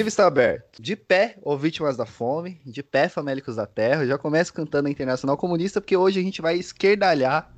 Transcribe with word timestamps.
livro 0.00 0.08
está 0.08 0.26
aberto. 0.26 0.80
De 0.80 0.96
pé, 0.96 1.36
ou 1.42 1.58
vítimas 1.58 1.94
da 1.94 2.06
fome, 2.06 2.58
de 2.64 2.82
pé, 2.82 3.06
famélicos 3.06 3.56
da 3.56 3.66
terra. 3.66 4.02
Eu 4.02 4.08
já 4.08 4.18
começo 4.18 4.52
cantando 4.52 4.88
a 4.88 4.90
Internacional 4.90 5.36
Comunista, 5.36 5.78
porque 5.78 5.96
hoje 5.96 6.18
a 6.18 6.22
gente 6.22 6.40
vai 6.40 6.56
esquerdalhar 6.56 7.54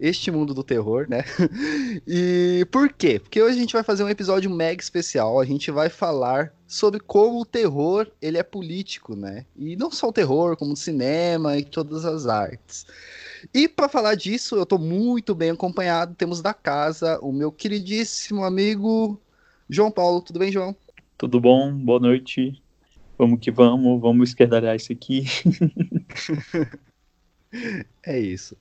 este 0.00 0.30
mundo 0.30 0.54
do 0.54 0.64
terror, 0.64 1.06
né? 1.08 1.24
E 2.06 2.66
por 2.70 2.90
quê? 2.90 3.18
Porque 3.18 3.42
hoje 3.42 3.56
a 3.56 3.60
gente 3.60 3.74
vai 3.74 3.82
fazer 3.82 4.04
um 4.04 4.08
episódio 4.08 4.50
mega 4.50 4.80
especial. 4.80 5.38
A 5.38 5.44
gente 5.44 5.70
vai 5.70 5.90
falar 5.90 6.50
sobre 6.66 6.98
como 6.98 7.42
o 7.42 7.46
terror 7.46 8.10
ele 8.22 8.38
é 8.38 8.42
político, 8.42 9.14
né? 9.14 9.44
E 9.54 9.76
não 9.76 9.90
só 9.90 10.08
o 10.08 10.12
terror, 10.12 10.56
como 10.56 10.72
o 10.72 10.76
cinema 10.76 11.58
e 11.58 11.64
todas 11.64 12.06
as 12.06 12.26
artes. 12.26 12.86
E 13.52 13.68
para 13.68 13.88
falar 13.88 14.14
disso, 14.14 14.56
eu 14.56 14.62
estou 14.62 14.78
muito 14.78 15.34
bem 15.34 15.50
acompanhado. 15.50 16.14
Temos 16.14 16.40
da 16.40 16.54
casa 16.54 17.18
o 17.20 17.32
meu 17.32 17.52
queridíssimo 17.52 18.44
amigo 18.44 19.20
João 19.68 19.90
Paulo. 19.90 20.22
Tudo 20.22 20.38
bem, 20.38 20.50
João? 20.50 20.74
Tudo 21.18 21.40
bom? 21.40 21.72
Boa 21.72 21.98
noite. 21.98 22.62
Vamos 23.16 23.40
que 23.40 23.50
vamos, 23.50 24.00
vamos 24.00 24.28
esquerdalhar 24.28 24.76
isso 24.76 24.92
aqui. 24.92 25.24
É 28.04 28.18
isso. 28.18 28.54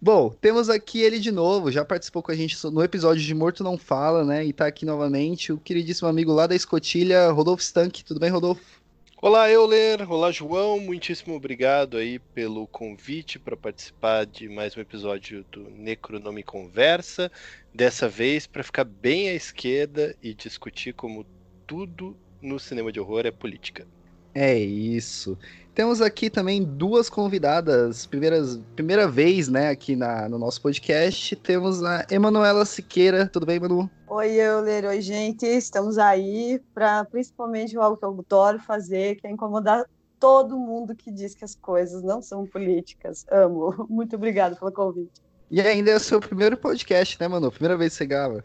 Bom, 0.00 0.30
temos 0.30 0.68
aqui 0.68 1.00
ele 1.00 1.18
de 1.18 1.32
novo, 1.32 1.72
já 1.72 1.84
participou 1.84 2.22
com 2.22 2.30
a 2.30 2.36
gente 2.36 2.56
no 2.66 2.84
episódio 2.84 3.22
de 3.22 3.34
Morto 3.34 3.64
Não 3.64 3.76
Fala, 3.76 4.24
né? 4.24 4.44
E 4.44 4.52
tá 4.52 4.66
aqui 4.66 4.86
novamente, 4.86 5.52
o 5.52 5.58
queridíssimo 5.58 6.08
amigo 6.08 6.32
lá 6.32 6.46
da 6.46 6.54
escotilha, 6.54 7.30
Rodolfo 7.30 7.62
Stank. 7.62 8.04
Tudo 8.04 8.20
bem, 8.20 8.30
Rodolfo? 8.30 8.80
Olá, 9.20 9.50
Euler. 9.50 10.08
Olá, 10.08 10.30
João. 10.30 10.78
Muitíssimo 10.78 11.34
obrigado 11.34 11.96
aí 11.96 12.20
pelo 12.20 12.68
convite 12.68 13.38
para 13.38 13.56
participar 13.56 14.24
de 14.24 14.48
mais 14.48 14.76
um 14.76 14.80
episódio 14.80 15.44
do 15.50 15.68
Necronome 15.70 16.44
Conversa. 16.44 17.32
Dessa 17.74 18.08
vez 18.08 18.46
para 18.46 18.62
ficar 18.62 18.84
bem 18.84 19.30
à 19.30 19.34
esquerda 19.34 20.14
e 20.22 20.32
discutir 20.32 20.94
como 20.94 21.26
tudo 21.68 22.16
no 22.40 22.58
cinema 22.58 22.90
de 22.90 22.98
horror 22.98 23.26
é 23.26 23.30
política. 23.30 23.86
É 24.34 24.58
isso. 24.58 25.38
Temos 25.74 26.00
aqui 26.00 26.28
também 26.30 26.64
duas 26.64 27.08
convidadas, 27.08 28.06
primeiras, 28.06 28.58
primeira 28.74 29.06
vez, 29.06 29.48
né, 29.48 29.68
aqui 29.68 29.94
na, 29.94 30.28
no 30.28 30.38
nosso 30.38 30.60
podcast. 30.60 31.36
Temos 31.36 31.84
a 31.84 32.04
Emanuela 32.10 32.64
Siqueira. 32.64 33.28
Tudo 33.28 33.46
bem, 33.46 33.60
Manu? 33.60 33.88
Oi, 34.08 34.40
Euler. 34.40 34.86
Oi, 34.86 35.00
gente. 35.00 35.46
Estamos 35.46 35.98
aí 35.98 36.60
para 36.74 37.04
principalmente 37.04 37.76
algo 37.76 37.96
que 37.96 38.04
eu 38.04 38.18
adoro 38.18 38.58
fazer, 38.60 39.16
que 39.16 39.26
é 39.26 39.30
incomodar 39.30 39.84
todo 40.18 40.58
mundo 40.58 40.96
que 40.96 41.12
diz 41.12 41.34
que 41.34 41.44
as 41.44 41.54
coisas 41.54 42.02
não 42.02 42.20
são 42.22 42.46
políticas. 42.46 43.24
Amo. 43.30 43.86
Muito 43.88 44.16
obrigada 44.16 44.56
pelo 44.56 44.72
convite. 44.72 45.20
E 45.50 45.60
ainda 45.60 45.90
é 45.90 45.96
o 45.96 46.00
seu 46.00 46.20
primeiro 46.20 46.56
podcast, 46.56 47.16
né, 47.20 47.28
Manu? 47.28 47.50
Primeira 47.52 47.76
vez 47.76 47.92
que 47.92 47.98
você 47.98 48.06
grava. 48.06 48.44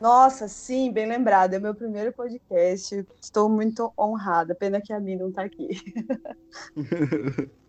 Nossa, 0.00 0.48
sim, 0.48 0.92
bem 0.92 1.06
lembrado. 1.06 1.54
É 1.54 1.58
meu 1.58 1.74
primeiro 1.74 2.12
podcast. 2.12 3.06
Estou 3.20 3.48
muito 3.48 3.92
honrada. 3.98 4.54
Pena 4.54 4.80
que 4.80 4.92
a 4.92 5.00
mim 5.00 5.16
não 5.16 5.28
está 5.28 5.42
aqui. 5.42 5.68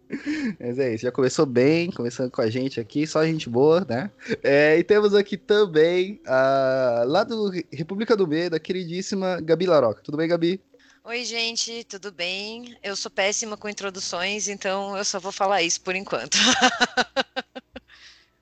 Mas 0.59 0.77
é 0.77 0.93
isso, 0.93 1.03
já 1.03 1.11
começou 1.11 1.45
bem, 1.45 1.91
começando 1.91 2.29
com 2.29 2.41
a 2.41 2.49
gente 2.49 2.79
aqui, 2.79 3.07
só 3.07 3.25
gente 3.25 3.49
boa, 3.49 3.85
né? 3.89 4.11
É, 4.43 4.77
e 4.77 4.83
temos 4.83 5.15
aqui 5.15 5.35
também, 5.35 6.21
uh, 6.27 7.07
lá 7.07 7.23
do 7.23 7.51
República 7.71 8.15
do 8.15 8.27
Meio, 8.27 8.51
da 8.51 8.59
queridíssima 8.59 9.41
Gabi 9.41 9.65
Laroca. 9.65 10.03
Tudo 10.03 10.17
bem, 10.17 10.27
Gabi? 10.27 10.61
Oi, 11.03 11.23
gente, 11.23 11.83
tudo 11.85 12.11
bem? 12.11 12.75
Eu 12.81 12.95
sou 12.95 13.11
péssima 13.11 13.57
com 13.57 13.69
introduções, 13.69 14.47
então 14.47 14.97
eu 14.97 15.05
só 15.05 15.19
vou 15.19 15.31
falar 15.31 15.61
isso 15.61 15.81
por 15.81 15.95
enquanto. 15.95 16.37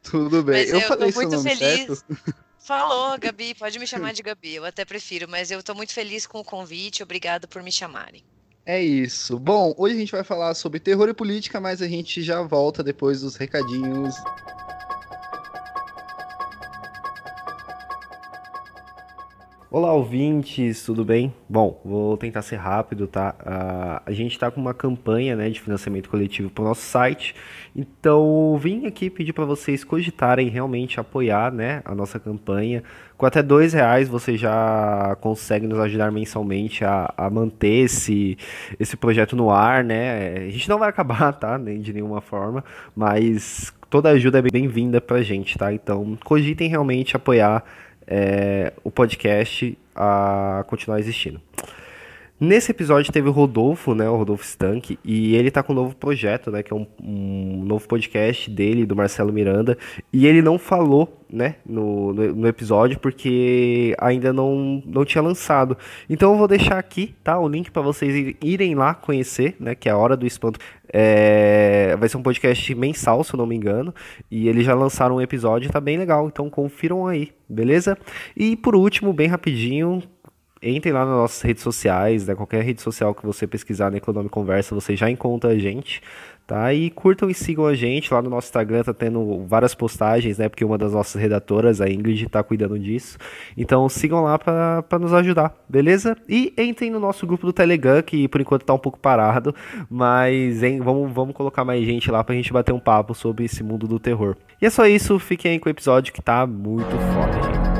tudo 0.04 0.44
bem, 0.44 0.62
Mas 0.62 0.70
eu, 0.70 0.80
eu 0.80 0.88
falei 0.88 1.12
tô 1.12 1.20
muito 1.22 1.42
feliz. 1.42 1.60
Certo? 1.60 2.06
Falou, 2.60 3.18
Gabi, 3.20 3.54
pode 3.56 3.78
me 3.78 3.86
chamar 3.86 4.14
de 4.14 4.24
Gabi, 4.24 4.56
eu 4.56 4.66
até 4.66 4.86
prefiro, 4.86 5.28
mas 5.28 5.52
eu 5.52 5.60
estou 5.60 5.76
muito 5.76 5.94
feliz 5.94 6.26
com 6.26 6.40
o 6.40 6.46
convite, 6.46 7.04
obrigada 7.04 7.48
por 7.48 7.62
me 7.62 7.72
chamarem. 7.72 8.24
É 8.66 8.82
isso. 8.82 9.38
Bom, 9.38 9.74
hoje 9.78 9.96
a 9.96 10.00
gente 10.00 10.12
vai 10.12 10.24
falar 10.24 10.54
sobre 10.54 10.80
terror 10.80 11.10
e 11.10 11.14
política, 11.14 11.60
mas 11.60 11.82
a 11.82 11.88
gente 11.88 12.22
já 12.22 12.42
volta 12.42 12.82
depois 12.82 13.20
dos 13.20 13.36
recadinhos. 13.36 14.16
Olá, 19.76 19.92
ouvintes, 19.92 20.86
tudo 20.86 21.04
bem? 21.04 21.34
Bom, 21.50 21.82
vou 21.84 22.16
tentar 22.16 22.44
ser 22.44 22.58
rápido, 22.58 23.08
tá? 23.08 23.34
Uh, 23.40 24.04
a 24.06 24.12
gente 24.12 24.34
está 24.34 24.52
com 24.52 24.62
uma 24.62 24.72
campanha 24.72 25.36
né, 25.36 25.50
de 25.50 25.60
financiamento 25.60 26.12
coletivo 26.12 26.48
para 26.52 26.62
o 26.62 26.68
nosso 26.68 26.82
site, 26.82 27.34
então 27.76 28.56
vim 28.62 28.86
aqui 28.86 29.10
pedir 29.10 29.34
para 29.34 29.46
vocês 29.46 29.84
cogitarem 29.84 30.48
realmente 30.48 31.00
apoiar 31.00 31.52
né, 31.52 31.82
a 31.86 31.96
nossa 31.96 32.20
campanha. 32.20 32.84
Com 33.18 33.26
até 33.26 33.42
dois 33.42 33.74
reais 33.74 34.08
você 34.08 34.38
já 34.38 35.18
consegue 35.20 35.66
nos 35.66 35.80
ajudar 35.80 36.12
mensalmente 36.12 36.86
a, 36.86 37.12
a 37.18 37.28
manter 37.32 37.86
esse, 37.86 38.38
esse 38.80 38.96
projeto 38.96 39.36
no 39.36 39.50
ar, 39.50 39.84
né? 39.84 40.36
A 40.36 40.50
gente 40.52 40.70
não 40.70 40.78
vai 40.78 40.90
acabar, 40.90 41.34
tá? 41.34 41.58
Nem 41.58 41.82
de 41.82 41.92
nenhuma 41.92 42.22
forma, 42.22 42.64
mas 42.96 43.74
toda 43.90 44.10
ajuda 44.10 44.38
é 44.38 44.42
bem-vinda 44.44 45.02
pra 45.02 45.24
gente, 45.24 45.58
tá? 45.58 45.74
Então 45.74 46.16
cogitem 46.24 46.70
realmente 46.70 47.16
apoiar 47.16 47.64
é, 48.08 48.74
o 48.84 48.92
podcast 48.92 49.78
a 49.96 50.64
continuar 50.68 51.00
existindo. 51.00 51.42
Nesse 52.40 52.72
episódio 52.72 53.14
teve 53.14 53.30
o 53.30 53.32
Rodolfo, 53.32 53.94
né, 53.94 54.10
o 54.10 54.18
Rodolfo 54.18 54.44
Stank, 54.44 54.98
e 55.06 55.36
ele 55.36 55.52
tá 55.52 55.62
com 55.62 55.72
um 55.72 55.76
novo 55.76 55.96
projeto, 55.96 56.50
né, 56.50 56.64
que 56.64 56.74
é 56.74 56.76
um, 56.76 56.86
um 57.02 57.64
novo 57.64 57.88
podcast 57.88 58.50
dele, 58.50 58.86
do 58.86 58.96
Marcelo 58.96 59.32
Miranda, 59.32 59.78
e 60.12 60.26
ele 60.26 60.42
não 60.42 60.58
falou, 60.58 61.22
né, 61.32 61.56
no, 61.66 62.12
no, 62.12 62.36
no, 62.36 62.48
episódio, 62.48 63.00
porque 63.00 63.96
ainda 64.00 64.34
não, 64.34 64.82
não 64.86 65.06
tinha 65.06 65.22
lançado. 65.22 65.78
Então 66.10 66.32
eu 66.32 66.38
vou 66.38 66.48
deixar 66.48 66.78
aqui, 66.78 67.16
tá, 67.24 67.40
o 67.40 67.48
link 67.48 67.70
para 67.70 67.84
vocês 67.84 68.36
irem 68.42 68.74
lá 68.76 68.96
conhecer, 68.96 69.56
né, 69.60 69.76
que 69.76 69.88
é 69.88 69.92
a 69.92 69.98
Hora 69.98 70.18
do 70.18 70.26
Espanto. 70.26 70.60
É, 70.92 71.96
vai 71.98 72.10
ser 72.10 72.18
um 72.18 72.24
podcast 72.24 72.76
mensal, 72.76 73.24
se 73.24 73.34
eu 73.34 73.38
não 73.38 73.46
me 73.46 73.56
engano, 73.56 73.94
e 74.30 74.50
eles 74.50 74.66
já 74.66 74.74
lançaram 74.74 75.16
um 75.16 75.22
episódio, 75.22 75.72
tá 75.72 75.80
bem 75.80 75.98
legal, 75.98 76.28
então 76.28 76.50
confiram 76.50 77.08
aí, 77.08 77.32
beleza? 77.48 77.98
E 78.36 78.56
por 78.58 78.76
último, 78.76 79.14
bem 79.14 79.28
rapidinho, 79.28 80.04
entrem 80.64 80.94
lá 80.94 81.06
nas 81.06 81.16
nossas 81.16 81.42
redes 81.42 81.64
sociais, 81.64 82.28
né? 82.28 82.36
Qualquer 82.36 82.64
rede 82.64 82.82
social 82.82 83.14
que 83.14 83.26
você 83.26 83.46
pesquisar 83.46 83.92
na 83.92 83.98
Econômica 83.98 84.34
Conversa, 84.34 84.74
você 84.74 84.96
já 84.96 85.10
encontra 85.10 85.52
a 85.52 85.58
gente, 85.58 86.02
tá? 86.46 86.74
E 86.74 86.90
curtam 86.90 87.30
e 87.30 87.34
sigam 87.34 87.66
a 87.66 87.74
gente 87.74 88.14
lá 88.14 88.22
no 88.22 88.30
nosso 88.30 88.48
Instagram, 88.48 88.84
tá 88.84 88.94
tendo 88.94 89.46
várias 89.46 89.74
postagens, 89.74 90.38
né? 90.38 90.50
Porque 90.50 90.64
uma 90.64 90.78
das 90.78 90.94
nossas 90.94 91.22
redatoras, 91.22 91.82
a 91.82 91.90
Ingrid, 91.90 92.28
tá 92.30 92.44
cuidando 92.44 92.78
disso. 92.78 93.18
Então 93.58 93.88
sigam 93.90 94.24
lá 94.24 94.38
para 94.38 95.00
nos 95.00 95.14
ajudar, 95.14 95.54
beleza? 95.68 96.16
E 96.28 96.54
entrem 96.58 96.90
no 96.90 97.00
nosso 97.00 97.26
grupo 97.26 97.46
do 97.46 97.54
Telegram, 97.54 98.02
que 98.02 98.28
por 98.28 98.42
enquanto 98.42 98.66
tá 98.66 98.74
um 98.74 98.80
pouco 98.80 99.00
parado, 99.00 99.54
mas 99.90 100.64
hein, 100.64 100.80
vamos, 100.80 101.12
vamos 101.12 101.36
colocar 101.36 101.64
mais 101.66 101.86
gente 101.86 102.12
lá 102.12 102.24
pra 102.24 102.36
gente 102.36 102.52
bater 102.52 102.74
um 102.74 102.80
papo 102.80 103.14
sobre 103.14 103.46
esse 103.46 103.64
mundo 103.64 103.88
do 103.88 104.00
terror. 104.00 104.36
E 104.62 104.66
é 104.66 104.70
só 104.70 104.86
isso, 104.86 105.18
fiquem 105.20 105.52
aí 105.52 105.60
com 105.60 105.68
o 105.68 105.72
episódio 105.72 106.14
que 106.14 106.22
tá 106.22 106.46
muito 106.46 106.90
foda, 106.90 107.42
gente. 107.44 107.73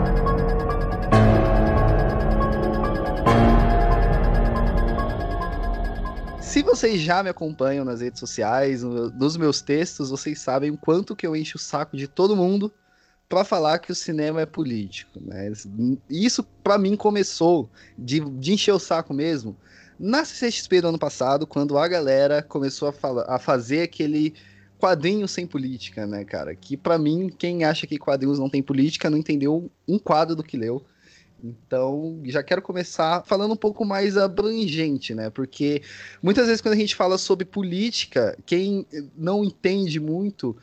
Se 6.54 6.62
vocês 6.62 7.02
já 7.02 7.24
me 7.24 7.32
acompanham 7.32 7.84
nas 7.84 8.00
redes 8.00 8.20
sociais, 8.20 8.84
nos 8.84 9.36
meus 9.36 9.60
textos, 9.60 10.12
vocês 10.12 10.40
sabem 10.40 10.70
o 10.70 10.78
quanto 10.78 11.16
que 11.16 11.26
eu 11.26 11.36
encho 11.36 11.58
o 11.58 11.60
saco 11.60 11.98
de 11.98 12.08
todo 12.08 12.36
mundo 12.36 12.72
para 13.28 13.44
falar 13.44 13.80
que 13.80 13.92
o 13.92 13.96
cinema 13.96 14.40
é 14.40 14.46
político. 14.46 15.20
Né? 15.20 15.52
Isso, 16.08 16.44
para 16.64 16.78
mim, 16.78 16.96
começou 16.96 17.72
de, 17.98 18.20
de, 18.20 18.54
encher 18.54 18.72
o 18.72 18.78
saco 18.78 19.16
mesmo 19.16 19.58
na 20.00 20.24
CCXP 20.24 20.82
do 20.82 20.90
ano 20.90 21.00
passado, 21.00 21.48
quando 21.48 21.76
a 21.76 21.88
galera 21.88 22.44
começou 22.44 22.88
a, 22.88 23.36
a 23.36 23.40
fazer 23.40 23.82
aquele 23.82 24.36
quadrinho 24.78 25.28
sem 25.28 25.48
política, 25.48 26.06
né, 26.06 26.24
cara? 26.24 26.56
Que 26.56 26.78
para 26.78 27.00
mim, 27.00 27.34
quem 27.36 27.64
acha 27.64 27.88
que 27.88 27.98
quadrinhos 27.98 28.38
não 28.38 28.48
tem 28.48 28.62
política 28.62 29.10
não 29.10 29.18
entendeu 29.18 29.72
um 29.88 29.98
quadro 29.98 30.36
do 30.36 30.44
que 30.44 30.56
leu. 30.56 30.86
Então, 31.44 32.22
já 32.24 32.42
quero 32.42 32.62
começar 32.62 33.22
falando 33.26 33.54
um 33.54 33.58
pouco 33.58 33.84
mais 33.84 34.16
abrangente, 34.16 35.14
né? 35.14 35.30
Porque 35.30 35.82
muitas 36.22 36.46
vezes 36.48 36.62
quando 36.62 36.76
a 36.76 36.78
gente 36.78 36.96
fala 36.96 37.18
sobre 37.18 37.46
política, 37.46 38.38
quem 38.46 38.88
não 39.18 39.44
entende 39.44 40.00
muito 40.00 40.56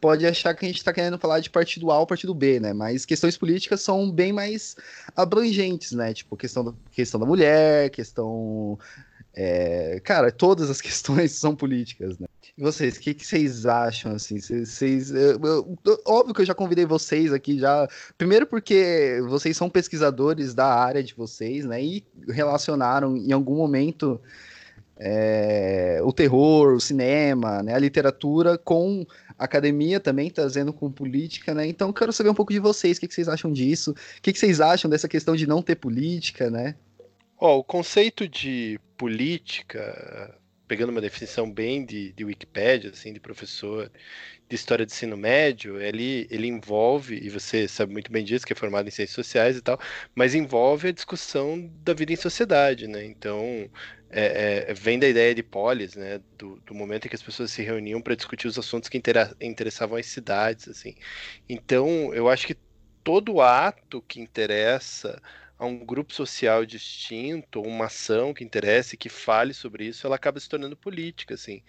pode 0.00 0.24
achar 0.24 0.54
que 0.54 0.64
a 0.64 0.68
gente 0.68 0.78
está 0.78 0.92
querendo 0.92 1.18
falar 1.18 1.40
de 1.40 1.50
partido 1.50 1.90
A 1.90 1.98
ou 1.98 2.06
partido 2.06 2.32
B, 2.32 2.60
né? 2.60 2.72
Mas 2.72 3.04
questões 3.04 3.36
políticas 3.36 3.80
são 3.80 4.08
bem 4.10 4.32
mais 4.32 4.76
abrangentes, 5.16 5.90
né? 5.90 6.14
Tipo, 6.14 6.36
questão 6.36 6.64
da, 6.64 6.72
questão 6.92 7.18
da 7.18 7.26
mulher, 7.26 7.90
questão. 7.90 8.78
É... 9.34 10.00
Cara, 10.00 10.30
todas 10.30 10.70
as 10.70 10.80
questões 10.82 11.32
são 11.32 11.54
políticas, 11.54 12.18
né? 12.18 12.26
E 12.56 12.62
vocês, 12.62 12.96
o 12.96 13.00
que, 13.00 13.14
que, 13.14 13.24
vocês 13.24 13.66
acham, 13.66 14.12
assim? 14.12 14.40
Vocês, 14.40 15.12
eu, 15.12 15.40
eu, 15.44 15.78
óbvio 16.04 16.34
que 16.34 16.40
eu 16.40 16.46
já 16.46 16.54
convidei 16.54 16.84
vocês 16.84 17.32
aqui 17.32 17.56
já. 17.56 17.88
Primeiro 18.16 18.46
porque 18.46 19.20
vocês 19.28 19.56
são 19.56 19.70
pesquisadores 19.70 20.54
da 20.54 20.66
área 20.66 21.02
de 21.02 21.14
vocês, 21.14 21.64
né? 21.64 21.80
E 21.80 22.04
relacionaram 22.28 23.16
em 23.16 23.32
algum 23.32 23.56
momento 23.56 24.20
é, 24.98 26.00
o 26.02 26.12
terror, 26.12 26.74
o 26.74 26.80
cinema, 26.80 27.62
né, 27.62 27.74
a 27.74 27.78
literatura 27.78 28.58
com 28.58 29.06
academia 29.38 30.00
também, 30.00 30.28
trazendo 30.28 30.72
com 30.72 30.90
política, 30.90 31.54
né? 31.54 31.66
Então 31.66 31.92
quero 31.92 32.12
saber 32.12 32.30
um 32.30 32.34
pouco 32.34 32.52
de 32.52 32.58
vocês, 32.58 32.96
o 32.96 33.00
que, 33.00 33.06
que 33.06 33.14
vocês 33.14 33.28
acham 33.28 33.52
disso? 33.52 33.92
O 33.92 34.22
que, 34.22 34.32
que 34.32 34.38
vocês 34.38 34.60
acham 34.60 34.90
dessa 34.90 35.06
questão 35.06 35.36
de 35.36 35.46
não 35.46 35.62
ter 35.62 35.76
política, 35.76 36.50
né? 36.50 36.74
Ó, 37.40 37.58
o 37.58 37.64
conceito 37.64 38.28
de 38.28 38.80
política, 38.96 40.36
pegando 40.66 40.90
uma 40.90 41.00
definição 41.00 41.48
bem 41.48 41.84
de, 41.84 42.12
de 42.12 42.24
Wikipedia, 42.24 42.90
assim, 42.90 43.12
de 43.12 43.20
professor 43.20 43.90
de 44.48 44.56
história 44.56 44.84
de 44.84 44.92
ensino 44.92 45.16
médio, 45.16 45.80
ele, 45.80 46.26
ele 46.30 46.48
envolve, 46.48 47.16
e 47.16 47.28
você 47.30 47.68
sabe 47.68 47.92
muito 47.92 48.10
bem 48.10 48.24
disso, 48.24 48.44
que 48.46 48.52
é 48.52 48.56
formado 48.56 48.88
em 48.88 48.90
ciências 48.90 49.14
sociais 49.14 49.56
e 49.56 49.62
tal, 49.62 49.78
mas 50.16 50.34
envolve 50.34 50.88
a 50.88 50.92
discussão 50.92 51.70
da 51.84 51.94
vida 51.94 52.12
em 52.12 52.16
sociedade, 52.16 52.88
né? 52.88 53.04
Então, 53.04 53.70
é, 54.10 54.64
é, 54.68 54.74
vem 54.74 54.98
da 54.98 55.06
ideia 55.08 55.34
de 55.34 55.42
polis, 55.42 55.94
né? 55.94 56.20
Do, 56.36 56.58
do, 56.66 56.74
momento 56.74 57.06
em 57.06 57.08
que 57.08 57.14
as 57.14 57.22
pessoas 57.22 57.52
se 57.52 57.62
reuniam 57.62 58.00
para 58.00 58.16
discutir 58.16 58.48
os 58.48 58.58
assuntos 58.58 58.88
que 58.88 59.00
interessavam 59.40 59.96
as 59.96 60.06
cidades, 60.06 60.66
assim. 60.66 60.96
Então, 61.48 62.12
eu 62.14 62.28
acho 62.28 62.46
que 62.46 62.56
todo 63.04 63.40
ato 63.40 64.02
que 64.02 64.20
interessa 64.20 65.20
a 65.58 65.66
um 65.66 65.84
grupo 65.84 66.12
social 66.12 66.64
distinto, 66.64 67.60
uma 67.60 67.86
ação 67.86 68.32
que 68.32 68.44
interesse, 68.44 68.96
que 68.96 69.08
fale 69.08 69.52
sobre 69.52 69.86
isso, 69.86 70.06
ela 70.06 70.16
acaba 70.16 70.38
se 70.38 70.48
tornando 70.48 70.76
política, 70.76 71.34
assim. 71.34 71.62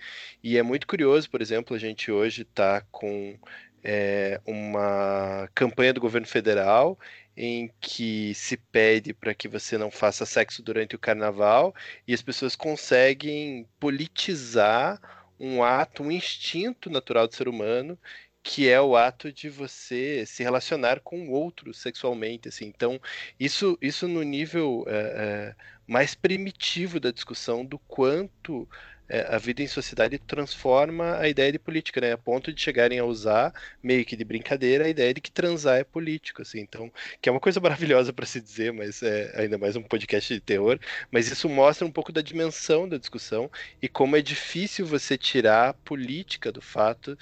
E 0.43 0.57
é 0.57 0.63
muito 0.63 0.85
curioso, 0.87 1.29
por 1.29 1.41
exemplo, 1.41 1.75
a 1.75 1.79
gente 1.79 2.11
hoje 2.11 2.43
está 2.43 2.81
com 2.91 3.37
é, 3.83 4.39
uma 4.45 5.49
campanha 5.55 5.93
do 5.93 6.01
governo 6.01 6.27
federal 6.27 6.99
em 7.35 7.71
que 7.79 8.33
se 8.35 8.57
pede 8.57 9.13
para 9.13 9.33
que 9.33 9.47
você 9.47 9.77
não 9.77 9.89
faça 9.89 10.25
sexo 10.25 10.61
durante 10.61 10.95
o 10.95 10.99
carnaval 10.99 11.73
e 12.07 12.13
as 12.13 12.21
pessoas 12.21 12.55
conseguem 12.55 13.65
politizar 13.79 14.99
um 15.39 15.63
ato, 15.63 16.03
um 16.03 16.11
instinto 16.11 16.89
natural 16.89 17.27
do 17.27 17.35
ser 17.35 17.47
humano 17.47 17.97
que 18.43 18.69
é 18.69 18.79
o 18.81 18.95
ato 18.95 19.31
de 19.31 19.49
você 19.49 20.25
se 20.25 20.43
relacionar 20.43 21.01
com 21.01 21.27
o 21.27 21.31
outro 21.31 21.73
sexualmente, 21.73 22.47
assim. 22.47 22.65
Então, 22.65 22.99
isso, 23.39 23.77
isso 23.81 24.07
no 24.07 24.23
nível 24.23 24.85
é, 24.87 24.93
é, 24.93 25.55
mais 25.87 26.15
primitivo 26.15 26.99
da 26.99 27.11
discussão 27.11 27.65
do 27.65 27.77
quanto 27.79 28.67
é, 29.09 29.25
a 29.27 29.39
vida 29.39 29.63
em 29.63 29.67
sociedade 29.67 30.19
transforma 30.19 31.17
a 31.17 31.27
ideia 31.27 31.51
de 31.51 31.57
política, 31.57 31.99
né? 31.99 32.13
A 32.13 32.17
ponto 32.17 32.53
de 32.53 32.61
chegarem 32.61 32.99
a 32.99 33.05
usar, 33.05 33.51
meio 33.81 34.05
que 34.05 34.15
de 34.15 34.23
brincadeira, 34.23 34.85
a 34.85 34.89
ideia 34.89 35.13
de 35.13 35.19
que 35.19 35.31
transar 35.31 35.79
é 35.79 35.83
político, 35.83 36.43
assim. 36.43 36.59
Então, 36.59 36.91
que 37.19 37.27
é 37.27 37.31
uma 37.31 37.39
coisa 37.39 37.59
maravilhosa 37.59 38.13
para 38.13 38.25
se 38.27 38.39
dizer, 38.39 38.71
mas 38.71 39.01
é 39.01 39.33
ainda 39.35 39.57
mais 39.57 39.75
um 39.75 39.81
podcast 39.81 40.31
de 40.31 40.39
terror. 40.39 40.79
Mas 41.11 41.27
isso 41.27 41.49
mostra 41.49 41.85
um 41.87 41.91
pouco 41.91 42.11
da 42.11 42.21
dimensão 42.21 42.87
da 42.87 42.97
discussão 42.97 43.49
e 43.81 43.89
como 43.89 44.15
é 44.15 44.21
difícil 44.21 44.85
você 44.85 45.17
tirar 45.17 45.69
a 45.69 45.73
política 45.73 46.51
do 46.51 46.61
fato 46.61 47.17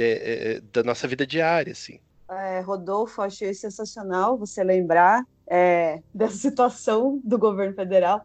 de, 0.00 0.04
é, 0.04 0.52
é, 0.56 0.60
da 0.72 0.82
nossa 0.82 1.06
vida 1.06 1.26
diária, 1.26 1.72
assim. 1.72 2.00
É, 2.28 2.60
Rodolfo, 2.60 3.20
achei 3.20 3.52
sensacional 3.52 4.38
você 4.38 4.64
lembrar 4.64 5.26
é, 5.46 6.00
dessa 6.14 6.36
situação 6.36 7.20
do 7.22 7.38
governo 7.38 7.74
federal. 7.74 8.22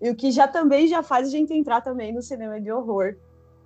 E 0.00 0.10
o 0.10 0.14
que 0.14 0.30
já 0.30 0.46
também 0.46 0.86
já 0.86 1.02
faz 1.02 1.26
a 1.26 1.30
gente 1.30 1.52
entrar 1.52 1.80
também 1.80 2.12
no 2.12 2.22
cinema 2.22 2.60
de 2.60 2.70
horror, 2.70 3.16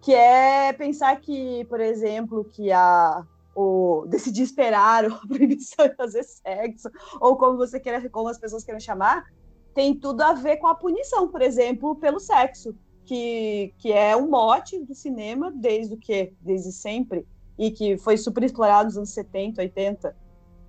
que 0.01 0.15
é 0.15 0.73
pensar 0.73 1.21
que, 1.21 1.65
por 1.67 1.81
exemplo, 1.81 2.45
que 2.45 2.73
a 2.73 3.25
o 3.53 4.07
decidir 4.07 4.45
esperar 4.45 5.05
a 5.11 5.27
proibição 5.27 5.89
de 5.89 5.97
fazer 5.97 6.23
sexo 6.23 6.89
ou 7.21 7.37
como 7.37 7.59
você 7.59 7.81
queira, 7.81 8.09
como 8.09 8.29
as 8.29 8.39
pessoas 8.39 8.65
queiram 8.65 8.81
chamar, 8.81 9.25
tem 9.75 9.93
tudo 9.93 10.23
a 10.23 10.33
ver 10.33 10.59
com 10.59 10.69
a 10.69 10.75
punição, 10.75 11.29
por 11.29 11.43
exemplo, 11.43 11.97
pelo 11.97 12.21
sexo, 12.21 12.75
que, 13.05 13.75
que 13.77 13.93
é 13.93 14.17
um 14.17 14.29
mote 14.31 14.79
do 14.79 14.95
cinema 14.95 15.51
desde 15.51 15.95
o 15.95 15.99
que 15.99 16.33
desde 16.41 16.71
sempre 16.71 17.27
e 17.61 17.71
que 17.71 17.99
foi 17.99 18.17
super 18.17 18.43
explorado 18.43 18.87
nos 18.87 18.97
anos 18.97 19.11
70, 19.11 19.61
80, 19.61 20.17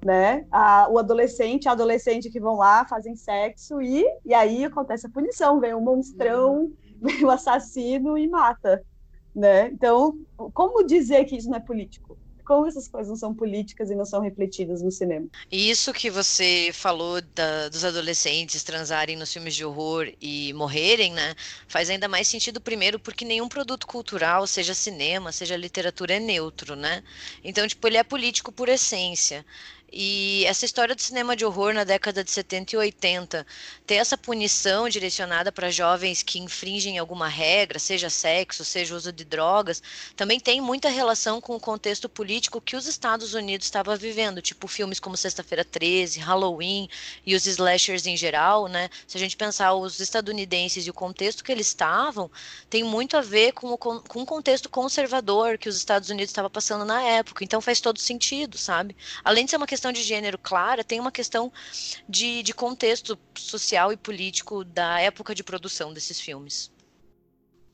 né? 0.05 0.45
A, 0.51 0.89
o 0.89 0.99
adolescente, 0.99 1.69
a 1.69 1.71
adolescente 1.71 2.29
que 2.29 2.39
vão 2.39 2.57
lá, 2.57 2.83
fazem 2.83 3.15
sexo 3.15 3.81
e, 3.81 4.05
e 4.25 4.33
aí 4.33 4.65
acontece 4.65 5.07
a 5.07 5.09
punição, 5.09 5.61
vem 5.61 5.73
um 5.73 5.79
monstrão, 5.79 6.63
uhum. 6.63 6.73
vem 7.01 7.23
o 7.23 7.27
um 7.27 7.31
assassino 7.31 8.17
e 8.17 8.27
mata, 8.27 8.83
né? 9.33 9.69
Então, 9.69 10.19
como 10.53 10.85
dizer 10.85 11.23
que 11.23 11.37
isso 11.37 11.49
não 11.49 11.57
é 11.57 11.61
político? 11.61 12.17
Como 12.51 12.67
essas 12.67 12.89
coisas 12.89 13.07
não 13.07 13.15
são 13.15 13.33
políticas 13.33 13.89
e 13.89 13.95
não 13.95 14.03
são 14.03 14.19
refletidas 14.19 14.81
no 14.81 14.91
cinema. 14.91 15.25
Isso 15.49 15.93
que 15.93 16.09
você 16.09 16.69
falou 16.73 17.21
da, 17.21 17.69
dos 17.69 17.85
adolescentes 17.85 18.61
transarem 18.61 19.15
nos 19.15 19.31
filmes 19.31 19.55
de 19.55 19.63
horror 19.63 20.11
e 20.19 20.51
morrerem, 20.51 21.13
né? 21.13 21.33
Faz 21.65 21.89
ainda 21.89 22.09
mais 22.09 22.27
sentido, 22.27 22.59
primeiro, 22.59 22.99
porque 22.99 23.23
nenhum 23.23 23.47
produto 23.47 23.87
cultural, 23.87 24.45
seja 24.45 24.73
cinema, 24.73 25.31
seja 25.31 25.55
literatura, 25.55 26.15
é 26.15 26.19
neutro, 26.19 26.75
né? 26.75 27.01
Então, 27.41 27.65
tipo, 27.65 27.87
ele 27.87 27.95
é 27.95 28.03
político 28.03 28.51
por 28.51 28.67
essência. 28.67 29.45
E 29.91 30.45
essa 30.45 30.63
história 30.63 30.95
do 30.95 31.01
cinema 31.01 31.35
de 31.35 31.43
horror 31.43 31.73
na 31.73 31.83
década 31.83 32.23
de 32.23 32.31
70 32.31 32.75
e 32.75 32.77
80, 32.77 33.45
ter 33.85 33.95
essa 33.95 34.17
punição 34.17 34.87
direcionada 34.87 35.51
para 35.51 35.69
jovens 35.69 36.23
que 36.23 36.39
infringem 36.39 36.97
alguma 36.97 37.27
regra, 37.27 37.77
seja 37.77 38.09
sexo, 38.09 38.63
seja 38.63 38.95
uso 38.95 39.11
de 39.11 39.25
drogas, 39.25 39.83
também 40.15 40.39
tem 40.39 40.61
muita 40.61 40.87
relação 40.87 41.41
com 41.41 41.57
o 41.57 41.59
contexto 41.59 42.07
político 42.07 42.61
que 42.61 42.77
os 42.77 42.87
Estados 42.87 43.33
Unidos 43.33 43.67
estavam 43.67 43.97
vivendo, 43.97 44.41
tipo 44.41 44.65
filmes 44.65 44.99
como 44.99 45.17
Sexta-feira 45.17 45.65
13, 45.65 46.19
Halloween 46.19 46.87
e 47.25 47.35
os 47.35 47.45
slashers 47.45 48.05
em 48.05 48.15
geral, 48.15 48.67
né? 48.67 48.89
Se 49.05 49.17
a 49.17 49.19
gente 49.19 49.35
pensar 49.35 49.73
os 49.73 49.99
estadunidenses 49.99 50.87
e 50.87 50.89
o 50.89 50.93
contexto 50.93 51.43
que 51.43 51.51
eles 51.51 51.67
estavam, 51.67 52.31
tem 52.69 52.81
muito 52.83 53.17
a 53.17 53.21
ver 53.21 53.51
com 53.51 53.73
o, 53.73 53.77
com 53.77 54.21
o 54.21 54.25
contexto 54.25 54.69
conservador 54.69 55.57
que 55.57 55.67
os 55.67 55.75
Estados 55.75 56.09
Unidos 56.09 56.29
estavam 56.29 56.49
passando 56.49 56.85
na 56.85 57.01
época. 57.01 57.43
Então 57.43 57.59
faz 57.59 57.81
todo 57.81 57.99
sentido, 57.99 58.57
sabe? 58.57 58.95
Além 59.23 59.43
de 59.43 59.51
ser 59.51 59.57
uma 59.57 59.67
questão 59.67 59.80
questão 59.81 59.91
de 59.91 60.03
gênero 60.03 60.37
clara, 60.37 60.83
tem 60.83 60.99
uma 60.99 61.11
questão 61.11 61.51
de, 62.07 62.43
de 62.43 62.53
contexto 62.53 63.17
social 63.35 63.91
e 63.91 63.97
político 63.97 64.63
da 64.63 64.99
época 64.99 65.33
de 65.33 65.43
produção 65.43 65.91
desses 65.91 66.19
filmes. 66.19 66.71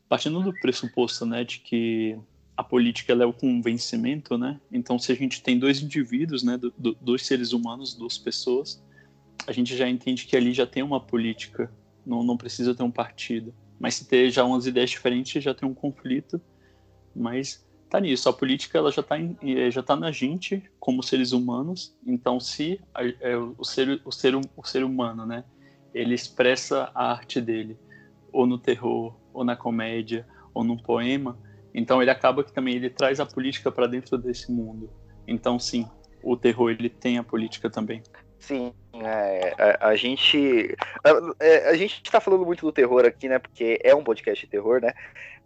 Partindo 0.07 0.41
do 0.41 0.53
pressuposto, 0.61 1.25
né, 1.25 1.43
de 1.43 1.59
que 1.59 2.17
a 2.55 2.63
política 2.63 3.11
é 3.11 3.25
o 3.25 3.33
convencimento, 3.33 4.37
né? 4.37 4.57
Então, 4.71 4.97
se 4.97 5.11
a 5.11 5.15
gente 5.15 5.43
tem 5.43 5.59
dois 5.59 5.81
indivíduos, 5.81 6.43
né, 6.43 6.57
do, 6.57 6.73
do, 6.77 6.95
dois 7.01 7.25
seres 7.25 7.51
humanos, 7.51 7.93
duas 7.93 8.17
pessoas, 8.17 8.81
a 9.45 9.51
gente 9.51 9.75
já 9.75 9.89
entende 9.89 10.25
que 10.25 10.37
ali 10.37 10.53
já 10.53 10.65
tem 10.65 10.81
uma 10.81 11.01
política, 11.01 11.69
não, 12.05 12.23
não 12.23 12.37
precisa 12.37 12.73
ter 12.73 12.83
um 12.83 12.91
partido. 12.91 13.53
Mas 13.77 13.95
se 13.95 14.05
ter 14.05 14.31
já 14.31 14.45
umas 14.45 14.65
ideias 14.65 14.91
diferentes, 14.91 15.43
já 15.43 15.53
tem 15.53 15.67
um 15.67 15.73
conflito. 15.73 16.39
Mas 17.13 17.66
tá 17.89 17.99
nisso. 17.99 18.29
A 18.29 18.33
política 18.33 18.77
ela 18.77 18.91
já 18.91 19.01
está 19.01 19.17
eh, 19.19 19.71
já 19.71 19.81
tá 19.81 19.95
na 19.95 20.11
gente 20.11 20.63
como 20.79 21.03
seres 21.03 21.31
humanos. 21.31 21.95
Então, 22.05 22.39
se 22.39 22.79
a, 22.93 23.03
é, 23.05 23.35
o, 23.37 23.63
ser, 23.63 24.01
o, 24.05 24.11
ser, 24.11 24.35
o 24.35 24.63
ser 24.63 24.83
humano, 24.83 25.25
né, 25.25 25.43
ele 25.93 26.13
expressa 26.13 26.91
a 26.93 27.11
arte 27.11 27.41
dele, 27.41 27.77
ou 28.31 28.45
no 28.45 28.57
terror, 28.57 29.15
ou 29.33 29.43
na 29.43 29.55
comédia, 29.55 30.27
ou 30.53 30.63
num 30.63 30.77
poema, 30.77 31.37
então 31.73 32.01
ele 32.01 32.11
acaba 32.11 32.43
que 32.43 32.51
também 32.51 32.75
ele 32.75 32.89
traz 32.89 33.19
a 33.19 33.25
política 33.25 33.71
para 33.71 33.87
dentro 33.87 34.17
desse 34.17 34.51
mundo. 34.51 34.89
Então, 35.27 35.59
sim, 35.59 35.87
o 36.23 36.35
terror 36.35 36.71
ele 36.71 36.89
tem 36.89 37.17
a 37.17 37.23
política 37.23 37.69
também. 37.69 38.01
Sim, 38.39 38.73
é, 38.93 39.55
a, 39.57 39.89
a, 39.89 39.95
gente 39.95 40.75
a, 41.03 41.43
é, 41.43 41.69
a 41.69 41.75
gente 41.75 42.01
está 42.03 42.19
falando 42.19 42.45
muito 42.45 42.65
do 42.65 42.71
terror 42.71 43.05
aqui, 43.05 43.27
né? 43.27 43.39
Porque 43.39 43.79
é 43.83 43.95
um 43.95 44.03
podcast 44.03 44.45
de 44.45 44.51
terror, 44.51 44.81
né? 44.81 44.93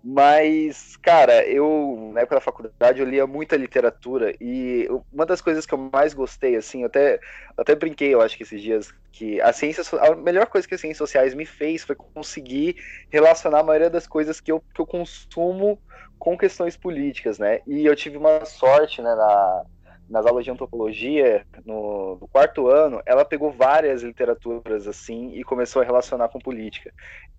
Mas, 0.04 0.98
cara, 0.98 1.46
eu, 1.48 2.10
na 2.12 2.22
época 2.22 2.36
da 2.36 2.42
faculdade, 2.42 3.00
eu 3.00 3.06
lia 3.08 3.28
muita 3.28 3.56
literatura 3.56 4.34
e 4.42 4.88
uma 5.14 5.28
das 5.28 5.42
coisas 5.42 5.64
que 5.64 5.74
eu 5.74 5.90
mais 5.94 6.12
gostei, 6.14 6.56
assim, 6.56 6.84
até, 6.84 7.20
até 7.56 7.76
brinquei, 7.76 8.12
eu 8.12 8.20
acho 8.22 8.36
que 8.36 8.42
esses 8.42 8.62
dias, 8.62 8.92
que 9.12 9.40
a 9.42 9.54
ciência, 9.54 9.84
a 10.00 10.16
melhor 10.16 10.48
coisa 10.48 10.68
que 10.68 10.74
as 10.74 10.82
ciências 10.82 10.98
sociais 10.98 11.36
me 11.36 11.46
fez 11.46 11.84
foi 11.84 11.96
conseguir 11.96 12.78
relacionar 13.12 13.60
a 13.60 13.64
maioria 13.64 13.92
das 13.92 14.08
coisas 14.08 14.42
que 14.42 14.52
eu, 14.52 14.64
que 14.74 14.82
eu 14.82 14.88
consumo 14.88 15.80
com 16.18 16.36
questões 16.36 16.76
políticas, 16.76 17.38
né? 17.38 17.60
E 17.68 17.86
eu 17.86 17.96
tive 17.96 18.18
uma 18.18 18.44
sorte, 18.46 19.04
né, 19.04 19.14
na, 19.14 19.66
nas 20.12 20.26
aulas 20.26 20.44
de 20.44 20.52
antropologia, 20.52 21.46
no, 21.66 22.18
no, 22.20 22.28
quarto 22.28 22.68
ano, 22.68 23.02
ela 23.06 23.24
pegou 23.24 23.52
várias 23.52 24.04
literaturas 24.04 24.88
assim 24.88 25.32
e 25.34 25.44
começou 25.44 25.82
a 25.82 25.86
relacionar 25.86 26.28
com 26.28 26.38
política. 26.38 26.94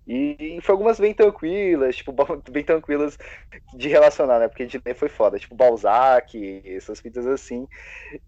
E, 0.05 0.35
e 0.57 0.61
foi 0.61 0.73
algumas 0.73 0.99
bem 0.99 1.13
tranquilas, 1.13 1.95
tipo, 1.95 2.13
bem 2.51 2.63
tranquilas 2.63 3.17
de 3.73 3.87
relacionar, 3.87 4.39
né? 4.39 4.47
Porque 4.47 4.65
de 4.65 4.81
ler 4.83 4.95
foi 4.95 5.07
foda, 5.07 5.39
tipo 5.39 5.55
Balzac, 5.55 6.61
essas 6.65 6.99
fitas 6.99 7.25
assim. 7.27 7.67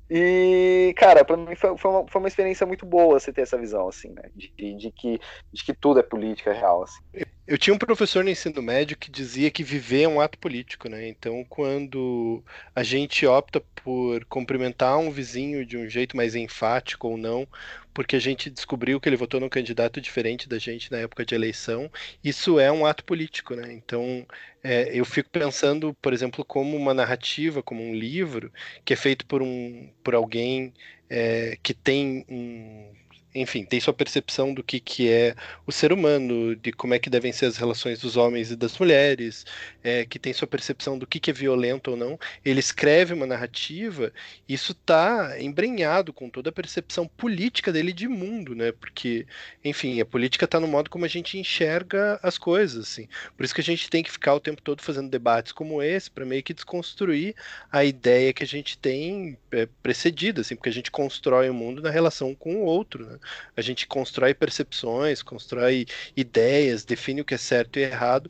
E, 0.10 0.94
cara, 0.96 1.26
pra 1.26 1.36
mim 1.36 1.56
foi, 1.56 1.78
foi, 1.78 1.92
uma, 1.92 2.08
foi 2.08 2.22
uma 2.22 2.28
experiência 2.28 2.66
muito 2.66 2.86
boa 2.86 3.20
você 3.20 3.34
ter 3.34 3.42
essa 3.42 3.58
visão, 3.58 3.88
assim, 3.88 4.10
né? 4.10 4.30
De, 4.36 4.76
de, 4.76 4.92
que, 4.92 5.20
de 5.52 5.64
que 5.64 5.74
tudo 5.74 6.00
é 6.00 6.04
política 6.04 6.54
real, 6.54 6.84
assim. 6.84 7.02
Eu 7.48 7.58
tinha 7.58 7.74
um 7.74 7.78
professor 7.78 8.24
no 8.24 8.30
ensino 8.30 8.62
médio 8.62 8.98
que 8.98 9.12
dizia 9.12 9.52
que 9.52 9.64
viver 9.64 10.04
é 10.04 10.08
um 10.08 10.22
ato 10.22 10.38
político, 10.40 10.90
né? 10.90 11.08
Então, 11.08 11.46
quando 11.48 12.44
a 12.74 12.82
gente 12.82 13.26
opta 13.28 13.62
por 13.84 14.26
cumprimentar 14.36 14.98
um 14.98 15.10
vizinho 15.10 15.66
de 15.66 15.78
um 15.78 15.88
jeito 15.88 16.18
mais 16.18 16.36
enfático 16.36 17.08
ou 17.08 17.16
não, 17.16 17.48
porque 17.94 18.18
a 18.18 18.20
gente 18.20 18.50
descobriu 18.50 19.00
que 19.00 19.08
ele 19.08 19.16
votou 19.16 19.40
num 19.40 19.48
candidato 19.48 20.02
diferente 20.02 20.50
da 20.50 20.60
gente 20.60 20.92
na 20.92 20.98
época 20.98 21.26
de 21.26 21.34
eleição, 21.34 21.90
isso 22.22 22.60
é 22.60 22.70
um 22.70 22.86
ato 22.86 23.06
político, 23.06 23.56
né? 23.56 23.72
Então, 23.72 24.28
é, 24.62 24.90
eu 24.94 25.06
fico 25.06 25.30
pensando, 25.30 25.94
por 26.02 26.12
exemplo, 26.12 26.44
como 26.44 26.76
uma 26.76 26.94
narrativa, 26.94 27.64
como 27.64 27.82
um 27.82 27.96
livro, 27.96 28.52
que 28.84 28.92
é 28.92 28.98
feito 28.98 29.26
por, 29.26 29.42
um, 29.42 29.90
por 30.04 30.14
alguém 30.14 30.74
é, 31.10 31.58
que 31.64 31.74
tem 31.74 32.26
um 32.28 32.92
enfim, 33.36 33.66
tem 33.66 33.82
sua 33.82 33.94
percepção 33.94 34.54
do 34.54 34.64
que, 34.64 34.80
que 34.80 35.10
é 35.12 35.36
o 35.68 35.72
ser 35.72 35.92
humano, 35.92 36.56
de 36.56 36.72
como 36.72 36.94
é 36.94 37.00
que 37.00 37.10
devem 37.10 37.34
ser 37.34 37.48
as 37.48 37.58
relações 37.58 38.00
dos 38.00 38.16
homens 38.16 38.50
e 38.50 38.56
das 38.56 38.78
mulheres, 38.80 39.46
é, 39.84 40.06
que 40.06 40.18
tem 40.18 40.32
sua 40.32 40.48
percepção 40.48 40.98
do 40.98 41.06
que, 41.06 41.20
que 41.20 41.30
é 41.30 41.34
violento 41.34 41.92
ou 41.92 41.98
não. 41.98 42.18
Ele 42.46 42.62
escreve 42.62 43.14
uma 43.14 43.28
narrativa, 43.28 44.14
isso 44.48 44.72
está 44.72 45.36
embrenhado 45.40 46.14
com 46.14 46.30
toda 46.30 46.50
a 46.50 46.54
percepção 46.54 47.06
política 47.08 47.74
dele 47.74 47.92
de 47.92 48.08
mundo, 48.08 48.56
né? 48.56 48.72
Porque, 48.72 49.28
enfim, 49.64 50.00
a 50.00 50.06
política 50.06 50.46
está 50.46 50.58
no 50.60 50.68
modo 50.68 50.90
como 50.90 51.04
a 51.04 51.10
gente 51.10 51.38
enxerga 51.38 52.18
as 52.24 52.38
coisas, 52.38 52.88
assim. 52.88 53.10
Por 53.36 53.44
isso 53.44 53.54
que 53.54 53.62
a 53.62 53.64
gente 53.64 53.90
tem 53.90 54.02
que 54.02 54.12
ficar 54.12 54.34
o 54.34 54.40
tempo 54.40 54.62
todo 54.62 54.82
fazendo 54.82 55.10
debates 55.10 55.52
como 55.52 55.84
esse, 55.84 56.10
para 56.10 56.26
meio 56.26 56.42
que 56.42 56.54
desconstruir 56.54 57.36
a 57.70 57.84
ideia 57.84 58.32
que 58.32 58.44
a 58.44 58.48
gente 58.48 58.78
tem 58.78 59.38
é, 59.52 59.68
precedida, 59.84 60.40
assim, 60.40 60.56
porque 60.56 60.70
a 60.70 60.74
gente 60.74 60.90
constrói 60.90 61.50
o 61.50 61.54
mundo 61.54 61.82
na 61.82 61.90
relação 61.90 62.34
com 62.34 62.56
o 62.56 62.66
outro, 62.66 63.06
né? 63.06 63.20
A 63.56 63.62
gente 63.62 63.88
constrói 63.88 64.34
percepções, 64.34 65.22
constrói 65.22 65.86
ideias, 66.16 66.86
define 66.86 67.22
o 67.22 67.26
que 67.26 67.34
é 67.34 67.38
certo 67.38 67.78
e 67.78 67.84
errado 67.84 68.30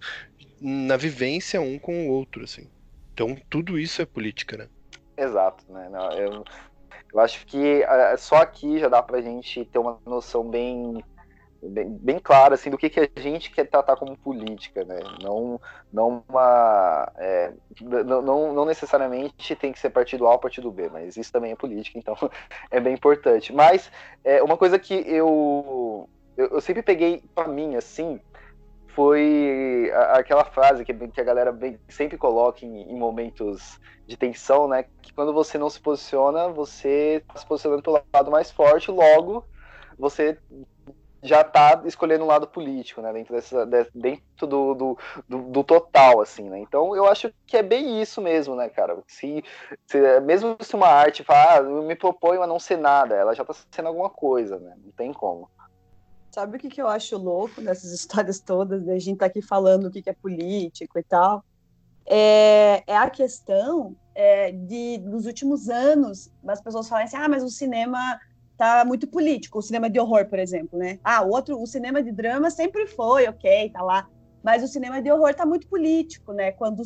na 0.62 0.98
vivência 0.98 1.62
um 1.62 1.78
com 1.78 2.08
o 2.08 2.12
outro, 2.12 2.44
assim. 2.44 2.70
Então 3.14 3.38
tudo 3.50 3.80
isso 3.80 4.02
é 4.02 4.06
política, 4.06 4.58
né? 4.58 4.68
Exato, 5.18 5.64
né? 5.72 5.90
Eu, 6.18 6.44
eu 7.14 7.20
acho 7.20 7.46
que 7.46 7.84
uh, 7.84 8.18
só 8.18 8.38
aqui 8.38 8.80
já 8.80 8.90
dá 8.90 9.02
pra 9.02 9.22
gente 9.22 9.64
ter 9.66 9.80
uma 9.80 10.00
noção 10.06 10.50
bem 10.50 11.04
bem, 11.70 11.90
bem 11.90 12.20
clara 12.20 12.56
assim 12.56 12.70
do 12.70 12.78
que, 12.78 12.90
que 12.90 13.00
a 13.00 13.20
gente 13.20 13.52
quer 13.52 13.66
tratar 13.66 13.96
como 13.96 14.18
política, 14.18 14.84
né? 14.84 15.00
Não, 15.22 15.60
não 15.92 16.24
uma, 16.28 17.12
é, 17.18 17.54
não, 17.82 18.22
não, 18.22 18.54
não, 18.54 18.66
necessariamente 18.66 19.56
tem 19.56 19.72
que 19.72 19.80
ser 19.80 19.90
partido 19.90 20.28
A 20.28 20.32
ou 20.32 20.40
partido 20.40 20.72
B, 20.72 20.90
mas 20.90 21.18
isso 21.18 21.32
também 21.32 21.52
é 21.52 21.56
política, 21.56 21.98
então 21.98 22.16
é 22.72 22.80
bem 22.80 22.94
importante. 22.94 23.54
Mas 23.54 23.92
é, 24.24 24.42
uma 24.42 24.58
coisa 24.58 24.80
que 24.80 24.94
eu, 24.94 26.10
eu, 26.38 26.48
eu 26.48 26.62
sempre 26.62 26.82
peguei 26.82 27.24
para 27.34 27.48
mim 27.48 27.76
assim 27.76 28.20
foi 28.96 29.92
aquela 30.14 30.46
frase 30.46 30.86
que, 30.86 30.94
que 30.94 31.20
a 31.20 31.24
galera 31.24 31.52
bem, 31.52 31.78
sempre 31.90 32.18
coloca 32.18 32.66
em, 32.66 32.90
em, 32.90 32.98
momentos 32.98 33.78
de 34.08 34.16
tensão, 34.16 34.70
né? 34.70 34.86
Que 35.02 35.14
quando 35.14 35.34
você 35.34 35.58
não 35.58 35.70
se 35.70 35.82
posiciona, 35.82 36.48
você 36.48 37.22
está 37.22 37.38
se 37.38 37.46
posicionando 37.46 37.84
pelo 37.84 38.02
lado 38.14 38.32
mais 38.32 38.50
forte, 38.50 38.90
logo 38.90 39.44
você 39.98 40.38
já 41.26 41.42
está 41.42 41.82
escolhendo 41.86 42.24
um 42.24 42.28
lado 42.28 42.48
político, 42.48 43.02
né? 43.02 43.12
Dentro, 43.12 43.34
dessa, 43.34 43.66
dentro 43.94 44.48
do, 44.48 44.74
do, 44.74 44.98
do, 45.28 45.42
do, 45.52 45.64
total, 45.64 46.22
assim, 46.22 46.50
né? 46.50 46.60
Então 46.60 46.96
eu 46.96 47.06
acho 47.06 47.34
que 47.46 47.58
é 47.58 47.64
bem 47.64 48.02
isso 48.02 48.22
mesmo, 48.22 48.56
né, 48.56 48.70
cara? 48.70 48.98
Se, 49.08 49.44
se 49.86 50.20
mesmo 50.22 50.56
se 50.62 50.76
uma 50.76 50.88
arte 50.88 51.24
fala, 51.24 51.54
ah, 51.54 51.58
eu 51.58 51.84
me 51.84 51.96
proponho 51.96 52.42
a 52.42 52.48
não 52.48 52.60
ser 52.60 52.78
nada, 52.78 53.16
ela 53.16 53.34
já 53.34 53.44
está 53.44 53.56
sendo 53.72 53.88
alguma 53.88 54.10
coisa, 54.10 54.60
né? 54.60 54.76
Não 54.84 54.92
tem 54.92 55.12
como. 55.12 55.50
Sabe 56.32 56.58
o 56.58 56.60
que, 56.60 56.70
que 56.70 56.82
eu 56.82 56.88
acho 56.88 57.18
louco 57.18 57.62
nessas 57.62 57.92
histórias 57.94 58.40
todas, 58.40 58.84
de 58.84 58.92
a 58.92 59.00
gente 59.00 59.18
tá 59.18 59.26
aqui 59.26 59.42
falando 59.42 59.86
o 59.86 59.92
que, 59.92 60.02
que 60.02 60.10
é 60.10 60.14
político 60.14 61.00
e 61.00 61.04
tal? 61.04 61.44
É, 62.06 62.84
é 62.86 62.98
a 62.98 63.10
questão 63.10 63.96
é, 64.14 64.52
de, 64.52 65.00
nos 65.00 65.26
últimos 65.26 65.70
anos, 65.70 66.32
as 66.48 66.62
pessoas 66.62 66.88
falam 66.88 67.06
assim, 67.06 67.18
ah, 67.18 67.28
mas 67.28 67.44
o 67.44 67.50
cinema 67.50 68.20
tá 68.58 68.84
muito 68.86 69.08
político, 69.08 69.60
o 69.60 69.62
cinema 69.62 69.90
de 69.90 70.00
horror, 70.00 70.28
por 70.28 70.40
exemplo, 70.40 70.80
né? 70.80 71.00
Ah, 71.04 71.22
o 71.24 71.30
outro, 71.30 71.62
o 71.62 71.68
cinema 71.68 72.02
de 72.02 72.12
drama 72.12 72.50
sempre 72.50 72.88
foi, 72.88 73.28
ok, 73.28 73.70
tá 73.70 73.82
lá. 73.82 74.08
Mas 74.44 74.64
o 74.64 74.68
cinema 74.68 75.02
de 75.02 75.12
horror 75.12 75.34
tá 75.34 75.46
muito 75.46 75.68
político, 75.68 76.32
né? 76.32 76.52
Quando 76.52 76.84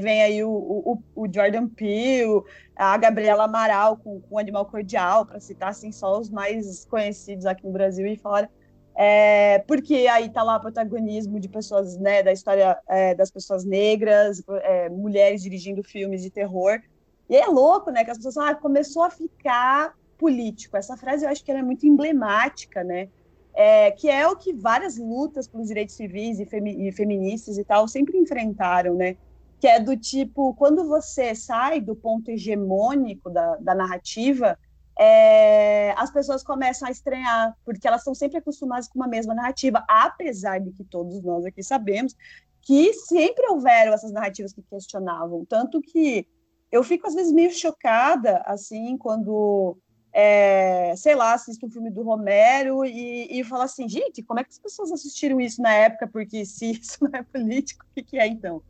vem 0.00 0.22
aí 0.22 0.44
o, 0.44 0.50
o, 0.50 1.02
o, 1.16 1.26
Jordan 1.32 1.68
Peele, 1.68 2.42
a 2.76 2.96
Gabriela 2.96 3.44
Amaral 3.44 3.96
com, 3.96 4.20
com 4.20 4.38
Animal 4.38 4.66
Cordial, 4.66 5.26
para 5.26 5.40
citar 5.40 5.70
assim, 5.70 5.90
só 5.90 6.18
os 6.18 6.30
mais 6.30 6.84
conhecidos 6.84 7.44
aqui 7.44 7.66
no 7.66 7.72
Brasil 7.72 8.06
e 8.06 8.16
fora. 8.16 8.48
É, 8.94 9.58
porque 9.66 10.06
aí 10.06 10.28
tá 10.28 10.42
lá 10.42 10.56
o 10.56 10.60
protagonismo 10.60 11.40
de 11.40 11.48
pessoas, 11.48 11.96
né, 11.96 12.22
da 12.22 12.30
história 12.30 12.78
é, 12.86 13.14
das 13.14 13.30
pessoas 13.30 13.64
negras, 13.64 14.42
é, 14.62 14.88
mulheres 14.88 15.42
dirigindo 15.42 15.82
filmes 15.82 16.22
de 16.22 16.30
terror. 16.30 16.80
E 17.28 17.36
é 17.36 17.46
louco, 17.46 17.90
né, 17.90 18.04
que 18.04 18.10
as 18.10 18.18
pessoas 18.18 18.36
ah, 18.36 18.54
começou 18.54 19.02
a 19.02 19.10
ficar 19.10 19.94
político. 20.22 20.76
Essa 20.76 20.96
frase 20.96 21.24
eu 21.24 21.30
acho 21.30 21.44
que 21.44 21.50
ela 21.50 21.58
é 21.58 21.64
muito 21.64 21.84
emblemática, 21.84 22.84
né? 22.84 23.08
É, 23.54 23.90
que 23.90 24.08
é 24.08 24.26
o 24.26 24.36
que 24.36 24.52
várias 24.52 24.96
lutas 24.96 25.48
pelos 25.48 25.66
direitos 25.66 25.96
civis 25.96 26.38
e, 26.38 26.46
femi 26.46 26.86
e, 26.86 26.92
feministas 26.92 27.58
e 27.58 27.64
tal 27.64 27.88
sempre 27.88 28.16
enfrentaram, 28.16 28.94
né? 28.94 29.16
Que 29.60 29.66
é 29.66 29.80
do 29.80 29.96
tipo, 29.96 30.54
quando 30.54 30.86
você 30.86 31.34
sai 31.34 31.80
do 31.80 31.96
ponto 31.96 32.30
hegemônico 32.30 33.28
da, 33.28 33.56
da 33.56 33.74
narrativa, 33.74 34.56
é, 34.96 35.92
as 35.98 36.10
pessoas 36.12 36.44
começam 36.44 36.86
a 36.86 36.90
estranhar, 36.92 37.56
porque 37.64 37.86
elas 37.88 38.02
estão 38.02 38.14
sempre 38.14 38.38
acostumadas 38.38 38.88
com 38.88 39.00
uma 39.00 39.08
mesma 39.08 39.34
narrativa, 39.34 39.84
apesar 39.88 40.60
de 40.60 40.70
que 40.70 40.84
todos 40.84 41.20
nós 41.22 41.44
aqui 41.44 41.62
sabemos 41.64 42.14
que 42.60 42.92
sempre 42.94 43.44
houveram 43.48 43.92
essas 43.92 44.12
narrativas 44.12 44.52
que 44.52 44.62
questionavam, 44.62 45.44
tanto 45.44 45.80
que 45.80 46.28
eu 46.70 46.82
fico 46.82 47.06
às 47.06 47.14
vezes 47.14 47.32
meio 47.32 47.50
chocada, 47.50 48.42
assim, 48.46 48.96
quando 48.96 49.76
é, 50.12 50.94
sei 50.96 51.14
lá, 51.14 51.32
assisto 51.32 51.66
um 51.66 51.70
filme 51.70 51.90
do 51.90 52.02
Romero 52.02 52.84
e, 52.84 53.28
e 53.30 53.44
falo 53.44 53.62
assim, 53.62 53.88
gente, 53.88 54.22
como 54.22 54.40
é 54.40 54.44
que 54.44 54.50
as 54.50 54.58
pessoas 54.58 54.92
assistiram 54.92 55.40
isso 55.40 55.62
na 55.62 55.72
época? 55.72 56.06
Porque 56.06 56.44
se 56.44 56.72
isso 56.78 56.98
não 57.00 57.18
é 57.18 57.22
político, 57.22 57.84
o 57.84 57.94
que, 57.94 58.02
que 58.02 58.18
é 58.18 58.26
então? 58.26 58.62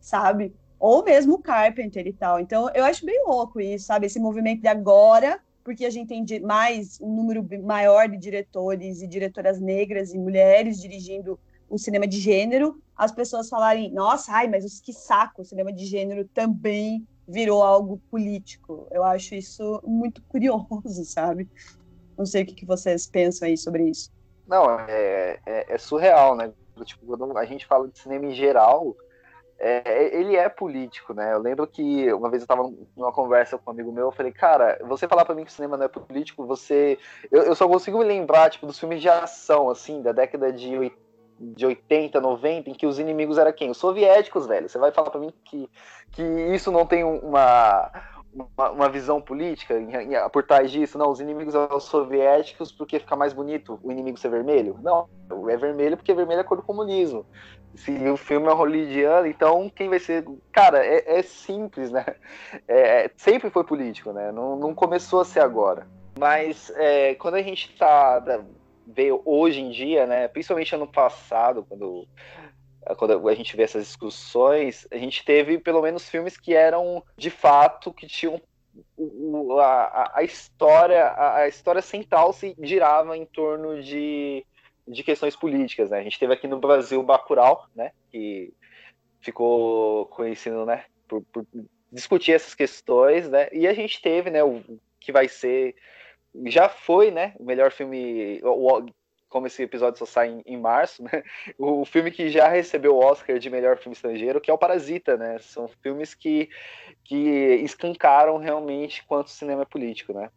Sabe? 0.00 0.52
Ou 0.78 1.02
mesmo 1.02 1.34
o 1.34 1.42
Carpenter 1.42 2.06
e 2.06 2.12
tal. 2.12 2.40
Então, 2.40 2.70
eu 2.74 2.84
acho 2.84 3.04
bem 3.04 3.24
louco 3.26 3.60
isso, 3.60 3.86
sabe? 3.86 4.06
Esse 4.06 4.20
movimento 4.20 4.60
de 4.60 4.68
agora, 4.68 5.40
porque 5.64 5.84
a 5.84 5.90
gente 5.90 6.08
tem 6.08 6.40
mais 6.40 7.00
um 7.00 7.14
número 7.14 7.46
maior 7.62 8.08
de 8.08 8.16
diretores 8.16 9.00
e 9.00 9.06
diretoras 9.06 9.60
negras 9.60 10.12
e 10.12 10.18
mulheres 10.18 10.80
dirigindo 10.80 11.38
o 11.68 11.78
cinema 11.78 12.06
de 12.06 12.18
gênero, 12.18 12.82
as 12.96 13.12
pessoas 13.12 13.48
falarem, 13.48 13.92
nossa, 13.92 14.32
ai, 14.32 14.48
mas 14.48 14.80
que 14.80 14.92
saco, 14.92 15.42
o 15.42 15.44
cinema 15.44 15.72
de 15.72 15.86
gênero 15.86 16.28
também 16.34 17.06
virou 17.26 17.62
algo 17.62 18.00
político. 18.10 18.86
Eu 18.90 19.04
acho 19.04 19.34
isso 19.34 19.80
muito 19.84 20.22
curioso, 20.28 21.04
sabe? 21.04 21.48
Não 22.16 22.26
sei 22.26 22.42
o 22.42 22.46
que, 22.46 22.66
vocês 22.66 23.06
pensam 23.06 23.48
aí 23.48 23.56
sobre 23.56 23.88
isso. 23.88 24.10
Não, 24.46 24.78
é, 24.80 25.38
é, 25.46 25.74
é 25.74 25.78
surreal, 25.78 26.36
né? 26.36 26.52
Tipo, 26.84 27.06
quando 27.06 27.36
a 27.36 27.44
gente 27.44 27.66
fala 27.66 27.88
de 27.88 27.98
cinema 27.98 28.26
em 28.26 28.34
geral, 28.34 28.96
é, 29.58 30.16
ele 30.18 30.36
é 30.36 30.48
político, 30.48 31.12
né? 31.12 31.34
Eu 31.34 31.38
lembro 31.38 31.66
que 31.66 32.12
uma 32.12 32.30
vez 32.30 32.42
eu 32.42 32.44
estava 32.44 32.70
numa 32.96 33.12
conversa 33.12 33.58
com 33.58 33.70
um 33.70 33.74
amigo 33.74 33.92
meu, 33.92 34.06
eu 34.06 34.12
falei, 34.12 34.32
cara, 34.32 34.78
você 34.86 35.06
falar 35.06 35.24
para 35.24 35.34
mim 35.34 35.44
que 35.44 35.50
o 35.50 35.54
cinema 35.54 35.76
não 35.76 35.84
é 35.84 35.88
político, 35.88 36.46
você. 36.46 36.98
Eu, 37.30 37.42
eu, 37.42 37.54
só 37.54 37.68
consigo 37.68 37.98
me 37.98 38.04
lembrar, 38.04 38.50
tipo, 38.50 38.66
dos 38.66 38.78
filmes 38.78 39.02
de 39.02 39.08
ação, 39.08 39.68
assim, 39.68 40.00
da 40.00 40.12
década 40.12 40.50
de 40.52 40.76
80 40.76 41.09
de 41.40 41.64
80, 41.64 42.20
90, 42.20 42.70
em 42.70 42.74
que 42.74 42.86
os 42.86 42.98
inimigos 42.98 43.38
eram 43.38 43.52
quem? 43.52 43.70
Os 43.70 43.78
soviéticos, 43.78 44.46
velho. 44.46 44.68
Você 44.68 44.78
vai 44.78 44.92
falar 44.92 45.10
para 45.10 45.20
mim 45.20 45.32
que, 45.44 45.68
que 46.12 46.22
isso 46.22 46.70
não 46.70 46.84
tem 46.84 47.02
uma, 47.02 47.90
uma, 48.32 48.70
uma 48.70 48.88
visão 48.90 49.22
política 49.22 49.74
por 50.30 50.42
trás 50.42 50.70
disso? 50.70 50.98
Não, 50.98 51.10
os 51.10 51.18
inimigos 51.18 51.54
são 51.54 51.68
os 51.74 51.84
soviéticos 51.84 52.70
porque 52.70 52.98
fica 52.98 53.16
mais 53.16 53.32
bonito 53.32 53.80
o 53.82 53.90
inimigo 53.90 54.18
ser 54.18 54.28
vermelho? 54.28 54.78
Não, 54.82 55.08
é 55.48 55.56
vermelho 55.56 55.96
porque 55.96 56.12
vermelho 56.12 56.40
é 56.40 56.44
cor 56.44 56.58
do 56.58 56.62
comunismo. 56.62 57.24
Se 57.74 57.92
o 58.08 58.16
filme 58.16 58.48
é 58.48 58.52
hollywoodiano, 58.52 59.26
então 59.26 59.70
quem 59.74 59.88
vai 59.88 60.00
ser. 60.00 60.26
Cara, 60.52 60.84
é, 60.84 61.18
é 61.18 61.22
simples, 61.22 61.90
né? 61.90 62.04
É, 62.68 63.04
é 63.04 63.10
sempre 63.16 63.48
foi 63.48 63.64
político, 63.64 64.12
né? 64.12 64.30
Não, 64.32 64.56
não 64.56 64.74
começou 64.74 65.20
a 65.20 65.24
ser 65.24 65.40
agora. 65.40 65.86
Mas 66.18 66.70
é, 66.76 67.14
quando 67.14 67.36
a 67.36 67.42
gente 67.42 67.74
tá 67.78 68.20
veio 68.94 69.22
hoje 69.24 69.60
em 69.60 69.70
dia, 69.70 70.06
né, 70.06 70.28
principalmente 70.28 70.74
ano 70.74 70.86
passado, 70.86 71.64
quando, 71.68 72.06
quando 72.96 73.28
a 73.28 73.34
gente 73.34 73.56
vê 73.56 73.62
essas 73.62 73.86
discussões, 73.86 74.86
a 74.90 74.96
gente 74.96 75.24
teve 75.24 75.58
pelo 75.58 75.82
menos 75.82 76.08
filmes 76.08 76.36
que 76.36 76.54
eram 76.54 77.02
de 77.16 77.30
fato 77.30 77.92
que 77.92 78.06
tinham 78.06 78.40
a, 79.60 80.18
a 80.18 80.22
história 80.22 81.12
a, 81.16 81.48
história 81.48 81.82
central 81.82 82.32
se 82.32 82.56
girava 82.62 83.16
em 83.16 83.26
torno 83.26 83.82
de, 83.82 84.44
de 84.86 85.02
questões 85.02 85.34
políticas, 85.34 85.90
né? 85.90 85.98
A 85.98 86.02
gente 86.02 86.18
teve 86.18 86.32
aqui 86.32 86.46
no 86.46 86.60
Brasil 86.60 87.02
Bacurau, 87.02 87.66
né, 87.74 87.92
que 88.10 88.52
ficou 89.20 90.06
conhecido, 90.06 90.64
né, 90.64 90.84
por, 91.08 91.22
por 91.32 91.44
discutir 91.92 92.32
essas 92.32 92.54
questões, 92.54 93.28
né? 93.28 93.48
E 93.52 93.66
a 93.66 93.74
gente 93.74 94.00
teve, 94.00 94.30
né, 94.30 94.42
o 94.42 94.62
que 94.98 95.12
vai 95.12 95.28
ser 95.28 95.74
já 96.46 96.68
foi, 96.68 97.10
né, 97.10 97.34
o 97.38 97.44
melhor 97.44 97.72
filme, 97.72 98.40
o, 98.42 98.86
como 99.28 99.46
esse 99.46 99.62
episódio 99.62 99.98
só 99.98 100.06
sai 100.06 100.28
em, 100.28 100.42
em, 100.46 100.56
março, 100.56 101.02
né, 101.02 101.22
o 101.58 101.84
filme 101.84 102.10
que 102.10 102.28
já 102.30 102.48
recebeu 102.48 102.96
o 102.96 103.04
Oscar 103.04 103.38
de 103.38 103.50
melhor 103.50 103.78
filme 103.78 103.94
estrangeiro, 103.94 104.40
que 104.40 104.50
é 104.50 104.54
o 104.54 104.58
Parasita, 104.58 105.16
né, 105.16 105.38
são 105.40 105.68
filmes 105.82 106.14
que, 106.14 106.48
que 107.04 107.16
escancaram 107.62 108.38
realmente 108.38 109.04
quanto 109.04 109.28
o 109.28 109.30
cinema 109.30 109.62
é 109.62 109.66
político, 109.66 110.12
né. 110.12 110.30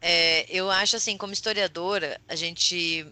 É, 0.00 0.44
eu 0.50 0.68
acho 0.68 0.96
assim, 0.96 1.16
como 1.16 1.32
historiadora, 1.32 2.20
a 2.28 2.34
gente 2.34 3.06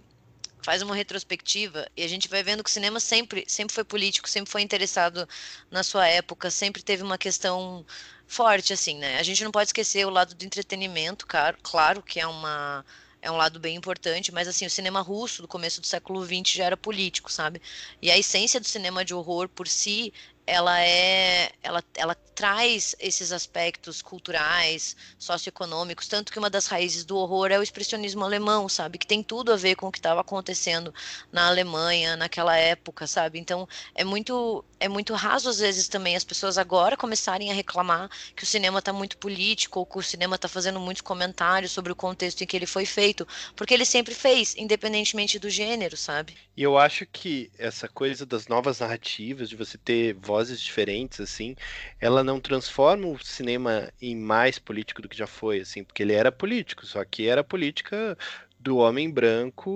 faz 0.62 0.82
uma 0.82 0.94
retrospectiva 0.94 1.86
e 1.96 2.02
a 2.02 2.08
gente 2.08 2.28
vai 2.28 2.42
vendo 2.42 2.62
que 2.62 2.70
o 2.70 2.72
cinema 2.72 3.00
sempre, 3.00 3.44
sempre 3.48 3.74
foi 3.74 3.84
político, 3.84 4.28
sempre 4.28 4.50
foi 4.50 4.62
interessado 4.62 5.28
na 5.70 5.82
sua 5.82 6.06
época, 6.06 6.50
sempre 6.50 6.82
teve 6.82 7.02
uma 7.02 7.18
questão 7.18 7.84
forte, 8.26 8.72
assim, 8.72 8.96
né? 8.96 9.18
A 9.18 9.22
gente 9.22 9.42
não 9.42 9.50
pode 9.50 9.68
esquecer 9.68 10.06
o 10.06 10.10
lado 10.10 10.34
do 10.34 10.44
entretenimento, 10.44 11.26
claro, 11.26 11.56
claro 11.62 12.02
que 12.02 12.20
é 12.20 12.26
uma 12.26 12.84
é 13.22 13.30
um 13.30 13.36
lado 13.36 13.60
bem 13.60 13.76
importante, 13.76 14.32
mas 14.32 14.48
assim, 14.48 14.64
o 14.64 14.70
cinema 14.70 15.00
russo 15.02 15.42
do 15.42 15.48
começo 15.48 15.80
do 15.80 15.86
século 15.86 16.24
XX 16.24 16.56
já 16.56 16.64
era 16.64 16.76
político, 16.76 17.30
sabe? 17.30 17.60
E 18.00 18.10
a 18.10 18.16
essência 18.16 18.58
do 18.58 18.66
cinema 18.66 19.04
de 19.04 19.12
horror 19.12 19.48
por 19.48 19.68
si 19.68 20.12
ela 20.50 20.80
é 20.80 21.52
ela, 21.62 21.82
ela 21.94 22.14
traz 22.34 22.96
esses 22.98 23.30
aspectos 23.30 24.02
culturais, 24.02 24.96
socioeconômicos, 25.18 26.08
tanto 26.08 26.32
que 26.32 26.38
uma 26.38 26.50
das 26.50 26.66
raízes 26.66 27.04
do 27.04 27.16
horror 27.16 27.52
é 27.52 27.58
o 27.58 27.62
expressionismo 27.62 28.24
alemão, 28.24 28.68
sabe, 28.68 28.98
que 28.98 29.06
tem 29.06 29.22
tudo 29.22 29.52
a 29.52 29.56
ver 29.56 29.76
com 29.76 29.86
o 29.86 29.92
que 29.92 29.98
estava 29.98 30.20
acontecendo 30.20 30.92
na 31.30 31.46
Alemanha 31.46 32.16
naquela 32.16 32.56
época, 32.56 33.06
sabe? 33.06 33.38
Então, 33.38 33.68
é 33.94 34.02
muito 34.02 34.64
é 34.80 34.88
muito 34.88 35.12
raso 35.14 35.48
às 35.50 35.58
vezes 35.58 35.86
também 35.86 36.16
as 36.16 36.24
pessoas 36.24 36.56
agora 36.56 36.96
começarem 36.96 37.50
a 37.50 37.54
reclamar 37.54 38.08
que 38.34 38.42
o 38.42 38.46
cinema 38.46 38.78
está 38.78 38.92
muito 38.92 39.18
político 39.18 39.78
ou 39.78 39.86
que 39.86 39.98
o 39.98 40.02
cinema 40.02 40.36
está 40.36 40.48
fazendo 40.48 40.80
muitos 40.80 41.02
comentários 41.02 41.70
sobre 41.70 41.92
o 41.92 41.96
contexto 41.96 42.42
em 42.42 42.46
que 42.46 42.56
ele 42.56 42.66
foi 42.66 42.86
feito, 42.86 43.28
porque 43.54 43.74
ele 43.74 43.84
sempre 43.84 44.14
fez, 44.14 44.56
independentemente 44.56 45.38
do 45.38 45.50
gênero, 45.50 45.96
sabe? 45.96 46.34
E 46.56 46.62
eu 46.62 46.78
acho 46.78 47.06
que 47.06 47.50
essa 47.58 47.86
coisa 47.88 48.24
das 48.24 48.48
novas 48.48 48.80
narrativas, 48.80 49.50
de 49.50 49.56
você 49.56 49.76
ter 49.76 50.14
vozes 50.14 50.60
diferentes 50.60 51.20
assim, 51.20 51.54
ela 52.00 52.24
não 52.24 52.40
transforma 52.40 53.06
o 53.06 53.22
cinema 53.22 53.92
em 54.00 54.16
mais 54.16 54.58
político 54.58 55.02
do 55.02 55.08
que 55.08 55.16
já 55.16 55.26
foi, 55.26 55.60
assim, 55.60 55.84
porque 55.84 56.02
ele 56.02 56.14
era 56.14 56.32
político, 56.32 56.86
só 56.86 57.04
que 57.04 57.28
era 57.28 57.44
política 57.44 58.16
do 58.58 58.76
homem 58.76 59.10
branco, 59.10 59.70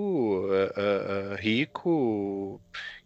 uh, 0.45 1.31
uh, 1.31 1.35
rico, 1.35 2.61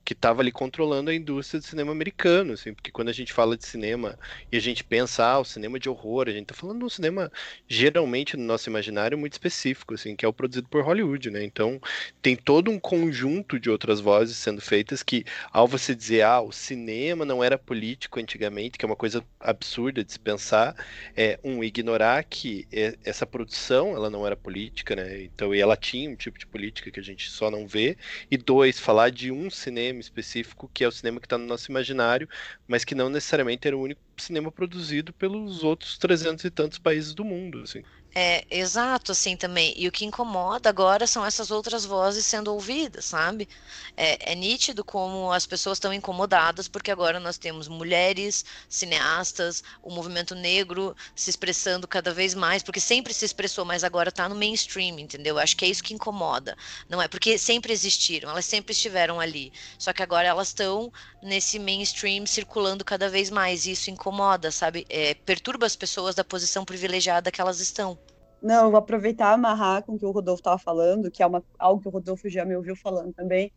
que 0.10 0.14
estava 0.14 0.42
ali 0.42 0.52
controlando 0.52 1.12
a 1.12 1.14
indústria 1.14 1.60
do 1.60 1.66
cinema 1.68 1.92
americano, 1.92 2.54
assim, 2.54 2.74
porque 2.74 2.90
quando 2.90 3.10
a 3.10 3.14
gente 3.14 3.32
fala 3.32 3.56
de 3.56 3.64
cinema 3.64 4.18
e 4.52 4.58
a 4.58 4.60
gente 4.60 4.84
pensa, 4.84 5.24
ah, 5.24 5.38
o 5.38 5.46
cinema 5.46 5.80
de 5.80 5.88
horror, 5.88 6.28
a 6.28 6.32
gente 6.32 6.46
está 6.50 6.56
falando 6.56 6.80
de 6.80 6.86
um 6.86 6.90
cinema 6.90 7.32
geralmente 7.68 8.36
no 8.36 8.44
nosso 8.44 8.68
imaginário 8.72 9.20
muito 9.20 9.34
específico, 9.34 9.94
assim, 9.94 10.16
que 10.16 10.26
é 10.26 10.28
o 10.28 10.34
produzido 10.34 10.68
por 10.68 10.84
Hollywood, 10.84 11.30
né? 11.30 11.44
Então, 11.44 11.80
tem 12.24 12.36
todo 12.36 12.72
um 12.72 12.80
conjunto 12.80 13.60
de 13.60 13.70
outras 13.70 14.00
vozes 14.00 14.36
sendo 14.38 14.60
feitas 14.60 15.04
que, 15.04 15.24
ao 15.52 15.68
você 15.68 15.94
dizer, 15.94 16.24
ah, 16.24 16.42
o 16.42 16.52
cinema 16.52 17.24
não 17.24 17.44
era 17.44 17.56
político 17.56 18.20
antigamente, 18.20 18.80
que 18.80 18.86
é 18.86 18.88
uma 18.88 18.96
coisa 18.96 19.24
absurda 19.40 20.04
de 20.04 20.12
se 20.12 20.20
pensar, 20.20 20.76
é 21.16 21.40
um 21.44 21.64
ignorar 21.64 22.24
que 22.24 22.68
essa 23.06 23.28
produção, 23.28 23.96
ela 23.96 24.10
não 24.10 24.26
era 24.26 24.36
política, 24.36 24.96
né? 24.96 25.22
Então, 25.22 25.54
e 25.54 25.60
ela 25.60 25.78
tinha 25.78 26.10
um 26.10 26.16
tipo 26.16 26.40
de 26.40 26.48
política 26.48 26.90
que 26.90 27.00
a 27.00 27.04
gente 27.04 27.30
só 27.30 27.52
não 27.52 27.68
vê, 27.68 27.96
e 28.32 28.38
dois, 28.38 28.80
falar 28.80 29.12
de 29.12 29.32
um 29.32 29.52
cinema 29.52 29.99
cinema 30.00 30.02
específico, 30.02 30.70
que 30.74 30.84
é 30.84 30.88
o 30.88 30.92
cinema 30.92 31.20
que 31.20 31.26
está 31.26 31.38
no 31.38 31.46
nosso 31.46 31.72
imaginário, 31.72 32.28
mas 32.68 32.84
que 32.86 32.96
não 32.96 33.10
necessariamente 33.10 33.68
era 33.68 33.78
o 33.78 33.82
único 33.82 34.02
cinema 34.18 34.52
produzido 34.52 35.14
pelos 35.14 35.64
outros 35.64 35.98
300 35.98 36.46
e 36.46 36.52
tantos 36.52 36.80
países 36.80 37.14
do 37.14 37.24
mundo, 37.26 37.62
assim. 37.62 37.84
É, 38.16 38.44
exato, 38.50 39.12
assim 39.12 39.38
também. 39.38 39.72
E 39.78 39.88
o 39.88 39.92
que 39.92 40.04
incomoda 40.04 40.68
agora 40.68 41.06
são 41.06 41.24
essas 41.24 41.52
outras 41.52 41.86
vozes 41.86 42.26
sendo 42.26 42.52
ouvidas, 42.52 43.06
sabe? 43.06 43.48
É, 43.96 44.32
é 44.32 44.36
nítido 44.36 44.84
como 44.84 45.32
as 45.32 45.46
pessoas 45.46 45.78
estão 45.78 45.94
incomodadas, 45.94 46.68
porque 46.68 46.90
agora 46.90 47.20
nós 47.20 47.38
temos 47.38 47.68
mulheres, 47.68 48.44
cineastas, 48.68 49.64
o 49.84 49.92
movimento 49.92 50.34
negro 50.34 50.96
se 51.16 51.30
expressando 51.30 51.88
cada 51.88 52.12
vez 52.12 52.34
mais, 52.34 52.64
porque 52.64 52.80
sempre 52.80 53.14
se 53.14 53.26
expressou, 53.26 53.64
mas 53.64 53.84
agora 53.84 54.10
está 54.10 54.28
no 54.28 54.36
mainstream, 54.36 55.00
entendeu? 55.00 55.38
Acho 55.38 55.56
que 55.56 55.66
é 55.66 55.68
isso 55.68 55.84
que 55.84 55.94
incomoda. 55.94 56.58
Não 56.90 57.02
é 57.02 57.08
porque 57.08 57.38
sempre 57.38 57.72
existiram, 57.72 58.32
elas 58.32 58.46
sempre 58.46 58.74
estiveram 58.74 59.20
ali. 59.20 59.54
Só 59.78 59.94
que 59.94 60.02
agora 60.04 60.28
elas 60.28 60.48
estão 60.50 60.92
nesse 61.22 61.60
mainstream 61.60 62.26
circulando 62.26 62.84
cada 62.84 63.08
vez 63.08 63.30
mais. 63.30 63.66
E 63.66 63.72
isso 63.72 63.92
incomoda, 63.92 64.52
sabe? 64.52 64.86
É, 64.90 65.14
perturba 65.14 65.66
as 65.66 65.76
pessoas 65.76 66.16
da 66.16 66.24
posição 66.24 66.66
privilegiada 66.66 67.32
que 67.32 67.40
elas 67.40 67.60
estão. 67.60 67.98
Não, 68.42 68.66
eu 68.66 68.72
vou 68.72 68.80
aproveitar 68.80 69.34
amarrar 69.34 69.84
com 69.84 69.94
o 69.94 70.00
que 70.00 70.06
o 70.06 70.12
Rodolfo 70.12 70.40
estava 70.40 70.58
falando, 70.58 71.12
que 71.12 71.22
é 71.22 71.26
uma, 71.26 71.44
algo 71.58 71.82
que 71.82 71.88
o 71.88 71.92
Rodolfo 71.92 72.30
já 72.30 72.46
me 72.46 72.56
ouviu 72.56 72.76
falando 72.76 73.14
também, 73.14 73.52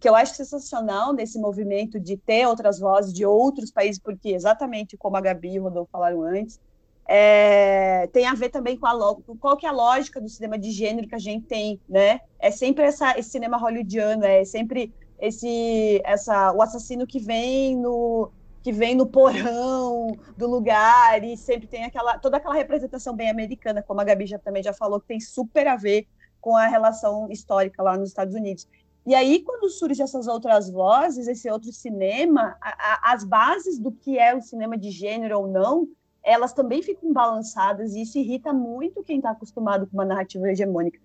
que 0.00 0.08
eu 0.08 0.14
acho 0.14 0.34
sensacional 0.34 1.12
nesse 1.12 1.38
movimento 1.38 2.00
de 2.00 2.16
ter 2.16 2.46
outras 2.46 2.78
vozes 2.78 3.12
de 3.12 3.24
outros 3.24 3.70
países, 3.70 3.98
porque 3.98 4.30
exatamente 4.30 4.96
como 4.96 5.16
a 5.16 5.20
Gabi 5.20 5.54
e 5.54 5.60
o 5.60 5.64
Rodolfo 5.64 5.90
falaram 5.90 6.22
antes, 6.22 6.60
é, 7.06 8.06
tem 8.12 8.26
a 8.26 8.34
ver 8.34 8.48
também 8.48 8.78
com 8.78 8.86
a 8.86 9.16
qual 9.38 9.56
que 9.56 9.66
é 9.66 9.68
a 9.68 9.72
lógica 9.72 10.20
do 10.20 10.28
cinema 10.28 10.58
de 10.58 10.70
gênero 10.70 11.06
que 11.06 11.14
a 11.14 11.18
gente 11.18 11.46
tem, 11.46 11.78
né? 11.88 12.20
É 12.38 12.50
sempre 12.50 12.84
essa, 12.84 13.18
esse 13.18 13.30
cinema 13.30 13.58
hollywoodiano, 13.58 14.24
é 14.24 14.44
sempre 14.44 14.92
esse, 15.18 16.00
essa, 16.04 16.52
o 16.52 16.62
assassino 16.62 17.06
que 17.06 17.18
vem 17.18 17.76
no, 17.76 18.30
que 18.64 18.72
vem 18.72 18.94
no 18.94 19.06
porão 19.06 20.16
do 20.38 20.48
lugar 20.48 21.22
e 21.22 21.36
sempre 21.36 21.68
tem 21.68 21.84
aquela 21.84 22.18
toda 22.18 22.38
aquela 22.38 22.54
representação 22.54 23.14
bem 23.14 23.28
americana, 23.28 23.82
como 23.82 24.00
a 24.00 24.04
Gabi 24.04 24.26
já, 24.26 24.38
também 24.38 24.62
já 24.62 24.72
falou, 24.72 24.98
que 24.98 25.06
tem 25.06 25.20
super 25.20 25.68
a 25.68 25.76
ver 25.76 26.08
com 26.40 26.56
a 26.56 26.66
relação 26.66 27.30
histórica 27.30 27.82
lá 27.82 27.94
nos 27.98 28.08
Estados 28.08 28.34
Unidos. 28.34 28.66
E 29.06 29.14
aí, 29.14 29.42
quando 29.42 29.68
surgem 29.68 30.02
essas 30.02 30.26
outras 30.26 30.70
vozes, 30.70 31.28
esse 31.28 31.50
outro 31.50 31.70
cinema, 31.72 32.56
a, 32.58 33.10
a, 33.10 33.12
as 33.12 33.22
bases 33.22 33.78
do 33.78 33.92
que 33.92 34.18
é 34.18 34.34
o 34.34 34.40
cinema 34.40 34.78
de 34.78 34.90
gênero 34.90 35.40
ou 35.40 35.46
não, 35.46 35.86
elas 36.22 36.54
também 36.54 36.80
ficam 36.82 37.12
balançadas 37.12 37.92
e 37.94 38.00
isso 38.00 38.18
irrita 38.18 38.50
muito 38.50 39.02
quem 39.02 39.18
está 39.18 39.32
acostumado 39.32 39.86
com 39.86 39.92
uma 39.92 40.06
narrativa 40.06 40.50
hegemônica. 40.50 40.98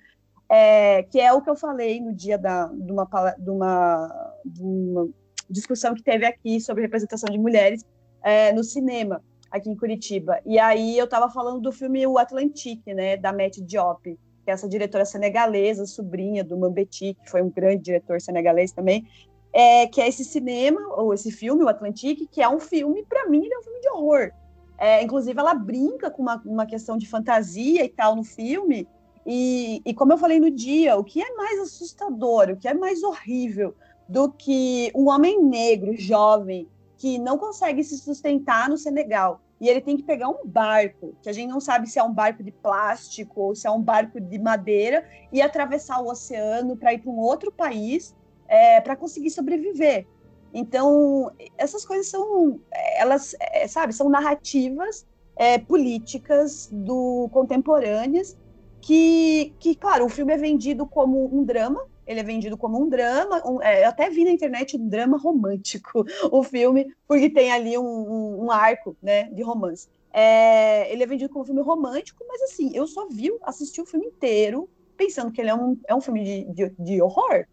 É, 0.47 1.03
que 1.03 1.19
é 1.19 1.33
o 1.33 1.41
que 1.41 1.49
eu 1.49 1.57
falei 1.57 1.99
no 1.99 2.13
dia 2.13 2.37
da, 2.37 2.67
de, 2.67 2.91
uma, 2.91 3.05
de, 3.37 3.49
uma, 3.49 4.33
de 4.45 4.63
uma 4.63 5.09
discussão 5.49 5.93
que 5.93 6.03
teve 6.03 6.25
aqui 6.25 6.59
sobre 6.59 6.83
representação 6.83 7.29
de 7.29 7.37
mulheres 7.37 7.83
é, 8.21 8.51
no 8.53 8.63
cinema 8.63 9.21
aqui 9.51 9.69
em 9.69 9.75
Curitiba. 9.75 10.39
E 10.45 10.59
aí 10.59 10.97
eu 10.97 11.05
estava 11.05 11.29
falando 11.29 11.59
do 11.59 11.71
filme 11.71 12.05
O 12.05 12.17
Atlantique, 12.17 12.93
né, 12.93 13.17
da 13.17 13.33
Matt 13.33 13.57
Diop, 13.59 14.03
que 14.03 14.51
é 14.51 14.53
essa 14.53 14.69
diretora 14.69 15.05
senegalesa, 15.05 15.85
sobrinha 15.85 16.43
do 16.43 16.57
Mambeti, 16.57 17.15
que 17.15 17.29
foi 17.29 17.41
um 17.41 17.49
grande 17.49 17.83
diretor 17.83 18.21
senegalês 18.21 18.71
também, 18.71 19.07
é, 19.51 19.87
que 19.87 19.99
é 19.99 20.07
esse 20.07 20.23
cinema, 20.23 20.79
ou 20.95 21.13
esse 21.13 21.31
filme, 21.31 21.63
O 21.63 21.67
Atlantique, 21.67 22.27
que 22.27 22.41
é 22.41 22.47
um 22.47 22.59
filme, 22.59 23.03
para 23.07 23.27
mim, 23.27 23.47
é 23.51 23.57
um 23.57 23.63
filme 23.63 23.81
de 23.81 23.89
horror. 23.89 24.31
É, 24.77 25.03
inclusive, 25.03 25.37
ela 25.37 25.53
brinca 25.53 26.09
com 26.11 26.21
uma, 26.21 26.41
uma 26.45 26.65
questão 26.65 26.97
de 26.97 27.07
fantasia 27.07 27.83
e 27.83 27.89
tal 27.89 28.15
no 28.15 28.23
filme, 28.23 28.87
e, 29.25 29.81
e 29.85 29.93
como 29.93 30.13
eu 30.13 30.17
falei 30.17 30.39
no 30.39 30.49
dia, 30.49 30.95
o 30.95 31.03
que 31.03 31.21
é 31.21 31.35
mais 31.35 31.59
assustador, 31.59 32.49
o 32.49 32.57
que 32.57 32.67
é 32.67 32.73
mais 32.73 33.03
horrível 33.03 33.75
do 34.09 34.31
que 34.31 34.91
um 34.95 35.07
homem 35.07 35.39
negro, 35.41 35.95
jovem, 35.95 36.67
que 36.97 37.19
não 37.19 37.37
consegue 37.37 37.83
se 37.83 37.95
sustentar 37.99 38.67
no 38.67 38.75
Senegal. 38.75 39.39
E 39.61 39.69
ele 39.69 39.81
tem 39.81 39.95
que 39.95 40.03
pegar 40.03 40.29
um 40.29 40.45
barco, 40.45 41.13
que 41.21 41.29
a 41.29 41.33
gente 41.33 41.49
não 41.49 41.59
sabe 41.59 41.87
se 41.87 41.99
é 41.99 42.03
um 42.03 42.13
barco 42.13 42.41
de 42.41 42.51
plástico 42.51 43.39
ou 43.39 43.55
se 43.55 43.67
é 43.67 43.71
um 43.71 43.81
barco 43.81 44.19
de 44.19 44.39
madeira, 44.39 45.07
e 45.31 45.41
atravessar 45.41 46.01
o 46.01 46.09
oceano 46.09 46.75
para 46.75 46.93
ir 46.93 46.99
para 46.99 47.11
um 47.11 47.19
outro 47.19 47.51
país 47.51 48.15
é, 48.47 48.81
para 48.81 48.95
conseguir 48.95 49.29
sobreviver. 49.29 50.07
Então, 50.51 51.31
essas 51.55 51.85
coisas 51.85 52.07
são, 52.07 52.59
elas, 52.97 53.35
é, 53.39 53.67
sabe, 53.67 53.93
são 53.93 54.09
narrativas 54.09 55.05
é, 55.35 55.59
políticas 55.59 56.67
do 56.71 57.29
contemporâneas 57.31 58.35
que, 58.81 59.53
que, 59.59 59.75
claro, 59.75 60.05
o 60.05 60.09
filme 60.09 60.33
é 60.33 60.37
vendido 60.37 60.87
como 60.87 61.29
um 61.31 61.43
drama, 61.43 61.85
ele 62.09 62.21
é 62.21 62.23
vendido 62.23 62.57
como 62.57 62.81
um 62.81 62.89
drama, 62.89 63.39
um, 63.47 63.61
é, 63.61 63.83
eu 63.83 63.89
até 63.89 64.09
vi 64.09 64.23
na 64.23 64.31
internet 64.31 64.75
um 64.75 64.89
drama 64.89 65.15
romântico, 65.15 66.03
o 66.31 66.41
filme, 66.41 66.91
porque 67.07 67.29
tem 67.29 67.51
ali 67.51 67.77
um, 67.77 67.83
um, 67.83 68.45
um 68.45 68.51
arco, 68.51 68.97
né, 68.99 69.25
de 69.25 69.43
romance. 69.43 69.87
É, 70.11 70.91
ele 70.91 71.03
é 71.03 71.05
vendido 71.05 71.31
como 71.31 71.43
um 71.43 71.45
filme 71.45 71.61
romântico, 71.61 72.25
mas 72.27 72.41
assim, 72.41 72.71
eu 72.73 72.87
só 72.87 73.07
vi, 73.07 73.31
assisti 73.43 73.79
o 73.79 73.85
filme 73.85 74.07
inteiro, 74.07 74.67
pensando 74.97 75.31
que 75.31 75.39
ele 75.39 75.51
é 75.51 75.55
um, 75.55 75.79
é 75.87 75.93
um 75.93 76.01
filme 76.01 76.23
de, 76.23 76.45
de, 76.51 76.75
de 76.79 76.99
horror, 76.99 77.45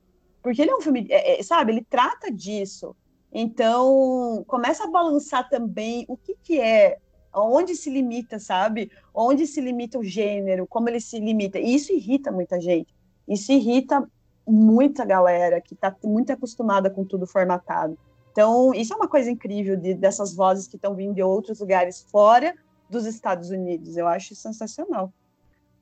porque 0.42 0.62
ele 0.62 0.70
é 0.70 0.74
um 0.74 0.80
filme, 0.80 1.06
é, 1.10 1.38
é 1.38 1.42
sabe, 1.42 1.72
ele 1.72 1.84
trata 1.84 2.32
disso. 2.32 2.96
Então, 3.30 4.42
começa 4.46 4.84
a 4.84 4.90
balançar 4.90 5.46
também 5.50 6.06
o 6.08 6.16
que, 6.16 6.34
que 6.42 6.58
é, 6.58 6.96
onde 7.34 7.76
se 7.76 7.90
limita, 7.90 8.38
sabe? 8.38 8.90
Onde 9.12 9.46
se 9.46 9.60
limita 9.60 9.98
o 9.98 10.04
gênero, 10.04 10.66
como 10.66 10.88
ele 10.88 11.00
se 11.00 11.20
limita. 11.20 11.58
E 11.58 11.74
isso 11.74 11.92
irrita 11.92 12.32
muita 12.32 12.58
gente. 12.58 12.96
Isso 13.28 13.52
irrita 13.52 14.08
muita 14.46 15.04
galera 15.04 15.60
que 15.60 15.74
está 15.74 15.94
muito 16.04 16.32
acostumada 16.32 16.88
com 16.88 17.04
tudo 17.04 17.26
formatado. 17.26 17.98
Então, 18.32 18.74
isso 18.74 18.92
é 18.92 18.96
uma 18.96 19.08
coisa 19.08 19.30
incrível 19.30 19.76
de, 19.76 19.94
dessas 19.94 20.34
vozes 20.34 20.68
que 20.68 20.76
estão 20.76 20.94
vindo 20.94 21.14
de 21.14 21.22
outros 21.22 21.60
lugares 21.60 22.06
fora 22.10 22.54
dos 22.88 23.06
Estados 23.06 23.50
Unidos. 23.50 23.96
Eu 23.96 24.06
acho 24.06 24.34
sensacional. 24.34 25.12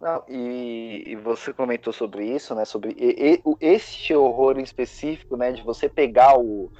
Não, 0.00 0.22
e, 0.28 1.02
e, 1.06 1.16
você 1.16 1.52
comentou 1.52 1.92
sobre 1.92 2.26
isso, 2.26 2.54
né? 2.54 2.64
Sobre 2.64 2.94
e, 2.98 3.34
e, 3.34 3.56
esse 3.60 4.14
horror 4.14 4.58
em 4.58 4.62
específico, 4.62 5.36
né? 5.36 5.52
De 5.52 5.62
você 5.62 5.88
pegar 5.88 6.38
o, 6.38 6.70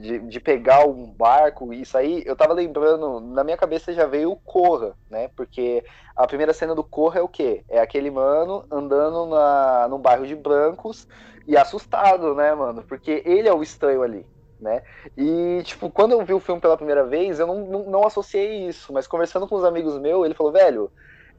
de, 0.00 0.18
de, 0.20 0.40
pegar 0.40 0.86
um 0.86 1.06
barco, 1.06 1.72
isso 1.72 1.96
aí, 1.96 2.22
eu 2.24 2.36
tava 2.36 2.52
lembrando, 2.52 3.20
na 3.20 3.42
minha 3.42 3.56
cabeça 3.56 3.92
já 3.92 4.06
veio 4.06 4.30
o 4.30 4.36
Corra, 4.36 4.94
né? 5.10 5.28
Porque 5.36 5.84
a 6.14 6.26
primeira 6.26 6.52
cena 6.52 6.74
do 6.74 6.84
Corra 6.84 7.18
é 7.18 7.22
o 7.22 7.28
quê? 7.28 7.64
É 7.68 7.80
aquele 7.80 8.10
mano 8.10 8.64
andando 8.70 9.26
na, 9.26 9.88
num 9.88 9.98
bairro 9.98 10.26
de 10.26 10.36
brancos 10.36 11.08
e 11.46 11.56
assustado, 11.56 12.34
né, 12.34 12.54
mano? 12.54 12.82
Porque 12.82 13.22
ele 13.24 13.48
é 13.48 13.52
o 13.52 13.62
estranho 13.62 14.02
ali, 14.02 14.26
né? 14.60 14.82
E, 15.16 15.62
tipo, 15.64 15.90
quando 15.90 16.12
eu 16.12 16.24
vi 16.24 16.34
o 16.34 16.40
filme 16.40 16.60
pela 16.60 16.76
primeira 16.76 17.04
vez, 17.04 17.40
eu 17.40 17.46
não, 17.46 17.66
não, 17.66 17.82
não 17.84 18.06
associei 18.06 18.66
isso, 18.66 18.92
mas 18.92 19.06
conversando 19.06 19.48
com 19.48 19.56
os 19.56 19.64
amigos 19.64 19.98
meus, 19.98 20.24
ele 20.24 20.34
falou, 20.34 20.52
velho, 20.52 20.90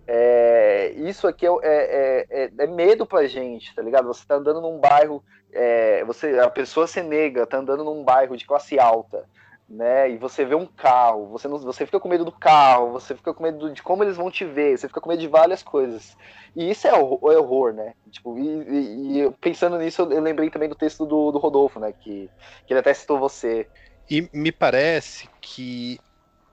É, 0.06 0.92
isso 0.98 1.28
aqui 1.28 1.46
é, 1.46 1.50
é, 1.64 2.26
é, 2.30 2.52
é, 2.58 2.68
medo 2.68 3.06
pra 3.06 3.26
gente, 3.26 3.74
tá 3.74 3.82
ligado? 3.82 4.08
Você 4.08 4.26
tá 4.26 4.36
andando 4.36 4.62
num 4.62 4.78
bairro, 4.78 5.24
é, 5.52 6.04
você, 6.04 6.40
a 6.40 6.50
pessoa 6.50 6.88
se 6.88 7.02
nega, 7.02 7.48
tá 7.48 7.58
andando 7.58 7.84
num 7.84 8.04
bairro 8.04 8.36
de 8.36 8.46
classe 8.46 8.78
alta, 8.78 9.26
né? 9.70 10.12
E 10.12 10.18
você 10.18 10.44
vê 10.44 10.56
um 10.56 10.66
carro, 10.66 11.28
você, 11.28 11.48
não, 11.48 11.58
você 11.58 11.86
fica 11.86 12.00
com 12.00 12.10
medo 12.10 12.26
do 12.26 12.32
carro, 12.32 12.92
você 12.92 13.16
fica 13.16 13.34
com 13.34 13.44
medo 13.44 13.72
de 13.72 13.82
como 13.82 14.04
eles 14.04 14.18
vão 14.18 14.30
te 14.30 14.44
ver, 14.44 14.78
você 14.78 14.88
fica 14.90 15.00
com 15.00 15.10
medo 15.10 15.22
de 15.22 15.28
várias 15.28 15.64
coisas. 15.64 16.18
E 16.54 16.70
isso 16.70 16.86
é 16.86 16.94
horror, 16.94 17.32
é 17.32 17.38
horror 17.38 17.74
né? 17.74 17.94
Tipo, 18.12 18.38
e, 18.38 18.42
e, 18.42 19.22
e, 19.22 19.32
pensando 19.40 19.78
nisso, 19.78 20.02
eu 20.02 20.22
lembrei 20.22 20.50
também 20.50 20.68
do 20.68 20.76
texto 20.76 21.06
do, 21.06 21.32
do 21.32 21.40
Rodolfo, 21.40 21.80
né? 21.80 21.94
Que, 21.94 22.30
que 22.68 22.74
ele 22.74 22.80
até 22.82 22.94
citou 22.94 23.18
você. 23.18 23.68
E 24.10 24.30
me 24.34 24.52
parece 24.52 25.30
que 25.40 25.98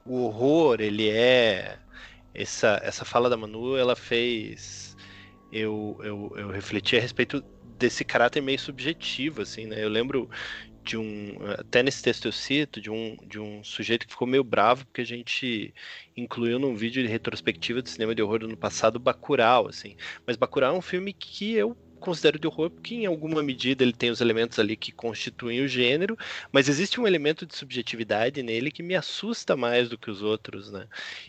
o 0.07 0.25
horror, 0.25 0.81
ele 0.81 1.11
é. 1.11 1.79
Essa, 2.35 2.81
essa 2.83 3.05
fala 3.05 3.29
da 3.29 3.37
Manu, 3.37 3.77
ela 3.77 3.97
fez 3.97 4.97
eu, 5.53 5.99
eu, 6.03 6.33
eu 6.37 6.49
refleti 6.49 6.97
a 6.97 7.01
respeito 7.01 7.43
desse 7.79 8.05
caráter 8.05 8.41
meio 8.41 8.59
subjetivo, 8.59 9.43
assim, 9.43 9.67
né? 9.67 9.83
Eu 9.83 9.89
lembro 9.89 10.29
de 10.85 10.97
um, 10.97 11.37
até 11.59 11.83
nesse 11.83 12.03
texto 12.03 12.27
eu 12.27 12.33
cito, 12.33 12.81
de 12.81 12.91
um, 12.91 13.17
de 13.27 13.39
um 13.39 13.63
sujeito 13.65 14.07
que 14.07 14.13
ficou 14.13 14.27
meio 14.27 14.45
bravo 14.45 14.87
porque 14.87 15.01
a 15.03 15.05
gente 15.05 15.75
incluiu 16.17 16.59
num 16.59 16.75
vídeo 16.75 17.03
de 17.03 17.09
retrospectiva 17.09 17.83
do 17.83 17.89
cinema 17.89 18.15
de 18.15 18.23
horror 18.23 18.41
do 18.41 18.47
ano 18.47 18.57
passado 18.57 18.99
Bacurau, 18.99 19.69
assim. 19.69 19.97
Mas 20.27 20.37
Bacurau 20.37 20.75
é 20.75 20.79
um 20.79 20.83
filme 20.83 21.13
que 21.13 21.55
eu 21.55 21.77
considero 22.01 22.39
de 22.39 22.47
horror 22.47 22.71
porque 22.71 22.95
em 22.95 23.07
alguma 23.07 23.43
medida 23.43 23.85
ele 23.85 23.93
tem 23.93 24.11
os 24.11 24.21
elementos 24.21 24.59
ali 24.59 24.77
que 24.77 24.91
constituem 24.91 25.63
o 25.63 25.69
gênero, 25.69 26.17
mas 26.51 26.69
existe 26.69 27.01
um 27.01 27.07
elemento 27.07 27.47
de 27.47 27.55
subjetividade 27.55 28.43
nele 28.43 28.71
que 28.71 28.83
me 28.83 28.97
assusta 28.97 29.57
mais 29.57 29.89
do 29.89 29.99
que 29.99 30.11
os 30.11 30.23
outros, 30.23 30.71
né? 30.73 30.87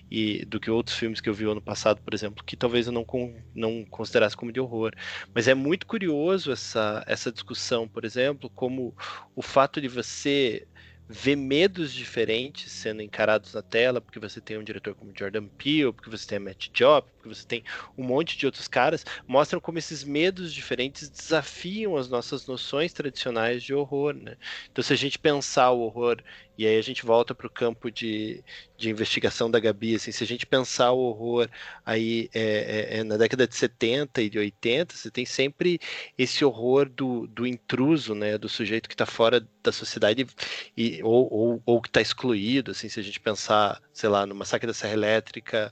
E 0.10 0.44
do 0.46 0.60
que 0.60 0.72
outros 0.72 0.96
filmes 0.96 1.22
que 1.22 1.30
eu 1.30 1.34
vi 1.34 1.46
ano 1.46 1.62
passado, 1.62 2.02
por 2.02 2.14
exemplo, 2.14 2.44
que 2.44 2.56
talvez 2.56 2.88
eu 2.88 2.94
não, 2.94 3.06
não 3.54 3.86
considerasse 3.86 4.36
como 4.36 4.52
de 4.52 4.60
horror. 4.60 4.94
Mas 5.34 5.48
é 5.48 5.54
muito 5.54 5.86
curioso 5.86 6.52
essa, 6.52 7.04
essa 7.06 7.32
discussão, 7.32 7.88
por 7.88 8.06
exemplo, 8.06 8.50
como 8.50 8.96
o 9.36 9.42
fato 9.42 9.82
de 9.82 9.88
você 9.88 10.66
ver 11.12 11.36
medos 11.36 11.94
diferentes 11.94 12.72
sendo 12.72 13.02
encarados 13.02 13.54
na 13.54 13.62
tela, 13.62 14.00
porque 14.00 14.18
você 14.18 14.40
tem 14.40 14.58
um 14.58 14.64
diretor 14.64 14.96
como 14.96 15.12
Jordan 15.14 15.46
Peele, 15.46 15.92
porque 15.92 16.10
você 16.10 16.26
tem 16.26 16.38
a 16.38 16.42
Matt 16.42 16.70
Job, 16.74 17.06
porque 17.22 17.36
você 17.36 17.46
tem 17.46 17.64
um 17.98 18.04
monte 18.04 18.38
de 18.38 18.46
outros 18.46 18.68
caras, 18.68 19.06
mostram 19.28 19.60
como 19.60 19.78
esses 19.78 20.04
medos 20.04 20.52
diferentes 20.54 21.08
desafiam 21.08 21.96
as 21.96 22.10
nossas 22.10 22.48
noções 22.48 22.92
tradicionais 22.92 23.62
de 23.62 23.74
horror, 23.74 24.14
né? 24.14 24.36
Então, 24.72 24.84
se 24.84 24.92
a 24.92 24.98
gente 24.98 25.20
pensar 25.20 25.72
o 25.72 25.82
horror 25.82 26.22
e 26.58 26.68
aí 26.68 26.78
a 26.78 26.82
gente 26.82 27.06
volta 27.06 27.34
para 27.34 27.48
o 27.48 27.50
campo 27.50 27.90
de, 27.90 28.44
de 28.78 28.90
investigação 28.90 29.50
da 29.50 29.60
Gabi, 29.60 29.96
assim, 29.96 30.12
se 30.12 30.24
a 30.24 30.28
gente 30.28 30.46
pensar 30.46 30.92
o 30.92 31.00
horror 31.00 31.50
aí 31.86 32.30
é, 32.34 32.98
é, 32.98 33.00
é 33.00 33.04
na 33.04 33.18
década 33.18 33.48
de 33.48 33.56
70 33.56 34.22
e 34.22 34.30
de 34.30 34.38
80, 34.38 34.96
você 34.96 35.10
tem 35.10 35.26
sempre 35.26 35.80
esse 36.18 36.44
horror 36.44 36.90
do, 36.90 37.26
do 37.28 37.48
intruso, 37.48 38.14
né, 38.14 38.38
do 38.38 38.50
sujeito 38.50 38.88
que 38.88 38.94
está 38.94 39.06
fora 39.06 39.44
da 39.64 39.72
sociedade 39.72 40.28
e, 40.78 41.02
ou, 41.04 41.34
ou, 41.34 41.64
ou 41.66 41.82
que 41.82 41.90
está 41.90 42.02
excluído, 42.02 42.72
assim, 42.72 42.90
se 42.90 43.00
a 43.00 43.04
gente 43.04 43.20
pensar, 43.20 43.82
sei 43.94 44.10
lá, 44.10 44.26
no 44.26 44.36
Massacre 44.36 44.68
da 44.68 44.74
Serra 44.74 44.94
Elétrica, 44.94 45.72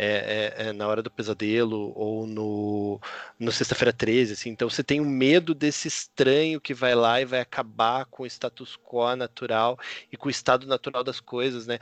é, 0.00 0.54
é, 0.56 0.68
é, 0.68 0.72
na 0.72 0.86
hora 0.86 1.02
do 1.02 1.10
pesadelo 1.10 1.92
ou 1.96 2.24
no, 2.24 3.00
no 3.36 3.50
Sexta-feira 3.50 3.92
13, 3.92 4.34
assim. 4.34 4.50
Então 4.50 4.70
você 4.70 4.84
tem 4.84 5.00
o 5.00 5.02
um 5.02 5.06
medo 5.08 5.52
desse 5.56 5.88
estranho 5.88 6.60
que 6.60 6.72
vai 6.72 6.94
lá 6.94 7.20
e 7.20 7.24
vai 7.24 7.40
acabar 7.40 8.04
com 8.04 8.22
o 8.22 8.26
status 8.26 8.76
quo 8.76 9.16
natural 9.16 9.76
e 10.12 10.16
com 10.16 10.28
o 10.28 10.30
estado 10.30 10.68
natural 10.68 11.02
das 11.02 11.18
coisas, 11.18 11.66
né? 11.66 11.80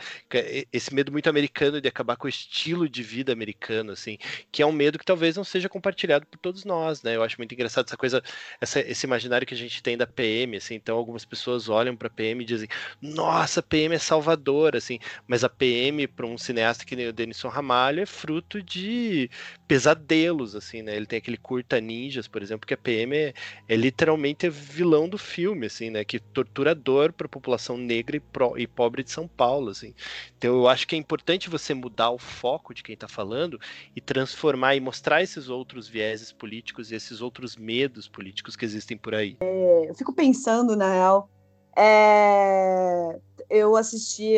Esse 0.72 0.94
medo 0.94 1.12
muito 1.12 1.28
americano 1.28 1.78
de 1.78 1.88
acabar 1.88 2.16
com 2.16 2.26
o 2.26 2.30
estilo 2.30 2.88
de 2.88 3.02
vida 3.02 3.34
americano, 3.34 3.92
assim, 3.92 4.16
que 4.50 4.62
é 4.62 4.66
um 4.66 4.72
medo 4.72 4.98
que 4.98 5.04
talvez 5.04 5.36
não 5.36 5.44
seja 5.44 5.68
compartilhado 5.68 6.24
por 6.24 6.38
todos 6.38 6.64
nós, 6.64 7.02
né? 7.02 7.16
Eu 7.16 7.22
acho 7.22 7.36
muito 7.36 7.52
engraçado 7.52 7.86
essa 7.86 7.98
coisa, 7.98 8.22
essa, 8.58 8.80
esse 8.80 9.04
imaginário 9.04 9.46
que 9.46 9.52
a 9.52 9.56
gente 9.58 9.82
tem 9.82 9.94
da 9.94 10.06
PM, 10.06 10.56
assim. 10.56 10.74
Então 10.74 10.96
algumas 10.96 11.26
pessoas 11.26 11.68
olham 11.68 11.94
para 11.94 12.08
PM 12.08 12.42
e 12.42 12.46
dizem: 12.46 12.68
"Nossa, 13.02 13.62
PM 13.62 13.94
é 13.94 13.98
salvadora", 13.98 14.78
assim. 14.78 14.98
Mas 15.28 15.44
a 15.44 15.50
PM 15.50 16.06
para 16.06 16.24
um 16.24 16.38
cineasta 16.38 16.82
que 16.86 16.96
nem 16.96 17.08
o 17.08 17.12
Denison 17.12 17.48
Ramalho 17.48 18.05
fruto 18.06 18.62
de 18.62 19.30
pesadelos, 19.66 20.54
assim, 20.54 20.82
né? 20.82 20.96
Ele 20.96 21.06
tem 21.06 21.18
aquele 21.18 21.36
curta 21.36 21.80
ninjas, 21.80 22.28
por 22.28 22.42
exemplo, 22.42 22.66
que 22.66 22.74
a 22.74 22.76
PM 22.76 23.14
é, 23.16 23.34
é 23.68 23.76
literalmente 23.76 24.48
vilão 24.48 25.08
do 25.08 25.18
filme, 25.18 25.66
assim, 25.66 25.90
né? 25.90 26.04
Que 26.04 26.18
torturador 26.18 27.12
para 27.12 27.26
a 27.26 27.28
população 27.28 27.76
negra 27.76 28.16
e, 28.16 28.20
pro, 28.20 28.56
e, 28.58 28.66
pobre 28.66 29.02
de 29.02 29.10
São 29.10 29.26
Paulo, 29.26 29.70
assim. 29.70 29.94
Então 30.38 30.54
eu 30.54 30.68
acho 30.68 30.86
que 30.86 30.94
é 30.94 30.98
importante 30.98 31.50
você 31.50 31.74
mudar 31.74 32.10
o 32.10 32.18
foco 32.18 32.72
de 32.72 32.82
quem 32.82 32.94
está 32.94 33.08
falando 33.08 33.60
e 33.94 34.00
transformar 34.00 34.76
e 34.76 34.80
mostrar 34.80 35.22
esses 35.22 35.48
outros 35.48 35.88
vieses 35.88 36.32
políticos 36.32 36.90
e 36.90 36.94
esses 36.94 37.20
outros 37.20 37.56
medos 37.56 38.08
políticos 38.08 38.56
que 38.56 38.64
existem 38.64 38.96
por 38.96 39.14
aí. 39.14 39.36
É, 39.40 39.90
eu 39.90 39.94
fico 39.94 40.12
pensando, 40.12 40.76
na 40.76 40.92
real, 40.92 41.28
é, 41.76 43.18
eu 43.50 43.76
assisti 43.76 44.36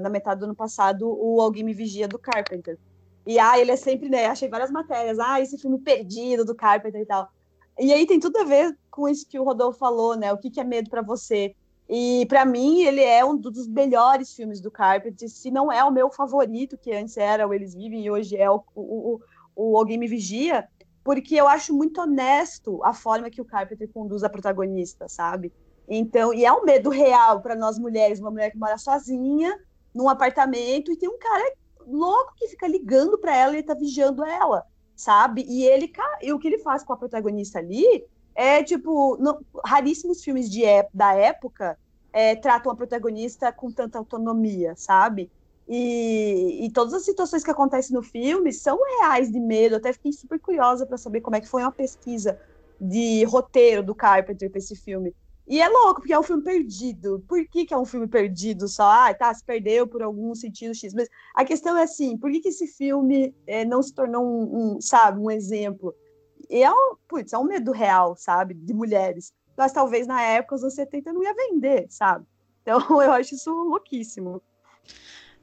na 0.00 0.08
metade 0.08 0.40
do 0.40 0.46
ano 0.46 0.54
passado 0.54 1.06
o 1.06 1.40
Alguém 1.40 1.62
Me 1.62 1.74
Vigia 1.74 2.08
do 2.08 2.18
Carpenter. 2.18 2.78
E 3.26 3.38
ah, 3.38 3.58
ele 3.58 3.70
é 3.70 3.76
sempre, 3.76 4.08
né? 4.08 4.26
Achei 4.26 4.48
várias 4.48 4.70
matérias. 4.70 5.18
Ah, 5.18 5.40
esse 5.40 5.58
filme 5.58 5.78
perdido 5.78 6.44
do 6.44 6.54
Carpenter 6.54 7.00
e 7.00 7.06
tal. 7.06 7.30
E 7.78 7.92
aí 7.92 8.06
tem 8.06 8.20
tudo 8.20 8.38
a 8.38 8.44
ver 8.44 8.76
com 8.90 9.08
isso 9.08 9.26
que 9.26 9.38
o 9.38 9.44
Rodolfo 9.44 9.78
falou, 9.78 10.16
né? 10.16 10.32
O 10.32 10.38
que, 10.38 10.50
que 10.50 10.60
é 10.60 10.64
medo 10.64 10.88
para 10.88 11.02
você? 11.02 11.54
E 11.88 12.24
para 12.26 12.44
mim 12.44 12.82
ele 12.82 13.02
é 13.02 13.24
um 13.24 13.36
dos 13.36 13.66
melhores 13.66 14.32
filmes 14.32 14.60
do 14.60 14.70
Carpenter, 14.70 15.28
se 15.28 15.50
não 15.50 15.70
é 15.70 15.84
o 15.84 15.90
meu 15.90 16.10
favorito, 16.10 16.78
que 16.78 16.92
antes 16.92 17.16
era 17.16 17.46
o 17.46 17.52
Eles 17.52 17.74
Vivem 17.74 18.04
e 18.04 18.10
hoje 18.10 18.36
é 18.36 18.50
o, 18.50 18.62
o, 18.74 19.20
o 19.54 19.76
Alguém 19.76 19.98
Me 19.98 20.06
Vigia, 20.06 20.66
porque 21.02 21.34
eu 21.34 21.46
acho 21.46 21.74
muito 21.74 22.00
honesto 22.00 22.82
a 22.82 22.94
forma 22.94 23.28
que 23.28 23.40
o 23.40 23.44
Carpenter 23.44 23.88
conduz 23.92 24.24
a 24.24 24.30
protagonista, 24.30 25.08
sabe? 25.08 25.52
Então, 25.88 26.32
e 26.32 26.44
é 26.44 26.52
um 26.52 26.64
medo 26.64 26.90
real 26.90 27.40
para 27.40 27.54
nós 27.54 27.78
mulheres, 27.78 28.20
uma 28.20 28.30
mulher 28.30 28.50
que 28.50 28.58
mora 28.58 28.78
sozinha 28.78 29.58
num 29.94 30.08
apartamento 30.08 30.90
e 30.90 30.96
tem 30.96 31.08
um 31.08 31.18
cara 31.18 31.52
louco 31.86 32.34
que 32.36 32.48
fica 32.48 32.66
ligando 32.66 33.18
para 33.18 33.36
ela 33.36 33.56
e 33.56 33.62
tá 33.62 33.74
vigiando 33.74 34.24
ela, 34.24 34.64
sabe? 34.96 35.44
E 35.48 35.64
ele, 35.64 35.92
e 36.22 36.32
o 36.32 36.38
que 36.38 36.48
ele 36.48 36.58
faz 36.58 36.82
com 36.82 36.92
a 36.92 36.96
protagonista 36.96 37.58
ali 37.58 38.04
é 38.34 38.62
tipo, 38.62 39.18
raríssimos 39.64 40.22
filmes 40.24 40.50
de 40.50 40.62
da 40.92 41.14
época 41.14 41.78
é, 42.12 42.34
tratam 42.34 42.72
a 42.72 42.76
protagonista 42.76 43.52
com 43.52 43.70
tanta 43.70 43.98
autonomia, 43.98 44.74
sabe? 44.76 45.30
E, 45.68 46.66
e, 46.66 46.70
todas 46.70 46.92
as 46.92 47.04
situações 47.04 47.42
que 47.42 47.50
acontecem 47.50 47.94
no 47.94 48.02
filme 48.02 48.52
são 48.52 48.78
reais 49.00 49.32
de 49.32 49.40
medo. 49.40 49.74
Eu 49.74 49.78
até 49.78 49.92
fiquei 49.92 50.12
super 50.12 50.38
curiosa 50.38 50.84
para 50.84 50.98
saber 50.98 51.22
como 51.22 51.36
é 51.36 51.40
que 51.40 51.48
foi 51.48 51.62
uma 51.62 51.72
pesquisa 51.72 52.38
de 52.78 53.24
roteiro 53.24 53.82
do 53.82 53.94
Carpenter 53.94 54.50
para 54.50 54.58
esse 54.58 54.76
filme. 54.76 55.14
E 55.46 55.60
é 55.60 55.68
louco, 55.68 56.00
porque 56.00 56.12
é 56.12 56.18
um 56.18 56.22
filme 56.22 56.42
perdido. 56.42 57.22
Por 57.28 57.46
que, 57.46 57.66
que 57.66 57.74
é 57.74 57.76
um 57.76 57.84
filme 57.84 58.08
perdido 58.08 58.66
só? 58.66 58.90
Ah, 58.90 59.14
tá, 59.14 59.32
se 59.32 59.44
perdeu 59.44 59.86
por 59.86 60.02
algum 60.02 60.34
sentido 60.34 60.74
X. 60.74 60.94
Mas 60.94 61.08
a 61.34 61.44
questão 61.44 61.76
é 61.76 61.82
assim, 61.82 62.16
por 62.16 62.30
que, 62.30 62.40
que 62.40 62.48
esse 62.48 62.66
filme 62.66 63.34
é, 63.46 63.64
não 63.64 63.82
se 63.82 63.92
tornou 63.92 64.24
um, 64.24 64.76
um, 64.76 64.80
sabe, 64.80 65.20
um 65.20 65.30
exemplo? 65.30 65.94
E 66.48 66.62
é 66.62 66.72
um, 66.72 66.96
putz, 67.06 67.32
é 67.32 67.38
um 67.38 67.44
medo 67.44 67.72
real, 67.72 68.16
sabe, 68.16 68.54
de 68.54 68.72
mulheres. 68.72 69.32
Mas 69.56 69.72
talvez 69.72 70.06
na 70.06 70.20
época, 70.22 70.54
os 70.54 70.62
anos 70.62 70.74
70, 70.74 71.12
não 71.12 71.22
ia 71.22 71.34
vender, 71.34 71.86
sabe? 71.90 72.26
Então 72.62 72.78
eu 73.02 73.12
acho 73.12 73.34
isso 73.34 73.50
louquíssimo. 73.50 74.42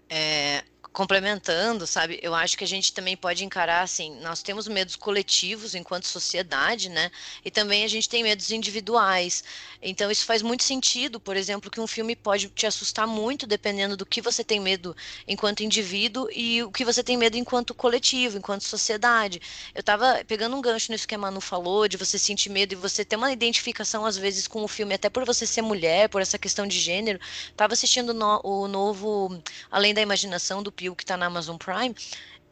É, 0.09 0.63
complementando, 0.93 1.87
sabe? 1.87 2.19
Eu 2.21 2.35
acho 2.35 2.57
que 2.57 2.63
a 2.63 2.67
gente 2.67 2.91
também 2.91 3.15
pode 3.15 3.45
encarar 3.45 3.81
assim, 3.81 4.19
nós 4.19 4.41
temos 4.41 4.67
medos 4.67 4.95
coletivos 4.95 5.73
enquanto 5.73 6.05
sociedade, 6.05 6.89
né? 6.89 7.09
E 7.45 7.51
também 7.51 7.85
a 7.85 7.87
gente 7.87 8.09
tem 8.09 8.23
medos 8.23 8.51
individuais. 8.51 9.43
Então 9.81 10.11
isso 10.11 10.25
faz 10.25 10.41
muito 10.41 10.63
sentido, 10.63 11.19
por 11.19 11.37
exemplo, 11.37 11.71
que 11.71 11.79
um 11.79 11.87
filme 11.87 12.15
pode 12.15 12.49
te 12.49 12.67
assustar 12.67 13.07
muito 13.07 13.47
dependendo 13.47 13.95
do 13.95 14.05
que 14.05 14.21
você 14.21 14.43
tem 14.43 14.59
medo 14.59 14.95
enquanto 15.27 15.63
indivíduo 15.63 16.27
e 16.31 16.61
o 16.63 16.71
que 16.71 16.83
você 16.83 17.01
tem 17.01 17.17
medo 17.17 17.37
enquanto 17.37 17.73
coletivo, 17.73 18.37
enquanto 18.37 18.63
sociedade. 18.63 19.41
Eu 19.73 19.81
tava 19.81 20.23
pegando 20.27 20.55
um 20.55 20.61
gancho 20.61 20.91
nisso 20.91 21.07
que 21.07 21.15
a 21.15 21.17
Manu 21.17 21.39
falou, 21.39 21.87
de 21.87 21.95
você 21.95 22.19
sentir 22.19 22.49
medo 22.49 22.73
e 22.73 22.75
você 22.75 23.05
ter 23.05 23.15
uma 23.15 23.31
identificação 23.31 24.05
às 24.05 24.17
vezes 24.17 24.45
com 24.47 24.61
o 24.63 24.67
filme, 24.67 24.93
até 24.93 25.09
por 25.09 25.25
você 25.25 25.47
ser 25.47 25.61
mulher, 25.61 26.09
por 26.09 26.21
essa 26.21 26.37
questão 26.37 26.67
de 26.67 26.79
gênero. 26.79 27.19
Tava 27.55 27.73
assistindo 27.73 28.13
no, 28.13 28.41
o 28.43 28.67
novo 28.67 29.41
Além 29.69 29.93
da 29.93 30.01
Imaginação 30.01 30.61
do 30.61 30.71
Pio 30.81 30.95
que 30.95 31.03
está 31.03 31.15
na 31.15 31.27
Amazon 31.27 31.57
Prime. 31.57 31.95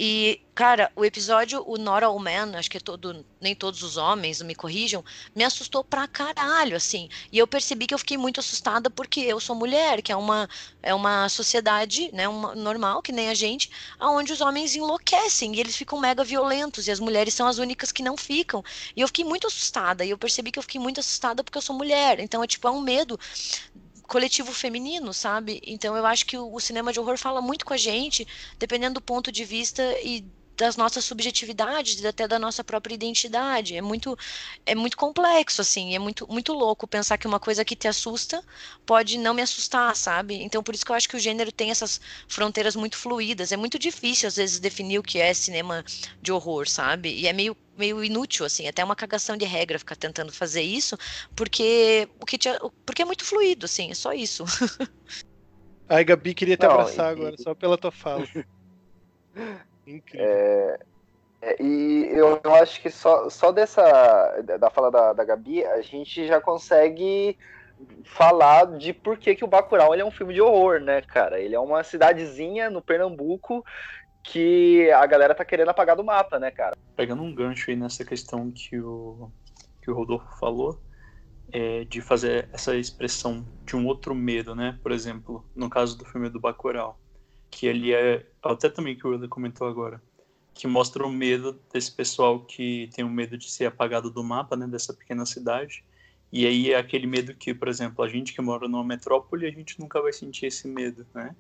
E, 0.02 0.40
cara, 0.56 0.90
o 0.96 1.04
episódio, 1.04 1.62
o 1.68 1.78
Not 1.78 2.06
All 2.06 2.18
Men, 2.20 2.56
acho 2.56 2.70
que 2.72 2.78
é 2.78 2.80
todo, 2.80 3.26
nem 3.42 3.54
todos 3.54 3.84
os 3.84 3.98
homens, 3.98 4.42
me 4.42 4.56
corrijam, 4.56 5.04
me 5.36 5.44
assustou 5.44 5.84
pra 5.84 6.08
caralho, 6.08 6.78
assim. 6.78 7.10
E 7.32 7.38
eu 7.38 7.46
percebi 7.46 7.86
que 7.86 7.94
eu 7.94 7.98
fiquei 7.98 8.18
muito 8.18 8.40
assustada 8.40 8.90
porque 8.90 9.20
eu 9.20 9.42
sou 9.42 9.56
mulher, 9.56 10.02
que 10.02 10.10
é 10.10 10.16
uma, 10.16 10.48
é 10.82 10.94
uma 10.94 11.28
sociedade, 11.28 12.10
né, 12.14 12.30
uma, 12.30 12.56
normal, 12.56 13.02
que 13.02 13.12
nem 13.12 13.28
a 13.28 13.34
gente, 13.34 13.70
onde 14.00 14.32
os 14.32 14.40
homens 14.40 14.74
enlouquecem 14.74 15.56
e 15.56 15.60
eles 15.60 15.76
ficam 15.76 16.00
mega 16.00 16.24
violentos 16.24 16.88
e 16.88 16.92
as 16.92 17.00
mulheres 17.02 17.34
são 17.34 17.46
as 17.46 17.58
únicas 17.58 17.92
que 17.92 18.04
não 18.04 18.16
ficam. 18.16 18.64
E 18.96 19.02
eu 19.02 19.08
fiquei 19.08 19.26
muito 19.26 19.48
assustada 19.48 20.06
e 20.06 20.12
eu 20.12 20.18
percebi 20.18 20.50
que 20.50 20.60
eu 20.60 20.64
fiquei 20.64 20.80
muito 20.80 21.02
assustada 21.02 21.44
porque 21.44 21.58
eu 21.58 21.62
sou 21.64 21.76
mulher. 21.76 22.22
Então, 22.22 22.42
é 22.42 22.48
tipo, 22.48 22.68
é 22.68 22.72
um 22.72 22.80
medo 22.80 23.20
coletivo 24.10 24.52
feminino, 24.52 25.14
sabe? 25.14 25.62
Então 25.66 25.96
eu 25.96 26.06
acho 26.06 26.26
que 26.26 26.38
o, 26.38 26.54
o, 26.54 26.60
cinema 26.60 26.92
de 26.92 27.00
horror 27.00 27.18
fala 27.18 27.42
muito 27.42 27.64
com 27.64 27.74
a 27.74 27.78
gente, 27.78 28.28
dependendo 28.58 28.96
do 28.96 29.02
ponto 29.02 29.32
de 29.32 29.46
vista 29.46 29.84
e 30.04 30.26
das 30.60 30.76
nossas 30.76 31.06
subjetividades, 31.06 32.04
até 32.04 32.28
da 32.28 32.38
nossa 32.38 32.66
própria 32.66 32.94
identidade. 32.94 33.78
É 33.78 33.82
muito, 33.82 34.18
é 34.66 34.76
muito 34.76 34.98
complexo, 34.98 35.62
assim, 35.62 35.96
é 35.96 36.00
muito, 36.00 36.28
muito 36.30 36.52
louco 36.52 36.86
pensar 36.86 37.18
que 37.18 37.26
uma 37.26 37.40
coisa 37.40 37.64
que 37.64 37.78
te 37.78 37.88
assusta 37.88 38.44
pode 38.86 39.18
não 39.18 39.34
me 39.34 39.42
assustar, 39.42 39.96
sabe? 39.96 40.36
Então, 40.44 40.62
por 40.62 40.76
isso 40.76 40.86
que 40.86 40.92
eu 40.92 40.96
acho 40.98 41.08
que 41.08 41.16
o 41.16 41.20
gênero 41.20 41.50
tem 41.50 41.72
essas 41.72 42.02
fronteiras 42.28 42.76
muito 42.76 42.98
fluídas. 42.98 43.54
É 43.54 43.58
muito 43.58 43.80
difícil, 43.80 44.28
às 44.28 44.36
vezes, 44.36 44.60
definir 44.60 45.00
o 45.00 45.04
que 45.04 45.18
é 45.18 45.34
cinema 45.34 45.82
de 46.22 46.32
horror, 46.32 46.68
sabe? 46.68 47.10
E 47.10 47.26
é 47.26 47.32
meio 47.32 47.56
meio 47.78 48.04
inútil, 48.04 48.46
assim, 48.46 48.68
até 48.68 48.84
uma 48.84 48.94
cagação 48.94 49.38
de 49.38 49.46
regra 49.46 49.80
ficar 49.80 49.96
tentando 49.96 50.34
fazer 50.34 50.62
isso, 50.62 50.98
porque 51.34 52.10
o 52.20 52.26
que 52.26 52.38
te, 52.38 52.50
porque 52.86 53.04
é 53.04 53.06
muito 53.06 53.24
fluido, 53.24 53.68
assim, 53.68 53.90
é 53.90 53.96
só 53.96 54.12
isso. 54.12 54.44
Ai, 55.88 56.04
Gabi, 56.04 56.34
queria 56.34 56.58
te 56.58 56.66
Não, 56.66 56.72
abraçar 56.72 57.06
e... 57.06 57.10
agora, 57.12 57.38
só 57.38 57.56
pela 57.56 57.78
tua 57.78 57.92
fala. 57.92 58.28
Incrível. 59.90 60.28
É, 60.28 60.80
é, 61.42 61.62
e 61.62 62.10
eu, 62.12 62.40
eu, 62.44 62.54
acho 62.56 62.82
que 62.82 62.90
só, 62.90 63.30
só 63.30 63.52
dessa 63.52 64.42
da 64.60 64.70
fala 64.70 64.92
da, 64.92 65.14
da 65.14 65.24
Gabi, 65.24 65.64
a 65.66 65.82
gente 65.82 66.28
já 66.28 66.40
consegue 66.40 67.38
falar 68.04 68.78
de 68.78 68.94
por 68.94 69.18
que, 69.18 69.36
que 69.36 69.44
o 69.44 69.48
Bacurau 69.48 69.94
ele 69.94 70.02
é 70.02 70.06
um 70.06 70.12
filme 70.12 70.34
de 70.34 70.42
horror, 70.42 70.80
né, 70.82 71.02
cara? 71.02 71.40
Ele 71.40 71.56
é 71.56 71.60
uma 71.60 71.84
cidadezinha 71.84 72.70
no 72.70 72.82
Pernambuco 72.82 73.64
que 74.22 74.92
a 74.92 75.06
galera 75.06 75.34
tá 75.34 75.46
querendo 75.46 75.70
apagar 75.70 75.96
do 75.96 76.04
mapa, 76.04 76.38
né, 76.38 76.52
cara? 76.52 76.76
Pegando 76.96 77.24
um 77.24 77.34
gancho 77.34 77.72
aí 77.72 77.76
nessa 77.78 78.04
questão 78.04 78.52
que 78.52 78.78
o, 78.80 79.32
que 79.82 79.90
o 79.90 79.96
Rodolfo 79.96 80.28
falou, 80.38 80.80
é, 81.52 81.86
de 81.86 82.02
fazer 82.02 82.50
essa 82.52 82.76
expressão 82.76 83.48
de 83.66 83.76
um 83.76 83.88
outro 83.88 84.14
medo, 84.14 84.54
né? 84.54 84.78
Por 84.84 84.92
exemplo, 84.92 85.50
no 85.56 85.70
caso 85.70 85.98
do 85.98 86.06
filme 86.06 86.30
do 86.30 86.40
Bacurau, 86.40 87.00
que 87.50 87.66
ele 87.68 87.94
é 87.94 88.26
até 88.44 88.70
também 88.70 88.96
que 88.96 89.06
o 89.06 89.12
Wilder 89.12 89.30
comentou 89.30 89.68
agora, 89.68 90.02
que 90.54 90.68
mostra 90.68 91.06
o 91.06 91.12
medo 91.12 91.60
desse 91.74 91.92
pessoal 91.92 92.40
que 92.42 92.90
tem 92.94 93.04
o 93.04 93.10
medo 93.10 93.38
de 93.38 93.50
ser 93.50 93.66
apagado 93.66 94.10
do 94.10 94.24
mapa, 94.24 94.56
né? 94.56 94.68
Dessa 94.68 94.94
pequena 94.94 95.26
cidade. 95.26 95.84
E 96.32 96.46
aí 96.46 96.72
é 96.72 96.78
aquele 96.78 97.08
medo 97.08 97.34
que, 97.34 97.54
por 97.54 97.68
exemplo, 97.68 98.04
a 98.04 98.08
gente 98.08 98.34
que 98.34 98.42
mora 98.42 98.68
numa 98.68 98.84
metrópole, 98.84 99.48
a 99.48 99.52
gente 99.52 99.80
nunca 99.80 100.02
vai 100.02 100.14
sentir 100.14 100.46
esse 100.46 100.68
medo, 100.68 101.06
né? 101.14 101.36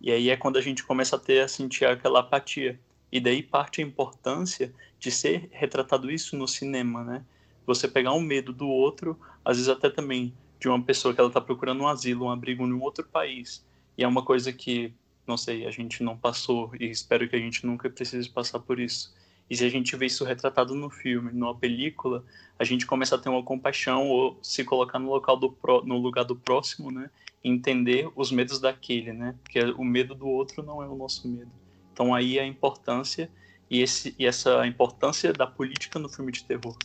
E 0.00 0.10
aí 0.10 0.30
é 0.30 0.36
quando 0.36 0.56
a 0.56 0.60
gente 0.60 0.82
começa 0.82 1.14
a 1.14 1.18
ter 1.18 1.40
a 1.40 1.48
sentir 1.48 1.84
aquela 1.84 2.20
apatia. 2.20 2.78
E 3.10 3.20
daí 3.20 3.42
parte 3.42 3.80
a 3.80 3.84
importância 3.84 4.74
de 4.98 5.10
ser 5.10 5.48
retratado 5.52 6.10
isso 6.10 6.36
no 6.36 6.48
cinema, 6.48 7.04
né? 7.04 7.24
Você 7.66 7.86
pegar 7.86 8.12
um 8.12 8.20
medo 8.20 8.52
do 8.52 8.66
outro, 8.66 9.18
às 9.44 9.58
vezes 9.58 9.68
até 9.68 9.88
também 9.88 10.34
de 10.58 10.68
uma 10.68 10.82
pessoa 10.82 11.12
que 11.12 11.20
ela 11.20 11.28
está 11.28 11.40
procurando 11.40 11.82
um 11.82 11.88
asilo, 11.88 12.26
um 12.26 12.30
abrigo 12.30 12.64
em 12.64 12.72
um 12.72 12.80
outro 12.80 13.04
país. 13.04 13.64
E 13.98 14.02
é 14.02 14.08
uma 14.08 14.24
coisa 14.24 14.52
que, 14.52 14.92
não 15.26 15.36
sei, 15.36 15.66
a 15.66 15.70
gente 15.70 16.02
não 16.02 16.16
passou 16.16 16.72
e 16.78 16.86
espero 16.86 17.28
que 17.28 17.36
a 17.36 17.38
gente 17.38 17.64
nunca 17.66 17.88
precise 17.88 18.28
passar 18.28 18.58
por 18.58 18.80
isso. 18.80 19.14
E 19.48 19.56
se 19.56 19.64
a 19.64 19.68
gente 19.68 19.94
vê 19.96 20.06
isso 20.06 20.24
retratado 20.24 20.74
no 20.74 20.88
filme, 20.88 21.30
numa 21.32 21.54
película, 21.54 22.24
a 22.58 22.64
gente 22.64 22.86
começa 22.86 23.16
a 23.16 23.18
ter 23.18 23.28
uma 23.28 23.42
compaixão 23.42 24.08
ou 24.08 24.38
se 24.42 24.64
colocar 24.64 24.98
no 24.98 25.10
local 25.10 25.36
do 25.36 25.54
no 25.84 25.98
lugar 25.98 26.24
do 26.24 26.34
próximo, 26.34 26.90
né? 26.90 27.10
E 27.44 27.50
entender 27.50 28.10
os 28.16 28.30
medos 28.32 28.60
daquele, 28.60 29.12
né? 29.12 29.34
Porque 29.42 29.60
o 29.60 29.84
medo 29.84 30.14
do 30.14 30.26
outro 30.26 30.62
não 30.62 30.82
é 30.82 30.88
o 30.88 30.96
nosso 30.96 31.28
medo. 31.28 31.50
Então 31.92 32.14
aí 32.14 32.38
a 32.38 32.46
importância 32.46 33.30
e, 33.70 33.80
esse, 33.82 34.14
e 34.18 34.26
essa 34.26 34.66
importância 34.66 35.32
da 35.32 35.46
política 35.46 35.98
no 35.98 36.08
filme 36.08 36.32
de 36.32 36.44
terror 36.44 36.76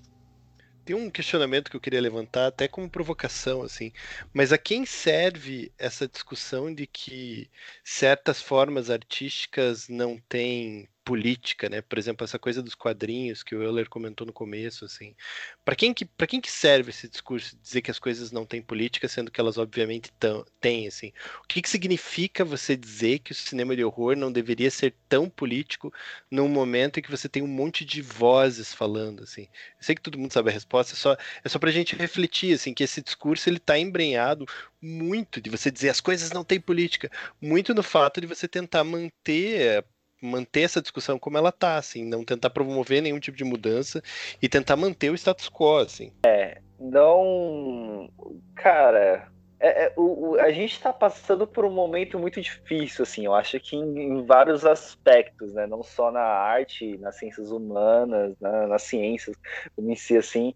tem 0.88 0.96
um 0.96 1.10
questionamento 1.10 1.70
que 1.70 1.76
eu 1.76 1.82
queria 1.82 2.00
levantar, 2.00 2.48
até 2.48 2.66
como 2.66 2.90
provocação, 2.90 3.62
assim. 3.62 3.92
Mas 4.34 4.54
a 4.54 4.58
quem 4.58 4.86
serve 4.86 5.70
essa 5.78 6.08
discussão 6.08 6.74
de 6.74 6.88
que 6.88 7.50
certas 7.84 8.42
formas 8.42 8.90
artísticas 8.90 9.90
não 9.90 10.18
têm 10.30 10.88
política, 11.08 11.70
né? 11.70 11.82
Por 11.82 11.98
exemplo, 11.98 12.26
essa 12.26 12.38
coisa 12.38 12.62
dos 12.62 12.76
quadrinhos 12.76 13.42
que 13.42 13.56
o 13.56 13.64
Euler 13.64 13.88
comentou 13.88 14.28
no 14.28 14.34
começo, 14.34 14.84
assim. 14.84 15.16
Para 15.64 15.74
quem 15.74 15.94
que 15.94 16.04
para 16.04 16.28
quem 16.28 16.42
que 16.42 16.52
serve 16.52 16.90
esse 16.90 17.08
discurso 17.08 17.56
de 17.56 17.62
dizer 17.62 17.82
que 17.82 17.90
as 17.90 17.98
coisas 17.98 18.30
não 18.30 18.46
têm 18.46 18.62
política, 18.62 19.08
sendo 19.08 19.32
que 19.32 19.40
elas 19.40 19.58
obviamente 19.58 20.12
tão, 20.20 20.46
têm, 20.60 20.86
assim? 20.86 21.14
O 21.42 21.48
que 21.48 21.62
que 21.62 21.70
significa 21.70 22.44
você 22.44 22.76
dizer 22.76 23.20
que 23.20 23.32
o 23.32 23.36
cinema 23.36 23.74
de 23.74 23.86
horror 23.86 24.18
não 24.18 24.30
deveria 24.30 24.70
ser 24.70 24.94
tão 25.08 25.30
político 25.30 25.94
num 26.30 26.50
momento 26.50 27.00
em 27.00 27.04
que 27.04 27.10
você 27.10 27.30
tem 27.30 27.42
um 27.42 27.48
monte 27.48 27.86
de 27.86 28.02
vozes 28.02 28.74
falando, 28.74 29.24
assim? 29.24 29.44
Eu 29.44 29.84
sei 29.84 29.96
que 29.96 30.02
todo 30.02 30.20
mundo 30.20 30.34
sabe 30.34 30.50
a 30.50 30.54
resposta, 30.54 30.94
é 30.94 30.98
só 30.98 31.18
é 31.42 31.48
só 31.48 31.58
pra 31.58 31.72
gente 31.72 31.96
refletir, 31.96 32.54
assim, 32.54 32.74
que 32.74 32.84
esse 32.84 33.02
discurso 33.02 33.50
ele 33.50 33.60
tá 33.60 33.80
embrenhado 33.80 34.46
muito 34.82 35.40
de 35.40 35.50
você 35.50 35.72
dizer 35.72 35.90
as 35.90 36.02
coisas 36.02 36.32
não 36.32 36.44
têm 36.44 36.60
política, 36.60 37.10
muito 37.42 37.74
no 37.74 37.82
fato 37.82 38.20
de 38.20 38.28
você 38.28 38.46
tentar 38.46 38.84
manter 38.84 39.86
manter 40.22 40.62
essa 40.62 40.82
discussão 40.82 41.20
como 41.20 41.38
ela 41.38 41.52
tá, 41.52 41.78
assim, 41.78 42.06
não 42.06 42.24
tentar 42.24 42.50
promover 42.50 43.02
nenhum 43.02 43.20
tipo 43.20 43.38
de 43.38 43.44
mudança 43.44 44.02
e 44.42 44.50
tentar 44.50 44.76
manter 44.76 45.10
o 45.10 45.16
status 45.16 45.50
quo, 45.50 45.78
assim. 45.78 46.12
É, 46.26 46.60
não. 46.80 48.10
Cara, 48.56 49.32
é, 49.60 49.86
é, 49.86 49.94
o, 49.96 50.32
o, 50.32 50.40
a 50.40 50.52
gente 50.52 50.74
está 50.74 50.94
passando 50.94 51.48
por 51.48 51.66
um 51.66 51.72
momento 51.72 52.20
muito 52.20 52.40
difícil, 52.40 53.02
assim, 53.02 53.26
eu 53.26 53.34
acho 53.34 53.60
que 53.60 53.76
em, 53.76 54.00
em, 54.00 54.26
vários 54.26 54.64
aspectos, 54.64 55.54
né? 55.54 55.66
Não 55.66 55.82
só 55.82 56.12
na 56.12 56.22
arte, 56.22 56.96
nas 57.00 57.16
ciências 57.16 57.50
humanas, 57.52 58.36
na, 58.40 58.68
nas 58.68 58.84
ciências, 58.84 59.36
como 59.76 59.90
em 59.90 59.96
si, 59.96 60.16
assim, 60.16 60.54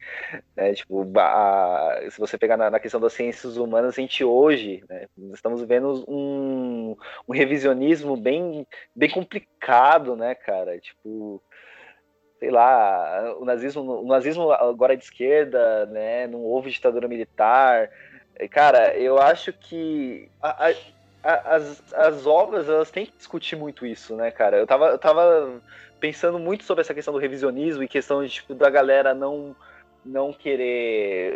né? 0.55 0.73
Tipo, 0.75 1.07
a, 1.17 1.99
se 2.11 2.19
você 2.19 2.37
pegar 2.37 2.57
na, 2.57 2.69
na, 2.69 2.79
questão 2.79 2.99
das 2.99 3.13
ciências 3.13 3.57
humanas, 3.57 3.97
a 3.97 4.01
gente 4.01 4.23
hoje, 4.23 4.83
né, 4.87 5.07
estamos 5.33 5.63
vendo 5.63 6.05
um, 6.07 6.95
um 7.27 7.33
revisionismo 7.33 8.15
bem, 8.15 8.67
bem 8.95 9.09
complicado, 9.09 10.15
né, 10.15 10.35
cara? 10.35 10.79
Tipo, 10.79 11.41
sei 12.39 12.51
lá, 12.51 13.35
o 13.39 13.45
nazismo, 13.45 13.81
o 13.81 14.07
nazismo 14.07 14.51
agora 14.51 14.93
é 14.93 14.95
de 14.95 15.05
esquerda, 15.05 15.87
né? 15.87 16.27
Não 16.27 16.39
houve 16.41 16.69
ditadura 16.69 17.07
militar, 17.07 17.89
Cara, 18.49 18.95
eu 18.97 19.19
acho 19.19 19.53
que 19.53 20.29
a, 20.41 20.67
a, 20.67 20.73
a, 21.23 21.55
as, 21.55 21.93
as 21.93 22.25
obras 22.25 22.67
elas 22.67 22.89
têm 22.89 23.05
que 23.05 23.17
discutir 23.17 23.55
muito 23.55 23.85
isso, 23.85 24.15
né, 24.15 24.31
cara? 24.31 24.57
Eu 24.57 24.67
tava, 24.67 24.87
eu 24.87 24.97
tava 24.97 25.61
pensando 25.99 26.39
muito 26.39 26.63
sobre 26.63 26.81
essa 26.81 26.93
questão 26.93 27.13
do 27.13 27.19
revisionismo 27.19 27.83
e 27.83 27.87
questão 27.87 28.23
de, 28.23 28.29
tipo, 28.29 28.55
da 28.55 28.69
galera 28.69 29.13
não, 29.13 29.55
não 30.03 30.33
querer 30.33 31.33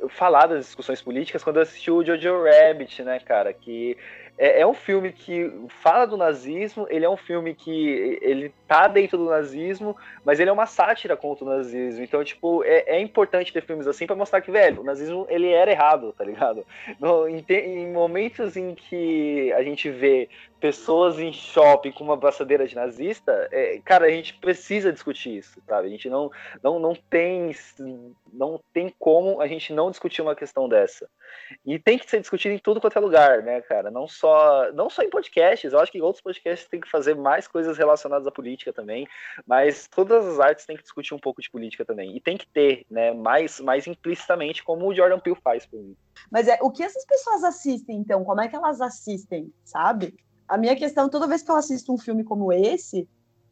uh, 0.00 0.08
falar 0.08 0.46
das 0.46 0.64
discussões 0.64 1.02
políticas 1.02 1.44
quando 1.44 1.56
eu 1.56 1.62
assisti 1.62 1.90
o 1.90 2.04
Jojo 2.04 2.42
Rabbit, 2.44 3.02
né, 3.02 3.20
cara? 3.20 3.52
Que 3.52 3.96
é, 4.38 4.60
é, 4.60 4.66
um 4.66 4.74
filme 4.74 5.12
que 5.12 5.50
fala 5.68 6.06
do 6.06 6.16
nazismo, 6.16 6.86
ele 6.90 7.04
é 7.04 7.08
um 7.08 7.16
filme 7.16 7.54
que 7.54 8.18
ele 8.20 8.52
tá 8.68 8.86
dentro 8.86 9.16
do 9.16 9.24
nazismo, 9.24 9.96
mas 10.24 10.38
ele 10.38 10.50
é 10.50 10.52
uma 10.52 10.66
sátira 10.66 11.16
contra 11.16 11.44
o 11.44 11.48
nazismo. 11.48 12.04
Então, 12.04 12.22
tipo, 12.22 12.62
é, 12.64 12.84
é 12.86 13.00
importante 13.00 13.52
ter 13.52 13.62
filmes 13.62 13.86
assim 13.86 14.06
para 14.06 14.14
mostrar 14.14 14.40
que, 14.40 14.50
velho, 14.50 14.82
o 14.82 14.84
nazismo 14.84 15.26
ele 15.30 15.48
era 15.48 15.70
errado, 15.70 16.14
tá 16.16 16.24
ligado? 16.24 16.66
No, 17.00 17.26
em, 17.28 17.40
te, 17.40 17.54
em, 17.54 17.90
momentos 17.90 18.56
em 18.56 18.74
que 18.74 19.52
a 19.54 19.62
gente 19.62 19.88
vê 19.88 20.28
pessoas 20.60 21.18
em 21.18 21.32
shopping 21.32 21.92
com 21.92 22.04
uma 22.04 22.16
braçadeira 22.16 22.66
de 22.66 22.74
nazista, 22.74 23.48
é, 23.52 23.80
cara, 23.84 24.06
a 24.06 24.10
gente 24.10 24.34
precisa 24.34 24.92
discutir 24.92 25.36
isso, 25.36 25.60
sabe? 25.66 25.86
A 25.86 25.90
gente 25.90 26.08
não, 26.08 26.30
não, 26.62 26.78
não 26.78 26.94
tem 26.94 27.54
não 28.32 28.60
tem 28.72 28.92
como 28.98 29.40
a 29.40 29.46
gente 29.46 29.72
não 29.72 29.90
discutir 29.90 30.22
uma 30.22 30.34
questão 30.34 30.68
dessa. 30.68 31.08
E 31.64 31.78
tem 31.78 31.98
que 31.98 32.08
ser 32.08 32.20
discutido 32.20 32.54
em 32.54 32.58
tudo 32.58 32.80
quanto 32.80 32.96
é 32.96 33.00
lugar, 33.00 33.42
né, 33.42 33.60
cara? 33.62 33.90
Não 33.90 34.06
só, 34.06 34.70
não 34.72 34.90
só 34.90 35.02
em 35.02 35.10
podcasts, 35.10 35.72
eu 35.72 35.78
acho 35.78 35.92
que 35.92 36.02
outros 36.02 36.22
podcasts 36.22 36.68
têm 36.68 36.80
que 36.80 36.90
fazer 36.90 37.14
mais 37.14 37.46
coisas 37.46 37.78
relacionadas 37.78 38.26
à 38.26 38.30
política 38.30 38.72
também, 38.72 39.06
mas 39.46 39.86
todas 39.88 40.26
as 40.26 40.40
artes 40.40 40.66
têm 40.66 40.76
que 40.76 40.82
discutir 40.82 41.14
um 41.14 41.18
pouco 41.18 41.40
de 41.40 41.50
política 41.50 41.84
também. 41.84 42.16
E 42.16 42.20
tem 42.20 42.36
que 42.36 42.46
ter, 42.46 42.84
né, 42.90 43.12
mais, 43.12 43.60
mais 43.60 43.86
implicitamente, 43.86 44.62
como 44.62 44.86
o 44.86 44.94
Jordan 44.94 45.18
Peele 45.18 45.38
faz 45.42 45.66
por 45.66 45.80
mim. 45.80 45.96
Mas 46.30 46.48
é, 46.48 46.58
o 46.60 46.70
que 46.70 46.82
essas 46.82 47.04
pessoas 47.04 47.44
assistem, 47.44 47.96
então? 47.96 48.24
Como 48.24 48.40
é 48.40 48.48
que 48.48 48.56
elas 48.56 48.80
assistem, 48.80 49.52
sabe? 49.64 50.14
A 50.48 50.56
minha 50.56 50.76
questão, 50.76 51.08
toda 51.08 51.26
vez 51.26 51.42
que 51.42 51.50
eu 51.50 51.56
assisto 51.56 51.92
um 51.92 51.98
filme 51.98 52.24
como 52.24 52.52
esse, 52.52 53.08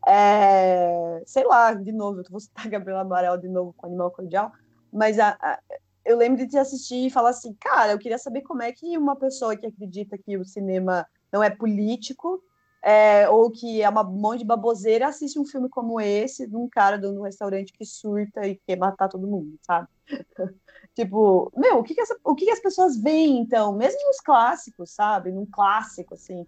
é, 0.06 1.22
sei 1.26 1.44
lá, 1.44 1.74
de 1.74 1.92
novo, 1.92 2.20
eu 2.20 2.24
vou 2.30 2.40
citar 2.40 2.66
Gabriela 2.68 3.02
Amaral 3.02 3.38
de 3.38 3.48
novo 3.48 3.74
com 3.76 3.86
Animal 3.86 4.10
Cordial, 4.10 4.52
mas 4.92 5.18
a, 5.18 5.36
a, 5.40 5.58
eu 6.04 6.16
lembro 6.16 6.38
de 6.38 6.48
te 6.48 6.58
assistir 6.58 7.06
e 7.06 7.10
falar 7.10 7.30
assim, 7.30 7.54
cara, 7.54 7.92
eu 7.92 7.98
queria 7.98 8.18
saber 8.18 8.42
como 8.42 8.62
é 8.62 8.70
que 8.70 8.96
uma 8.98 9.16
pessoa 9.16 9.56
que 9.56 9.66
acredita 9.66 10.18
que 10.18 10.36
o 10.36 10.44
cinema 10.44 11.06
não 11.32 11.42
é 11.42 11.50
político, 11.50 12.42
é, 12.82 13.26
ou 13.30 13.50
que 13.50 13.80
é 13.80 13.88
uma 13.88 14.04
mão 14.04 14.36
de 14.36 14.44
baboseira, 14.44 15.08
assiste 15.08 15.38
um 15.38 15.46
filme 15.46 15.70
como 15.70 15.98
esse, 15.98 16.46
de 16.46 16.54
um 16.54 16.68
cara 16.68 16.98
de 16.98 17.06
um 17.06 17.22
restaurante 17.22 17.72
que 17.72 17.84
surta 17.86 18.46
e 18.46 18.56
quer 18.56 18.76
matar 18.76 19.08
todo 19.08 19.26
mundo, 19.26 19.58
sabe? 19.62 19.88
tipo, 20.94 21.50
meu, 21.56 21.78
o 21.78 21.82
que, 21.82 21.94
que, 21.94 22.02
essa, 22.02 22.14
o 22.22 22.34
que, 22.34 22.44
que 22.44 22.50
as 22.50 22.60
pessoas 22.60 22.94
veem, 22.98 23.38
então? 23.38 23.72
Mesmo 23.72 23.98
nos 24.06 24.20
clássicos, 24.20 24.90
sabe? 24.90 25.32
Num 25.32 25.46
clássico, 25.46 26.12
assim. 26.12 26.46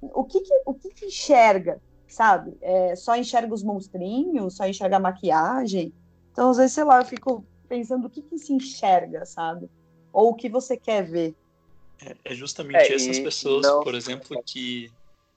O 0.00 0.24
que, 0.24 0.40
que, 0.40 0.62
o 0.64 0.74
que, 0.74 0.90
que 0.90 1.06
enxerga, 1.06 1.80
sabe? 2.06 2.56
É, 2.60 2.94
só 2.94 3.16
enxerga 3.16 3.52
os 3.52 3.62
monstrinhos, 3.62 4.56
só 4.56 4.66
enxerga 4.66 4.96
a 4.96 5.00
maquiagem. 5.00 5.92
Então, 6.32 6.50
às 6.50 6.56
vezes, 6.56 6.72
sei 6.72 6.84
lá, 6.84 7.00
eu 7.00 7.04
fico 7.04 7.44
pensando 7.68 8.06
o 8.06 8.10
que, 8.10 8.22
que 8.22 8.38
se 8.38 8.52
enxerga, 8.52 9.26
sabe? 9.26 9.68
Ou 10.12 10.30
o 10.30 10.34
que 10.34 10.48
você 10.48 10.76
quer 10.76 11.02
ver. 11.02 11.34
É, 12.00 12.16
é 12.24 12.34
justamente 12.34 12.92
é, 12.92 12.94
essas 12.94 13.18
pessoas, 13.18 13.66
não... 13.66 13.82
por 13.82 13.94
exemplo, 13.94 14.40
que, 14.44 14.90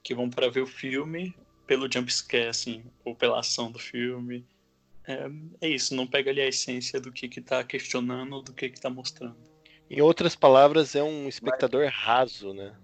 que 0.04 0.14
vão 0.14 0.30
para 0.30 0.50
ver 0.50 0.62
o 0.62 0.68
filme 0.68 1.36
pelo 1.66 1.92
jumpscare, 1.92 2.48
assim, 2.48 2.84
ou 3.04 3.16
pela 3.16 3.40
ação 3.40 3.72
do 3.72 3.80
filme. 3.80 4.46
É, 5.08 5.30
é, 5.62 5.70
isso, 5.70 5.96
não 5.96 6.06
pega 6.06 6.30
ali 6.30 6.42
a 6.42 6.48
essência 6.48 7.00
do 7.00 7.12
que 7.12 7.28
que 7.28 7.42
tá 7.42 7.64
questionando 7.64 8.34
ou 8.34 8.42
do 8.42 8.54
que 8.54 8.70
que 8.70 8.80
tá 8.80 8.90
mostrando. 8.90 9.38
Em 9.90 10.02
outras 10.02 10.36
palavras, 10.36 10.96
é 10.96 11.04
um 11.04 11.28
espectador 11.28 11.86
Mas... 11.86 11.94
raso, 11.94 12.54
né? 12.54 12.76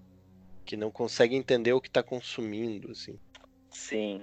Que 0.68 0.76
não 0.76 0.92
consegue 0.92 1.34
entender 1.34 1.72
o 1.72 1.80
que 1.80 1.88
está 1.88 2.04
consumindo, 2.04 2.92
assim. 2.92 3.18
Sim. 3.72 4.22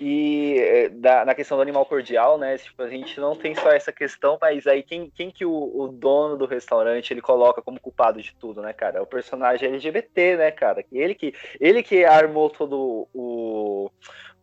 E 0.00 0.58
eh, 0.58 0.88
da, 0.88 1.26
na 1.26 1.34
questão 1.34 1.58
do 1.58 1.62
animal 1.62 1.84
cordial, 1.84 2.38
né? 2.38 2.56
Tipo, 2.56 2.82
a 2.82 2.88
gente 2.88 3.20
não 3.20 3.36
tem 3.36 3.54
só 3.54 3.70
essa 3.70 3.92
questão, 3.92 4.38
mas 4.40 4.66
aí 4.66 4.82
quem, 4.82 5.10
quem 5.10 5.30
que 5.30 5.44
o, 5.44 5.52
o, 5.52 5.88
dono 5.88 6.38
do 6.38 6.46
restaurante 6.46 7.12
ele 7.12 7.20
coloca 7.20 7.60
como 7.60 7.78
culpado 7.78 8.20
de 8.22 8.34
tudo, 8.34 8.62
né, 8.62 8.72
cara? 8.72 8.98
É 8.98 9.00
o 9.02 9.06
personagem 9.06 9.68
LGBT, 9.68 10.36
né, 10.38 10.50
cara? 10.50 10.82
Ele 10.90 11.14
que, 11.14 11.34
ele 11.60 11.82
que 11.82 12.02
armou 12.02 12.48
todo 12.48 13.06
o. 13.12 13.90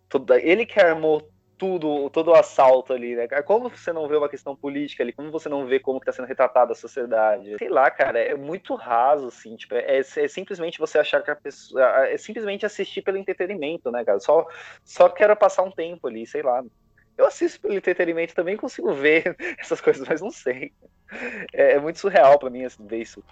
Todo, 0.07 0.31
ele 0.35 0.63
que 0.63 0.79
armou 0.79 1.27
tudo, 1.63 2.09
todo 2.09 2.31
o 2.31 2.35
assalto 2.35 2.91
ali, 2.91 3.15
né? 3.15 3.25
Como 3.45 3.69
você 3.69 3.93
não 3.93 4.05
vê 4.05 4.17
uma 4.17 4.27
questão 4.27 4.53
política 4.53 5.01
ali? 5.01 5.13
Como 5.13 5.31
você 5.31 5.47
não 5.47 5.65
vê 5.65 5.79
como 5.79 5.97
está 5.97 6.11
sendo 6.11 6.27
retratada 6.27 6.73
a 6.73 6.75
sociedade? 6.75 7.55
Sei 7.57 7.69
lá, 7.69 7.89
cara, 7.89 8.19
é 8.19 8.35
muito 8.35 8.75
raso, 8.75 9.27
assim, 9.27 9.55
tipo, 9.55 9.73
é, 9.73 9.99
é, 9.99 10.27
simplesmente 10.27 10.77
você 10.77 10.99
achar 10.99 11.23
que 11.23 11.31
a 11.31 11.35
pessoa, 11.37 12.05
é 12.05 12.17
simplesmente 12.17 12.65
assistir 12.65 13.01
pelo 13.01 13.17
entretenimento, 13.17 13.89
né, 13.91 14.03
cara? 14.03 14.19
Só, 14.19 14.45
só 14.83 15.07
quero 15.07 15.37
passar 15.37 15.63
um 15.63 15.71
tempo 15.71 16.05
ali, 16.05 16.27
sei 16.27 16.41
lá. 16.41 16.61
Eu 17.17 17.27
assisto 17.27 17.61
pelo 17.61 17.75
entretenimento 17.75 18.35
também, 18.35 18.57
consigo 18.57 18.91
ver 18.93 19.33
essas 19.57 19.79
coisas, 19.79 20.05
mas 20.05 20.19
não 20.19 20.31
sei. 20.31 20.73
É, 21.53 21.75
é 21.75 21.79
muito 21.79 21.97
surreal 21.97 22.37
para 22.37 22.49
mim 22.49 22.65
assim, 22.65 22.85
ver 22.85 23.03
isso. 23.03 23.23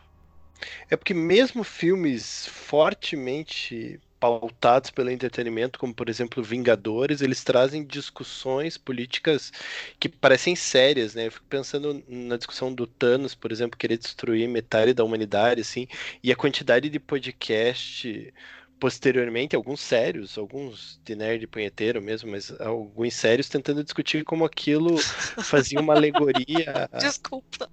É 0.90 0.96
porque 0.96 1.14
mesmo 1.14 1.66
filmes 1.66 2.48
fortemente 2.48 4.00
pautados 4.22 4.92
pelo 4.92 5.10
entretenimento, 5.10 5.80
como 5.80 5.96
por 5.96 6.08
exemplo 6.08 6.44
Vingadores, 6.44 7.22
eles 7.22 7.44
trazem 7.44 7.84
discussões 7.84 8.78
políticas 8.78 9.52
que 10.00 10.08
parecem 10.08 10.56
sérias, 10.56 11.16
né? 11.16 11.26
Eu 11.26 11.32
fico 11.32 11.46
pensando 11.50 12.04
na 12.08 12.38
discussão 12.38 12.72
do 12.72 12.86
Thanos, 12.86 13.34
por 13.34 13.52
exemplo, 13.52 13.78
querer 13.78 13.98
destruir 13.98 14.48
metade 14.48 14.94
da 14.94 15.04
humanidade, 15.04 15.62
assim, 15.62 15.88
e 16.24 16.32
a 16.32 16.36
quantidade 16.36 16.88
de 16.88 17.00
podcast 17.00 18.32
posteriormente, 18.80 19.56
alguns 19.56 19.80
sérios, 19.80 20.38
alguns 20.38 21.00
de 21.04 21.16
nerd 21.16 21.48
punheteiro 21.48 22.02
mesmo, 22.02 22.32
mas 22.32 22.52
alguns 22.62 23.14
sérios 23.16 23.50
tentando 23.50 23.84
discutir 23.84 24.24
como 24.24 24.46
aquilo 24.46 24.98
fazia 25.44 25.80
uma 25.80 25.94
alegoria. 25.96 26.90
Desculpa. 27.00 27.70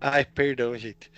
Ai, 0.00 0.24
perdão, 0.24 0.76
gente. 0.76 1.10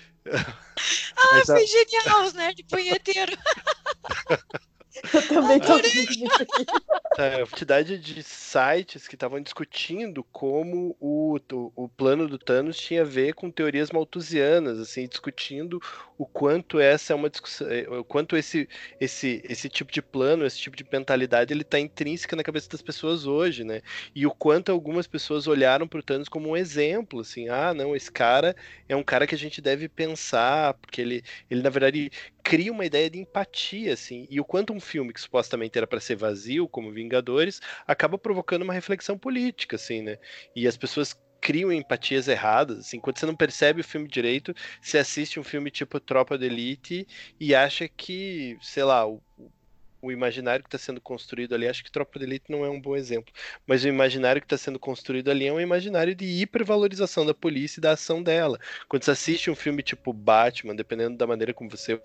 Ah, 1.16 1.42
foi 1.44 1.62
a... 1.62 1.66
genial, 1.66 2.24
os 2.24 2.32
nerd 2.34 2.62
punheteiro. 2.64 3.36
Eu 5.12 5.28
também 5.28 5.60
tô 5.60 5.74
é, 7.20 7.42
a 7.42 7.46
quantidade 7.46 7.98
de 7.98 8.22
sites 8.22 9.08
que 9.08 9.14
estavam 9.14 9.40
discutindo 9.40 10.24
como 10.24 10.96
o, 11.00 11.38
o, 11.74 11.88
plano 11.88 12.28
do 12.28 12.38
Thanos 12.38 12.76
tinha 12.76 13.02
a 13.02 13.04
ver 13.04 13.34
com 13.34 13.50
teorias 13.50 13.90
malthusianas, 13.90 14.78
assim, 14.78 15.06
discutindo 15.06 15.80
o 16.18 16.26
quanto 16.26 16.78
essa 16.78 17.12
é 17.12 17.16
uma 17.16 17.30
discussão, 17.30 17.68
é, 17.68 17.88
o 17.88 18.04
quanto 18.04 18.36
esse, 18.36 18.68
esse, 19.00 19.42
esse 19.48 19.68
tipo 19.68 19.92
de 19.92 20.00
plano, 20.02 20.46
esse 20.46 20.58
tipo 20.58 20.76
de 20.76 20.86
mentalidade, 20.90 21.52
ele 21.52 21.62
está 21.62 21.78
intrínseca 21.78 22.36
na 22.36 22.42
cabeça 22.42 22.68
das 22.68 22.82
pessoas 22.82 23.26
hoje, 23.26 23.64
né? 23.64 23.82
E 24.14 24.26
o 24.26 24.30
quanto 24.30 24.72
algumas 24.72 25.06
pessoas 25.06 25.46
olharam 25.46 25.86
para 25.86 26.00
o 26.00 26.02
Thanos 26.02 26.28
como 26.28 26.50
um 26.50 26.56
exemplo, 26.56 27.20
assim, 27.20 27.48
ah, 27.48 27.72
não, 27.74 27.94
esse 27.94 28.10
cara 28.10 28.56
é 28.88 28.96
um 28.96 29.02
cara 29.02 29.26
que 29.26 29.34
a 29.34 29.38
gente 29.38 29.60
deve 29.60 29.88
pensar, 29.88 30.74
porque 30.74 31.00
ele, 31.00 31.22
ele 31.50 31.62
na 31.62 31.70
verdade 31.70 32.10
cria 32.46 32.70
uma 32.70 32.86
ideia 32.86 33.10
de 33.10 33.18
empatia, 33.18 33.92
assim, 33.92 34.24
e 34.30 34.40
o 34.40 34.44
quanto 34.44 34.72
um 34.72 34.78
filme 34.78 35.12
que 35.12 35.20
supostamente 35.20 35.76
era 35.76 35.86
para 35.86 35.98
ser 35.98 36.14
vazio, 36.14 36.68
como 36.68 36.92
Vingadores, 36.92 37.60
acaba 37.84 38.16
provocando 38.16 38.62
uma 38.62 38.72
reflexão 38.72 39.18
política, 39.18 39.74
assim, 39.74 40.00
né? 40.00 40.16
E 40.54 40.64
as 40.68 40.76
pessoas 40.76 41.20
criam 41.40 41.72
empatias 41.72 42.28
erradas, 42.28 42.78
assim, 42.78 43.00
quando 43.00 43.18
você 43.18 43.26
não 43.26 43.34
percebe 43.34 43.80
o 43.80 43.84
filme 43.84 44.06
direito, 44.06 44.54
você 44.80 44.96
assiste 44.98 45.40
um 45.40 45.42
filme 45.42 45.72
tipo 45.72 45.98
Tropa 45.98 46.38
de 46.38 46.46
Elite 46.46 47.08
e 47.40 47.52
acha 47.52 47.88
que, 47.88 48.56
sei 48.62 48.84
lá, 48.84 49.04
o, 49.04 49.20
o 50.00 50.12
imaginário 50.12 50.62
que 50.62 50.68
está 50.68 50.78
sendo 50.78 51.00
construído 51.00 51.54
ali, 51.54 51.66
acho 51.66 51.82
que 51.82 51.90
Tropa 51.90 52.18
de 52.18 52.24
Elite 52.24 52.50
não 52.50 52.64
é 52.64 52.70
um 52.70 52.80
bom 52.80 52.96
exemplo, 52.96 53.32
mas 53.66 53.84
o 53.84 53.88
imaginário 53.88 54.40
que 54.40 54.46
está 54.46 54.56
sendo 54.56 54.78
construído 54.78 55.30
ali 55.30 55.46
é 55.46 55.52
um 55.52 55.60
imaginário 55.60 56.14
de 56.14 56.24
hipervalorização 56.24 57.24
da 57.24 57.34
polícia 57.34 57.80
e 57.80 57.82
da 57.82 57.92
ação 57.92 58.22
dela. 58.22 58.58
Quando 58.88 59.04
você 59.04 59.10
assiste 59.10 59.50
um 59.50 59.54
filme 59.54 59.82
tipo 59.82 60.12
Batman, 60.12 60.74
dependendo 60.74 61.16
da 61.16 61.26
maneira 61.26 61.54
como 61.54 61.70
você 61.70 62.00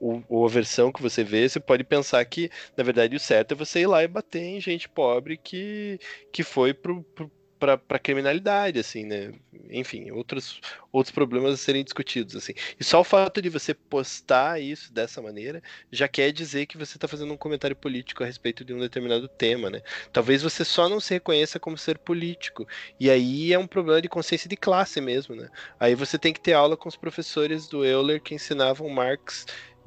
o, 0.00 0.22
ou 0.28 0.44
a 0.44 0.48
versão 0.48 0.92
que 0.92 1.02
você 1.02 1.24
vê, 1.24 1.48
você 1.48 1.60
pode 1.60 1.84
pensar 1.84 2.24
que, 2.24 2.50
na 2.76 2.84
verdade, 2.84 3.16
o 3.16 3.20
certo 3.20 3.52
é 3.52 3.54
você 3.56 3.80
ir 3.80 3.86
lá 3.86 4.02
e 4.02 4.08
bater 4.08 4.42
em 4.42 4.60
gente 4.60 4.88
pobre 4.88 5.36
que, 5.36 5.98
que 6.32 6.42
foi 6.42 6.72
pro, 6.72 7.02
pro 7.02 7.30
para 7.58 7.98
criminalidade, 7.98 8.78
assim, 8.78 9.04
né? 9.04 9.32
Enfim, 9.70 10.10
outros, 10.10 10.60
outros 10.92 11.12
problemas 11.12 11.54
a 11.54 11.56
serem 11.56 11.82
discutidos, 11.82 12.36
assim. 12.36 12.54
E 12.78 12.84
só 12.84 13.00
o 13.00 13.04
fato 13.04 13.42
de 13.42 13.48
você 13.48 13.74
postar 13.74 14.60
isso 14.60 14.92
dessa 14.92 15.20
maneira 15.20 15.62
já 15.90 16.06
quer 16.06 16.32
dizer 16.32 16.66
que 16.66 16.78
você 16.78 16.96
está 16.96 17.08
fazendo 17.08 17.32
um 17.32 17.36
comentário 17.36 17.76
político 17.76 18.22
a 18.22 18.26
respeito 18.26 18.64
de 18.64 18.72
um 18.72 18.80
determinado 18.80 19.28
tema, 19.28 19.68
né? 19.68 19.82
Talvez 20.12 20.42
você 20.42 20.64
só 20.64 20.88
não 20.88 21.00
se 21.00 21.14
reconheça 21.14 21.58
como 21.58 21.76
ser 21.76 21.98
político. 21.98 22.66
E 22.98 23.10
aí 23.10 23.52
é 23.52 23.58
um 23.58 23.66
problema 23.66 24.00
de 24.00 24.08
consciência 24.08 24.48
de 24.48 24.56
classe 24.56 25.00
mesmo, 25.00 25.34
né? 25.34 25.48
Aí 25.78 25.94
você 25.94 26.18
tem 26.18 26.32
que 26.32 26.40
ter 26.40 26.52
aula 26.52 26.76
com 26.76 26.88
os 26.88 26.96
professores 26.96 27.66
do 27.66 27.84
Euler 27.84 28.20
que 28.20 28.34
ensinavam 28.34 28.88
Marx 28.88 29.46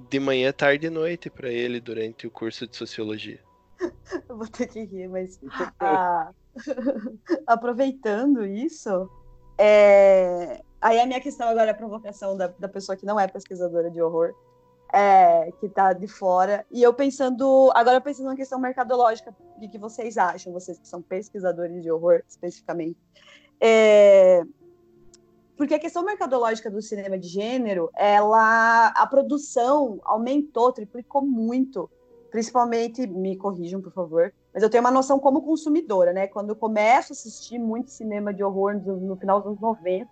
de 0.10 0.19
manhã, 0.19 0.51
tarde 0.51 0.88
e 0.88 0.89
noite 0.89 1.29
para 1.29 1.49
ele 1.49 1.79
durante 1.79 2.25
o 2.27 2.31
curso 2.31 2.67
de 2.67 2.75
sociologia. 2.75 3.39
Eu 4.29 4.37
vou 4.37 4.47
ter 4.47 4.67
que 4.67 4.83
rir, 4.83 5.07
mas 5.07 5.39
ah, 5.79 6.31
aproveitando 7.47 8.45
isso, 8.45 9.09
é... 9.57 10.61
aí 10.79 10.99
a 10.99 11.05
minha 11.05 11.21
questão 11.21 11.47
agora 11.49 11.67
é 11.67 11.71
a 11.71 11.77
provocação 11.77 12.37
da, 12.37 12.47
da 12.47 12.67
pessoa 12.67 12.95
que 12.95 13.05
não 13.05 13.19
é 13.19 13.27
pesquisadora 13.27 13.89
de 13.89 14.01
horror, 14.01 14.33
é, 14.93 15.51
que 15.59 15.67
está 15.67 15.93
de 15.93 16.07
fora. 16.07 16.65
E 16.69 16.83
eu 16.83 16.93
pensando, 16.93 17.71
agora 17.73 18.01
pensando 18.01 18.27
na 18.27 18.35
questão 18.35 18.59
mercadológica, 18.59 19.35
o 19.55 19.59
que, 19.59 19.69
que 19.69 19.77
vocês 19.77 20.17
acham, 20.17 20.51
vocês 20.51 20.77
que 20.77 20.87
são 20.87 21.01
pesquisadores 21.01 21.81
de 21.81 21.91
horror 21.91 22.21
especificamente. 22.27 22.97
É, 23.59 24.43
porque 25.55 25.75
a 25.75 25.79
questão 25.79 26.03
mercadológica 26.03 26.71
do 26.71 26.81
cinema 26.81 27.17
de 27.17 27.27
gênero, 27.27 27.89
ela, 27.95 28.87
a 28.87 29.05
produção 29.05 29.99
aumentou, 30.03 30.73
triplicou 30.73 31.21
muito 31.21 31.89
principalmente, 32.31 33.05
me 33.05 33.35
corrijam, 33.35 33.81
por 33.81 33.91
favor, 33.91 34.33
mas 34.53 34.63
eu 34.63 34.69
tenho 34.69 34.83
uma 34.83 34.89
noção 34.89 35.19
como 35.19 35.41
consumidora, 35.41 36.13
né? 36.13 36.27
Quando 36.27 36.49
eu 36.49 36.55
começo 36.55 37.11
a 37.11 37.13
assistir 37.13 37.59
muito 37.59 37.91
cinema 37.91 38.33
de 38.33 38.43
horror 38.43 38.73
no, 38.73 38.95
no 38.95 39.15
final 39.17 39.39
dos 39.39 39.47
anos 39.47 39.59
90, 39.59 40.09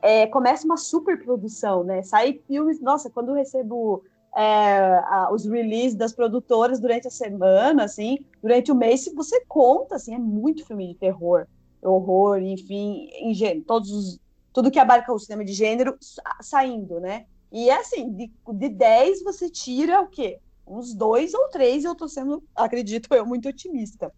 é, 0.00 0.26
começa 0.28 0.64
uma 0.64 0.76
super 0.76 1.22
produção, 1.22 1.82
né? 1.82 2.02
Sai 2.02 2.40
filmes, 2.46 2.80
nossa, 2.80 3.10
quando 3.10 3.30
eu 3.30 3.34
recebo 3.34 4.04
é, 4.36 5.02
a, 5.04 5.28
os 5.32 5.44
releases 5.44 5.96
das 5.96 6.12
produtoras 6.12 6.78
durante 6.78 7.08
a 7.08 7.10
semana, 7.10 7.84
assim, 7.84 8.18
durante 8.40 8.70
o 8.70 8.74
mês, 8.74 9.10
você 9.14 9.44
conta, 9.46 9.96
assim, 9.96 10.14
é 10.14 10.18
muito 10.18 10.64
filme 10.64 10.88
de 10.88 10.94
terror, 10.94 11.46
horror, 11.82 12.38
enfim, 12.38 13.08
em, 13.12 13.60
todos 13.62 13.90
os, 13.90 14.20
tudo 14.52 14.70
que 14.70 14.78
abarca 14.78 15.12
o 15.12 15.18
cinema 15.18 15.44
de 15.44 15.52
gênero 15.52 15.96
saindo, 16.40 17.00
né? 17.00 17.26
E 17.50 17.70
é 17.70 17.78
assim, 17.78 18.12
de, 18.12 18.30
de 18.54 18.68
10 18.68 19.22
você 19.22 19.48
tira 19.50 20.00
o 20.00 20.08
quê? 20.08 20.38
Uns 20.66 20.94
dois 20.94 21.32
ou 21.34 21.48
três, 21.48 21.84
eu 21.84 21.92
estou 21.92 22.08
sendo, 22.08 22.42
acredito 22.54 23.12
eu, 23.14 23.24
muito 23.24 23.48
otimista. 23.48 24.12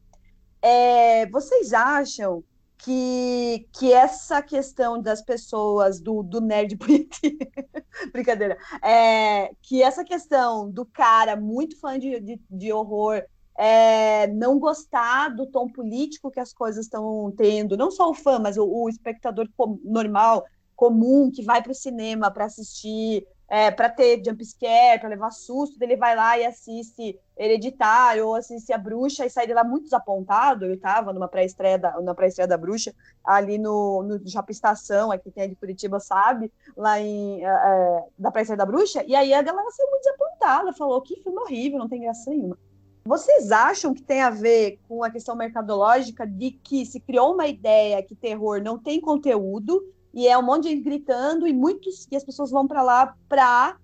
É, 0.62 1.26
vocês 1.26 1.72
acham 1.72 2.42
que, 2.78 3.66
que 3.72 3.92
essa 3.92 4.40
questão 4.40 5.00
das 5.00 5.20
pessoas, 5.20 6.00
do, 6.00 6.22
do 6.22 6.40
nerd 6.40 6.76
brincadeira, 8.12 8.56
é, 8.82 9.50
que 9.62 9.82
essa 9.82 10.04
questão 10.04 10.70
do 10.70 10.86
cara 10.86 11.36
muito 11.36 11.78
fã 11.78 11.98
de, 11.98 12.20
de, 12.20 12.40
de 12.48 12.72
horror 12.72 13.22
é, 13.56 14.28
não 14.28 14.58
gostar 14.58 15.30
do 15.30 15.44
tom 15.46 15.68
político 15.68 16.30
que 16.30 16.38
as 16.38 16.52
coisas 16.52 16.84
estão 16.84 17.32
tendo, 17.36 17.76
não 17.76 17.90
só 17.90 18.08
o 18.08 18.14
fã, 18.14 18.38
mas 18.38 18.56
o, 18.56 18.64
o 18.64 18.88
espectador 18.88 19.48
normal, 19.84 20.44
comum, 20.76 21.28
que 21.28 21.42
vai 21.42 21.60
para 21.60 21.72
o 21.72 21.74
cinema 21.74 22.30
para 22.30 22.44
assistir 22.44 23.26
é, 23.48 23.70
para 23.70 23.88
ter 23.88 24.22
jumpscare, 24.22 25.00
para 25.00 25.08
levar 25.08 25.30
susto, 25.30 25.82
ele 25.82 25.96
vai 25.96 26.14
lá 26.14 26.38
e 26.38 26.44
assiste 26.44 27.18
Hereditário 27.36 28.26
ou 28.26 28.34
assiste 28.34 28.72
A 28.72 28.78
Bruxa 28.78 29.24
e 29.24 29.30
sai 29.30 29.46
de 29.46 29.54
lá 29.54 29.64
muito 29.64 29.84
desapontado. 29.84 30.66
Eu 30.66 30.74
estava 30.74 31.12
numa 31.12 31.28
pré-estreia 31.28 31.78
da, 31.78 31.98
na 32.00 32.14
pré-estreia 32.14 32.46
da 32.46 32.58
Bruxa, 32.58 32.94
ali 33.24 33.56
no, 33.56 34.02
no 34.02 34.28
Shopping 34.28 34.52
Estação, 34.52 35.10
aqui 35.10 35.30
tem 35.30 35.44
a 35.44 35.46
de 35.46 35.56
Curitiba, 35.56 35.98
sabe? 35.98 36.52
Lá 36.76 37.00
em, 37.00 37.42
é, 37.42 37.48
é, 37.48 38.04
da 38.18 38.30
pré-estreia 38.30 38.58
da 38.58 38.66
Bruxa. 38.66 39.02
E 39.06 39.14
aí 39.14 39.32
a 39.32 39.40
galera 39.40 39.70
saiu 39.70 39.88
muito 39.88 40.02
desapontada, 40.02 40.72
falou 40.74 41.00
que 41.00 41.22
filme 41.22 41.38
horrível, 41.38 41.78
não 41.78 41.88
tem 41.88 42.02
graça 42.02 42.30
nenhuma. 42.30 42.58
Vocês 43.02 43.50
acham 43.50 43.94
que 43.94 44.02
tem 44.02 44.20
a 44.20 44.28
ver 44.28 44.78
com 44.86 45.02
a 45.02 45.10
questão 45.10 45.34
mercadológica 45.34 46.26
de 46.26 46.50
que 46.50 46.84
se 46.84 47.00
criou 47.00 47.32
uma 47.32 47.46
ideia 47.46 48.02
que 48.02 48.14
terror 48.14 48.60
não 48.60 48.78
tem 48.78 49.00
conteúdo 49.00 49.82
e 50.12 50.26
é 50.26 50.36
um 50.38 50.42
monte 50.42 50.64
de 50.64 50.70
gente 50.70 50.82
gritando 50.82 51.46
e 51.46 51.52
muitos 51.52 52.06
e 52.10 52.16
as 52.16 52.24
pessoas 52.24 52.50
vão 52.50 52.66
para 52.66 52.82
lá 52.82 53.14
para 53.28 53.76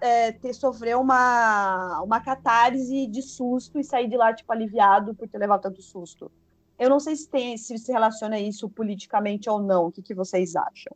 é, 0.00 0.32
ter, 0.32 0.54
sofrer 0.54 0.96
uma, 0.96 2.00
uma 2.02 2.20
catarse 2.20 3.06
de 3.06 3.20
susto 3.20 3.78
e 3.78 3.84
sair 3.84 4.08
de 4.08 4.16
lá, 4.16 4.32
tipo, 4.32 4.50
aliviado 4.50 5.14
por 5.14 5.28
ter 5.28 5.38
levado 5.38 5.62
tanto 5.62 5.82
susto. 5.82 6.30
Eu 6.78 6.88
não 6.88 7.00
sei 7.00 7.16
se 7.16 7.28
tem, 7.28 7.56
se 7.56 7.76
se 7.78 7.92
relaciona 7.92 8.38
isso 8.38 8.68
politicamente 8.68 9.48
ou 9.48 9.60
não. 9.60 9.86
O 9.86 9.92
que, 9.92 10.02
que 10.02 10.14
vocês 10.14 10.56
acham? 10.56 10.94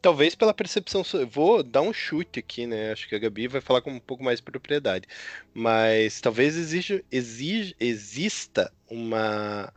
Talvez 0.00 0.34
pela 0.34 0.52
percepção. 0.52 1.02
Vou 1.30 1.62
dar 1.62 1.82
um 1.82 1.92
chute 1.92 2.40
aqui, 2.40 2.66
né? 2.66 2.92
Acho 2.92 3.08
que 3.08 3.14
a 3.14 3.18
Gabi 3.18 3.48
vai 3.48 3.60
falar 3.60 3.80
com 3.80 3.90
um 3.90 4.00
pouco 4.00 4.24
mais 4.24 4.38
de 4.38 4.44
propriedade. 4.44 5.06
Mas 5.54 6.20
talvez 6.20 6.56
exija, 6.56 7.02
exija, 7.10 7.74
exista 7.78 8.72
uma 8.90 9.72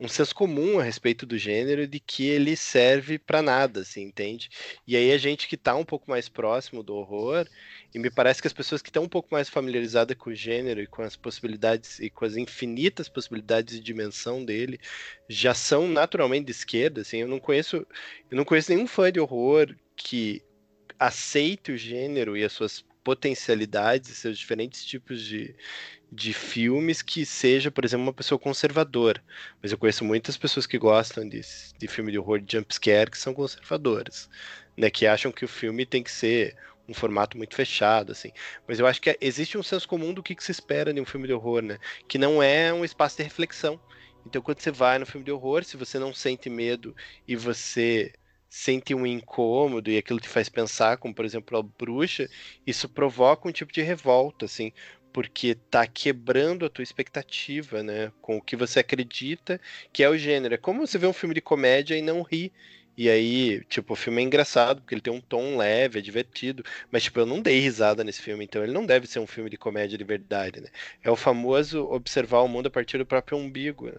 um 0.00 0.06
senso 0.06 0.34
comum 0.34 0.78
a 0.78 0.82
respeito 0.82 1.26
do 1.26 1.36
gênero 1.36 1.86
de 1.86 1.98
que 1.98 2.26
ele 2.26 2.56
serve 2.56 3.18
para 3.18 3.42
nada, 3.42 3.80
assim, 3.80 4.02
entende? 4.02 4.48
E 4.86 4.96
aí 4.96 5.10
a 5.10 5.18
gente 5.18 5.48
que 5.48 5.56
está 5.56 5.74
um 5.74 5.84
pouco 5.84 6.08
mais 6.08 6.28
próximo 6.28 6.84
do 6.84 6.94
horror, 6.94 7.48
e 7.92 7.98
me 7.98 8.08
parece 8.08 8.40
que 8.40 8.46
as 8.46 8.52
pessoas 8.52 8.80
que 8.80 8.90
estão 8.90 9.02
um 9.02 9.08
pouco 9.08 9.28
mais 9.32 9.48
familiarizadas 9.48 10.16
com 10.16 10.30
o 10.30 10.34
gênero 10.34 10.80
e 10.80 10.86
com 10.86 11.02
as 11.02 11.16
possibilidades 11.16 11.98
e 11.98 12.08
com 12.08 12.24
as 12.24 12.36
infinitas 12.36 13.08
possibilidades 13.08 13.74
de 13.74 13.80
dimensão 13.82 14.44
dele, 14.44 14.78
já 15.28 15.52
são 15.52 15.88
naturalmente 15.88 16.46
de 16.46 16.52
esquerda, 16.52 17.00
assim, 17.00 17.18
eu 17.18 17.28
não 17.28 17.40
conheço, 17.40 17.78
eu 18.30 18.36
não 18.36 18.44
conheço 18.44 18.70
nenhum 18.72 18.86
fã 18.86 19.10
de 19.10 19.18
horror 19.18 19.74
que 19.96 20.42
aceite 20.96 21.72
o 21.72 21.76
gênero 21.76 22.36
e 22.36 22.44
as 22.44 22.52
suas 22.52 22.84
potencialidades, 23.02 24.18
seus 24.18 24.38
diferentes 24.38 24.84
tipos 24.84 25.22
de, 25.22 25.54
de 26.10 26.32
filmes 26.32 27.02
que 27.02 27.26
seja, 27.26 27.70
por 27.70 27.84
exemplo, 27.84 28.06
uma 28.06 28.12
pessoa 28.12 28.38
conservadora. 28.38 29.22
Mas 29.62 29.72
eu 29.72 29.78
conheço 29.78 30.04
muitas 30.04 30.36
pessoas 30.36 30.66
que 30.66 30.78
gostam 30.78 31.28
de, 31.28 31.40
de 31.78 31.88
filme 31.88 32.10
de 32.10 32.18
horror 32.18 32.40
de 32.40 32.56
jumpscare 32.56 33.10
que 33.10 33.18
são 33.18 33.34
conservadoras, 33.34 34.28
né? 34.76 34.90
Que 34.90 35.06
acham 35.06 35.30
que 35.30 35.44
o 35.44 35.48
filme 35.48 35.84
tem 35.84 36.02
que 36.02 36.10
ser 36.10 36.56
um 36.88 36.94
formato 36.94 37.36
muito 37.36 37.54
fechado, 37.54 38.12
assim. 38.12 38.32
Mas 38.66 38.80
eu 38.80 38.86
acho 38.86 39.00
que 39.00 39.16
existe 39.20 39.58
um 39.58 39.62
senso 39.62 39.86
comum 39.86 40.14
do 40.14 40.22
que, 40.22 40.34
que 40.34 40.42
se 40.42 40.50
espera 40.50 40.92
de 40.92 41.00
um 41.00 41.04
filme 41.04 41.26
de 41.26 41.34
horror, 41.34 41.62
né? 41.62 41.78
Que 42.08 42.16
não 42.16 42.42
é 42.42 42.72
um 42.72 42.84
espaço 42.84 43.18
de 43.18 43.22
reflexão. 43.22 43.78
Então, 44.24 44.40
quando 44.40 44.60
você 44.60 44.70
vai 44.70 44.98
no 44.98 45.06
filme 45.06 45.24
de 45.24 45.32
horror, 45.32 45.64
se 45.64 45.76
você 45.76 45.98
não 45.98 46.14
sente 46.14 46.48
medo 46.48 46.96
e 47.26 47.36
você 47.36 48.12
sente 48.48 48.94
um 48.94 49.06
incômodo 49.06 49.90
e 49.90 49.98
aquilo 49.98 50.20
te 50.20 50.28
faz 50.28 50.48
pensar, 50.48 50.96
como 50.96 51.14
por 51.14 51.24
exemplo 51.24 51.58
a 51.58 51.62
bruxa, 51.62 52.28
isso 52.66 52.88
provoca 52.88 53.46
um 53.46 53.52
tipo 53.52 53.72
de 53.72 53.82
revolta, 53.82 54.46
assim, 54.46 54.72
porque 55.12 55.54
tá 55.54 55.86
quebrando 55.86 56.64
a 56.66 56.70
tua 56.70 56.82
expectativa, 56.82 57.82
né? 57.82 58.12
Com 58.20 58.36
o 58.38 58.42
que 58.42 58.56
você 58.56 58.80
acredita 58.80 59.60
que 59.92 60.02
é 60.02 60.08
o 60.08 60.16
gênero. 60.18 60.54
É 60.54 60.58
como 60.58 60.86
você 60.86 60.98
vê 60.98 61.06
um 61.06 61.12
filme 61.12 61.34
de 61.34 61.40
comédia 61.40 61.96
e 61.96 62.02
não 62.02 62.22
ri. 62.22 62.52
E 62.96 63.08
aí, 63.08 63.64
tipo, 63.66 63.92
o 63.92 63.96
filme 63.96 64.20
é 64.20 64.24
engraçado, 64.24 64.80
porque 64.80 64.94
ele 64.94 65.00
tem 65.00 65.12
um 65.12 65.20
tom 65.20 65.56
leve, 65.56 65.98
é 66.00 66.02
divertido. 66.02 66.64
Mas, 66.90 67.04
tipo, 67.04 67.20
eu 67.20 67.26
não 67.26 67.40
dei 67.40 67.60
risada 67.60 68.02
nesse 68.02 68.20
filme, 68.20 68.44
então 68.44 68.62
ele 68.62 68.72
não 68.72 68.84
deve 68.84 69.06
ser 69.06 69.20
um 69.20 69.26
filme 69.26 69.48
de 69.48 69.56
comédia 69.56 69.96
de 69.96 70.04
verdade, 70.04 70.60
né? 70.60 70.68
É 71.02 71.10
o 71.10 71.16
famoso 71.16 71.84
observar 71.90 72.40
o 72.40 72.48
mundo 72.48 72.66
a 72.66 72.70
partir 72.70 72.98
do 72.98 73.06
próprio 73.06 73.38
umbigo, 73.38 73.86
né? 73.86 73.98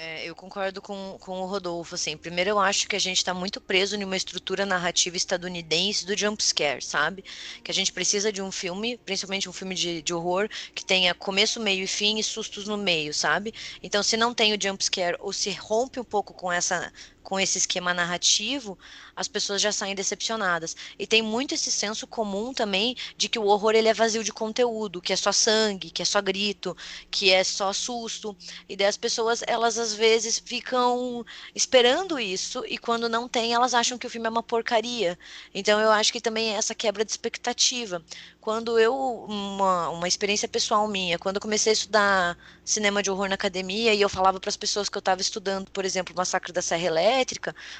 É, 0.00 0.24
eu 0.24 0.32
concordo 0.32 0.80
com, 0.80 1.16
com 1.18 1.40
o 1.40 1.46
Rodolfo, 1.46 1.96
assim, 1.96 2.16
primeiro 2.16 2.50
eu 2.50 2.60
acho 2.60 2.86
que 2.86 2.94
a 2.94 3.00
gente 3.00 3.16
está 3.16 3.34
muito 3.34 3.60
preso 3.60 3.98
numa 3.98 4.16
estrutura 4.16 4.64
narrativa 4.64 5.16
estadunidense 5.16 6.06
do 6.06 6.16
jumpscare, 6.16 6.80
sabe? 6.80 7.24
Que 7.64 7.72
a 7.72 7.74
gente 7.74 7.92
precisa 7.92 8.30
de 8.30 8.40
um 8.40 8.52
filme, 8.52 8.96
principalmente 8.98 9.48
um 9.48 9.52
filme 9.52 9.74
de, 9.74 10.00
de 10.00 10.14
horror, 10.14 10.48
que 10.72 10.84
tenha 10.84 11.12
começo, 11.14 11.58
meio 11.58 11.82
e 11.82 11.88
fim 11.88 12.16
e 12.20 12.22
sustos 12.22 12.68
no 12.68 12.76
meio, 12.76 13.12
sabe? 13.12 13.52
Então, 13.82 14.00
se 14.00 14.16
não 14.16 14.32
tem 14.32 14.54
o 14.54 14.62
jumpscare 14.62 15.16
ou 15.18 15.32
se 15.32 15.50
rompe 15.50 15.98
um 15.98 16.04
pouco 16.04 16.32
com 16.32 16.52
essa 16.52 16.92
com 17.28 17.38
esse 17.38 17.58
esquema 17.58 17.92
narrativo, 17.92 18.78
as 19.14 19.28
pessoas 19.28 19.60
já 19.60 19.70
saem 19.70 19.94
decepcionadas. 19.94 20.74
E 20.98 21.06
tem 21.06 21.20
muito 21.20 21.52
esse 21.52 21.70
senso 21.70 22.06
comum 22.06 22.54
também 22.54 22.96
de 23.18 23.28
que 23.28 23.38
o 23.38 23.44
horror 23.44 23.74
ele 23.74 23.86
é 23.86 23.92
vazio 23.92 24.24
de 24.24 24.32
conteúdo, 24.32 24.98
que 24.98 25.12
é 25.12 25.16
só 25.16 25.30
sangue, 25.30 25.90
que 25.90 26.00
é 26.00 26.06
só 26.06 26.22
grito, 26.22 26.74
que 27.10 27.30
é 27.30 27.44
só 27.44 27.70
susto. 27.70 28.34
E 28.66 28.74
daí 28.74 28.86
as 28.86 28.96
pessoas, 28.96 29.42
elas 29.46 29.76
às 29.76 29.92
vezes 29.92 30.38
ficam 30.42 31.22
esperando 31.54 32.18
isso 32.18 32.64
e 32.66 32.78
quando 32.78 33.10
não 33.10 33.28
tem, 33.28 33.52
elas 33.52 33.74
acham 33.74 33.98
que 33.98 34.06
o 34.06 34.10
filme 34.10 34.26
é 34.26 34.30
uma 34.30 34.42
porcaria. 34.42 35.18
Então 35.54 35.78
eu 35.78 35.90
acho 35.90 36.10
que 36.10 36.22
também 36.22 36.54
é 36.54 36.56
essa 36.56 36.74
quebra 36.74 37.04
de 37.04 37.10
expectativa. 37.10 38.02
Quando 38.40 38.78
eu, 38.78 38.94
uma, 39.28 39.90
uma 39.90 40.08
experiência 40.08 40.48
pessoal 40.48 40.88
minha, 40.88 41.18
quando 41.18 41.36
eu 41.36 41.42
comecei 41.42 41.72
a 41.72 41.74
estudar 41.74 42.38
cinema 42.64 43.02
de 43.02 43.10
horror 43.10 43.28
na 43.28 43.34
academia 43.34 43.92
e 43.92 44.00
eu 44.00 44.08
falava 44.08 44.40
para 44.40 44.48
as 44.48 44.56
pessoas 44.56 44.88
que 44.88 44.96
eu 44.96 45.00
estava 45.00 45.20
estudando, 45.20 45.70
por 45.70 45.84
exemplo, 45.84 46.14
Massacre 46.16 46.52
da 46.52 46.62
Serra 46.62 46.84
Elétrica, 46.84 47.17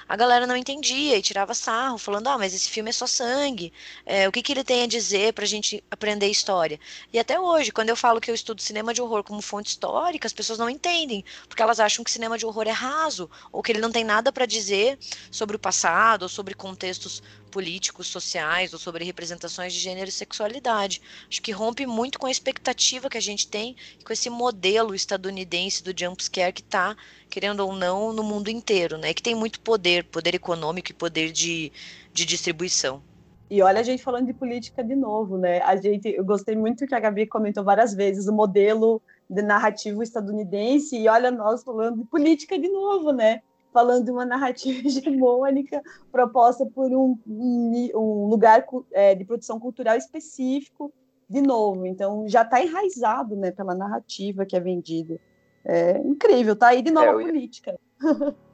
a 0.09 0.17
galera 0.17 0.47
não 0.47 0.57
entendia 0.57 1.17
e 1.17 1.23
tirava 1.23 1.55
sarro, 1.55 1.99
falando: 1.99 2.29
ah, 2.29 2.39
mas 2.39 2.55
esse 2.55 2.69
filme 2.69 2.91
é 2.91 2.93
só 2.93 3.07
sangue, 3.07 3.73
é, 4.07 4.29
o 4.29 4.33
que, 4.33 4.43
que 4.43 4.53
ele 4.53 4.65
tem 4.65 4.83
a 4.83 4.87
dizer 4.87 5.33
para 5.33 5.45
a 5.45 5.49
gente 5.49 5.83
aprender 5.91 6.29
história? 6.29 6.79
E 7.13 7.19
até 7.19 7.39
hoje, 7.39 7.71
quando 7.71 7.89
eu 7.89 7.97
falo 7.97 8.21
que 8.21 8.31
eu 8.31 8.35
estudo 8.35 8.61
cinema 8.63 8.95
de 8.95 9.01
horror 9.03 9.23
como 9.23 9.41
fonte 9.41 9.69
histórica, 9.69 10.27
as 10.27 10.33
pessoas 10.33 10.59
não 10.59 10.69
entendem, 10.69 11.25
porque 11.49 11.63
elas 11.63 11.81
acham 11.81 12.05
que 12.05 12.11
cinema 12.11 12.39
de 12.39 12.47
horror 12.47 12.67
é 12.67 12.73
raso, 12.73 13.31
ou 13.53 13.63
que 13.63 13.73
ele 13.73 13.81
não 13.81 13.91
tem 13.91 14.05
nada 14.05 14.33
para 14.33 14.47
dizer 14.47 14.99
sobre 15.31 15.57
o 15.57 15.59
passado, 15.59 16.23
ou 16.23 16.29
sobre 16.29 16.55
contextos 16.55 17.23
políticos, 17.49 18.07
sociais, 18.07 18.73
ou 18.73 18.79
sobre 18.79 19.05
representações 19.05 19.73
de 19.73 19.79
gênero 19.79 20.09
e 20.09 20.13
sexualidade. 20.13 21.03
Acho 21.29 21.43
que 21.43 21.51
rompe 21.51 21.87
muito 21.87 22.19
com 22.19 22.27
a 22.27 22.31
expectativa 22.31 23.09
que 23.09 23.19
a 23.19 23.23
gente 23.23 23.49
tem, 23.49 23.75
com 24.05 24.13
esse 24.13 24.31
modelo 24.31 24.95
estadunidense 24.95 25.83
do 25.83 25.99
jumpscare 25.99 26.53
que 26.53 26.61
está, 26.61 26.97
querendo 27.29 27.61
ou 27.61 27.73
não, 27.73 28.13
no 28.13 28.23
mundo 28.23 28.49
inteiro, 28.49 28.97
né? 28.97 29.13
Que 29.13 29.23
tem 29.23 29.35
muito 29.35 29.61
poder, 29.61 30.05
poder 30.05 30.35
econômico 30.35 30.91
e 30.91 30.95
poder 30.95 31.33
de, 31.33 31.73
de 32.13 32.25
distribuição. 32.25 33.03
E 33.51 33.63
olha 33.63 33.81
a 33.81 33.83
gente 33.83 34.03
falando 34.03 34.27
de 34.27 34.35
política 34.35 34.85
de 34.85 34.95
novo, 34.95 35.39
né? 35.39 35.61
A 35.63 35.75
gente, 35.77 36.09
eu 36.09 36.25
gostei 36.25 36.55
muito 36.55 36.87
que 36.87 36.95
a 36.95 37.01
Gabi 37.01 37.27
comentou 37.27 37.65
várias 37.65 37.95
vezes 37.95 38.29
o 38.29 38.33
modelo 38.33 39.01
de 39.29 39.43
narrativo 39.43 40.03
estadunidense 40.03 40.97
e 40.97 41.09
olha 41.09 41.31
nós 41.31 41.63
falando 41.63 41.99
de 41.99 42.05
política 42.05 42.59
de 42.59 42.69
novo, 42.69 43.11
né? 43.11 43.43
Falando 43.73 44.05
de 44.05 44.11
uma 44.11 44.25
narrativa 44.25 44.81
hegemônica 44.87 45.83
proposta 46.11 46.67
por 46.67 46.91
um, 46.93 47.19
um 47.27 48.27
lugar 48.27 48.65
é, 48.93 49.15
de 49.15 49.25
produção 49.25 49.59
cultural 49.61 49.97
específico, 49.97 50.93
de 51.29 51.41
novo. 51.41 51.87
Então, 51.87 52.29
já 52.29 52.43
está 52.43 52.63
enraizado 52.63 53.37
né, 53.37 53.51
pela 53.51 53.75
narrativa 53.75 54.47
que 54.47 54.57
é 54.57 54.61
vendida. 54.61 55.21
É 55.65 55.99
incrível, 55.99 56.57
tá 56.57 56.69
aí 56.69 56.83
de 56.83 56.91
novo 56.91 57.07
é, 57.07 57.11
a 57.11 57.27
política. 57.27 57.79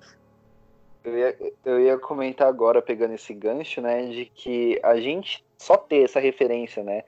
Eu 1.04 1.18
ia, 1.18 1.36
eu 1.66 1.80
ia 1.80 1.98
comentar 1.98 2.48
agora, 2.48 2.80
pegando 2.80 3.12
esse 3.12 3.34
gancho, 3.34 3.82
né, 3.82 4.06
de 4.06 4.24
que 4.24 4.80
a 4.82 4.98
gente 4.98 5.44
só 5.58 5.76
ter 5.76 6.02
essa 6.02 6.18
referência, 6.18 6.82
né, 6.82 7.02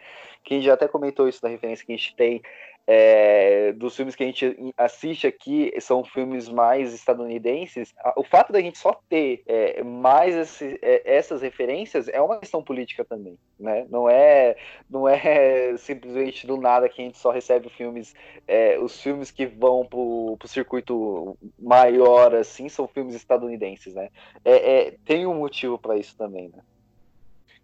que 0.44 0.52
a 0.52 0.56
gente 0.58 0.66
já 0.66 0.74
até 0.74 0.86
comentou 0.86 1.26
isso 1.26 1.40
da 1.40 1.48
referência 1.48 1.86
que 1.86 1.94
a 1.94 1.96
gente 1.96 2.14
tem 2.14 2.42
é, 2.86 3.72
dos 3.72 3.96
filmes 3.96 4.14
que 4.14 4.22
a 4.22 4.26
gente 4.26 4.72
assiste 4.76 5.26
aqui 5.26 5.72
são 5.80 6.04
filmes 6.04 6.48
mais 6.48 6.94
estadunidenses, 6.94 7.92
o 8.16 8.22
fato 8.22 8.52
da 8.52 8.60
gente 8.60 8.78
só 8.78 8.92
ter 9.08 9.42
é, 9.46 9.82
mais 9.82 10.34
esse, 10.36 10.78
é, 10.80 11.16
essas 11.16 11.42
referências 11.42 12.06
é 12.08 12.20
uma 12.20 12.38
questão 12.38 12.62
política 12.62 13.04
também, 13.04 13.36
né? 13.58 13.86
Não 13.90 14.08
é, 14.08 14.56
não 14.88 15.08
é 15.08 15.76
simplesmente 15.78 16.46
do 16.46 16.56
nada 16.56 16.88
que 16.88 17.02
a 17.02 17.04
gente 17.04 17.18
só 17.18 17.32
recebe 17.32 17.68
filmes, 17.70 18.14
é, 18.46 18.78
os 18.78 19.00
filmes 19.00 19.32
que 19.32 19.46
vão 19.46 19.84
pro, 19.84 20.36
pro 20.38 20.46
circuito 20.46 21.36
maior, 21.58 22.36
assim, 22.36 22.68
são 22.68 22.86
filmes 22.86 23.16
estadunidenses, 23.16 23.94
né? 23.94 24.10
É, 24.44 24.86
é 24.86 24.90
tem 25.04 25.26
um 25.26 25.34
motivo 25.34 25.76
para 25.76 25.96
isso 25.96 26.16
também, 26.16 26.48
né? 26.48 26.62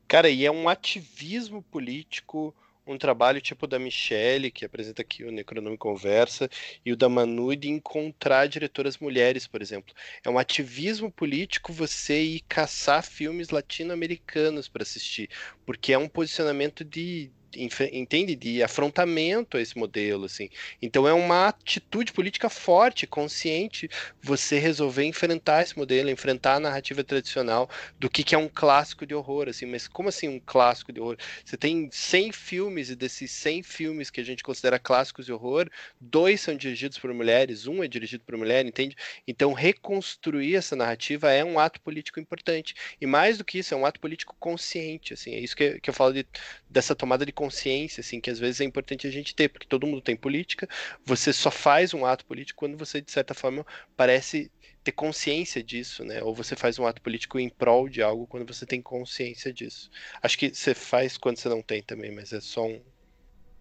Cara, 0.08 0.28
e 0.28 0.44
é 0.44 0.50
um 0.50 0.68
ativismo 0.68 1.62
político 1.62 2.54
um 2.86 2.98
trabalho 2.98 3.40
tipo 3.40 3.66
da 3.66 3.78
Michelle, 3.78 4.50
que 4.50 4.64
apresenta 4.64 5.02
aqui 5.02 5.24
o 5.24 5.30
Necronome 5.30 5.76
Conversa, 5.76 6.48
e 6.84 6.92
o 6.92 6.96
da 6.96 7.08
Manu 7.08 7.54
de 7.54 7.68
encontrar 7.68 8.46
diretoras 8.48 8.98
mulheres, 8.98 9.46
por 9.46 9.62
exemplo. 9.62 9.94
É 10.24 10.30
um 10.30 10.38
ativismo 10.38 11.10
político 11.10 11.72
você 11.72 12.22
ir 12.22 12.40
caçar 12.48 13.04
filmes 13.04 13.50
latino-americanos 13.50 14.68
para 14.68 14.82
assistir, 14.82 15.30
porque 15.64 15.92
é 15.92 15.98
um 15.98 16.08
posicionamento 16.08 16.84
de, 16.84 17.30
entende? 17.56 18.34
De 18.34 18.62
afrontamento 18.62 19.56
a 19.56 19.60
esse 19.60 19.76
modelo 19.76 20.24
assim. 20.26 20.48
Então 20.80 21.06
é 21.06 21.12
uma 21.12 21.48
atitude 21.48 22.12
política 22.12 22.48
forte 22.48 23.06
consciente 23.06 23.88
você 24.22 24.58
resolver 24.58 25.04
enfrentar 25.04 25.62
esse 25.62 25.76
modelo 25.76 26.10
enfrentar 26.10 26.56
a 26.56 26.60
narrativa 26.60 27.02
tradicional 27.04 27.68
do 27.98 28.08
que, 28.08 28.22
que 28.22 28.34
é 28.34 28.38
um 28.38 28.48
clássico 28.48 29.06
de 29.06 29.14
horror 29.14 29.48
assim. 29.48 29.66
Mas 29.66 29.88
como 29.88 30.08
assim 30.08 30.28
um 30.28 30.40
clássico 30.40 30.92
de 30.92 31.00
horror? 31.00 31.16
Você 31.44 31.56
tem 31.56 31.88
100 31.90 32.32
filmes 32.32 32.90
e 32.90 32.96
desses 32.96 33.30
100 33.30 33.62
filmes 33.62 34.10
que 34.10 34.20
a 34.20 34.24
gente 34.24 34.42
considera 34.42 34.78
clássicos 34.78 35.26
de 35.26 35.32
horror 35.32 35.68
dois 36.00 36.40
são 36.40 36.56
dirigidos 36.56 36.98
por 36.98 37.12
mulheres 37.12 37.66
um 37.66 37.82
é 37.82 37.88
dirigido 37.88 38.24
por 38.24 38.36
mulher 38.36 38.64
entende? 38.66 38.96
Então 39.26 39.52
reconstruir 39.52 40.56
essa 40.56 40.76
narrativa 40.76 41.30
é 41.30 41.44
um 41.44 41.58
ato 41.58 41.80
político 41.80 42.20
importante. 42.20 42.74
E 43.00 43.06
mais 43.06 43.38
do 43.38 43.44
que 43.44 43.58
isso 43.58 43.74
é 43.74 43.76
um 43.76 43.86
ato 43.86 44.00
político 44.00 44.36
consciente 44.38 45.14
assim. 45.14 45.34
É 45.34 45.40
isso 45.40 45.56
que, 45.56 45.80
que 45.80 45.90
eu 45.90 45.94
falo 45.94 46.12
de, 46.12 46.26
dessa 46.72 46.94
tomada 46.96 47.26
de 47.26 47.32
consciência, 47.32 48.00
assim, 48.00 48.20
que 48.20 48.30
às 48.30 48.38
vezes 48.38 48.60
é 48.60 48.64
importante 48.64 49.06
a 49.06 49.10
gente 49.10 49.34
ter, 49.34 49.48
porque 49.48 49.66
todo 49.66 49.86
mundo 49.86 50.00
tem 50.00 50.16
política, 50.16 50.66
você 51.04 51.32
só 51.32 51.50
faz 51.50 51.92
um 51.92 52.06
ato 52.06 52.24
político 52.24 52.58
quando 52.58 52.78
você, 52.78 53.00
de 53.00 53.12
certa 53.12 53.34
forma, 53.34 53.64
parece 53.96 54.50
ter 54.82 54.92
consciência 54.92 55.62
disso, 55.62 56.04
né? 56.04 56.22
Ou 56.22 56.34
você 56.34 56.56
faz 56.56 56.78
um 56.78 56.86
ato 56.86 57.00
político 57.02 57.38
em 57.38 57.48
prol 57.48 57.88
de 57.88 58.02
algo 58.02 58.26
quando 58.26 58.52
você 58.52 58.66
tem 58.66 58.80
consciência 58.80 59.52
disso. 59.52 59.90
Acho 60.22 60.38
que 60.38 60.52
você 60.52 60.74
faz 60.74 61.16
quando 61.16 61.36
você 61.36 61.48
não 61.48 61.62
tem 61.62 61.82
também, 61.82 62.10
mas 62.10 62.32
é 62.32 62.40
só 62.40 62.66
um, 62.66 62.82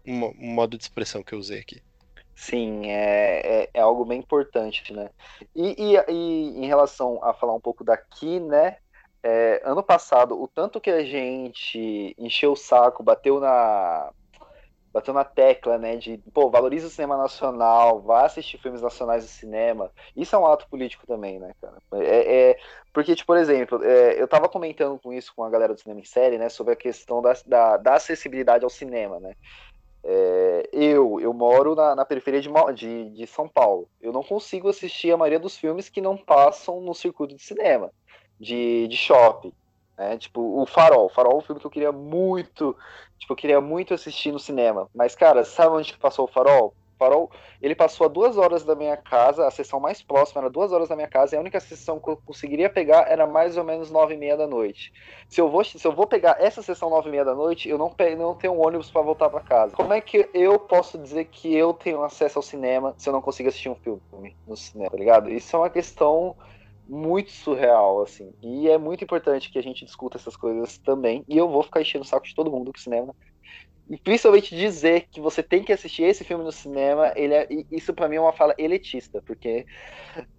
um, 0.05 0.33
modo 0.53 0.77
de 0.77 0.83
expressão 0.83 1.21
que 1.21 1.33
eu 1.33 1.39
usei 1.39 1.59
aqui. 1.59 1.81
Sim, 2.33 2.89
é, 2.89 3.63
é, 3.63 3.69
é, 3.73 3.81
algo 3.81 4.05
bem 4.05 4.19
importante, 4.19 4.93
né? 4.93 5.09
E, 5.53 5.75
e, 5.77 6.11
e, 6.11 6.63
em 6.63 6.65
relação 6.65 7.23
a 7.23 7.33
falar 7.33 7.53
um 7.53 7.61
pouco 7.61 7.83
daqui, 7.83 8.39
né? 8.39 8.77
É, 9.23 9.61
ano 9.63 9.83
passado, 9.83 10.41
o 10.41 10.47
tanto 10.47 10.81
que 10.81 10.89
a 10.89 11.03
gente 11.03 12.15
encheu 12.17 12.53
o 12.53 12.55
saco, 12.55 13.03
bateu 13.03 13.39
na, 13.39 14.11
bateu 14.91 15.13
na 15.13 15.23
tecla, 15.23 15.77
né, 15.77 15.95
de, 15.95 16.17
pô, 16.33 16.49
valoriza 16.49 16.87
o 16.87 16.89
cinema 16.89 17.15
nacional, 17.17 18.01
vá 18.01 18.25
assistir 18.25 18.57
filmes 18.57 18.81
nacionais 18.81 19.23
no 19.23 19.29
cinema. 19.29 19.91
Isso 20.15 20.35
é 20.35 20.39
um 20.39 20.45
ato 20.45 20.67
político 20.67 21.07
também, 21.07 21.39
né, 21.39 21.53
cara? 21.61 21.77
É, 21.93 22.49
é 22.51 22.59
porque, 22.91 23.15
tipo, 23.15 23.27
por 23.27 23.37
exemplo, 23.37 23.83
é, 23.83 24.21
eu 24.21 24.27
tava 24.27 24.49
comentando 24.49 24.99
com 24.99 25.13
isso 25.13 25.33
com 25.35 25.43
a 25.43 25.49
galera 25.49 25.73
do 25.73 25.79
cinema 25.79 26.01
em 26.01 26.05
série, 26.05 26.37
né, 26.37 26.49
sobre 26.49 26.73
a 26.73 26.77
questão 26.77 27.21
da, 27.21 27.33
da, 27.45 27.77
da 27.77 27.93
acessibilidade 27.95 28.63
ao 28.63 28.69
cinema, 28.69 29.19
né. 29.19 29.35
É, 30.03 30.69
eu, 30.73 31.19
eu 31.19 31.31
moro 31.31 31.75
na, 31.75 31.95
na 31.95 32.05
periferia 32.05 32.41
de, 32.41 32.49
de, 32.73 33.09
de 33.11 33.27
São 33.27 33.47
Paulo. 33.47 33.87
Eu 34.01 34.11
não 34.11 34.23
consigo 34.23 34.67
assistir 34.67 35.11
a 35.11 35.17
maioria 35.17 35.39
dos 35.39 35.55
filmes 35.55 35.89
que 35.89 36.01
não 36.01 36.17
passam 36.17 36.81
no 36.81 36.95
circuito 36.95 37.35
de 37.35 37.43
cinema, 37.43 37.91
de, 38.41 38.87
de 38.87 38.97
shopping. 38.97 39.53
Né? 39.97 40.17
Tipo, 40.17 40.41
o 40.59 40.65
Farol. 40.65 41.09
Farol 41.09 41.33
é 41.33 41.37
um 41.37 41.41
filme 41.41 41.61
que 41.61 41.67
eu 41.67 41.71
queria 41.71 41.91
muito. 41.91 42.75
Tipo, 43.19 43.33
eu 43.33 43.37
queria 43.37 43.61
muito 43.61 43.93
assistir 43.93 44.31
no 44.31 44.39
cinema. 44.39 44.89
Mas, 44.93 45.15
cara, 45.15 45.45
sabe 45.45 45.75
onde 45.75 45.93
que 45.93 45.99
passou 45.99 46.25
o 46.25 46.27
Farol? 46.27 46.73
Farol, 46.97 47.31
ele 47.59 47.73
passou 47.73 48.05
a 48.05 48.07
duas 48.07 48.37
horas 48.37 48.63
da 48.63 48.75
minha 48.75 48.95
casa, 48.95 49.47
a 49.47 49.49
sessão 49.49 49.79
mais 49.79 50.03
próxima 50.03 50.41
era 50.41 50.51
duas 50.51 50.71
horas 50.71 50.87
da 50.87 50.95
minha 50.95 51.07
casa, 51.07 51.33
e 51.33 51.37
a 51.37 51.41
única 51.41 51.59
sessão 51.59 51.99
que 51.99 52.07
eu 52.07 52.17
conseguiria 52.23 52.69
pegar 52.69 53.11
era 53.11 53.25
mais 53.25 53.57
ou 53.57 53.63
menos 53.63 53.89
nove 53.89 54.13
e 54.13 54.17
meia 54.17 54.37
da 54.37 54.45
noite. 54.45 54.93
Se 55.27 55.41
eu 55.41 55.49
vou, 55.49 55.63
se 55.63 55.83
eu 55.83 55.91
vou 55.91 56.05
pegar 56.05 56.37
essa 56.39 56.61
sessão 56.61 56.91
nove 56.91 57.09
e 57.09 57.11
meia 57.11 57.25
da 57.25 57.33
noite, 57.33 57.67
eu 57.67 57.75
não, 57.75 57.91
não 58.15 58.35
tenho 58.35 58.53
um 58.53 58.63
ônibus 58.63 58.91
para 58.91 59.01
voltar 59.01 59.31
para 59.31 59.39
casa. 59.39 59.75
Como 59.75 59.91
é 59.91 59.99
que 59.99 60.29
eu 60.31 60.59
posso 60.59 60.95
dizer 60.99 61.25
que 61.25 61.55
eu 61.55 61.73
tenho 61.73 62.03
acesso 62.03 62.37
ao 62.37 62.43
cinema 62.43 62.93
se 62.99 63.09
eu 63.09 63.13
não 63.13 63.21
consigo 63.21 63.49
assistir 63.49 63.69
um 63.69 63.75
filme 63.75 64.35
no 64.47 64.55
cinema, 64.55 64.91
tá 64.91 64.97
ligado? 64.97 65.27
Isso 65.27 65.55
é 65.55 65.59
uma 65.59 65.71
questão 65.71 66.35
muito 66.91 67.31
surreal, 67.31 68.01
assim. 68.01 68.33
E 68.43 68.67
é 68.67 68.77
muito 68.77 69.01
importante 69.01 69.49
que 69.49 69.57
a 69.57 69.63
gente 69.63 69.85
discuta 69.85 70.17
essas 70.17 70.35
coisas 70.35 70.77
também. 70.77 71.23
E 71.25 71.37
eu 71.37 71.47
vou 71.47 71.63
ficar 71.63 71.79
enchendo 71.79 72.03
o 72.03 72.07
saco 72.07 72.27
de 72.27 72.35
todo 72.35 72.51
mundo 72.51 72.69
o 72.75 72.79
cinema. 72.79 73.15
E 73.89 73.97
principalmente 73.97 74.55
dizer 74.55 75.07
que 75.09 75.21
você 75.21 75.41
tem 75.41 75.63
que 75.63 75.71
assistir 75.71 76.03
esse 76.03 76.25
filme 76.25 76.43
no 76.43 76.51
cinema, 76.51 77.13
ele 77.15 77.33
é, 77.33 77.47
isso 77.71 77.93
para 77.93 78.09
mim 78.09 78.17
é 78.17 78.21
uma 78.21 78.33
fala 78.33 78.53
elitista, 78.57 79.21
porque, 79.25 79.65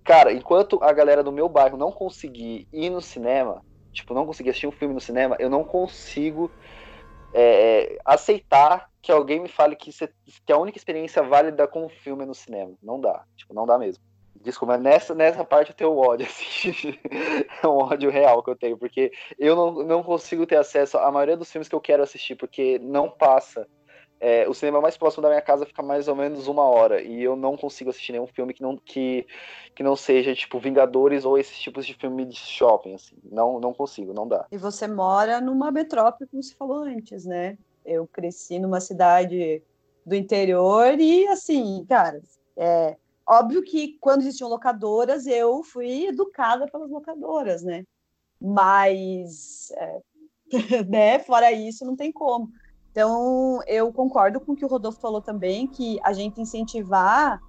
cara, 0.05 0.33
enquanto 0.33 0.79
a 0.83 0.93
galera 0.93 1.23
do 1.23 1.33
meu 1.33 1.49
bairro 1.49 1.77
não 1.77 1.91
conseguir 1.91 2.69
ir 2.73 2.91
no 2.91 3.01
cinema, 3.01 3.63
tipo, 3.91 4.15
não 4.15 4.27
conseguir 4.27 4.51
assistir 4.51 4.67
um 4.67 4.73
filme 4.73 4.95
no 4.95 5.01
cinema, 5.01 5.37
eu 5.39 5.51
não 5.51 5.65
consigo 5.65 6.51
é, 7.35 7.99
aceitar 8.05 8.91
que 9.03 9.11
alguém 9.11 9.41
me 9.41 9.49
fale 9.49 9.75
que, 9.75 9.91
que 9.91 10.53
a 10.53 10.59
única 10.59 10.79
experiência 10.79 11.23
válida 11.23 11.67
com 11.67 11.85
o 11.87 11.91
filme 11.91 12.23
é 12.23 12.27
no 12.27 12.35
cinema. 12.35 12.73
Não 12.83 13.01
dá, 13.01 13.25
tipo, 13.37 13.53
não 13.53 13.67
dá 13.67 13.79
mesmo. 13.79 14.03
Desculpa, 14.43 14.77
nessa, 14.77 15.15
nessa 15.15 15.45
parte 15.45 15.71
eu 15.71 15.77
tenho 15.77 15.97
ódio, 15.97 16.27
assim. 16.29 16.99
é 17.63 17.67
um 17.67 17.79
ódio 17.79 18.11
real 18.11 18.43
que 18.43 18.51
eu 18.51 18.57
tenho, 18.57 18.77
porque 18.77 19.13
eu 19.39 19.55
não, 19.55 19.73
não 19.85 20.03
consigo 20.03 20.47
ter 20.47 20.57
acesso 20.57 20.99
à 20.99 21.11
maioria 21.11 21.37
dos 21.37 21.51
filmes 21.51 21.69
que 21.69 21.75
eu 21.75 21.81
quero 21.81 22.03
assistir, 22.03 22.35
porque 22.35 22.79
não 22.81 23.09
passa. 23.09 23.67
É, 24.25 24.49
o 24.49 24.55
cinema 24.55 24.81
mais 24.81 24.97
próximo 24.97 25.21
da 25.21 25.29
minha 25.29 25.43
casa 25.43 25.67
fica 25.67 25.83
mais 25.83 26.07
ou 26.07 26.15
menos 26.15 26.47
uma 26.47 26.63
hora, 26.63 27.03
e 27.03 27.23
eu 27.23 27.35
não 27.35 27.57
consigo 27.57 27.91
assistir 27.91 28.13
nenhum 28.13 28.27
filme 28.27 28.55
que 28.55 28.63
não, 28.63 28.77
que, 28.77 29.27
que 29.75 29.83
não 29.83 29.97
seja, 29.97 30.33
tipo, 30.33 30.61
Vingadores 30.61 31.25
ou 31.25 31.37
esses 31.37 31.59
tipos 31.59 31.85
de 31.85 31.95
filme 31.95 32.25
de 32.25 32.37
shopping, 32.37 32.95
assim. 32.95 33.17
Não, 33.25 33.59
não 33.59 33.75
consigo, 33.75 34.13
não 34.13 34.29
dá. 34.29 34.47
E 34.53 34.57
você 34.57 34.87
mora 34.87 35.41
numa 35.41 35.73
metrópole, 35.73 36.31
como 36.31 36.43
se 36.43 36.55
falou 36.55 36.85
antes, 36.85 37.25
né? 37.25 37.59
Eu 37.85 38.07
cresci 38.07 38.61
numa 38.61 38.81
cidade 38.81 39.61
do 40.07 40.15
interior 40.15 41.01
e, 41.01 41.27
assim, 41.27 41.85
cara, 41.89 42.21
é, 42.57 42.97
Óbvio 43.27 43.63
que 43.63 43.97
quando 44.01 44.23
existiam 44.23 44.49
locadoras, 44.49 45.27
eu 45.27 45.63
fui 45.63 46.07
educada 46.07 46.67
pelas 46.67 46.91
locadoras, 46.91 47.63
né? 47.63 47.85
Mas, 48.41 49.71
é, 49.73 50.01
né, 50.89 51.19
fora 51.21 51.53
isso, 51.53 51.85
não 51.85 51.97
tem 51.97 52.11
como. 52.13 52.51
Então, 52.91 53.61
eu 53.67 53.93
concordo 53.93 54.41
com 54.41 54.53
o 54.53 54.57
que 54.57 54.65
o 54.65 54.69
Rodolfo 54.69 55.01
falou 55.01 55.23
também, 55.23 55.67
que 55.67 55.99
a 56.03 56.13
gente 56.13 56.41
incentivar, 56.41 57.41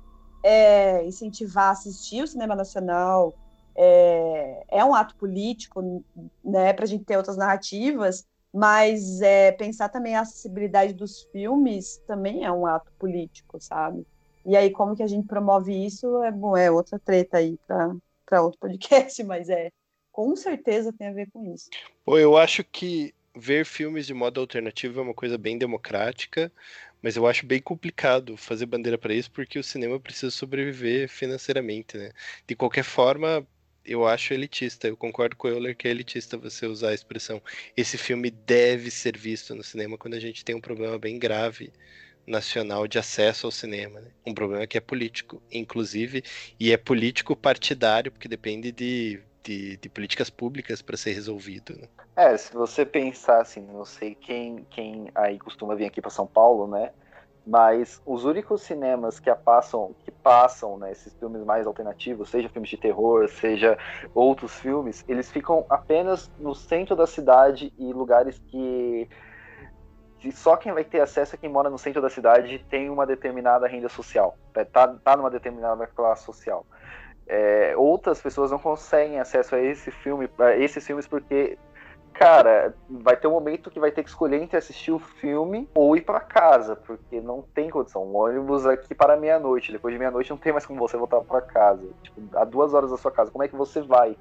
é, 0.43 1.03
incentivar 1.05 1.71
assistir 1.71 2.23
o 2.23 2.27
cinema 2.27 2.55
nacional 2.55 3.33
é, 3.75 4.65
é 4.69 4.85
um 4.85 4.93
ato 4.93 5.15
político, 5.15 6.03
né, 6.43 6.73
para 6.73 6.85
a 6.85 6.87
gente 6.87 7.03
ter 7.03 7.17
outras 7.17 7.37
narrativas, 7.37 8.25
mas 8.53 9.19
é, 9.21 9.51
pensar 9.51 9.89
também 9.89 10.15
a 10.15 10.21
acessibilidade 10.21 10.93
dos 10.93 11.23
filmes 11.31 11.97
também 12.05 12.45
é 12.45 12.51
um 12.51 12.65
ato 12.65 12.91
político, 12.99 13.59
sabe? 13.59 14.05
E 14.45 14.55
aí, 14.55 14.71
como 14.71 14.95
que 14.95 15.03
a 15.03 15.07
gente 15.07 15.27
promove 15.27 15.73
isso, 15.85 16.21
é, 16.23 16.31
bom, 16.31 16.55
é 16.57 16.69
outra 16.69 16.99
treta 16.99 17.37
aí 17.37 17.57
para 17.65 18.41
outro 18.41 18.59
podcast, 18.59 19.21
mas 19.23 19.49
é 19.49 19.69
com 20.11 20.35
certeza 20.35 20.93
tem 20.93 21.07
a 21.07 21.13
ver 21.13 21.29
com 21.31 21.53
isso. 21.53 21.69
Pô, 22.05 22.17
eu 22.19 22.37
acho 22.37 22.63
que 22.63 23.13
ver 23.35 23.65
filmes 23.65 24.05
de 24.05 24.13
modo 24.13 24.39
alternativo 24.39 24.99
é 24.99 25.03
uma 25.03 25.13
coisa 25.13 25.37
bem 25.37 25.57
democrática, 25.57 26.51
mas 27.01 27.15
eu 27.15 27.25
acho 27.25 27.45
bem 27.45 27.59
complicado 27.59 28.37
fazer 28.37 28.67
bandeira 28.67 28.97
para 28.97 29.13
isso, 29.13 29.31
porque 29.31 29.57
o 29.57 29.63
cinema 29.63 29.99
precisa 29.99 30.31
sobreviver 30.31 31.09
financeiramente, 31.09 31.97
né? 31.97 32.11
De 32.47 32.55
qualquer 32.55 32.83
forma, 32.83 33.45
eu 33.83 34.07
acho 34.07 34.33
elitista. 34.33 34.87
Eu 34.87 34.95
concordo 34.95 35.35
com 35.35 35.47
o 35.47 35.51
Euler 35.51 35.75
que 35.75 35.87
é 35.87 35.91
elitista 35.91 36.37
você 36.37 36.65
usar 36.65 36.89
a 36.89 36.93
expressão 36.93 37.41
esse 37.75 37.97
filme 37.97 38.29
deve 38.29 38.89
ser 38.91 39.17
visto 39.17 39.55
no 39.55 39.63
cinema 39.63 39.97
quando 39.97 40.13
a 40.13 40.19
gente 40.19 40.45
tem 40.45 40.55
um 40.55 40.61
problema 40.61 40.97
bem 40.97 41.17
grave 41.19 41.71
nacional 42.25 42.87
de 42.87 42.97
acesso 42.97 43.47
ao 43.47 43.51
cinema. 43.51 43.99
Né? 43.99 44.07
Um 44.25 44.33
problema 44.33 44.65
que 44.65 44.77
é 44.77 44.81
político, 44.81 45.41
inclusive, 45.51 46.23
e 46.59 46.71
é 46.71 46.77
político 46.77 47.35
partidário, 47.35 48.11
porque 48.11 48.27
depende 48.27 48.71
de, 48.71 49.21
de, 49.43 49.77
de 49.77 49.89
políticas 49.89 50.29
públicas 50.29 50.81
para 50.81 50.97
ser 50.97 51.13
resolvido. 51.13 51.75
Né? 51.77 51.87
É, 52.15 52.37
se 52.37 52.53
você 52.53 52.85
pensar 52.85 53.41
assim, 53.41 53.61
não 53.61 53.85
sei 53.85 54.15
quem, 54.15 54.65
quem 54.69 55.09
aí 55.15 55.39
costuma 55.39 55.75
vir 55.75 55.85
aqui 55.85 56.01
para 56.01 56.11
São 56.11 56.27
Paulo, 56.27 56.67
né? 56.67 56.91
Mas 57.45 58.01
os 58.05 58.23
únicos 58.23 58.61
cinemas 58.61 59.19
que 59.19 59.33
passam, 59.35 59.93
que 60.05 60.11
passam 60.11 60.77
né, 60.77 60.93
esses 60.93 61.13
filmes 61.15 61.43
mais 61.43 61.67
alternativos, 61.67 62.29
seja 62.29 62.47
filmes 62.47 62.69
de 62.69 62.77
terror, 62.77 63.27
seja 63.27 63.77
outros 64.15 64.53
filmes, 64.59 65.03
eles 65.09 65.29
ficam 65.29 65.65
apenas 65.69 66.31
no 66.39 66.55
centro 66.55 66.95
da 66.95 67.05
cidade 67.05 67.73
e 67.77 67.91
lugares 67.91 68.39
que 68.47 69.09
só 70.31 70.55
quem 70.55 70.71
vai 70.71 70.83
ter 70.83 71.01
acesso 71.01 71.35
é 71.35 71.37
quem 71.37 71.49
mora 71.49 71.69
no 71.69 71.77
centro 71.77 72.01
da 72.01 72.09
cidade 72.09 72.55
e 72.55 72.59
tem 72.59 72.89
uma 72.89 73.05
determinada 73.05 73.67
renda 73.67 73.89
social, 73.89 74.37
é, 74.55 74.63
tá, 74.63 74.87
tá 74.87 75.17
numa 75.17 75.29
determinada 75.29 75.85
classe 75.87 76.23
social. 76.23 76.65
É, 77.25 77.73
outras 77.77 78.21
pessoas 78.21 78.51
não 78.51 78.59
conseguem 78.59 79.19
acesso 79.19 79.55
a 79.55 79.59
esse 79.59 79.91
filme, 79.91 80.29
a 80.39 80.55
esses 80.57 80.85
filmes 80.85 81.07
porque, 81.07 81.57
cara, 82.13 82.73
vai 82.89 83.15
ter 83.15 83.27
um 83.27 83.31
momento 83.31 83.71
que 83.71 83.79
vai 83.79 83.91
ter 83.91 84.03
que 84.03 84.09
escolher 84.09 84.41
entre 84.41 84.57
assistir 84.57 84.91
o 84.91 84.99
filme 84.99 85.69
ou 85.73 85.95
ir 85.95 86.01
para 86.01 86.19
casa, 86.19 86.75
porque 86.75 87.21
não 87.21 87.41
tem 87.41 87.69
condição. 87.69 88.03
Um 88.03 88.15
ônibus 88.15 88.65
aqui 88.65 88.93
para 88.93 89.15
meia-noite, 89.15 89.71
depois 89.71 89.93
de 89.93 89.99
meia-noite 89.99 90.29
não 90.29 90.37
tem 90.37 90.51
mais 90.51 90.65
como 90.65 90.79
você 90.79 90.97
voltar 90.97 91.21
para 91.21 91.41
casa. 91.41 91.87
Tipo, 92.01 92.37
a 92.37 92.43
duas 92.43 92.73
horas 92.73 92.91
da 92.91 92.97
sua 92.97 93.11
casa, 93.11 93.31
como 93.31 93.43
é 93.43 93.47
que 93.47 93.55
você 93.55 93.81
vai? 93.81 94.17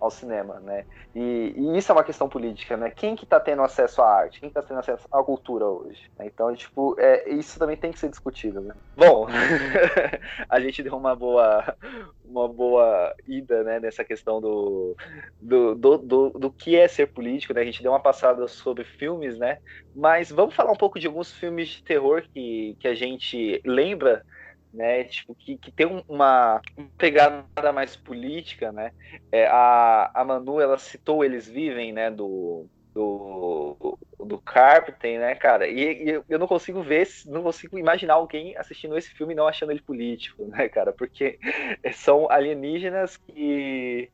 Ao 0.00 0.10
cinema, 0.10 0.60
né? 0.60 0.84
E, 1.14 1.54
e, 1.56 1.78
isso 1.78 1.90
é 1.90 1.94
uma 1.94 2.04
questão 2.04 2.28
política, 2.28 2.76
né? 2.76 2.90
Quem 2.90 3.16
que 3.16 3.26
tá 3.26 3.40
tendo 3.40 3.62
acesso 3.62 4.00
à 4.02 4.08
arte? 4.08 4.40
Quem 4.40 4.50
tá 4.50 4.62
tendo 4.62 4.80
acesso 4.80 5.06
à 5.10 5.22
cultura 5.22 5.66
hoje? 5.66 6.10
Então, 6.20 6.54
tipo, 6.54 6.94
é, 6.98 7.28
isso 7.30 7.58
também 7.58 7.76
tem 7.76 7.92
que 7.92 7.98
ser 7.98 8.08
discutido, 8.08 8.60
né? 8.60 8.74
Bom, 8.96 9.26
a 10.48 10.60
gente 10.60 10.82
deu 10.82 10.96
uma 10.96 11.14
boa, 11.14 11.76
uma 12.24 12.48
boa 12.48 13.14
ida, 13.26 13.62
né, 13.64 13.80
nessa 13.80 14.04
questão 14.04 14.40
do, 14.40 14.96
do, 15.40 15.74
do, 15.74 15.98
do, 15.98 16.30
do 16.30 16.50
que 16.50 16.76
é 16.76 16.86
ser 16.86 17.08
político, 17.08 17.52
né? 17.52 17.62
A 17.62 17.64
gente 17.64 17.82
deu 17.82 17.92
uma 17.92 18.00
passada 18.00 18.46
sobre 18.46 18.84
filmes, 18.84 19.38
né? 19.38 19.58
Mas 19.94 20.30
vamos 20.30 20.54
falar 20.54 20.72
um 20.72 20.76
pouco 20.76 20.98
de 20.98 21.06
alguns 21.06 21.32
filmes 21.32 21.68
de 21.68 21.82
terror 21.82 22.22
que, 22.32 22.76
que 22.78 22.88
a 22.88 22.94
gente 22.94 23.60
lembra 23.64 24.24
né? 24.72 25.04
Tipo, 25.04 25.34
que, 25.34 25.56
que 25.56 25.70
tem 25.70 25.86
uma, 26.08 26.60
pegada 26.96 27.72
mais 27.72 27.96
política, 27.96 28.72
né? 28.72 28.92
É, 29.30 29.46
a, 29.46 30.10
a 30.14 30.24
Manu, 30.24 30.60
ela 30.60 30.78
citou 30.78 31.24
Eles 31.24 31.48
Vivem, 31.48 31.92
né? 31.92 32.10
Do, 32.10 32.66
do, 32.94 33.98
do 34.18 34.38
Carpenter, 34.38 35.20
né, 35.20 35.34
cara? 35.34 35.68
E, 35.68 36.10
e, 36.10 36.22
eu 36.28 36.38
não 36.38 36.46
consigo 36.46 36.82
ver, 36.82 37.06
não 37.26 37.42
consigo 37.42 37.78
imaginar 37.78 38.14
alguém 38.14 38.56
assistindo 38.56 38.96
esse 38.96 39.10
filme 39.10 39.32
e 39.32 39.36
não 39.36 39.46
achando 39.46 39.70
ele 39.70 39.80
político, 39.80 40.44
né, 40.46 40.68
cara? 40.68 40.92
Porque 40.92 41.38
são 41.94 42.30
alienígenas 42.30 43.16
que 43.16 44.10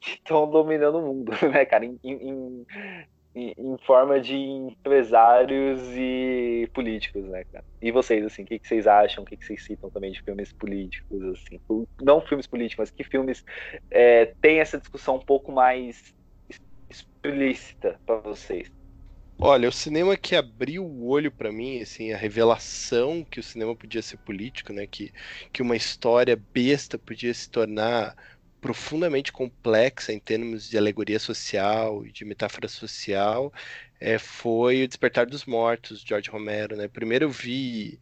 estão 0.00 0.50
dominando 0.50 0.98
o 0.98 1.02
mundo, 1.02 1.32
né, 1.52 1.64
cara? 1.64 1.84
Em, 1.84 1.98
em, 2.02 2.66
em, 3.34 3.76
forma 3.86 4.20
de 4.20 4.34
empresários 4.34 5.80
e 5.94 6.68
políticos, 6.74 7.24
né, 7.24 7.44
cara? 7.52 7.64
E 7.80 7.90
vocês, 7.90 8.24
assim, 8.24 8.42
o 8.42 8.46
que, 8.46 8.58
que 8.58 8.66
vocês 8.66 8.86
acham? 8.86 9.22
O 9.22 9.26
que, 9.26 9.36
que 9.36 9.44
vocês 9.44 9.64
citam 9.64 9.90
também 9.90 10.12
de 10.12 10.20
filmes 10.22 10.52
políticos, 10.52 11.22
assim? 11.22 11.60
Não 12.00 12.20
filmes 12.20 12.46
políticos, 12.46 12.82
mas 12.82 12.90
que 12.90 13.04
filmes 13.04 13.44
é, 13.90 14.26
têm 14.40 14.60
essa 14.60 14.78
discussão 14.78 15.16
um 15.16 15.24
pouco 15.24 15.52
mais 15.52 16.12
explícita 16.88 17.98
para 18.04 18.16
vocês? 18.16 18.68
Olha, 19.42 19.70
o 19.70 19.72
cinema 19.72 20.18
que 20.18 20.36
abriu 20.36 20.84
o 20.84 21.06
olho 21.06 21.32
para 21.32 21.50
mim, 21.50 21.80
assim, 21.80 22.12
a 22.12 22.16
revelação 22.16 23.24
que 23.24 23.40
o 23.40 23.42
cinema 23.42 23.74
podia 23.74 24.02
ser 24.02 24.18
político, 24.18 24.70
né? 24.70 24.86
Que, 24.86 25.10
que 25.50 25.62
uma 25.62 25.76
história 25.76 26.38
besta 26.52 26.98
podia 26.98 27.32
se 27.32 27.50
tornar 27.50 28.14
profundamente 28.60 29.32
complexa 29.32 30.12
em 30.12 30.18
termos 30.18 30.68
de 30.68 30.78
alegoria 30.78 31.18
social 31.18 32.06
e 32.06 32.12
de 32.12 32.24
metáfora 32.24 32.68
social, 32.68 33.52
é, 33.98 34.18
foi 34.18 34.84
o 34.84 34.88
Despertar 34.88 35.26
dos 35.26 35.44
Mortos, 35.44 36.02
de 36.02 36.08
George 36.08 36.30
Romero, 36.30 36.76
né? 36.76 36.88
Primeiro 36.88 37.26
eu 37.26 37.30
vi 37.30 38.00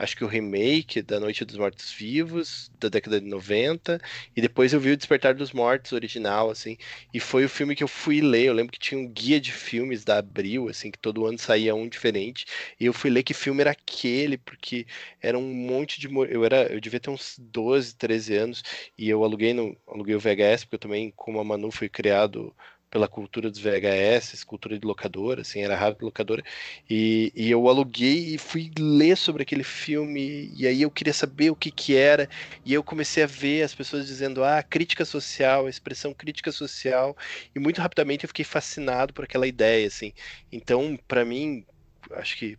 acho 0.00 0.16
que 0.16 0.24
o 0.24 0.26
remake 0.26 1.02
da 1.02 1.20
Noite 1.20 1.44
dos 1.44 1.58
Mortos 1.58 1.92
Vivos, 1.92 2.70
da 2.80 2.88
década 2.88 3.20
de 3.20 3.26
90, 3.26 4.00
e 4.34 4.40
depois 4.40 4.72
eu 4.72 4.80
vi 4.80 4.92
o 4.92 4.96
Despertar 4.96 5.34
dos 5.34 5.52
Mortos 5.52 5.92
original, 5.92 6.50
assim, 6.50 6.78
e 7.12 7.20
foi 7.20 7.44
o 7.44 7.48
filme 7.50 7.76
que 7.76 7.84
eu 7.84 7.88
fui 7.88 8.22
ler, 8.22 8.46
eu 8.46 8.54
lembro 8.54 8.72
que 8.72 8.78
tinha 8.78 8.98
um 8.98 9.06
guia 9.06 9.38
de 9.38 9.52
filmes 9.52 10.02
da 10.02 10.16
Abril, 10.18 10.68
assim, 10.70 10.90
que 10.90 10.98
todo 10.98 11.26
ano 11.26 11.38
saía 11.38 11.74
um 11.74 11.86
diferente, 11.86 12.46
e 12.80 12.86
eu 12.86 12.94
fui 12.94 13.10
ler 13.10 13.22
que 13.22 13.34
filme 13.34 13.60
era 13.60 13.72
aquele, 13.72 14.38
porque 14.38 14.86
era 15.20 15.38
um 15.38 15.52
monte 15.52 16.00
de... 16.00 16.08
Eu 16.30 16.44
era, 16.46 16.72
eu 16.72 16.80
devia 16.80 16.98
ter 16.98 17.10
uns 17.10 17.36
12, 17.38 17.94
13 17.96 18.36
anos, 18.36 18.62
e 18.96 19.08
eu 19.08 19.22
aluguei, 19.22 19.52
no, 19.52 19.76
aluguei 19.86 20.14
o 20.14 20.20
VHS, 20.20 20.64
porque 20.64 20.76
eu 20.76 20.78
também, 20.78 21.12
como 21.14 21.38
a 21.40 21.44
Manu 21.44 21.70
foi 21.70 21.88
criado 21.90 22.54
pela 22.90 23.08
cultura 23.08 23.50
dos 23.50 23.60
VHS, 23.60 24.44
cultura 24.44 24.78
de 24.78 24.86
locadora, 24.86 25.42
assim, 25.42 25.60
era 25.62 25.76
rápido 25.76 26.04
locadora, 26.04 26.42
e, 26.88 27.32
e 27.34 27.50
eu 27.50 27.68
aluguei 27.68 28.34
e 28.34 28.38
fui 28.38 28.70
ler 28.78 29.16
sobre 29.16 29.42
aquele 29.42 29.64
filme, 29.64 30.52
e 30.56 30.66
aí 30.66 30.82
eu 30.82 30.90
queria 30.90 31.12
saber 31.12 31.50
o 31.50 31.56
que 31.56 31.70
que 31.70 31.96
era, 31.96 32.28
e 32.64 32.74
eu 32.74 32.82
comecei 32.82 33.22
a 33.22 33.26
ver 33.26 33.62
as 33.62 33.74
pessoas 33.74 34.06
dizendo, 34.06 34.42
ah, 34.44 34.62
crítica 34.62 35.04
social, 35.04 35.66
a 35.66 35.70
expressão 35.70 36.12
crítica 36.12 36.50
social, 36.52 37.16
e 37.54 37.60
muito 37.60 37.80
rapidamente 37.80 38.24
eu 38.24 38.28
fiquei 38.28 38.44
fascinado 38.44 39.14
por 39.14 39.24
aquela 39.24 39.46
ideia, 39.46 39.86
assim, 39.86 40.12
então, 40.50 40.98
para 41.06 41.24
mim, 41.24 41.64
acho 42.12 42.36
que 42.36 42.58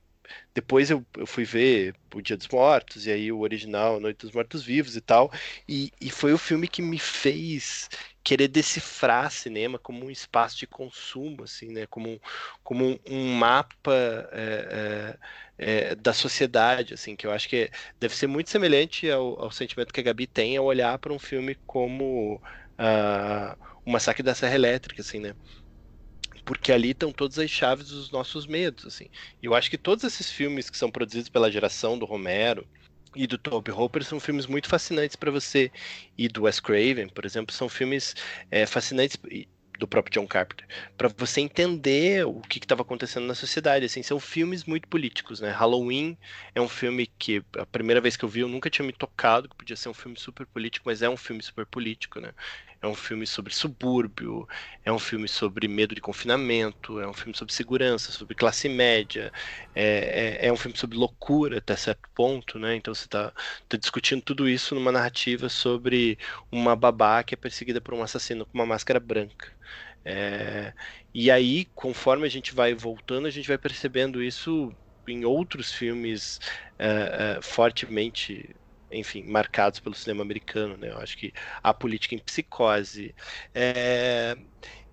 depois 0.53 0.89
eu, 0.91 1.05
eu, 1.17 1.25
fui 1.25 1.43
ver 1.45 1.95
o 2.13 2.21
Dia 2.21 2.35
dos 2.35 2.47
Mortos, 2.47 3.05
e 3.07 3.11
aí 3.11 3.31
o 3.31 3.39
original, 3.39 3.99
Noite 3.99 4.19
dos 4.19 4.31
Mortos 4.31 4.63
Vivos 4.63 4.95
e 4.95 5.01
tal, 5.01 5.31
e, 5.67 5.91
e 5.99 6.09
foi 6.09 6.33
o 6.33 6.37
filme 6.37 6.67
que 6.67 6.81
me 6.81 6.99
fez 6.99 7.89
querer 8.23 8.47
decifrar 8.47 9.31
cinema 9.31 9.79
como 9.79 10.05
um 10.05 10.11
espaço 10.11 10.57
de 10.57 10.67
consumo, 10.67 11.43
assim, 11.43 11.71
né? 11.71 11.87
Como 11.87 12.09
um, 12.09 12.19
como 12.63 12.99
um, 13.09 13.33
mapa 13.33 13.93
é, 14.31 15.17
é, 15.57 15.91
é, 15.91 15.95
da 15.95 16.13
sociedade, 16.13 16.93
assim, 16.93 17.15
que 17.15 17.25
eu 17.25 17.31
acho 17.31 17.49
que 17.49 17.71
deve 17.99 18.15
ser 18.15 18.27
muito 18.27 18.49
semelhante 18.49 19.09
ao, 19.09 19.41
ao 19.41 19.51
sentimento 19.51 19.93
que 19.93 19.99
a 19.99 20.03
Gabi 20.03 20.27
tem 20.27 20.57
ao 20.57 20.65
olhar 20.65 20.97
para 20.99 21.13
um 21.13 21.19
filme 21.19 21.57
como 21.65 22.35
uh, 22.79 23.57
o 23.85 23.91
Massacre 23.91 24.23
da 24.23 24.35
Serra 24.35 24.55
Elétrica, 24.55 25.01
assim, 25.01 25.19
né? 25.19 25.35
Porque 26.45 26.71
ali 26.71 26.91
estão 26.91 27.11
todas 27.11 27.37
as 27.39 27.49
chaves 27.49 27.89
dos 27.89 28.11
nossos 28.11 28.47
medos, 28.47 28.85
assim. 28.85 29.05
E 29.41 29.45
eu 29.45 29.53
acho 29.53 29.69
que 29.69 29.77
todos 29.77 30.03
esses 30.03 30.29
filmes 30.31 30.69
que 30.69 30.77
são 30.77 30.91
produzidos 30.91 31.29
pela 31.29 31.51
geração 31.51 31.97
do 31.97 32.05
Romero, 32.05 32.67
e 33.15 33.27
do 33.27 33.37
Toby 33.37 33.71
Hooper 33.71 34.03
são 34.03 34.19
filmes 34.19 34.47
muito 34.47 34.67
fascinantes 34.69 35.15
para 35.15 35.31
você. 35.31 35.71
E 36.17 36.27
do 36.27 36.43
Wes 36.43 36.59
Craven, 36.59 37.09
por 37.09 37.25
exemplo, 37.25 37.53
são 37.53 37.67
filmes 37.67 38.15
é, 38.49 38.65
fascinantes 38.65 39.17
do 39.77 39.87
próprio 39.87 40.13
John 40.13 40.27
Carpenter, 40.27 40.67
para 40.95 41.07
você 41.17 41.41
entender 41.41 42.23
o 42.25 42.39
que 42.41 42.59
estava 42.59 42.83
acontecendo 42.83 43.25
na 43.25 43.33
sociedade. 43.33 43.85
Assim, 43.85 44.03
são 44.03 44.19
filmes 44.19 44.63
muito 44.63 44.87
políticos, 44.87 45.41
né? 45.41 45.49
Halloween 45.49 46.17
é 46.53 46.61
um 46.61 46.69
filme 46.69 47.07
que 47.17 47.43
a 47.57 47.65
primeira 47.65 47.99
vez 47.99 48.15
que 48.15 48.23
eu 48.23 48.29
vi 48.29 48.41
eu 48.41 48.47
nunca 48.47 48.69
tinha 48.69 48.85
me 48.85 48.93
tocado, 48.93 49.49
que 49.49 49.55
podia 49.55 49.75
ser 49.75 49.89
um 49.89 49.93
filme 49.93 50.17
super 50.19 50.45
político, 50.45 50.83
mas 50.87 51.01
é 51.01 51.09
um 51.09 51.17
filme 51.17 51.41
super 51.41 51.65
político, 51.65 52.19
né? 52.19 52.31
É 52.81 52.87
um 52.87 52.95
filme 52.95 53.27
sobre 53.27 53.53
subúrbio, 53.53 54.47
é 54.83 54.91
um 54.91 54.97
filme 54.97 55.27
sobre 55.27 55.67
medo 55.67 55.93
de 55.93 56.01
confinamento, 56.01 56.99
é 56.99 57.07
um 57.07 57.13
filme 57.13 57.37
sobre 57.37 57.53
segurança, 57.53 58.11
sobre 58.11 58.33
classe 58.35 58.67
média, 58.67 59.31
é, 59.75 60.39
é, 60.41 60.47
é 60.47 60.53
um 60.53 60.57
filme 60.57 60.75
sobre 60.77 60.97
loucura 60.97 61.59
até 61.59 61.75
certo 61.75 62.09
ponto, 62.15 62.57
né? 62.57 62.75
Então 62.75 62.93
você 62.93 63.05
está 63.05 63.31
tá 63.69 63.77
discutindo 63.77 64.21
tudo 64.21 64.49
isso 64.49 64.73
numa 64.73 64.91
narrativa 64.91 65.47
sobre 65.49 66.17
uma 66.51 66.75
babá 66.75 67.23
que 67.23 67.35
é 67.35 67.37
perseguida 67.37 67.79
por 67.79 67.93
um 67.93 68.01
assassino 68.01 68.45
com 68.45 68.57
uma 68.57 68.65
máscara 68.65 68.99
branca. 68.99 69.51
É, 70.03 70.73
e 71.13 71.29
aí, 71.29 71.65
conforme 71.75 72.25
a 72.25 72.29
gente 72.29 72.53
vai 72.53 72.73
voltando, 72.73 73.27
a 73.27 73.31
gente 73.31 73.47
vai 73.47 73.57
percebendo 73.57 74.23
isso 74.23 74.75
em 75.07 75.25
outros 75.25 75.71
filmes 75.71 76.39
é, 76.79 77.37
é, 77.37 77.41
fortemente 77.41 78.55
enfim, 78.91 79.23
marcados 79.23 79.79
pelo 79.79 79.95
cinema 79.95 80.21
americano, 80.23 80.77
né? 80.77 80.89
Eu 80.89 80.97
acho 80.99 81.17
que 81.17 81.33
a 81.63 81.73
política 81.73 82.15
em 82.15 82.19
psicose. 82.19 83.15
É... 83.53 84.35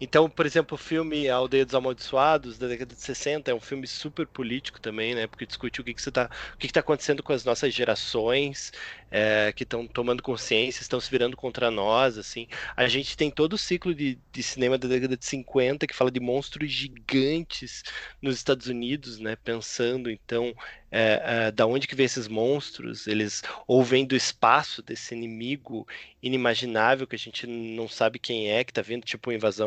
Então, 0.01 0.31
por 0.31 0.47
exemplo, 0.47 0.77
o 0.77 0.79
filme 0.79 1.29
A 1.29 1.35
Aldeia 1.37 1.65
dos 1.65 1.75
Amaldiçoados, 1.75 2.57
da 2.57 2.69
década 2.69 2.95
de 2.95 3.01
60, 3.01 3.51
é 3.51 3.55
um 3.55 3.61
filme 3.61 3.87
super 3.87 4.27
político 4.27 4.81
também, 4.81 5.15
né? 5.15 5.27
Porque 5.27 5.45
discute 5.45 5.81
o 5.81 5.85
que, 5.85 5.93
que, 5.93 6.01
você 6.01 6.11
tá, 6.13 6.31
o 6.55 6.57
que 6.57 6.67
está 6.67 6.81
acontecendo 6.81 7.23
com 7.23 7.33
as 7.33 7.45
nossas 7.45 7.75
gerações, 7.75 8.73
é, 9.11 9.53
que 9.53 9.65
estão 9.65 9.87
tomando 9.87 10.23
consciência, 10.23 10.83
estão 10.83 11.01
se 11.01 11.11
virando 11.11 11.37
contra 11.37 11.71
nós, 11.71 12.17
assim. 12.17 12.47
A 12.77 12.87
gente 12.87 13.17
tem 13.17 13.31
todo 13.31 13.55
o 13.55 13.59
ciclo 13.59 13.93
de, 13.93 14.19
de 14.31 14.43
cinema 14.43 14.79
da 14.79 14.87
década 14.87 15.17
de 15.17 15.25
50 15.25 15.87
que 15.87 15.95
fala 15.95 16.11
de 16.11 16.21
monstros 16.21 16.71
gigantes 16.71 17.83
nos 18.23 18.37
Estados 18.37 18.69
Unidos, 18.69 19.19
né? 19.19 19.35
Pensando, 19.35 20.11
então, 20.11 20.55
é, 20.91 21.47
é, 21.49 21.51
da 21.51 21.67
onde 21.67 21.87
que 21.87 21.95
vem 21.95 22.07
esses 22.07 22.29
monstros, 22.29 23.07
eles 23.07 23.43
ou 23.67 23.83
vêm 23.83 24.07
do 24.07 24.17
espaço 24.17 24.83
desse 24.83 25.15
inimigo 25.15 25.87
inimaginável 26.23 27.07
que 27.07 27.17
a 27.17 27.19
gente 27.19 27.47
não 27.47 27.89
sabe 27.89 28.19
quem 28.19 28.51
é, 28.51 28.65
que 28.65 28.71
está 28.71 28.83
vindo, 28.83 29.05
tipo 29.05 29.33
invasão 29.33 29.58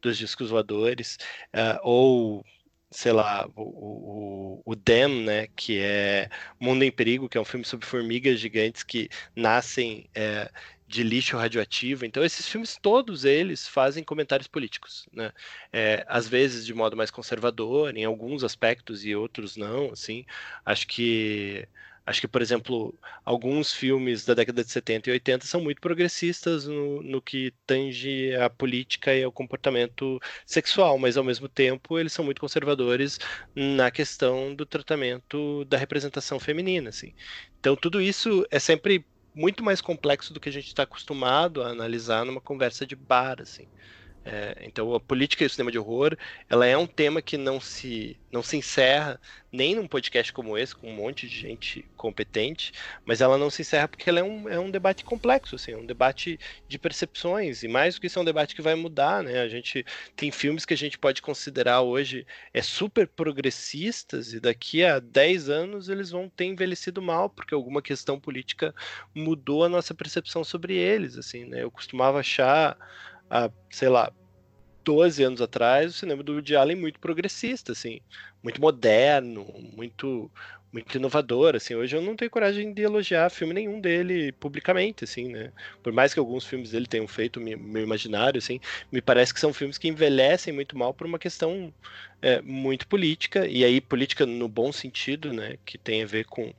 dos 0.00 0.16
discos 0.18 0.50
voadores, 0.50 1.18
uh, 1.54 1.78
ou 1.82 2.44
sei 2.90 3.12
lá, 3.12 3.48
o, 3.56 3.62
o, 3.62 4.62
o 4.64 4.74
Dem, 4.74 5.24
né, 5.24 5.48
que 5.56 5.78
é 5.80 6.30
Mundo 6.58 6.82
em 6.84 6.90
Perigo, 6.90 7.28
que 7.28 7.36
é 7.36 7.40
um 7.40 7.44
filme 7.44 7.64
sobre 7.64 7.86
formigas 7.86 8.38
gigantes 8.38 8.82
que 8.82 9.08
nascem 9.34 10.08
é, 10.14 10.50
de 10.86 11.02
lixo 11.02 11.36
radioativo. 11.36 12.04
Então, 12.04 12.24
esses 12.24 12.46
filmes, 12.48 12.78
todos 12.80 13.24
eles 13.24 13.66
fazem 13.66 14.04
comentários 14.04 14.46
políticos, 14.46 15.06
né? 15.12 15.32
É, 15.72 16.04
às 16.08 16.28
vezes 16.28 16.64
de 16.64 16.72
modo 16.72 16.96
mais 16.96 17.10
conservador, 17.10 17.94
em 17.96 18.04
alguns 18.04 18.44
aspectos 18.44 19.04
e 19.04 19.14
outros 19.14 19.56
não, 19.56 19.90
assim. 19.92 20.24
Acho 20.64 20.86
que 20.86 21.68
Acho 22.06 22.20
que, 22.20 22.28
por 22.28 22.40
exemplo, 22.40 22.96
alguns 23.24 23.72
filmes 23.72 24.24
da 24.24 24.32
década 24.32 24.62
de 24.62 24.70
70 24.70 25.10
e 25.10 25.12
80 25.14 25.44
são 25.44 25.60
muito 25.60 25.80
progressistas 25.80 26.64
no, 26.64 27.02
no 27.02 27.20
que 27.20 27.52
tange 27.66 28.32
a 28.36 28.48
política 28.48 29.12
e 29.12 29.24
ao 29.24 29.32
comportamento 29.32 30.20
sexual, 30.46 30.98
mas 30.98 31.16
ao 31.16 31.24
mesmo 31.24 31.48
tempo 31.48 31.98
eles 31.98 32.12
são 32.12 32.24
muito 32.24 32.40
conservadores 32.40 33.18
na 33.56 33.90
questão 33.90 34.54
do 34.54 34.64
tratamento 34.64 35.64
da 35.64 35.76
representação 35.76 36.38
feminina. 36.38 36.90
Assim. 36.90 37.12
Então, 37.58 37.74
tudo 37.74 38.00
isso 38.00 38.46
é 38.52 38.60
sempre 38.60 39.04
muito 39.34 39.64
mais 39.64 39.80
complexo 39.80 40.32
do 40.32 40.38
que 40.40 40.48
a 40.48 40.52
gente 40.52 40.68
está 40.68 40.84
acostumado 40.84 41.60
a 41.62 41.68
analisar 41.70 42.24
numa 42.24 42.40
conversa 42.40 42.86
de 42.86 42.94
bar. 42.94 43.42
Assim. 43.42 43.66
É, 44.28 44.56
então 44.62 44.92
a 44.92 44.98
política 44.98 45.44
e 45.44 45.46
o 45.46 45.50
cinema 45.50 45.70
de 45.70 45.78
horror, 45.78 46.16
ela 46.50 46.66
é 46.66 46.76
um 46.76 46.86
tema 46.86 47.22
que 47.22 47.36
não 47.38 47.60
se 47.60 48.18
não 48.32 48.42
se 48.42 48.56
encerra 48.56 49.20
nem 49.52 49.76
num 49.76 49.86
podcast 49.86 50.32
como 50.32 50.58
esse 50.58 50.74
com 50.74 50.90
um 50.90 50.94
monte 50.94 51.28
de 51.28 51.38
gente 51.38 51.88
competente, 51.96 52.72
mas 53.04 53.20
ela 53.20 53.38
não 53.38 53.48
se 53.48 53.62
encerra 53.62 53.86
porque 53.86 54.10
ela 54.10 54.18
é 54.18 54.24
um, 54.24 54.48
é 54.48 54.58
um 54.58 54.70
debate 54.70 55.04
complexo, 55.04 55.54
assim, 55.54 55.72
é 55.72 55.76
um 55.76 55.86
debate 55.86 56.40
de 56.66 56.76
percepções 56.76 57.62
e 57.62 57.68
mais 57.68 57.94
do 57.94 58.00
que 58.00 58.08
isso 58.08 58.18
é 58.18 58.22
um 58.22 58.24
debate 58.24 58.56
que 58.56 58.60
vai 58.60 58.74
mudar, 58.74 59.22
né? 59.22 59.40
A 59.40 59.48
gente 59.48 59.86
tem 60.16 60.32
filmes 60.32 60.64
que 60.64 60.74
a 60.74 60.76
gente 60.76 60.98
pode 60.98 61.22
considerar 61.22 61.82
hoje 61.82 62.26
é 62.52 62.60
super 62.60 63.06
progressistas 63.06 64.32
e 64.32 64.40
daqui 64.40 64.84
a 64.84 64.98
10 64.98 65.48
anos 65.48 65.88
eles 65.88 66.10
vão 66.10 66.28
ter 66.28 66.46
envelhecido 66.46 67.00
mal 67.00 67.30
porque 67.30 67.54
alguma 67.54 67.80
questão 67.80 68.18
política 68.18 68.74
mudou 69.14 69.64
a 69.64 69.68
nossa 69.68 69.94
percepção 69.94 70.42
sobre 70.42 70.74
eles, 70.74 71.16
assim, 71.16 71.44
né? 71.44 71.62
Eu 71.62 71.70
costumava 71.70 72.18
achar 72.18 72.76
há, 73.30 73.50
sei 73.70 73.88
lá, 73.88 74.12
12 74.84 75.22
anos 75.24 75.40
atrás, 75.40 75.90
o 75.90 75.98
cinema 75.98 76.22
do 76.22 76.34
Woody 76.34 76.54
Allen 76.54 76.76
muito 76.76 77.00
progressista, 77.00 77.72
assim, 77.72 78.00
muito 78.42 78.60
moderno, 78.60 79.44
muito 79.76 80.30
muito 80.72 80.96
inovador, 80.96 81.56
assim. 81.56 81.74
Hoje 81.74 81.96
eu 81.96 82.02
não 82.02 82.14
tenho 82.14 82.30
coragem 82.30 82.72
de 82.74 82.82
elogiar 82.82 83.30
filme 83.30 83.54
nenhum 83.54 83.80
dele 83.80 84.32
publicamente, 84.32 85.04
assim, 85.04 85.28
né? 85.28 85.50
Por 85.82 85.92
mais 85.92 86.12
que 86.12 86.20
alguns 86.20 86.44
filmes 86.44 86.70
dele 86.70 86.86
tenham 86.86 87.08
feito 87.08 87.40
meu 87.40 87.82
imaginário, 87.82 88.38
assim, 88.38 88.60
me 88.92 89.00
parece 89.00 89.32
que 89.32 89.40
são 89.40 89.54
filmes 89.54 89.78
que 89.78 89.88
envelhecem 89.88 90.52
muito 90.52 90.76
mal 90.76 90.92
por 90.92 91.06
uma 91.06 91.18
questão 91.18 91.72
é, 92.20 92.42
muito 92.42 92.86
política, 92.86 93.46
e 93.46 93.64
aí 93.64 93.80
política 93.80 94.26
no 94.26 94.48
bom 94.48 94.70
sentido, 94.70 95.32
né? 95.32 95.56
Que 95.64 95.78
tem 95.78 96.02
a 96.02 96.06
ver 96.06 96.24
com 96.26 96.52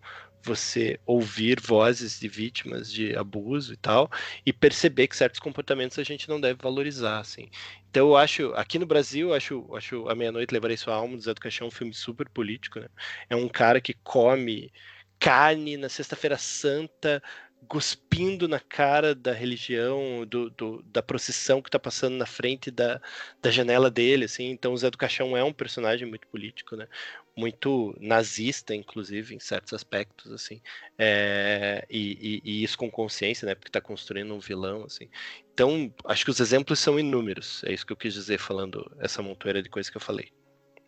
você 0.47 0.99
ouvir 1.05 1.59
vozes 1.59 2.19
de 2.19 2.27
vítimas 2.27 2.91
de 2.91 3.15
abuso 3.15 3.73
e 3.73 3.77
tal, 3.77 4.09
e 4.45 4.53
perceber 4.53 5.07
que 5.07 5.15
certos 5.15 5.39
comportamentos 5.39 5.99
a 5.99 6.03
gente 6.03 6.29
não 6.29 6.39
deve 6.39 6.59
valorizar, 6.61 7.19
assim. 7.19 7.49
Então 7.89 8.07
eu 8.07 8.17
acho, 8.17 8.53
aqui 8.53 8.79
no 8.79 8.85
Brasil, 8.85 9.33
acho, 9.33 9.67
acho 9.75 10.07
A 10.09 10.15
Meia-Noite 10.15 10.53
Levarei 10.53 10.77
Sua 10.77 10.95
Alma, 10.95 11.15
do 11.15 11.21
Zé 11.21 11.33
do 11.33 11.41
Caixão, 11.41 11.65
é 11.65 11.67
um 11.69 11.71
filme 11.71 11.93
super 11.93 12.29
político, 12.29 12.79
né? 12.79 12.87
É 13.29 13.35
um 13.35 13.47
cara 13.47 13.81
que 13.81 13.93
come 14.03 14.71
carne 15.19 15.77
na 15.77 15.89
Sexta-feira 15.89 16.37
Santa, 16.37 17.21
cuspindo 17.67 18.47
na 18.47 18.59
cara 18.59 19.13
da 19.13 19.33
religião, 19.33 20.25
do, 20.25 20.49
do 20.51 20.81
da 20.83 21.01
procissão 21.01 21.61
que 21.61 21.69
está 21.69 21.79
passando 21.79 22.15
na 22.15 22.25
frente 22.25 22.71
da, 22.71 23.01
da 23.41 23.51
janela 23.51 23.89
dele, 23.91 24.25
assim. 24.25 24.49
Então 24.49 24.73
o 24.73 24.77
Zé 24.77 24.89
do 24.89 24.97
Caixão 24.97 25.35
é 25.35 25.43
um 25.43 25.53
personagem 25.53 26.07
muito 26.07 26.27
político, 26.27 26.75
né? 26.75 26.87
Muito 27.37 27.95
nazista, 27.99 28.73
inclusive, 28.73 29.35
em 29.35 29.39
certos 29.39 29.71
aspectos, 29.73 30.31
assim. 30.31 30.59
É, 30.97 31.85
e, 31.89 32.41
e, 32.43 32.51
e, 32.51 32.63
isso 32.63 32.77
com 32.77 32.89
consciência, 32.89 33.45
né? 33.45 33.53
Porque 33.53 33.69
está 33.69 33.79
construindo 33.79 34.33
um 34.33 34.39
vilão, 34.39 34.83
assim. 34.85 35.07
Então, 35.53 35.93
acho 36.05 36.25
que 36.25 36.31
os 36.31 36.39
exemplos 36.39 36.79
são 36.79 36.99
inúmeros. 36.99 37.63
É 37.63 37.71
isso 37.71 37.85
que 37.85 37.93
eu 37.93 37.97
quis 37.97 38.13
dizer 38.13 38.39
falando 38.39 38.91
essa 38.99 39.21
montoeira 39.21 39.61
de 39.61 39.69
coisas 39.69 39.89
que 39.89 39.97
eu 39.97 40.01
falei. 40.01 40.29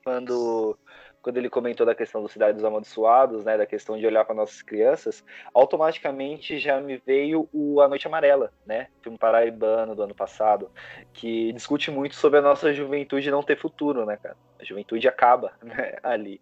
Quando 0.03 0.77
quando 1.21 1.37
ele 1.37 1.49
comentou 1.49 1.85
da 1.85 1.95
questão 1.95 2.21
dos 2.21 2.31
cidades 2.31 2.63
amaldiçoados, 2.63 3.43
né, 3.43 3.57
da 3.57 3.65
questão 3.65 3.97
de 3.97 4.05
olhar 4.05 4.25
para 4.25 4.35
nossas 4.35 4.61
crianças, 4.61 5.23
automaticamente 5.53 6.59
já 6.59 6.79
me 6.79 6.97
veio 6.97 7.49
o 7.51 7.81
A 7.81 7.87
Noite 7.87 8.07
Amarela, 8.07 8.51
né, 8.65 8.87
filme 9.01 9.17
paraibano 9.17 9.95
do 9.95 10.03
ano 10.03 10.15
passado, 10.15 10.71
que 11.13 11.51
discute 11.53 11.91
muito 11.91 12.15
sobre 12.15 12.39
a 12.39 12.41
nossa 12.41 12.73
juventude 12.73 13.31
não 13.31 13.43
ter 13.43 13.57
futuro, 13.57 14.05
né, 14.05 14.17
cara. 14.17 14.37
A 14.59 14.63
juventude 14.63 15.07
acaba 15.07 15.53
né, 15.63 15.97
ali. 16.03 16.41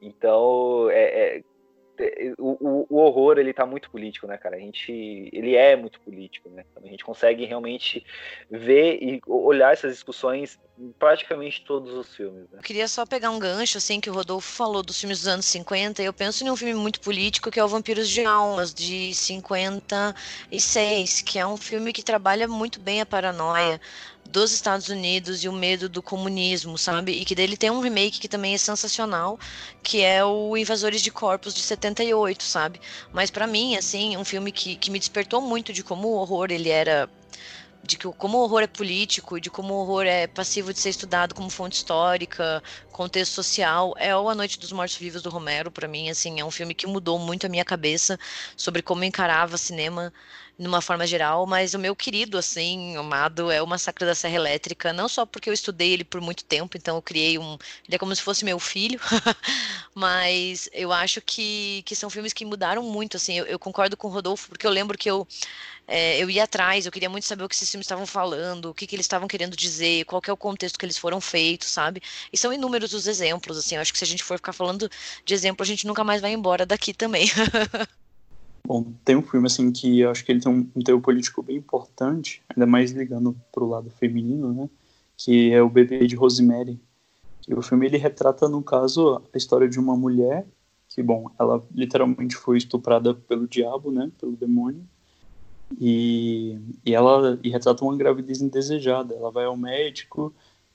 Então, 0.00 0.88
é, 0.90 1.36
é 1.38 1.42
o, 2.38 2.86
o, 2.88 2.98
horror 2.98 3.38
ele 3.38 3.52
tá 3.52 3.66
muito 3.66 3.90
político, 3.90 4.26
né, 4.26 4.38
cara? 4.38 4.56
A 4.56 4.58
gente, 4.58 5.28
ele 5.32 5.56
é 5.56 5.76
muito 5.76 6.00
político, 6.00 6.48
né? 6.48 6.64
A 6.76 6.86
gente 6.86 7.04
consegue 7.04 7.44
realmente 7.44 8.04
ver 8.50 8.98
e 9.02 9.20
olhar 9.26 9.72
essas 9.72 9.92
discussões 9.92 10.58
em 10.78 10.92
praticamente 10.92 11.64
todos 11.64 11.92
os 11.92 12.14
filmes. 12.14 12.48
Né? 12.50 12.58
Eu 12.58 12.62
queria 12.62 12.86
só 12.86 13.04
pegar 13.04 13.30
um 13.30 13.38
gancho, 13.38 13.78
assim, 13.78 14.00
que 14.00 14.08
o 14.08 14.12
Rodolfo 14.12 14.48
falou 14.48 14.82
dos 14.82 15.00
filmes 15.00 15.18
dos 15.18 15.28
anos 15.28 15.46
50, 15.46 16.02
e 16.02 16.06
eu 16.06 16.12
penso 16.12 16.44
em 16.44 16.50
um 16.50 16.56
filme 16.56 16.74
muito 16.74 17.00
político 17.00 17.50
que 17.50 17.58
é 17.58 17.64
o 17.64 17.68
Vampiros 17.68 18.08
de 18.08 18.24
Almas, 18.24 18.72
de 18.72 19.12
56, 19.14 21.22
que 21.22 21.38
é 21.38 21.46
um 21.46 21.56
filme 21.56 21.92
que 21.92 22.02
trabalha 22.02 22.46
muito 22.46 22.80
bem 22.80 23.00
a 23.00 23.06
paranoia, 23.06 23.80
dos 24.30 24.52
Estados 24.52 24.88
Unidos 24.88 25.42
e 25.42 25.48
o 25.48 25.52
medo 25.52 25.88
do 25.88 26.02
comunismo, 26.02 26.76
sabe? 26.76 27.12
E 27.12 27.24
que 27.24 27.34
dele 27.34 27.56
tem 27.56 27.70
um 27.70 27.80
remake 27.80 28.20
que 28.20 28.28
também 28.28 28.54
é 28.54 28.58
sensacional, 28.58 29.38
que 29.82 30.02
é 30.02 30.24
o 30.24 30.56
Invasores 30.56 31.02
de 31.02 31.10
Corpos 31.10 31.54
de 31.54 31.60
78, 31.62 32.42
sabe? 32.42 32.80
Mas 33.12 33.30
para 33.30 33.46
mim, 33.46 33.76
assim, 33.76 34.16
um 34.16 34.24
filme 34.24 34.52
que, 34.52 34.76
que 34.76 34.90
me 34.90 34.98
despertou 34.98 35.40
muito 35.40 35.72
de 35.72 35.82
como 35.82 36.08
o 36.08 36.16
horror 36.16 36.48
ele 36.50 36.68
era 36.68 37.08
de 37.82 37.96
que 37.96 38.06
como 38.12 38.38
o 38.38 38.42
horror 38.42 38.62
é 38.62 38.66
político, 38.66 39.40
de 39.40 39.48
como 39.48 39.72
o 39.72 39.78
horror 39.78 40.04
é 40.04 40.26
passivo 40.26 40.72
de 40.72 40.80
ser 40.80 40.90
estudado 40.90 41.34
como 41.34 41.48
fonte 41.48 41.76
histórica, 41.76 42.62
contexto 42.92 43.32
social, 43.32 43.94
é 43.96 44.14
o 44.16 44.28
A 44.28 44.34
Noite 44.34 44.58
dos 44.58 44.72
Mortos 44.72 44.96
Vivos 44.96 45.22
do 45.22 45.30
Romero, 45.30 45.70
para 45.70 45.88
mim, 45.88 46.10
assim, 46.10 46.40
é 46.40 46.44
um 46.44 46.50
filme 46.50 46.74
que 46.74 46.86
mudou 46.86 47.18
muito 47.18 47.46
a 47.46 47.48
minha 47.48 47.64
cabeça 47.64 48.18
sobre 48.56 48.82
como 48.82 49.04
encarava 49.04 49.56
cinema 49.56 50.12
numa 50.58 50.80
forma 50.80 51.06
geral, 51.06 51.46
mas 51.46 51.72
o 51.74 51.78
meu 51.78 51.94
querido, 51.94 52.36
assim, 52.36 52.96
amado, 52.96 53.50
é 53.50 53.62
o 53.62 53.66
Massacre 53.66 54.04
da 54.04 54.14
Serra 54.14 54.34
Elétrica, 54.34 54.92
não 54.92 55.08
só 55.08 55.24
porque 55.24 55.48
eu 55.48 55.54
estudei 55.54 55.92
ele 55.92 56.04
por 56.04 56.20
muito 56.20 56.44
tempo, 56.44 56.76
então 56.76 56.96
eu 56.96 57.02
criei 57.02 57.38
um. 57.38 57.56
Ele 57.86 57.94
é 57.94 57.98
como 57.98 58.14
se 58.14 58.22
fosse 58.22 58.44
meu 58.44 58.58
filho, 58.58 59.00
mas 59.94 60.68
eu 60.72 60.92
acho 60.92 61.20
que, 61.20 61.82
que 61.86 61.94
são 61.94 62.10
filmes 62.10 62.32
que 62.32 62.44
mudaram 62.44 62.82
muito, 62.82 63.16
assim, 63.16 63.38
eu, 63.38 63.46
eu 63.46 63.58
concordo 63.58 63.96
com 63.96 64.08
o 64.08 64.10
Rodolfo, 64.10 64.48
porque 64.48 64.66
eu 64.66 64.70
lembro 64.70 64.98
que 64.98 65.08
eu. 65.08 65.26
É, 65.86 66.18
eu 66.18 66.28
ia 66.28 66.44
atrás, 66.44 66.84
eu 66.84 66.92
queria 66.92 67.08
muito 67.08 67.24
saber 67.24 67.44
o 67.44 67.48
que 67.48 67.54
esses 67.54 67.70
filmes 67.70 67.86
estavam 67.86 68.06
falando, 68.06 68.66
o 68.66 68.74
que, 68.74 68.86
que 68.86 68.94
eles 68.94 69.04
estavam 69.06 69.26
querendo 69.26 69.56
dizer, 69.56 70.04
qual 70.04 70.20
é 70.26 70.32
o 70.32 70.36
contexto 70.36 70.78
que 70.78 70.84
eles 70.84 70.98
foram 70.98 71.18
feitos, 71.20 71.68
sabe? 71.68 72.02
E 72.32 72.36
são 72.36 72.52
inúmeros 72.52 72.92
os 72.92 73.06
exemplos, 73.06 73.56
assim, 73.56 73.76
eu 73.76 73.80
acho 73.80 73.92
que 73.92 73.98
se 73.98 74.04
a 74.04 74.06
gente 74.06 74.22
for 74.22 74.36
ficar 74.36 74.52
falando 74.52 74.90
de 75.24 75.34
exemplo, 75.34 75.62
a 75.62 75.66
gente 75.66 75.86
nunca 75.86 76.04
mais 76.04 76.20
vai 76.20 76.32
embora 76.32 76.66
daqui 76.66 76.92
também. 76.92 77.30
Bom, 78.68 78.84
tem 79.02 79.16
um 79.16 79.22
filme 79.22 79.46
assim 79.46 79.72
que 79.72 80.00
eu 80.00 80.10
acho 80.10 80.22
que 80.22 80.30
ele 80.30 80.42
tem 80.42 80.52
um, 80.52 80.68
um 80.76 80.82
teor 80.82 81.00
político 81.00 81.42
bem 81.42 81.56
importante, 81.56 82.42
ainda 82.50 82.66
mais 82.66 82.90
ligando 82.90 83.34
pro 83.50 83.66
lado 83.66 83.88
feminino, 83.88 84.52
né? 84.52 84.68
Que 85.16 85.50
é 85.54 85.62
o 85.62 85.70
Bebê 85.70 86.06
de 86.06 86.14
Rosemary. 86.14 86.78
E 87.48 87.54
o 87.54 87.62
filme 87.62 87.86
ele 87.86 87.96
retrata, 87.96 88.46
no 88.46 88.62
caso, 88.62 89.22
a 89.32 89.38
história 89.38 89.66
de 89.66 89.78
uma 89.78 89.96
mulher 89.96 90.46
que, 90.86 91.02
bom, 91.02 91.30
ela 91.40 91.66
literalmente 91.74 92.36
foi 92.36 92.58
estuprada 92.58 93.14
pelo 93.14 93.48
diabo, 93.48 93.90
né? 93.90 94.12
Pelo 94.20 94.36
demônio. 94.36 94.86
E, 95.80 96.58
e 96.84 96.94
ela 96.94 97.40
e 97.42 97.48
retrata 97.48 97.82
uma 97.82 97.96
gravidez 97.96 98.42
indesejada. 98.42 99.14
Ela 99.14 99.30
vai 99.30 99.46
ao 99.46 99.56
médico, 99.56 100.30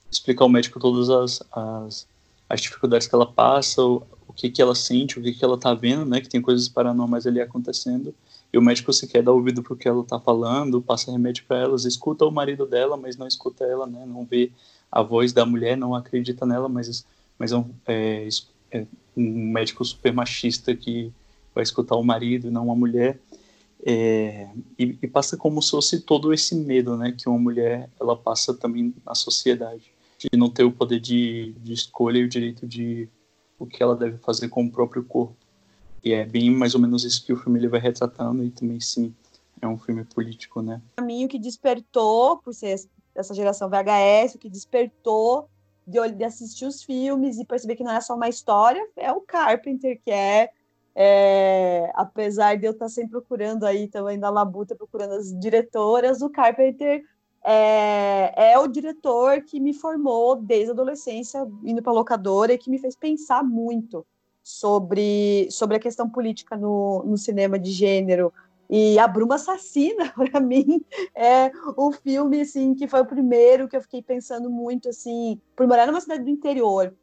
explica 0.09 0.43
ao 0.43 0.49
médico 0.49 0.79
todas 0.79 1.11
as, 1.11 1.43
as, 1.51 2.07
as 2.49 2.59
dificuldades 2.59 3.05
que 3.05 3.13
ela 3.13 3.31
passa, 3.31 3.83
o 3.83 4.03
que, 4.35 4.49
que 4.49 4.61
ela 4.61 4.75
sente, 4.75 5.19
o 5.19 5.21
que, 5.21 5.33
que 5.33 5.43
ela 5.43 5.57
tá 5.57 5.73
vendo, 5.73 6.05
né? 6.05 6.21
Que 6.21 6.29
tem 6.29 6.41
coisas 6.41 6.67
paranormais 6.67 7.27
ali 7.27 7.39
acontecendo. 7.39 8.13
E 8.51 8.57
o 8.57 8.61
médico 8.61 8.93
se 8.93 9.07
quer 9.07 9.23
dar 9.23 9.31
ouvido 9.31 9.63
pro 9.63 9.75
que 9.75 9.87
ela 9.87 10.03
tá 10.03 10.19
falando, 10.19 10.81
passa 10.81 11.11
remédio 11.11 11.43
para 11.47 11.57
elas, 11.57 11.85
escuta 11.85 12.25
o 12.25 12.31
marido 12.31 12.65
dela, 12.65 12.95
mas 12.95 13.17
não 13.17 13.27
escuta 13.27 13.63
ela, 13.63 13.87
né? 13.87 14.05
Não 14.05 14.25
vê 14.25 14.51
a 14.91 15.01
voz 15.01 15.33
da 15.33 15.45
mulher, 15.45 15.75
não 15.75 15.95
acredita 15.95 16.45
nela, 16.45 16.69
mas, 16.69 17.05
mas 17.37 17.51
é, 17.51 17.57
um, 17.57 17.69
é, 17.87 18.27
é 18.71 18.85
um 19.17 19.51
médico 19.51 19.83
super 19.83 20.13
machista 20.13 20.75
que 20.75 21.11
vai 21.53 21.63
escutar 21.63 21.95
o 21.95 22.03
marido, 22.03 22.51
não 22.51 22.71
a 22.71 22.75
mulher. 22.75 23.19
É, 23.85 24.47
e, 24.79 24.97
e, 25.01 25.07
passa 25.07 25.35
como 25.35 25.61
se 25.61 25.71
fosse 25.71 26.01
todo 26.01 26.33
esse 26.33 26.55
medo, 26.55 26.95
né, 26.95 27.11
que 27.11 27.27
uma 27.27 27.37
mulher 27.37 27.89
ela 27.99 28.15
passa 28.15 28.53
também 28.53 28.93
na 29.05 29.13
sociedade, 29.13 29.91
de 30.17 30.29
não 30.37 30.49
ter 30.49 30.63
o 30.63 30.71
poder 30.71 31.01
de, 31.01 31.53
de 31.61 31.73
escolha 31.73 32.19
e 32.19 32.23
o 32.23 32.29
direito 32.29 32.65
de 32.65 33.09
o 33.63 33.67
que 33.67 33.81
ela 33.81 33.95
deve 33.95 34.17
fazer 34.17 34.49
com 34.49 34.63
o 34.63 34.71
próprio 34.71 35.03
corpo. 35.03 35.35
E 36.03 36.11
é 36.11 36.25
bem 36.25 36.51
mais 36.51 36.75
ou 36.75 36.81
menos 36.81 37.05
isso 37.05 37.25
que 37.25 37.31
o 37.31 37.37
filme 37.37 37.59
ele 37.59 37.69
vai 37.69 37.79
retratando 37.79 38.43
e 38.43 38.51
também 38.51 38.79
sim 38.79 39.13
é 39.61 39.67
um 39.67 39.77
filme 39.77 40.03
político, 40.03 40.61
né? 40.61 40.81
Para 40.95 41.05
mim 41.05 41.23
o 41.23 41.27
que 41.29 41.39
despertou 41.39 42.37
por 42.37 42.53
ser 42.53 42.75
essa 43.15 43.33
geração 43.33 43.69
VHS, 43.69 44.35
o 44.35 44.37
que 44.37 44.49
despertou 44.49 45.47
de, 45.87 45.99
de 46.11 46.23
assistir 46.25 46.65
os 46.65 46.83
filmes 46.83 47.37
e 47.37 47.45
perceber 47.45 47.77
que 47.77 47.83
não 47.83 47.93
é 47.93 48.01
só 48.01 48.15
uma 48.15 48.27
história, 48.27 48.85
é 48.97 49.11
o 49.11 49.21
Carpenter, 49.21 49.99
que 50.03 50.11
é, 50.11 50.49
é, 50.93 51.89
apesar 51.95 52.57
de 52.57 52.65
eu 52.65 52.71
estar 52.71 52.89
sempre 52.89 53.11
procurando 53.11 53.65
aí 53.65 53.87
também 53.87 54.17
na 54.17 54.29
labuta, 54.29 54.75
procurando 54.75 55.13
as 55.13 55.31
diretoras, 55.39 56.21
o 56.21 56.29
Carpenter 56.29 57.01
é, 57.43 58.51
é 58.53 58.59
o 58.59 58.67
diretor 58.67 59.41
que 59.41 59.59
me 59.59 59.73
formou 59.73 60.35
desde 60.35 60.69
a 60.69 60.73
adolescência, 60.73 61.45
indo 61.63 61.81
para 61.81 61.91
locadora, 61.91 62.53
e 62.53 62.57
que 62.57 62.69
me 62.69 62.79
fez 62.79 62.95
pensar 62.95 63.43
muito 63.43 64.05
sobre, 64.41 65.47
sobre 65.51 65.77
a 65.77 65.79
questão 65.79 66.09
política 66.09 66.55
no, 66.55 67.03
no 67.03 67.17
cinema 67.17 67.59
de 67.59 67.71
gênero. 67.71 68.31
E 68.69 68.97
A 68.97 69.07
Bruma 69.07 69.35
Assassina, 69.35 70.11
para 70.15 70.39
mim, 70.39 70.83
é 71.15 71.51
o 71.77 71.91
filme 71.91 72.41
assim, 72.41 72.73
que 72.73 72.87
foi 72.87 73.01
o 73.01 73.05
primeiro 73.05 73.67
que 73.67 73.75
eu 73.75 73.81
fiquei 73.81 74.01
pensando 74.01 74.49
muito, 74.49 74.89
assim, 74.89 75.39
por 75.55 75.67
morar 75.67 75.85
numa 75.85 76.01
cidade 76.01 76.23
do 76.23 76.29
interior, 76.29 76.93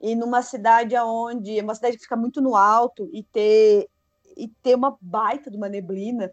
e 0.00 0.14
numa 0.14 0.40
cidade 0.40 0.96
onde, 0.96 1.58
é 1.58 1.62
uma 1.62 1.74
cidade 1.74 1.96
que 1.96 2.04
fica 2.04 2.16
muito 2.16 2.40
no 2.40 2.56
alto, 2.56 3.08
e 3.12 3.22
ter, 3.22 3.88
e 4.36 4.48
ter 4.62 4.74
uma 4.74 4.96
baita 5.00 5.50
de 5.50 5.56
uma 5.58 5.68
neblina, 5.68 6.32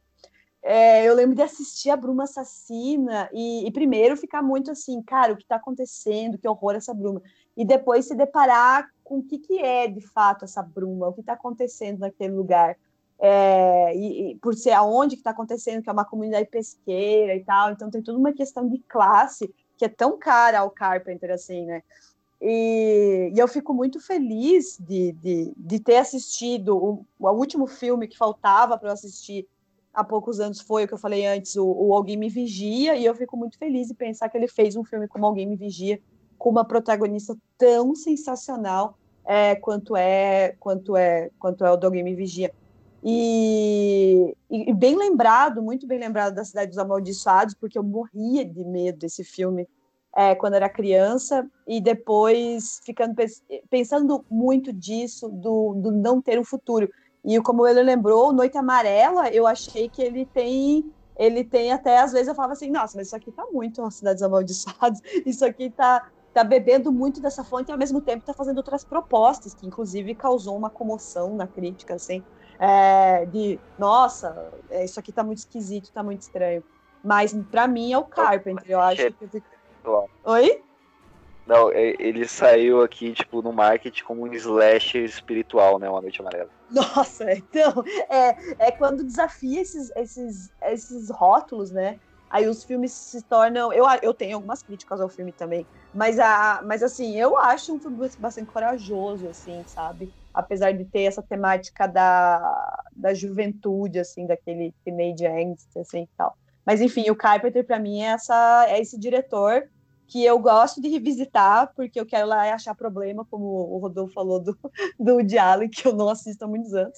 é, 0.70 1.08
eu 1.08 1.16
lembro 1.16 1.34
de 1.34 1.42
assistir 1.42 1.90
a 1.90 1.96
Bruma 1.96 2.24
Assassina 2.24 3.30
e, 3.32 3.66
e, 3.66 3.72
primeiro 3.72 4.18
ficar 4.18 4.42
muito 4.42 4.70
assim, 4.70 5.02
cara, 5.02 5.32
o 5.32 5.38
que 5.38 5.44
está 5.44 5.56
acontecendo, 5.56 6.38
que 6.38 6.46
horror 6.46 6.76
essa 6.76 6.94
Bruma. 6.94 7.22
E 7.56 7.64
depois 7.64 8.06
se 8.06 8.14
deparar 8.14 8.92
com 9.02 9.20
o 9.20 9.24
que, 9.24 9.38
que 9.38 9.60
é 9.60 9.88
de 9.88 10.02
fato 10.02 10.44
essa 10.44 10.62
Bruma, 10.62 11.08
o 11.08 11.14
que 11.14 11.22
está 11.22 11.34
acontecendo 11.34 12.00
naquele 12.00 12.34
lugar. 12.34 12.76
É, 13.18 13.96
e, 13.96 14.32
e, 14.32 14.36
por 14.36 14.56
ser 14.56 14.72
aonde 14.72 15.16
que 15.16 15.22
está 15.22 15.32
acontecendo, 15.32 15.82
que 15.82 15.90
é 15.90 15.94
uma 15.94 16.04
comunidade 16.04 16.50
pesqueira 16.50 17.34
e 17.34 17.46
tal, 17.46 17.72
então 17.72 17.90
tem 17.90 18.02
toda 18.02 18.20
uma 18.20 18.34
questão 18.34 18.68
de 18.68 18.78
classe 18.80 19.50
que 19.78 19.86
é 19.86 19.90
tão 19.90 20.18
cara 20.18 20.60
ao 20.60 20.70
Carpenter, 20.70 21.32
assim, 21.32 21.66
né? 21.66 21.82
E, 22.42 23.32
e 23.34 23.40
eu 23.40 23.48
fico 23.48 23.74
muito 23.74 24.02
feliz 24.02 24.78
de, 24.82 25.14
de, 25.14 25.54
de 25.56 25.80
ter 25.80 25.96
assistido 25.96 26.76
o, 26.78 27.06
o 27.18 27.32
último 27.32 27.68
filme 27.68 28.06
que 28.06 28.18
faltava 28.18 28.78
para 28.78 28.90
eu 28.90 28.94
assistir 28.94 29.48
há 29.98 30.04
poucos 30.04 30.40
anos 30.40 30.62
foi 30.62 30.84
o 30.84 30.88
que 30.88 30.94
eu 30.94 30.98
falei 30.98 31.26
antes, 31.26 31.56
o, 31.56 31.66
o, 31.66 31.92
Alguém 31.92 32.16
Me 32.16 32.30
Vigia, 32.30 32.96
e 32.96 33.04
eu 33.04 33.16
fico 33.16 33.36
muito 33.36 33.58
feliz 33.58 33.88
de 33.88 33.96
pensar 33.96 34.30
que 34.30 34.38
ele 34.38 34.48
fez 34.48 34.76
um 34.76 34.84
filme 34.84 35.08
como 35.08 35.26
Alguém 35.26 35.48
Me 35.48 35.56
Vigia, 35.56 36.00
com 36.38 36.52
uma 36.52 36.64
protagonista 36.64 37.36
tão 37.58 37.96
sensacional 37.96 38.96
é, 39.26 39.56
quanto 39.56 39.96
é 39.96 40.56
quanto 40.60 40.96
é 40.96 41.32
quanto 41.40 41.66
é 41.66 41.72
o 41.72 41.76
do 41.76 41.88
Alguém 41.88 42.04
Me 42.04 42.14
Vigia. 42.14 42.54
E, 43.04 44.36
e, 44.52 44.72
bem 44.74 44.96
lembrado, 44.96 45.64
muito 45.64 45.88
bem 45.88 45.98
lembrado 45.98 46.36
da 46.36 46.46
Cidade 46.46 46.70
dos 46.70 46.78
Amaldiçoados, 46.78 47.56
porque 47.56 47.78
eu 47.78 47.84
morria 47.84 48.46
de 48.46 48.64
medo 48.64 49.00
desse 49.00 49.24
filme 49.24 49.68
é, 50.16 50.36
quando 50.36 50.54
era 50.54 50.70
criança, 50.70 51.50
e 51.68 51.82
depois 51.82 52.82
ficando 52.84 53.16
pensando 53.70 54.24
muito 54.30 54.72
disso, 54.72 55.28
do, 55.30 55.74
do 55.74 55.92
não 55.92 56.22
ter 56.22 56.40
um 56.40 56.44
futuro. 56.44 56.88
E 57.28 57.42
como 57.42 57.68
ele 57.68 57.84
lembrou, 57.84 58.32
Noite 58.32 58.58
Amarela, 58.58 59.30
eu 59.30 59.46
achei 59.46 59.90
que 59.90 60.02
ele 60.02 60.26
tem 60.26 60.94
ele 61.20 61.44
tem 61.44 61.74
até, 61.74 62.00
às 62.00 62.14
vezes 62.14 62.28
eu 62.28 62.36
falava 62.36 62.54
assim, 62.54 62.70
nossa, 62.70 62.96
mas 62.96 63.08
isso 63.08 63.16
aqui 63.16 63.32
tá 63.32 63.44
muito 63.52 63.90
Cidades 63.92 64.22
Amaldiçoadas, 64.22 65.02
isso 65.26 65.44
aqui 65.44 65.70
tá, 65.72 66.10
tá 66.32 66.44
bebendo 66.44 66.92
muito 66.92 67.20
dessa 67.20 67.44
fonte 67.44 67.70
e 67.70 67.72
ao 67.72 67.78
mesmo 67.78 68.00
tempo 68.00 68.24
tá 68.24 68.34
fazendo 68.34 68.58
outras 68.58 68.86
propostas, 68.86 69.54
que 69.54 69.66
inclusive 69.66 70.14
causou 70.16 70.56
uma 70.56 70.70
comoção 70.70 71.36
na 71.36 71.48
crítica, 71.48 71.96
assim, 71.96 72.24
é, 72.60 73.26
de, 73.26 73.60
nossa, 73.78 74.54
é, 74.70 74.86
isso 74.86 75.00
aqui 75.00 75.12
tá 75.12 75.24
muito 75.24 75.40
esquisito, 75.40 75.92
tá 75.92 76.04
muito 76.04 76.22
estranho. 76.22 76.64
Mas 77.04 77.34
para 77.52 77.68
mim 77.68 77.92
é 77.92 77.98
o 77.98 78.04
Carpenter, 78.04 78.70
eu 78.70 78.80
acho 78.80 79.12
que... 79.12 79.44
Oi? 80.24 80.64
Não, 81.48 81.72
é, 81.72 81.96
ele 81.98 82.28
saiu 82.28 82.82
aqui, 82.82 83.14
tipo, 83.14 83.42
no 83.42 83.54
marketing 83.54 84.04
como 84.04 84.24
um 84.24 84.34
slasher 84.34 85.06
espiritual, 85.06 85.80
né? 85.80 85.90
Uma 85.90 86.02
Noite 86.02 86.20
Amarela. 86.22 86.50
Nossa, 86.70 87.32
então, 87.32 87.84
é, 88.10 88.68
é 88.68 88.72
quando 88.72 89.06
desafia 89.06 89.62
esses, 89.62 89.90
esses, 89.96 90.52
esses 90.62 91.10
rótulos, 91.10 91.72
né? 91.72 91.98
Aí 92.30 92.46
os 92.48 92.66
filmes 92.66 92.92
se 92.92 93.22
tornam. 93.24 93.72
Eu, 93.72 93.86
eu 94.02 94.14
tenho 94.14 94.36
algumas 94.36 94.62
críticas 94.62 95.00
ao 95.00 95.08
filme 95.08 95.32
também. 95.32 95.66
Mas, 95.94 96.20
a, 96.20 96.62
mas 96.66 96.84
assim, 96.84 97.18
eu 97.18 97.38
acho 97.38 97.74
um 97.74 97.80
filme 97.80 97.98
bastante 98.20 98.52
corajoso, 98.52 99.30
assim, 99.30 99.64
sabe? 99.66 100.12
Apesar 100.34 100.74
de 100.74 100.84
ter 100.84 101.04
essa 101.04 101.24
temática 101.24 101.88
da, 101.88 102.84
da 102.94 103.14
juventude, 103.14 104.00
assim, 104.00 104.28
daquele 104.28 104.74
teenage 104.84 105.26
angst, 105.26 105.78
assim 105.78 106.02
e 106.02 106.10
tal. 106.18 106.36
Mas 106.66 106.82
enfim, 106.82 107.10
o 107.10 107.16
Carpenter, 107.16 107.66
para 107.66 107.80
mim, 107.80 108.02
é, 108.02 108.08
essa, 108.08 108.66
é 108.68 108.82
esse 108.82 109.00
diretor 109.00 109.64
que 110.08 110.24
eu 110.24 110.40
gosto 110.40 110.82
de 110.82 110.88
revisitar, 110.88 111.74
porque 111.76 112.00
eu 112.00 112.06
quero 112.06 112.28
lá 112.28 112.54
achar 112.54 112.74
problema, 112.74 113.26
como 113.26 113.46
o 113.46 113.78
Rodolfo 113.78 114.14
falou 114.14 114.40
do, 114.40 114.58
do 114.98 115.18
Allen, 115.40 115.70
que 115.70 115.88
eu 115.88 115.94
não 115.94 116.10
assisto 116.10 116.46
há 116.46 116.48
muitos 116.48 116.74
anos. 116.74 116.98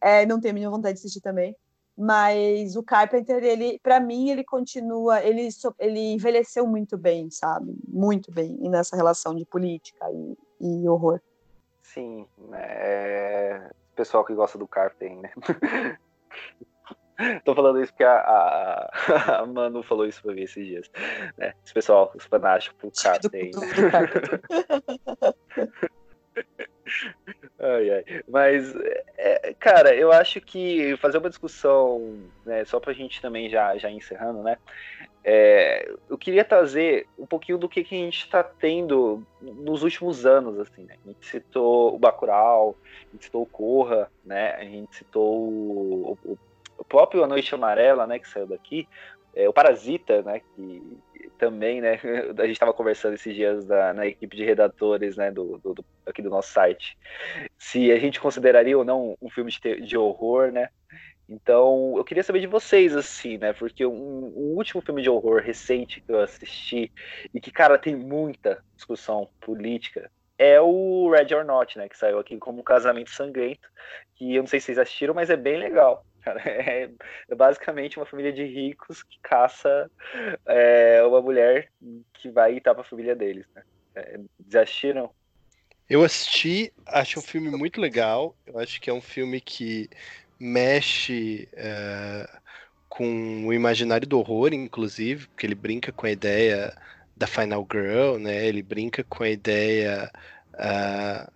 É, 0.00 0.24
não 0.24 0.40
tenho 0.40 0.66
a 0.66 0.70
vontade 0.70 0.94
de 0.94 1.00
assistir 1.00 1.20
também. 1.20 1.54
Mas 1.98 2.76
o 2.76 2.82
Carpenter, 2.82 3.42
ele, 3.42 3.78
para 3.82 3.98
mim, 3.98 4.28
ele 4.28 4.44
continua, 4.44 5.22
ele, 5.22 5.48
ele 5.78 6.12
envelheceu 6.12 6.66
muito 6.66 6.98
bem, 6.98 7.30
sabe? 7.30 7.74
Muito 7.88 8.30
bem 8.30 8.54
nessa 8.68 8.94
relação 8.96 9.34
de 9.34 9.46
política 9.46 10.04
e, 10.10 10.36
e 10.60 10.88
horror. 10.88 11.20
Sim, 11.82 12.26
é... 12.52 13.70
pessoal 13.94 14.24
que 14.24 14.34
gosta 14.34 14.58
do 14.58 14.68
Carpenter, 14.68 15.16
né? 15.16 15.30
Tô 17.44 17.54
falando 17.54 17.80
isso 17.80 17.92
porque 17.92 18.04
a, 18.04 18.16
a, 18.16 19.40
a, 19.40 19.46
Manu 19.46 19.82
falou 19.82 20.06
isso 20.06 20.20
pra 20.22 20.34
mim 20.34 20.42
esses 20.42 20.66
dias. 20.66 20.90
Né? 21.36 21.54
Esse 21.64 21.72
pessoal, 21.72 22.12
os 22.14 22.24
fanáticos 22.24 22.76
pro 22.78 22.92
Carter. 23.02 23.50
ai, 27.58 27.90
ai. 27.90 28.04
Mas, 28.28 28.74
é, 29.16 29.54
cara, 29.58 29.94
eu 29.94 30.12
acho 30.12 30.38
que 30.40 30.96
fazer 30.98 31.18
uma 31.18 31.30
discussão, 31.30 32.20
né, 32.44 32.64
só 32.64 32.78
pra 32.78 32.92
gente 32.92 33.20
também 33.20 33.48
já, 33.48 33.76
já 33.78 33.90
encerrando, 33.90 34.42
né? 34.42 34.58
É, 35.28 35.92
eu 36.08 36.16
queria 36.16 36.44
trazer 36.44 37.08
um 37.18 37.26
pouquinho 37.26 37.58
do 37.58 37.68
que, 37.68 37.82
que 37.82 37.96
a 37.96 37.98
gente 37.98 38.18
está 38.18 38.44
tendo 38.44 39.26
nos 39.40 39.82
últimos 39.82 40.24
anos, 40.24 40.56
assim, 40.60 40.84
né? 40.84 40.94
A 41.04 41.08
gente 41.08 41.26
citou 41.26 41.94
o 41.94 41.98
Bacurau, 41.98 42.76
a 42.84 43.12
gente 43.12 43.24
citou 43.24 43.42
o 43.42 43.46
Corra, 43.46 44.08
né? 44.24 44.52
A 44.52 44.62
gente 44.62 44.94
citou 44.94 45.36
o, 45.36 46.18
o 46.24 46.38
o 46.78 46.84
próprio 46.84 47.24
A 47.24 47.26
Noite 47.26 47.54
Amarela, 47.54 48.06
né, 48.06 48.18
que 48.18 48.28
saiu 48.28 48.46
daqui, 48.46 48.88
é, 49.34 49.48
o 49.48 49.52
Parasita, 49.52 50.22
né, 50.22 50.40
que 50.40 50.82
também, 51.38 51.80
né, 51.80 52.00
a 52.38 52.42
gente 52.42 52.52
estava 52.52 52.72
conversando 52.72 53.14
esses 53.14 53.34
dias 53.34 53.66
da, 53.66 53.92
na 53.92 54.06
equipe 54.06 54.34
de 54.36 54.44
redatores, 54.44 55.16
né, 55.16 55.30
do, 55.30 55.58
do, 55.58 55.74
do, 55.74 55.84
aqui 56.06 56.22
do 56.22 56.30
nosso 56.30 56.52
site, 56.52 56.96
se 57.58 57.92
a 57.92 57.98
gente 57.98 58.18
consideraria 58.18 58.76
ou 58.76 58.84
não 58.84 59.16
um 59.20 59.30
filme 59.30 59.50
de, 59.50 59.80
de 59.82 59.96
horror, 59.96 60.50
né, 60.50 60.70
então 61.28 61.94
eu 61.96 62.04
queria 62.04 62.22
saber 62.22 62.40
de 62.40 62.46
vocês, 62.46 62.96
assim, 62.96 63.36
né, 63.36 63.52
porque 63.52 63.84
um, 63.84 64.32
um 64.34 64.54
último 64.56 64.80
filme 64.80 65.02
de 65.02 65.10
horror 65.10 65.42
recente 65.42 66.00
que 66.00 66.10
eu 66.10 66.20
assisti 66.20 66.90
e 67.34 67.40
que, 67.40 67.50
cara, 67.50 67.78
tem 67.78 67.94
muita 67.94 68.62
discussão 68.74 69.28
política, 69.40 70.10
é 70.38 70.60
o 70.60 71.10
Red 71.10 71.34
or 71.34 71.44
Not, 71.44 71.76
né, 71.76 71.88
que 71.88 71.96
saiu 71.96 72.18
aqui 72.18 72.38
como 72.38 72.62
casamento 72.62 73.10
sangrento, 73.10 73.68
que 74.14 74.34
eu 74.34 74.42
não 74.42 74.46
sei 74.46 74.60
se 74.60 74.66
vocês 74.66 74.78
assistiram, 74.78 75.14
mas 75.14 75.30
é 75.30 75.36
bem 75.36 75.58
legal 75.58 76.04
cara. 76.26 76.42
É, 76.66 76.90
é, 77.28 77.34
basicamente 77.34 77.96
uma 77.96 78.06
família 78.06 78.32
de 78.32 78.44
ricos 78.44 79.02
que 79.02 79.18
caça 79.22 79.90
é, 80.46 81.02
uma 81.04 81.22
mulher 81.22 81.70
que 82.14 82.28
vai 82.30 82.56
estar 82.56 82.74
para 82.74 82.82
a 82.82 82.86
família 82.86 83.14
deles, 83.14 83.46
né? 83.54 83.62
É, 83.94 84.20
já 84.48 84.62
assistiram? 84.62 85.10
Eu 85.88 86.02
assisti, 86.02 86.72
acho 86.86 87.20
um 87.20 87.22
filme 87.22 87.50
muito 87.50 87.80
legal. 87.80 88.34
Eu 88.46 88.58
acho 88.58 88.80
que 88.80 88.90
é 88.90 88.92
um 88.92 89.00
filme 89.00 89.40
que 89.40 89.88
mexe 90.38 91.48
é, 91.52 92.28
com 92.88 93.46
o 93.46 93.52
imaginário 93.52 94.06
do 94.06 94.18
horror, 94.18 94.52
inclusive, 94.52 95.28
porque 95.28 95.46
ele 95.46 95.54
brinca 95.54 95.92
com 95.92 96.06
a 96.06 96.10
ideia 96.10 96.76
da 97.16 97.26
Final 97.26 97.66
Girl, 97.70 98.18
né? 98.18 98.46
Ele 98.46 98.62
brinca 98.62 99.04
com 99.04 99.22
a 99.22 99.28
ideia 99.28 100.10
uh, 100.54 101.32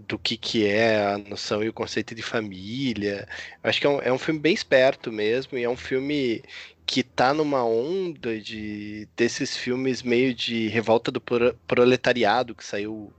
do 0.00 0.18
que, 0.18 0.36
que 0.36 0.66
é 0.66 1.04
a 1.06 1.18
noção 1.18 1.62
e 1.62 1.68
o 1.68 1.72
conceito 1.72 2.14
de 2.14 2.22
família. 2.22 3.28
Acho 3.62 3.80
que 3.80 3.86
é 3.86 3.90
um, 3.90 4.00
é 4.00 4.12
um 4.12 4.18
filme 4.18 4.40
bem 4.40 4.54
esperto 4.54 5.12
mesmo, 5.12 5.56
e 5.56 5.62
é 5.62 5.68
um 5.68 5.76
filme 5.76 6.42
que 6.86 7.02
tá 7.02 7.32
numa 7.32 7.64
onda 7.64 8.38
de 8.40 9.08
desses 9.16 9.56
filmes 9.56 10.02
meio 10.02 10.34
de 10.34 10.68
revolta 10.68 11.10
do 11.10 11.20
proletariado 11.66 12.54
que 12.54 12.64
saiu 12.64 13.12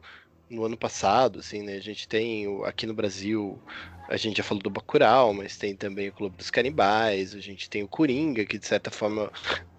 no 0.50 0.64
ano 0.66 0.78
passado, 0.78 1.40
assim, 1.40 1.64
né? 1.64 1.76
A 1.76 1.82
gente 1.82 2.08
tem 2.08 2.46
aqui 2.66 2.86
no 2.86 2.94
Brasil, 2.94 3.60
a 4.08 4.18
gente 4.18 4.38
já 4.38 4.44
falou 4.44 4.62
do 4.62 4.70
Bacurau, 4.70 5.34
mas 5.34 5.58
tem 5.58 5.76
também 5.76 6.10
o 6.10 6.14
Clube 6.14 6.38
dos 6.38 6.52
Canibais, 6.52 7.34
a 7.34 7.40
gente 7.40 7.70
tem 7.70 7.84
o 7.84 7.88
Coringa, 7.88 8.46
que 8.46 8.60
de 8.60 8.68
certa 8.68 8.92
forma 8.92 9.32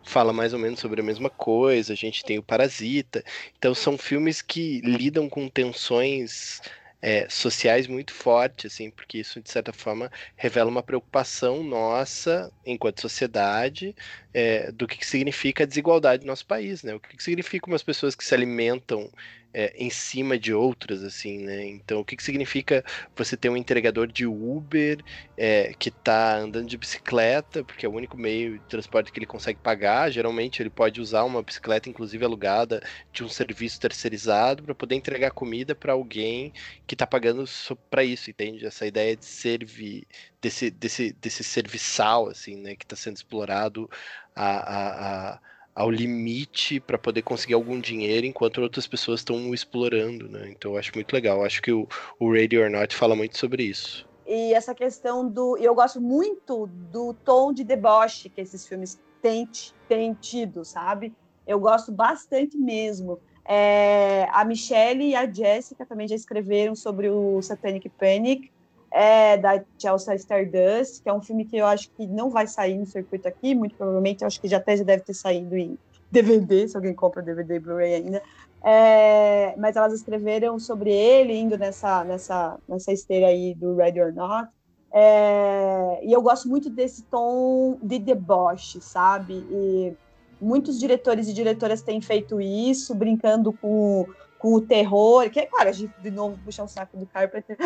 fala 0.02 0.32
mais 0.32 0.52
ou 0.52 0.58
menos 0.58 0.80
sobre 0.80 1.00
a 1.00 1.04
mesma 1.04 1.30
coisa, 1.30 1.92
a 1.92 1.96
gente 1.96 2.24
tem 2.24 2.38
o 2.38 2.42
Parasita. 2.42 3.24
Então 3.58 3.74
são 3.74 3.96
filmes 3.96 4.42
que 4.42 4.80
lidam 4.80 5.28
com 5.28 5.48
tensões 5.48 6.60
é, 7.06 7.28
sociais 7.28 7.86
muito 7.86 8.12
forte, 8.12 8.66
assim, 8.66 8.90
porque 8.90 9.18
isso, 9.18 9.40
de 9.40 9.48
certa 9.48 9.72
forma, 9.72 10.10
revela 10.34 10.68
uma 10.68 10.82
preocupação 10.82 11.62
nossa, 11.62 12.52
enquanto 12.64 13.00
sociedade, 13.00 13.94
é, 14.34 14.72
do 14.72 14.88
que, 14.88 14.98
que 14.98 15.06
significa 15.06 15.62
a 15.62 15.66
desigualdade 15.68 16.24
no 16.24 16.32
nosso 16.32 16.44
país, 16.44 16.82
né? 16.82 16.96
O 16.96 16.98
que, 16.98 17.16
que 17.16 17.22
significa 17.22 17.68
umas 17.68 17.84
pessoas 17.84 18.16
que 18.16 18.24
se 18.24 18.34
alimentam 18.34 19.08
é, 19.56 19.72
em 19.74 19.88
cima 19.88 20.38
de 20.38 20.52
outras, 20.52 21.02
assim, 21.02 21.38
né? 21.38 21.64
Então, 21.64 22.00
o 22.00 22.04
que, 22.04 22.14
que 22.14 22.22
significa 22.22 22.84
você 23.16 23.38
ter 23.38 23.48
um 23.48 23.56
entregador 23.56 24.06
de 24.06 24.26
Uber 24.26 25.02
é, 25.34 25.72
que 25.78 25.88
está 25.88 26.36
andando 26.36 26.68
de 26.68 26.76
bicicleta, 26.76 27.64
porque 27.64 27.86
é 27.86 27.88
o 27.88 27.92
único 27.92 28.18
meio 28.18 28.58
de 28.58 28.64
transporte 28.66 29.10
que 29.10 29.18
ele 29.18 29.24
consegue 29.24 29.58
pagar. 29.58 30.10
Geralmente, 30.10 30.60
ele 30.60 30.68
pode 30.68 31.00
usar 31.00 31.24
uma 31.24 31.42
bicicleta, 31.42 31.88
inclusive 31.88 32.22
alugada, 32.22 32.82
de 33.10 33.24
um 33.24 33.30
serviço 33.30 33.80
terceirizado, 33.80 34.62
para 34.62 34.74
poder 34.74 34.94
entregar 34.94 35.30
comida 35.30 35.74
para 35.74 35.94
alguém 35.94 36.52
que 36.86 36.94
está 36.94 37.06
pagando 37.06 37.42
para 37.88 38.04
isso, 38.04 38.28
entende? 38.28 38.66
Essa 38.66 38.86
ideia 38.86 39.16
de 39.16 39.24
servir, 39.24 40.06
desse, 40.38 40.70
desse, 40.70 41.14
desse 41.14 41.42
serviçal, 41.42 42.28
assim, 42.28 42.56
né? 42.56 42.76
Que 42.76 42.84
está 42.84 42.94
sendo 42.94 43.16
explorado 43.16 43.88
a, 44.34 44.44
a, 44.44 45.32
a 45.32 45.40
ao 45.76 45.90
limite 45.90 46.80
para 46.80 46.96
poder 46.96 47.20
conseguir 47.20 47.52
algum 47.52 47.78
dinheiro 47.78 48.26
enquanto 48.26 48.62
outras 48.62 48.86
pessoas 48.86 49.20
estão 49.20 49.52
explorando, 49.52 50.26
né? 50.26 50.48
Então 50.50 50.72
eu 50.72 50.78
acho 50.78 50.90
muito 50.94 51.12
legal. 51.12 51.40
Eu 51.40 51.44
acho 51.44 51.60
que 51.60 51.70
o, 51.70 51.86
o 52.18 52.32
Radio 52.32 52.62
or 52.62 52.70
Not 52.70 52.96
fala 52.96 53.14
muito 53.14 53.36
sobre 53.36 53.64
isso. 53.64 54.08
E 54.26 54.54
essa 54.54 54.74
questão 54.74 55.28
do. 55.28 55.58
Eu 55.58 55.74
gosto 55.74 56.00
muito 56.00 56.66
do 56.66 57.12
tom 57.12 57.52
de 57.52 57.62
deboche 57.62 58.30
que 58.30 58.40
esses 58.40 58.66
filmes 58.66 58.98
têm, 59.20 59.46
têm 59.86 60.14
tido, 60.14 60.64
sabe? 60.64 61.12
Eu 61.46 61.60
gosto 61.60 61.92
bastante 61.92 62.56
mesmo. 62.56 63.20
É, 63.44 64.26
a 64.32 64.44
Michelle 64.44 65.04
e 65.04 65.14
a 65.14 65.30
Jessica 65.30 65.84
também 65.84 66.08
já 66.08 66.16
escreveram 66.16 66.74
sobre 66.74 67.08
o 67.10 67.40
Satanic 67.42 67.88
Panic 67.90 68.50
é 68.90 69.36
da 69.36 69.62
Chelsea 69.78 70.14
Stardust, 70.14 71.02
que 71.02 71.08
é 71.08 71.12
um 71.12 71.20
filme 71.20 71.44
que 71.44 71.56
eu 71.56 71.66
acho 71.66 71.90
que 71.90 72.06
não 72.06 72.30
vai 72.30 72.46
sair 72.46 72.76
no 72.76 72.86
circuito 72.86 73.28
aqui, 73.28 73.54
muito 73.54 73.74
provavelmente, 73.74 74.22
eu 74.22 74.26
acho 74.26 74.40
que 74.40 74.48
já 74.48 74.56
até 74.56 74.76
já 74.76 74.84
deve 74.84 75.02
ter 75.02 75.14
saído 75.14 75.56
em 75.56 75.78
DVD, 76.10 76.68
se 76.68 76.76
alguém 76.76 76.94
compra 76.94 77.22
DVD 77.22 77.58
Blu-ray 77.58 77.94
ainda. 77.94 78.22
É, 78.64 79.54
mas 79.58 79.76
elas 79.76 79.92
escreveram 79.92 80.58
sobre 80.58 80.90
ele, 80.90 81.34
indo 81.36 81.56
nessa, 81.58 82.04
nessa, 82.04 82.58
nessa 82.68 82.92
esteira 82.92 83.28
aí 83.28 83.54
do 83.54 83.76
Ready 83.76 84.00
or 84.00 84.12
Not. 84.12 84.50
É, 84.92 86.00
e 86.02 86.12
eu 86.12 86.22
gosto 86.22 86.48
muito 86.48 86.70
desse 86.70 87.02
tom 87.04 87.78
de 87.82 87.98
deboche, 87.98 88.80
sabe? 88.80 89.34
E 89.50 89.94
muitos 90.40 90.78
diretores 90.78 91.28
e 91.28 91.34
diretoras 91.34 91.82
têm 91.82 92.00
feito 92.00 92.40
isso, 92.40 92.94
brincando 92.94 93.52
com 93.52 94.06
com 94.38 94.54
o 94.54 94.60
terror, 94.60 95.28
que 95.30 95.40
é 95.40 95.46
claro, 95.46 95.68
a 95.68 95.72
gente 95.72 95.92
de 96.00 96.10
novo 96.10 96.38
puxar 96.44 96.64
o 96.64 96.68
saco 96.68 96.96
do 96.96 97.06
Carpenter, 97.06 97.56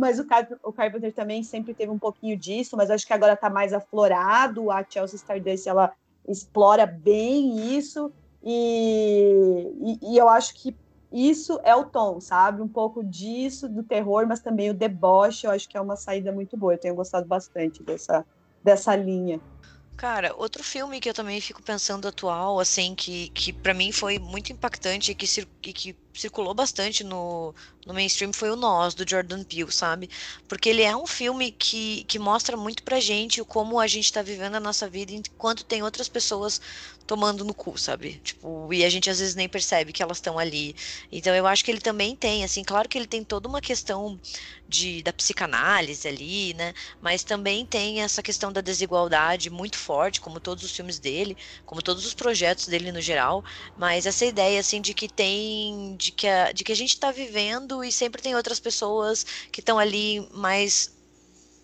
mas 0.00 0.18
o, 0.18 0.24
Carpenter, 0.24 0.58
o 0.62 0.72
Carpenter 0.72 1.12
também 1.12 1.42
sempre 1.42 1.74
teve 1.74 1.92
um 1.92 1.98
pouquinho 1.98 2.34
disso, 2.34 2.74
mas 2.74 2.90
acho 2.90 3.06
que 3.06 3.12
agora 3.12 3.34
está 3.34 3.50
mais 3.50 3.74
aflorado, 3.74 4.70
a 4.70 4.82
Chelsea 4.82 5.16
Stardust, 5.16 5.66
ela 5.66 5.92
explora 6.26 6.86
bem 6.86 7.76
isso, 7.76 8.10
e, 8.42 9.98
e, 10.02 10.14
e, 10.14 10.16
eu 10.16 10.26
acho 10.26 10.54
que 10.54 10.74
isso 11.12 11.60
é 11.64 11.76
o 11.76 11.84
tom, 11.84 12.18
sabe? 12.18 12.62
Um 12.62 12.68
pouco 12.68 13.04
disso, 13.04 13.68
do 13.68 13.82
terror, 13.82 14.26
mas 14.26 14.40
também 14.40 14.70
o 14.70 14.74
deboche, 14.74 15.46
eu 15.46 15.50
acho 15.50 15.68
que 15.68 15.76
é 15.76 15.80
uma 15.80 15.96
saída 15.96 16.32
muito 16.32 16.56
boa. 16.56 16.72
Eu 16.72 16.78
tenho 16.78 16.94
gostado 16.94 17.26
bastante 17.26 17.82
dessa, 17.82 18.24
dessa 18.64 18.96
linha. 18.96 19.38
Cara, 20.00 20.34
outro 20.38 20.64
filme 20.64 20.98
que 20.98 21.10
eu 21.10 21.12
também 21.12 21.42
fico 21.42 21.62
pensando 21.62 22.08
atual, 22.08 22.58
assim, 22.58 22.94
que, 22.94 23.28
que 23.30 23.52
para 23.52 23.74
mim 23.74 23.92
foi 23.92 24.18
muito 24.18 24.50
impactante 24.50 25.12
e 25.12 25.14
que, 25.14 25.26
e 25.62 25.72
que 25.74 25.94
circulou 26.12 26.54
bastante 26.54 27.04
no, 27.04 27.54
no 27.86 27.94
mainstream 27.94 28.32
foi 28.32 28.50
o 28.50 28.56
Nós, 28.56 28.94
do 28.94 29.08
Jordan 29.08 29.42
Peele, 29.44 29.72
sabe? 29.72 30.08
Porque 30.48 30.68
ele 30.68 30.82
é 30.82 30.94
um 30.96 31.06
filme 31.06 31.52
que, 31.52 32.04
que 32.04 32.18
mostra 32.18 32.56
muito 32.56 32.82
pra 32.82 33.00
gente 33.00 33.42
como 33.44 33.80
a 33.80 33.86
gente 33.86 34.12
tá 34.12 34.22
vivendo 34.22 34.56
a 34.56 34.60
nossa 34.60 34.88
vida 34.88 35.12
enquanto 35.12 35.64
tem 35.64 35.82
outras 35.82 36.08
pessoas 36.08 36.60
tomando 37.06 37.44
no 37.44 37.52
cu, 37.52 37.76
sabe? 37.76 38.20
Tipo, 38.22 38.72
e 38.72 38.84
a 38.84 38.88
gente 38.90 39.10
às 39.10 39.18
vezes 39.18 39.34
nem 39.34 39.48
percebe 39.48 39.92
que 39.92 40.00
elas 40.02 40.18
estão 40.18 40.38
ali. 40.38 40.76
Então 41.10 41.34
eu 41.34 41.44
acho 41.46 41.64
que 41.64 41.70
ele 41.70 41.80
também 41.80 42.14
tem, 42.14 42.44
assim, 42.44 42.62
claro 42.62 42.88
que 42.88 42.96
ele 42.96 43.06
tem 43.06 43.24
toda 43.24 43.48
uma 43.48 43.60
questão 43.60 44.20
de, 44.68 45.02
da 45.02 45.12
psicanálise 45.12 46.06
ali, 46.06 46.54
né? 46.54 46.72
Mas 47.00 47.24
também 47.24 47.66
tem 47.66 48.00
essa 48.02 48.22
questão 48.22 48.52
da 48.52 48.60
desigualdade 48.60 49.50
muito 49.50 49.76
forte, 49.76 50.20
como 50.20 50.40
todos 50.40 50.62
os 50.64 50.70
filmes 50.72 50.98
dele, 51.00 51.36
como 51.64 51.82
todos 51.82 52.06
os 52.06 52.14
projetos 52.14 52.68
dele 52.68 52.92
no 52.92 53.00
geral. 53.00 53.42
Mas 53.76 54.06
essa 54.06 54.24
ideia, 54.24 54.60
assim, 54.60 54.80
de 54.80 54.94
que 54.94 55.08
tem 55.08 55.96
de 56.00 56.12
que 56.12 56.26
a, 56.26 56.50
de 56.50 56.64
que 56.64 56.72
a 56.72 56.76
gente 56.76 56.94
está 56.94 57.12
vivendo 57.12 57.84
e 57.84 57.92
sempre 57.92 58.22
tem 58.22 58.34
outras 58.34 58.58
pessoas 58.58 59.24
que 59.52 59.60
estão 59.60 59.78
ali 59.78 60.26
mais 60.32 60.98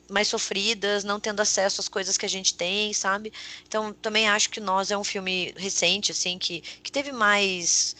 mais 0.08 0.28
sofridas, 0.28 1.02
não 1.02 1.18
tendo 1.18 1.40
acesso 1.40 1.80
às 1.80 1.88
coisas 1.88 2.16
que 2.16 2.24
a 2.24 2.28
gente 2.28 2.54
tem, 2.54 2.92
sabe? 2.92 3.32
Então, 3.66 3.92
também 3.92 4.28
acho 4.28 4.48
que 4.50 4.60
Nós 4.60 4.92
é 4.92 4.96
um 4.96 5.02
filme 5.02 5.52
recente, 5.56 6.12
assim, 6.12 6.38
que, 6.38 6.60
que 6.60 6.92
teve 6.92 7.10
mais 7.10 7.96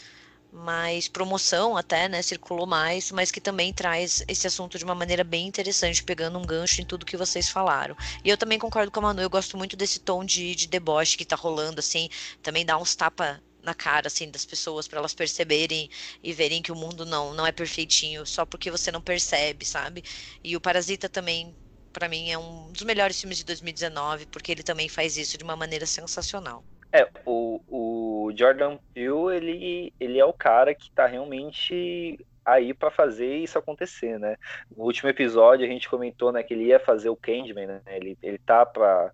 mais 0.53 1.07
promoção 1.09 1.77
até, 1.77 2.09
né, 2.09 2.23
circulou 2.23 2.67
mais, 2.67 3.11
mas 3.13 3.31
que 3.31 3.41
também 3.41 3.75
traz 3.75 4.25
esse 4.27 4.47
assunto 4.47 4.79
de 4.79 4.85
uma 4.85 4.95
maneira 4.95 5.23
bem 5.23 5.47
interessante, 5.47 6.03
pegando 6.03 6.39
um 6.39 6.47
gancho 6.47 6.81
em 6.81 6.85
tudo 6.85 7.05
que 7.05 7.17
vocês 7.17 7.51
falaram. 7.51 7.95
E 8.25 8.31
eu 8.31 8.39
também 8.39 8.59
concordo 8.59 8.91
com 8.91 9.01
a 9.01 9.03
Manu, 9.03 9.21
eu 9.21 9.29
gosto 9.29 9.57
muito 9.59 9.77
desse 9.77 10.01
tom 10.01 10.25
de, 10.25 10.55
de 10.55 10.67
deboche 10.69 11.19
que 11.19 11.27
tá 11.27 11.37
rolando, 11.37 11.81
assim, 11.81 12.09
também 12.43 12.65
dá 12.65 12.79
uns 12.79 12.95
tapa 12.95 13.43
na 13.67 13.75
cara 13.75 14.07
assim 14.07 14.31
das 14.31 14.47
pessoas 14.47 14.89
para 14.89 14.99
elas 15.01 15.13
perceberem 15.13 15.91
e 16.23 16.33
verem 16.33 16.63
que 16.63 16.73
o 16.73 16.77
mundo 16.77 17.05
não 17.05 17.35
não 17.35 17.47
é 17.47 17.53
perfeitinho 17.53 18.25
só 18.25 18.47
porque 18.47 18.71
você 18.71 18.93
não 18.93 19.03
percebe, 19.03 19.65
sabe? 19.67 20.03
E 20.43 20.57
o 20.57 20.61
Parasita 20.61 21.09
também 21.09 21.55
para 21.93 22.09
mim 22.09 22.31
é 22.31 22.39
um 22.39 22.71
dos 22.73 22.83
melhores 22.83 23.21
filmes 23.21 23.39
de 23.39 23.45
2019 23.45 24.27
porque 24.27 24.53
ele 24.53 24.63
também 24.63 24.89
faz 24.89 25.17
isso 25.17 25.37
de 25.37 25.45
uma 25.45 25.57
maneira 25.57 25.85
sensacional. 25.87 26.65
É, 26.93 27.09
o, 27.27 27.61
o 27.69 28.33
Jordan 28.37 28.79
Peele, 28.95 29.37
ele, 29.37 29.93
ele 29.99 30.19
é 30.19 30.25
o 30.25 30.33
cara 30.33 30.75
que 30.75 30.91
tá 30.93 31.07
realmente 31.07 32.17
aí 32.45 32.73
para 32.73 32.93
fazer 32.93 33.37
isso 33.39 33.59
acontecer, 33.59 34.21
né? 34.21 34.37
No 34.75 34.85
último 34.85 35.11
episódio 35.11 35.67
a 35.67 35.69
gente 35.69 35.89
comentou, 35.89 36.31
né, 36.31 36.45
que 36.45 36.55
ele 36.55 36.67
ia 36.67 36.79
fazer 36.79 37.09
o 37.09 37.17
Candyman, 37.17 37.67
né? 37.67 37.83
Ele, 37.89 38.17
ele 38.23 38.39
tá 38.39 38.65
para 38.65 39.13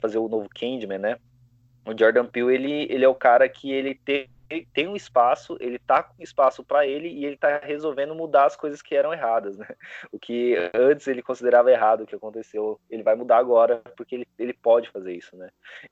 fazer 0.00 0.18
o 0.18 0.28
novo 0.28 0.48
Candyman, 0.54 0.98
né? 0.98 1.16
O 1.86 1.98
Jordan 1.98 2.26
Peele 2.26 2.54
ele, 2.54 2.86
ele 2.90 3.04
é 3.04 3.08
o 3.08 3.14
cara 3.14 3.48
que 3.48 3.70
ele 3.70 3.94
tem, 3.94 4.28
tem 4.72 4.86
um 4.86 4.96
espaço, 4.96 5.56
ele 5.60 5.78
tá 5.78 6.02
com 6.02 6.22
espaço 6.22 6.62
para 6.62 6.86
ele 6.86 7.08
e 7.08 7.24
ele 7.24 7.36
tá 7.36 7.58
resolvendo 7.62 8.14
mudar 8.14 8.46
as 8.46 8.56
coisas 8.56 8.80
que 8.80 8.94
eram 8.94 9.12
erradas, 9.12 9.56
né? 9.56 9.66
O 10.12 10.18
que 10.18 10.56
antes 10.72 11.06
ele 11.06 11.22
considerava 11.22 11.70
errado 11.70 12.02
o 12.02 12.06
que 12.06 12.14
aconteceu, 12.14 12.78
ele 12.88 13.02
vai 13.02 13.14
mudar 13.14 13.38
agora 13.38 13.82
porque 13.96 14.14
ele, 14.14 14.28
ele 14.38 14.52
pode 14.52 14.90
fazer 14.90 15.12
isso, 15.12 15.36
né? 15.36 15.50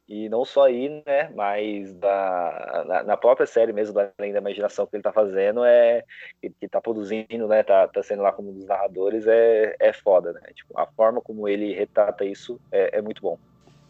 E 0.08 0.28
não 0.28 0.44
só 0.44 0.66
aí, 0.66 1.02
né? 1.06 1.30
Mas 1.34 1.92
da, 1.94 2.84
na, 2.86 3.02
na 3.02 3.16
própria 3.16 3.46
série 3.46 3.72
mesmo, 3.72 3.98
Além 4.18 4.32
da 4.32 4.38
Imaginação 4.38 4.86
que 4.86 4.96
ele 4.96 5.02
tá 5.02 5.12
fazendo, 5.12 5.64
é 5.64 6.04
que, 6.40 6.50
que 6.50 6.68
tá 6.68 6.80
produzindo, 6.80 7.48
né? 7.48 7.62
Tá, 7.62 7.88
tá 7.88 8.02
sendo 8.02 8.22
lá 8.22 8.32
como 8.32 8.50
um 8.50 8.54
dos 8.54 8.66
narradores, 8.66 9.26
é, 9.26 9.76
é 9.78 9.92
foda, 9.92 10.32
né? 10.32 10.40
Tipo, 10.54 10.78
a 10.78 10.86
forma 10.86 11.20
como 11.20 11.48
ele 11.48 11.72
retrata 11.72 12.24
isso 12.24 12.60
é, 12.70 12.98
é 12.98 13.02
muito 13.02 13.20
bom. 13.20 13.38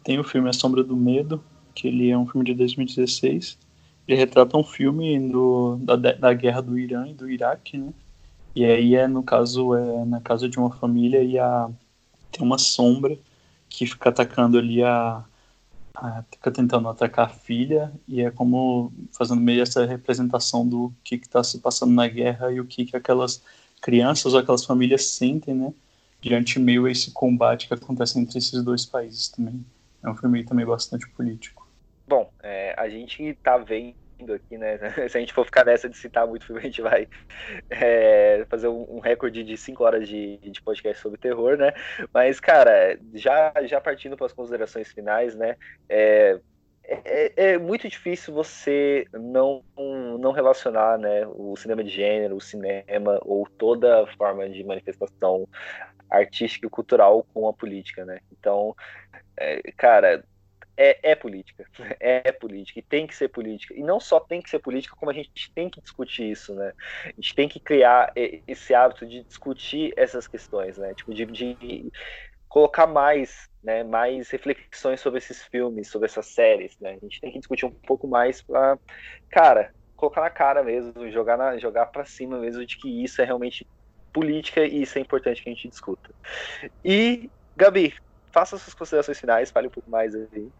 Tem 0.03 0.19
o 0.19 0.23
filme 0.23 0.49
A 0.49 0.53
Sombra 0.53 0.83
do 0.83 0.97
Medo, 0.97 1.43
que 1.73 1.87
ele 1.87 2.09
é 2.09 2.17
um 2.17 2.27
filme 2.27 2.45
de 2.45 2.53
2016. 2.53 3.57
Ele 4.07 4.17
retrata 4.17 4.57
um 4.57 4.63
filme 4.63 5.19
do, 5.29 5.77
da, 5.77 5.95
da 5.95 6.33
guerra 6.33 6.61
do 6.61 6.77
Irã 6.77 7.07
e 7.07 7.13
do 7.13 7.29
Iraque, 7.29 7.77
né? 7.77 7.93
E 8.55 8.63
aí 8.65 8.95
é, 8.95 9.07
no 9.07 9.23
caso, 9.23 9.73
é 9.73 10.05
na 10.05 10.21
casa 10.21 10.47
de 10.47 10.59
uma 10.59 10.69
família 10.71 11.23
e 11.23 11.39
a, 11.39 11.69
tem 12.31 12.45
uma 12.45 12.57
sombra 12.57 13.17
que 13.69 13.85
fica 13.87 14.09
atacando 14.09 14.57
ali 14.57 14.83
a, 14.83 15.23
a, 15.95 16.23
fica 16.31 16.51
tentando 16.51 16.87
atacar 16.87 17.25
a 17.27 17.29
filha 17.29 17.91
e 18.07 18.21
é 18.21 18.29
como 18.29 18.91
fazendo 19.11 19.41
meio 19.41 19.61
essa 19.63 19.85
representação 19.85 20.67
do 20.67 20.93
que 21.03 21.15
está 21.15 21.43
se 21.43 21.59
passando 21.59 21.93
na 21.93 22.07
guerra 22.07 22.51
e 22.51 22.59
o 22.59 22.65
que, 22.65 22.85
que 22.85 22.95
aquelas 22.95 23.41
crianças 23.81 24.33
ou 24.33 24.39
aquelas 24.39 24.65
famílias 24.65 25.05
sentem, 25.05 25.55
né? 25.55 25.73
Diante 26.21 26.59
meio 26.59 26.85
a 26.85 26.91
esse 26.91 27.11
combate 27.11 27.67
que 27.67 27.73
acontece 27.73 28.19
entre 28.19 28.37
esses 28.37 28.63
dois 28.63 28.85
países 28.85 29.27
também. 29.29 29.65
É 30.01 30.09
um 30.09 30.15
filme 30.15 30.43
também 30.43 30.65
bastante 30.65 31.07
político. 31.09 31.62
Bom, 32.13 32.31
é, 32.43 32.75
a 32.77 32.87
gente 32.89 33.33
tá 33.41 33.57
vendo 33.57 33.95
aqui, 34.35 34.55
né? 34.55 34.77
Se 35.09 35.17
a 35.17 35.19
gente 35.19 35.33
for 35.33 35.43
ficar 35.43 35.65
nessa 35.65 35.89
de 35.89 35.97
citar 35.97 36.27
muito 36.27 36.45
filme, 36.45 36.61
a 36.61 36.65
gente 36.65 36.79
vai 36.79 37.07
é, 37.71 38.45
fazer 38.47 38.67
um, 38.67 38.99
recorde 38.99 39.43
de 39.43 39.57
5 39.57 39.83
horas 39.83 40.07
de, 40.07 40.37
de, 40.37 40.61
podcast 40.61 41.01
sobre 41.01 41.17
terror, 41.17 41.57
né? 41.57 41.73
Mas, 42.13 42.39
cara, 42.39 42.99
já, 43.15 43.51
já 43.65 43.81
partindo 43.81 44.15
para 44.15 44.27
as 44.27 44.31
considerações 44.31 44.91
finais, 44.91 45.33
né? 45.33 45.55
É, 45.89 46.39
é, 46.83 47.33
é, 47.35 47.57
muito 47.57 47.89
difícil 47.89 48.31
você 48.31 49.07
não, 49.11 49.63
não 50.19 50.31
relacionar 50.31 50.99
né, 50.99 51.25
o 51.25 51.55
cinema 51.55 51.83
de 51.83 51.89
gênero, 51.89 52.35
o 52.35 52.41
cinema 52.41 53.19
ou 53.23 53.47
toda 53.57 54.05
forma 54.17 54.47
de 54.47 54.63
manifestação 54.63 55.47
artística 56.11 56.67
e 56.67 56.69
cultural 56.69 57.25
com 57.33 57.47
a 57.47 57.53
política, 57.53 58.05
né? 58.05 58.19
Então, 58.31 58.75
é, 59.35 59.63
cara, 59.71 60.23
é, 60.75 61.11
é, 61.11 61.15
política. 61.15 61.65
É 61.99 62.31
política. 62.31 62.79
E 62.79 62.81
tem 62.81 63.07
que 63.07 63.15
ser 63.15 63.29
política. 63.29 63.73
E 63.73 63.81
não 63.81 63.99
só 63.99 64.19
tem 64.19 64.41
que 64.41 64.49
ser 64.49 64.59
política, 64.59 64.95
como 64.95 65.11
a 65.11 65.13
gente 65.13 65.51
tem 65.53 65.69
que 65.69 65.81
discutir 65.81 66.29
isso, 66.29 66.53
né? 66.53 66.73
A 67.05 67.09
gente 67.09 67.35
tem 67.35 67.47
que 67.47 67.59
criar 67.59 68.11
esse 68.15 68.73
hábito 68.73 69.05
de 69.05 69.23
discutir 69.23 69.93
essas 69.95 70.27
questões, 70.27 70.77
né? 70.77 70.93
Tipo, 70.93 71.13
de, 71.13 71.25
de 71.25 71.91
colocar 72.49 72.87
mais, 72.87 73.49
né? 73.63 73.83
Mais 73.83 74.29
reflexões 74.29 74.99
sobre 74.99 75.19
esses 75.19 75.43
filmes, 75.43 75.87
sobre 75.87 76.07
essas 76.07 76.25
séries, 76.25 76.77
né? 76.79 76.91
A 76.91 77.05
gente 77.05 77.21
tem 77.21 77.31
que 77.31 77.39
discutir 77.39 77.65
um 77.65 77.71
pouco 77.71 78.07
mais 78.07 78.41
pra, 78.41 78.77
cara, 79.29 79.73
colocar 79.95 80.21
na 80.21 80.29
cara 80.29 80.63
mesmo, 80.63 81.09
jogar, 81.11 81.37
na, 81.37 81.57
jogar 81.57 81.85
pra 81.85 82.03
cima 82.03 82.37
mesmo 82.37 82.65
de 82.65 82.77
que 82.77 83.03
isso 83.03 83.21
é 83.21 83.25
realmente 83.25 83.65
política 84.11 84.65
e 84.65 84.81
isso 84.81 84.97
é 84.97 85.01
importante 85.01 85.41
que 85.41 85.49
a 85.49 85.53
gente 85.53 85.67
discuta. 85.67 86.09
E, 86.83 87.29
Gabi, 87.55 87.93
faça 88.33 88.57
suas 88.57 88.73
considerações 88.73 89.19
finais, 89.19 89.51
fale 89.51 89.67
um 89.67 89.71
pouco 89.71 89.89
mais 89.89 90.15
aí. 90.15 90.51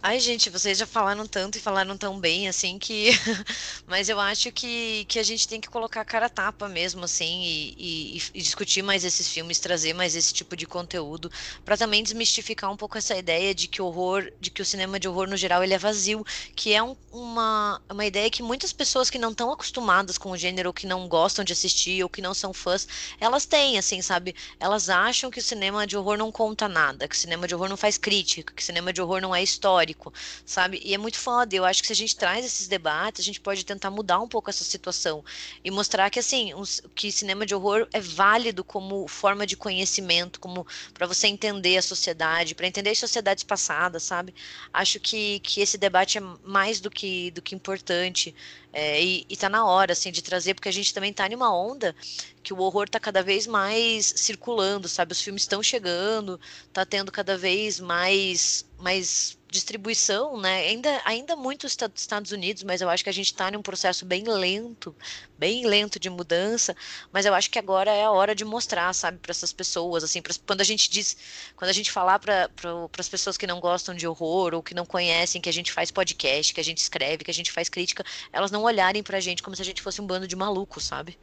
Ai, 0.00 0.20
gente, 0.20 0.48
vocês 0.48 0.78
já 0.78 0.86
falaram 0.86 1.26
tanto 1.26 1.58
e 1.58 1.60
falaram 1.60 1.98
tão 1.98 2.20
bem, 2.20 2.46
assim, 2.48 2.78
que. 2.78 3.10
Mas 3.84 4.08
eu 4.08 4.18
acho 4.20 4.52
que, 4.52 5.04
que 5.06 5.18
a 5.18 5.24
gente 5.24 5.46
tem 5.48 5.60
que 5.60 5.68
colocar 5.68 6.00
a 6.00 6.04
cara 6.04 6.30
tapa 6.30 6.68
mesmo, 6.68 7.04
assim, 7.04 7.42
e, 7.42 8.16
e, 8.16 8.22
e 8.34 8.40
discutir 8.40 8.80
mais 8.80 9.02
esses 9.04 9.28
filmes, 9.28 9.58
trazer 9.58 9.92
mais 9.94 10.14
esse 10.14 10.32
tipo 10.32 10.56
de 10.56 10.66
conteúdo, 10.68 11.28
para 11.64 11.76
também 11.76 12.00
desmistificar 12.04 12.70
um 12.70 12.76
pouco 12.76 12.96
essa 12.96 13.16
ideia 13.16 13.52
de 13.52 13.66
que 13.66 13.82
horror, 13.82 14.30
de 14.40 14.50
que 14.52 14.62
o 14.62 14.64
cinema 14.64 15.00
de 15.00 15.08
horror 15.08 15.28
no 15.28 15.36
geral 15.36 15.64
ele 15.64 15.74
é 15.74 15.78
vazio, 15.78 16.24
que 16.54 16.72
é 16.72 16.80
um, 16.82 16.96
uma, 17.10 17.82
uma 17.90 18.06
ideia 18.06 18.30
que 18.30 18.42
muitas 18.42 18.72
pessoas 18.72 19.10
que 19.10 19.18
não 19.18 19.32
estão 19.32 19.50
acostumadas 19.50 20.16
com 20.16 20.30
o 20.30 20.36
gênero, 20.36 20.68
ou 20.68 20.72
que 20.74 20.86
não 20.86 21.08
gostam 21.08 21.44
de 21.44 21.52
assistir, 21.52 22.04
ou 22.04 22.08
que 22.08 22.22
não 22.22 22.34
são 22.34 22.52
fãs, 22.54 22.86
elas 23.20 23.46
têm, 23.46 23.76
assim, 23.78 24.00
sabe? 24.00 24.32
Elas 24.60 24.88
acham 24.88 25.28
que 25.28 25.40
o 25.40 25.42
cinema 25.42 25.84
de 25.88 25.96
horror 25.96 26.16
não 26.16 26.30
conta 26.30 26.68
nada, 26.68 27.08
que 27.08 27.16
o 27.16 27.18
cinema 27.18 27.48
de 27.48 27.54
horror 27.56 27.68
não 27.68 27.76
faz 27.76 27.98
crítica, 27.98 28.52
que 28.54 28.62
o 28.62 28.64
cinema 28.64 28.92
de 28.92 29.02
horror 29.02 29.20
não 29.20 29.34
é 29.34 29.42
história 29.42 29.87
histórico, 29.88 30.12
sabe? 30.44 30.80
E 30.84 30.94
é 30.94 30.98
muito 30.98 31.18
foda. 31.18 31.54
Eu 31.54 31.64
acho 31.64 31.80
que 31.80 31.86
se 31.86 31.92
a 31.92 31.96
gente 31.96 32.16
traz 32.16 32.44
esses 32.44 32.68
debates, 32.68 33.20
a 33.20 33.24
gente 33.24 33.40
pode 33.40 33.64
tentar 33.64 33.90
mudar 33.90 34.20
um 34.20 34.28
pouco 34.28 34.50
essa 34.50 34.64
situação 34.64 35.24
e 35.64 35.70
mostrar 35.70 36.10
que 36.10 36.18
assim, 36.18 36.52
que 36.94 37.10
cinema 37.10 37.46
de 37.46 37.54
horror 37.54 37.88
é 37.92 38.00
válido 38.00 38.62
como 38.62 39.06
forma 39.08 39.46
de 39.46 39.56
conhecimento, 39.56 40.40
como 40.40 40.66
para 40.92 41.06
você 41.06 41.26
entender 41.26 41.76
a 41.78 41.82
sociedade, 41.82 42.54
para 42.54 42.66
entender 42.66 42.90
as 42.90 42.98
sociedades 42.98 43.44
passadas, 43.44 44.02
sabe? 44.02 44.34
Acho 44.72 45.00
que, 45.00 45.40
que 45.40 45.60
esse 45.60 45.78
debate 45.78 46.18
é 46.18 46.20
mais 46.42 46.80
do 46.80 46.90
que 46.90 47.30
do 47.30 47.42
que 47.42 47.54
importante. 47.54 48.34
É, 48.72 49.02
e, 49.02 49.24
e 49.28 49.36
tá 49.36 49.48
na 49.48 49.64
hora, 49.66 49.92
assim, 49.92 50.12
de 50.12 50.22
trazer, 50.22 50.54
porque 50.54 50.68
a 50.68 50.72
gente 50.72 50.92
também 50.92 51.12
tá 51.12 51.26
numa 51.28 51.54
onda 51.54 51.96
que 52.42 52.52
o 52.52 52.58
horror 52.58 52.88
tá 52.88 53.00
cada 53.00 53.22
vez 53.22 53.46
mais 53.46 54.12
circulando, 54.16 54.88
sabe? 54.88 55.12
Os 55.12 55.20
filmes 55.20 55.42
estão 55.42 55.62
chegando, 55.62 56.38
tá 56.72 56.84
tendo 56.84 57.10
cada 57.10 57.36
vez 57.36 57.80
mais 57.80 58.66
mais 58.78 59.37
distribuição, 59.50 60.38
né? 60.40 60.60
Ainda, 60.68 61.02
ainda 61.04 61.36
muito 61.36 61.66
Estados 61.66 62.32
Unidos, 62.32 62.62
mas 62.62 62.80
eu 62.80 62.88
acho 62.88 63.02
que 63.02 63.10
a 63.10 63.12
gente 63.12 63.26
está 63.26 63.50
num 63.50 63.62
processo 63.62 64.04
bem 64.04 64.24
lento, 64.24 64.94
bem 65.38 65.66
lento 65.66 65.98
de 65.98 66.10
mudança. 66.10 66.76
Mas 67.12 67.24
eu 67.24 67.34
acho 67.34 67.50
que 67.50 67.58
agora 67.58 67.90
é 67.90 68.04
a 68.04 68.10
hora 68.10 68.34
de 68.34 68.44
mostrar, 68.44 68.92
sabe, 68.92 69.18
para 69.18 69.30
essas 69.30 69.52
pessoas, 69.52 70.04
assim, 70.04 70.20
pra, 70.20 70.34
quando 70.46 70.60
a 70.60 70.64
gente 70.64 70.90
diz, 70.90 71.16
quando 71.56 71.70
a 71.70 71.74
gente 71.74 71.90
falar 71.90 72.18
para 72.18 72.50
as 72.98 73.08
pessoas 73.08 73.36
que 73.36 73.46
não 73.46 73.60
gostam 73.60 73.94
de 73.94 74.06
horror 74.06 74.54
ou 74.54 74.62
que 74.62 74.74
não 74.74 74.84
conhecem 74.84 75.40
que 75.40 75.48
a 75.48 75.52
gente 75.52 75.72
faz 75.72 75.90
podcast, 75.90 76.52
que 76.52 76.60
a 76.60 76.64
gente 76.64 76.78
escreve, 76.78 77.24
que 77.24 77.30
a 77.30 77.34
gente 77.34 77.50
faz 77.50 77.68
crítica, 77.68 78.04
elas 78.32 78.50
não 78.50 78.62
olharem 78.62 79.02
para 79.02 79.18
a 79.18 79.20
gente 79.20 79.42
como 79.42 79.56
se 79.56 79.62
a 79.62 79.64
gente 79.64 79.82
fosse 79.82 80.00
um 80.00 80.06
bando 80.06 80.28
de 80.28 80.36
malucos, 80.36 80.84
sabe? 80.84 81.18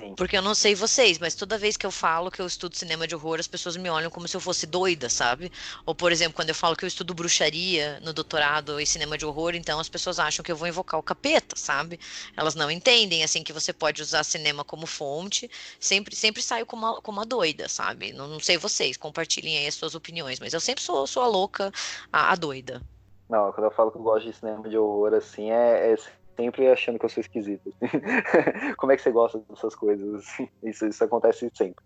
Sim. 0.00 0.14
Porque 0.14 0.36
eu 0.36 0.40
não 0.40 0.54
sei 0.54 0.74
vocês, 0.74 1.18
mas 1.18 1.34
toda 1.34 1.58
vez 1.58 1.76
que 1.76 1.84
eu 1.84 1.90
falo 1.90 2.30
que 2.30 2.40
eu 2.40 2.46
estudo 2.46 2.74
cinema 2.74 3.06
de 3.06 3.14
horror, 3.14 3.38
as 3.38 3.46
pessoas 3.46 3.76
me 3.76 3.90
olham 3.90 4.10
como 4.10 4.26
se 4.26 4.34
eu 4.34 4.40
fosse 4.40 4.66
doida, 4.66 5.10
sabe? 5.10 5.52
Ou, 5.84 5.94
por 5.94 6.10
exemplo, 6.10 6.34
quando 6.34 6.48
eu 6.48 6.54
falo 6.54 6.74
que 6.74 6.84
eu 6.84 6.88
estudo 6.88 7.12
bruxaria 7.12 8.00
no 8.00 8.12
doutorado 8.12 8.80
em 8.80 8.86
cinema 8.86 9.18
de 9.18 9.26
horror, 9.26 9.54
então 9.54 9.78
as 9.78 9.90
pessoas 9.90 10.18
acham 10.18 10.42
que 10.42 10.50
eu 10.50 10.56
vou 10.56 10.66
invocar 10.66 10.98
o 10.98 11.02
capeta, 11.02 11.54
sabe? 11.54 12.00
Elas 12.34 12.54
não 12.54 12.70
entendem, 12.70 13.22
assim, 13.22 13.42
que 13.42 13.52
você 13.52 13.74
pode 13.74 14.00
usar 14.00 14.24
cinema 14.24 14.64
como 14.64 14.86
fonte. 14.86 15.50
Sempre, 15.78 16.16
sempre 16.16 16.40
saio 16.40 16.64
como 16.64 16.86
uma, 16.86 17.02
como 17.02 17.18
uma 17.18 17.26
doida, 17.26 17.68
sabe? 17.68 18.12
Não, 18.12 18.26
não 18.26 18.40
sei 18.40 18.56
vocês, 18.56 18.96
compartilhem 18.96 19.58
aí 19.58 19.66
as 19.66 19.74
suas 19.74 19.94
opiniões, 19.94 20.40
mas 20.40 20.54
eu 20.54 20.60
sempre 20.60 20.82
sou, 20.82 21.06
sou 21.06 21.22
a 21.22 21.26
louca, 21.26 21.70
a, 22.10 22.32
a 22.32 22.36
doida. 22.36 22.80
Não, 23.28 23.52
quando 23.52 23.66
eu 23.66 23.70
falo 23.70 23.92
que 23.92 23.98
eu 23.98 24.02
gosto 24.02 24.26
de 24.26 24.32
cinema 24.32 24.68
de 24.68 24.76
horror, 24.76 25.14
assim, 25.14 25.52
é, 25.52 25.92
é 25.92 25.96
sempre 26.40 26.68
achando 26.68 26.98
que 26.98 27.04
eu 27.04 27.08
sou 27.08 27.20
esquisito. 27.20 27.72
Como 28.78 28.92
é 28.92 28.96
que 28.96 29.02
você 29.02 29.10
gosta 29.10 29.38
dessas 29.48 29.74
coisas? 29.74 30.24
Isso, 30.64 30.86
isso 30.86 31.04
acontece 31.04 31.50
sempre. 31.54 31.84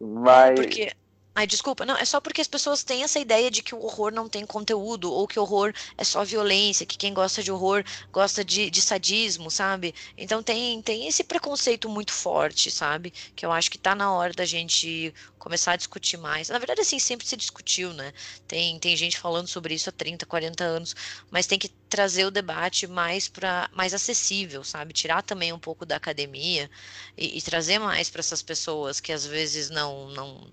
Mas. 0.00 0.50
É 0.50 0.62
porque 0.62 0.92
Ai, 1.38 1.46
desculpa, 1.46 1.86
não, 1.86 1.96
é 1.96 2.04
só 2.04 2.20
porque 2.20 2.40
as 2.40 2.48
pessoas 2.48 2.82
têm 2.82 3.04
essa 3.04 3.20
ideia 3.20 3.48
de 3.48 3.62
que 3.62 3.72
o 3.72 3.80
horror 3.80 4.10
não 4.12 4.28
tem 4.28 4.44
conteúdo, 4.44 5.12
ou 5.12 5.28
que 5.28 5.38
horror 5.38 5.72
é 5.96 6.02
só 6.02 6.24
violência, 6.24 6.84
que 6.84 6.98
quem 6.98 7.14
gosta 7.14 7.44
de 7.44 7.52
horror 7.52 7.84
gosta 8.10 8.44
de, 8.44 8.68
de 8.68 8.82
sadismo, 8.82 9.48
sabe? 9.48 9.94
Então 10.16 10.42
tem, 10.42 10.82
tem 10.82 11.06
esse 11.06 11.22
preconceito 11.22 11.88
muito 11.88 12.12
forte, 12.12 12.72
sabe? 12.72 13.12
Que 13.36 13.46
eu 13.46 13.52
acho 13.52 13.70
que 13.70 13.78
tá 13.78 13.94
na 13.94 14.12
hora 14.12 14.32
da 14.32 14.44
gente 14.44 15.14
começar 15.38 15.72
a 15.72 15.76
discutir 15.76 16.16
mais. 16.16 16.48
Na 16.48 16.58
verdade, 16.58 16.80
assim, 16.80 16.98
sempre 16.98 17.24
se 17.24 17.36
discutiu, 17.36 17.92
né? 17.92 18.12
Tem, 18.48 18.76
tem 18.80 18.96
gente 18.96 19.16
falando 19.16 19.46
sobre 19.46 19.74
isso 19.74 19.88
há 19.90 19.92
30, 19.92 20.26
40 20.26 20.64
anos, 20.64 20.92
mas 21.30 21.46
tem 21.46 21.56
que 21.58 21.68
trazer 21.88 22.24
o 22.26 22.32
debate 22.32 22.88
mais 22.88 23.28
para 23.28 23.70
mais 23.72 23.94
acessível, 23.94 24.64
sabe? 24.64 24.92
Tirar 24.92 25.22
também 25.22 25.52
um 25.52 25.58
pouco 25.60 25.86
da 25.86 25.94
academia 25.96 26.68
e, 27.16 27.38
e 27.38 27.42
trazer 27.42 27.78
mais 27.78 28.10
para 28.10 28.18
essas 28.20 28.42
pessoas 28.42 28.98
que 28.98 29.12
às 29.12 29.24
vezes 29.24 29.70
não 29.70 30.08
não 30.10 30.50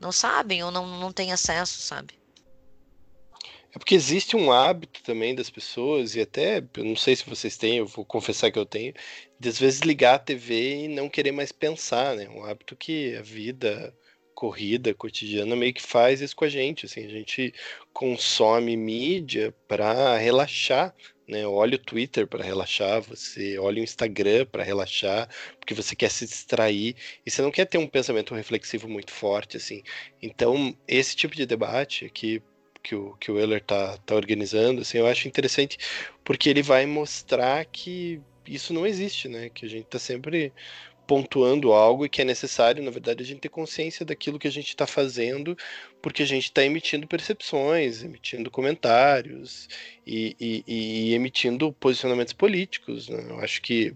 não 0.00 0.12
sabem 0.12 0.62
ou 0.62 0.70
não, 0.70 0.86
não 0.98 1.12
têm 1.12 1.32
acesso, 1.32 1.80
sabe? 1.80 2.14
É 3.74 3.78
porque 3.78 3.94
existe 3.94 4.36
um 4.36 4.52
hábito 4.52 5.02
também 5.02 5.34
das 5.34 5.48
pessoas, 5.48 6.14
e 6.14 6.20
até, 6.20 6.58
eu 6.76 6.84
não 6.84 6.96
sei 6.96 7.16
se 7.16 7.24
vocês 7.24 7.56
têm, 7.56 7.78
eu 7.78 7.86
vou 7.86 8.04
confessar 8.04 8.50
que 8.50 8.58
eu 8.58 8.66
tenho, 8.66 8.92
de 9.40 9.48
às 9.48 9.58
vezes 9.58 9.80
ligar 9.80 10.16
a 10.16 10.18
TV 10.18 10.84
e 10.84 10.88
não 10.88 11.08
querer 11.08 11.32
mais 11.32 11.52
pensar, 11.52 12.14
né? 12.14 12.28
Um 12.28 12.44
hábito 12.44 12.76
que 12.76 13.16
a 13.16 13.22
vida 13.22 13.94
corrida 14.34 14.92
cotidiana 14.92 15.54
meio 15.54 15.72
que 15.72 15.80
faz 15.80 16.20
isso 16.20 16.34
com 16.34 16.44
a 16.44 16.48
gente, 16.48 16.84
assim, 16.84 17.04
a 17.04 17.08
gente 17.08 17.54
consome 17.92 18.76
mídia 18.76 19.54
para 19.68 20.18
relaxar, 20.18 20.94
né? 21.28 21.46
Olha 21.46 21.76
o 21.76 21.78
Twitter 21.78 22.26
para 22.26 22.44
relaxar, 22.44 23.00
você 23.00 23.58
olha 23.58 23.80
o 23.80 23.84
Instagram 23.84 24.46
para 24.46 24.62
relaxar, 24.62 25.28
porque 25.58 25.74
você 25.74 25.94
quer 25.96 26.10
se 26.10 26.26
distrair 26.26 26.96
e 27.24 27.30
você 27.30 27.42
não 27.42 27.50
quer 27.50 27.66
ter 27.66 27.78
um 27.78 27.86
pensamento 27.86 28.34
reflexivo 28.34 28.88
muito 28.88 29.12
forte, 29.12 29.56
assim. 29.56 29.82
Então, 30.20 30.76
esse 30.86 31.16
tipo 31.16 31.34
de 31.34 31.46
debate 31.46 32.10
que 32.10 32.42
que 32.82 32.96
o, 32.96 33.16
que 33.16 33.30
o 33.30 33.38
Euler 33.38 33.62
tá, 33.62 33.96
tá 33.98 34.14
organizando, 34.14 34.80
assim, 34.80 34.98
eu 34.98 35.06
acho 35.06 35.28
interessante 35.28 35.78
porque 36.24 36.50
ele 36.50 36.62
vai 36.62 36.84
mostrar 36.84 37.64
que 37.66 38.20
isso 38.46 38.72
não 38.74 38.86
existe, 38.86 39.28
né? 39.28 39.48
Que 39.48 39.66
a 39.66 39.68
gente 39.68 39.86
tá 39.86 39.98
sempre 39.98 40.52
pontuando 41.06 41.72
algo 41.72 42.04
e 42.06 42.08
que 42.08 42.22
é 42.22 42.24
necessário, 42.24 42.82
na 42.82 42.90
verdade, 42.90 43.22
a 43.22 43.26
gente 43.26 43.40
ter 43.40 43.48
consciência 43.48 44.04
daquilo 44.04 44.38
que 44.38 44.48
a 44.48 44.52
gente 44.52 44.68
está 44.68 44.86
fazendo, 44.86 45.56
porque 46.02 46.24
a 46.24 46.26
gente 46.26 46.44
está 46.44 46.64
emitindo 46.64 47.06
percepções, 47.06 48.02
emitindo 48.02 48.50
comentários 48.50 49.68
e, 50.04 50.36
e, 50.38 50.64
e 50.66 51.14
emitindo 51.14 51.72
posicionamentos 51.72 52.32
políticos. 52.32 53.08
Né? 53.08 53.24
Eu 53.30 53.38
acho 53.38 53.62
que 53.62 53.94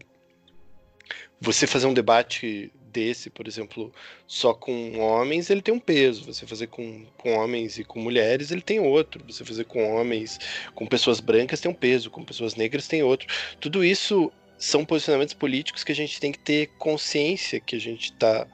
você 1.41 1.67
fazer 1.67 1.87
um 1.87 1.93
debate 1.93 2.73
desse, 2.93 3.29
por 3.29 3.47
exemplo, 3.47 3.93
só 4.27 4.55
com 4.55 4.99
homens, 4.99 5.51
ele 5.51 5.61
tem 5.61 5.75
um 5.75 5.81
peso. 5.81 6.33
Você 6.33 6.47
fazer 6.47 6.69
com, 6.69 7.05
com 7.19 7.35
homens 7.35 7.77
e 7.79 7.85
com 7.85 8.01
mulheres, 8.01 8.51
ele 8.51 8.63
tem 8.63 8.81
outro. 8.81 9.23
Você 9.27 9.45
fazer 9.45 9.65
com 9.65 9.85
homens, 9.95 10.39
com 10.75 10.87
pessoas 10.87 11.21
brancas, 11.21 11.61
tem 11.61 11.71
um 11.71 11.75
peso. 11.75 12.11
Com 12.11 12.25
pessoas 12.25 12.55
negras, 12.55 12.89
tem 12.89 13.03
outro. 13.03 13.29
Tudo 13.61 13.85
isso 13.85 14.33
são 14.57 14.85
posicionamentos 14.85 15.35
políticos 15.35 15.85
que 15.85 15.93
a 15.93 15.95
gente 15.95 16.19
tem 16.19 16.33
que 16.33 16.39
ter 16.39 16.69
consciência 16.79 17.61
que 17.61 17.77
a 17.77 17.81
gente 17.81 18.13
está 18.13 18.47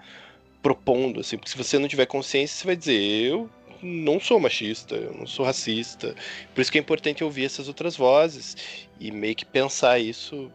propondo, 0.62 1.20
assim, 1.20 1.36
porque 1.36 1.50
se 1.50 1.58
você 1.58 1.78
não 1.78 1.88
tiver 1.88 2.06
consciência, 2.06 2.56
você 2.56 2.66
vai 2.66 2.76
dizer, 2.76 3.00
eu 3.00 3.50
não 3.82 4.20
sou 4.20 4.38
machista, 4.38 4.94
eu 4.94 5.12
não 5.12 5.26
sou 5.26 5.44
racista. 5.44 6.14
Por 6.54 6.60
isso 6.60 6.70
que 6.70 6.78
é 6.78 6.80
importante 6.80 7.24
ouvir 7.24 7.44
essas 7.44 7.66
outras 7.66 7.96
vozes 7.96 8.88
e 9.00 9.10
meio 9.10 9.34
que 9.34 9.44
pensar 9.44 9.98
isso 9.98 10.50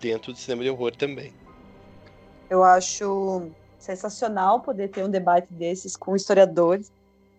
dentro 0.00 0.32
do 0.32 0.38
cinema 0.38 0.64
de 0.64 0.70
horror 0.70 0.94
também. 0.96 1.32
Eu 2.50 2.64
acho 2.64 3.50
sensacional 3.78 4.60
poder 4.60 4.88
ter 4.88 5.04
um 5.04 5.10
debate 5.10 5.52
desses 5.52 5.96
com 5.96 6.14
historiadores, 6.14 6.92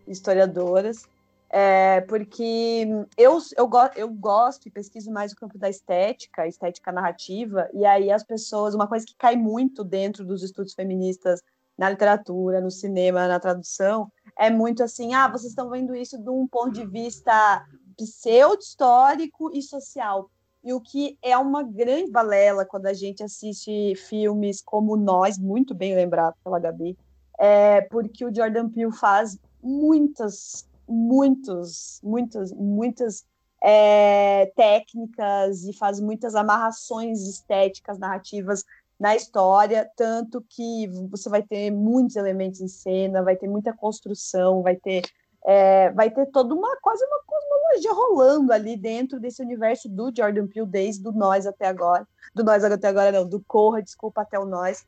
historiadoras, 0.07 1.03
é, 1.49 2.01
porque 2.01 2.87
eu, 3.15 3.37
eu, 3.55 3.67
go 3.67 3.89
eu 3.95 4.09
gosto 4.09 4.67
e 4.67 4.71
pesquiso 4.71 5.11
mais 5.11 5.31
o 5.33 5.35
campo 5.35 5.57
da 5.57 5.69
estética, 5.69 6.47
estética 6.47 6.91
narrativa, 6.91 7.69
e 7.73 7.85
aí 7.85 8.09
as 8.09 8.23
pessoas, 8.23 8.73
uma 8.73 8.87
coisa 8.87 9.05
que 9.05 9.15
cai 9.15 9.35
muito 9.35 9.83
dentro 9.83 10.25
dos 10.25 10.41
estudos 10.41 10.73
feministas 10.73 11.41
na 11.77 11.89
literatura, 11.89 12.61
no 12.61 12.69
cinema, 12.69 13.27
na 13.27 13.39
tradução, 13.39 14.11
é 14.37 14.49
muito 14.49 14.83
assim, 14.83 15.13
ah, 15.13 15.27
vocês 15.27 15.51
estão 15.51 15.69
vendo 15.69 15.95
isso 15.95 16.17
de 16.17 16.29
um 16.29 16.47
ponto 16.47 16.71
de 16.71 16.85
vista 16.85 17.65
pseudo-histórico 17.97 19.51
e 19.53 19.61
social. 19.61 20.29
E 20.63 20.73
o 20.73 20.79
que 20.79 21.17
é 21.21 21.37
uma 21.37 21.63
grande 21.63 22.11
balela 22.11 22.65
quando 22.65 22.85
a 22.85 22.93
gente 22.93 23.23
assiste 23.23 23.95
filmes 23.95 24.61
como 24.61 24.95
Nós, 24.95 25.37
muito 25.37 25.75
bem 25.75 25.93
lembrado 25.95 26.35
pela 26.43 26.59
Gabi, 26.59 26.97
é 27.37 27.81
porque 27.81 28.23
o 28.23 28.33
Jordan 28.33 28.69
Peele 28.69 28.91
faz 28.93 29.37
muitas 29.61 30.65
muitos, 30.87 31.99
muitas, 32.03 32.51
muitas 32.53 33.25
é, 33.61 34.51
técnicas 34.55 35.63
e 35.63 35.73
faz 35.73 35.99
muitas 35.99 36.35
amarrações 36.35 37.21
estéticas, 37.27 37.97
narrativas 37.97 38.63
na 38.99 39.15
história, 39.15 39.89
tanto 39.95 40.43
que 40.47 40.87
você 41.09 41.29
vai 41.29 41.41
ter 41.41 41.71
muitos 41.71 42.15
elementos 42.15 42.61
em 42.61 42.67
cena, 42.67 43.23
vai 43.23 43.35
ter 43.35 43.47
muita 43.47 43.73
construção, 43.73 44.61
vai 44.61 44.75
ter 44.75 45.01
é, 45.45 45.91
vai 45.91 46.09
ter 46.09 46.27
toda 46.27 46.55
uma 46.55 46.77
quase 46.81 47.03
uma 47.05 47.19
cosmologia 47.25 47.91
rolando 47.91 48.53
ali 48.53 48.77
dentro 48.77 49.19
desse 49.19 49.41
universo 49.41 49.89
do 49.89 50.09
Jordan 50.15 50.47
Peele 50.47 50.65
desde 50.65 51.03
do 51.03 51.11
nós 51.11 51.45
até 51.45 51.67
agora, 51.67 52.07
do 52.33 52.43
nós 52.43 52.63
até 52.63 52.87
agora 52.87 53.11
não, 53.11 53.27
do 53.27 53.43
Corra, 53.45 53.81
desculpa 53.81 54.21
até 54.21 54.39
o 54.39 54.45
nós, 54.45 54.85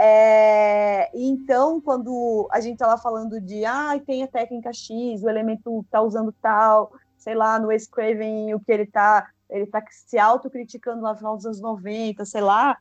é, 0.00 1.10
então, 1.12 1.80
quando 1.80 2.48
a 2.52 2.60
gente 2.60 2.74
está 2.74 2.86
lá 2.86 2.96
falando 2.96 3.40
de 3.40 3.64
ah, 3.64 4.00
tem 4.06 4.22
a 4.22 4.28
técnica 4.28 4.72
X, 4.72 5.24
o 5.24 5.28
elemento 5.28 5.80
está 5.80 6.00
usando 6.00 6.32
tal, 6.40 6.92
sei 7.16 7.34
lá, 7.34 7.58
no 7.58 7.66
Wes 7.66 7.88
Craven, 7.88 8.54
o 8.54 8.60
que 8.60 8.70
ele 8.70 8.84
está 8.84 9.28
ele 9.50 9.66
tá 9.66 9.82
se 9.90 10.16
autocriticando 10.16 11.02
lá 11.02 11.12
no 11.12 11.18
final 11.18 11.34
dos 11.34 11.46
anos 11.46 11.60
90, 11.60 12.24
sei 12.26 12.40
lá, 12.40 12.78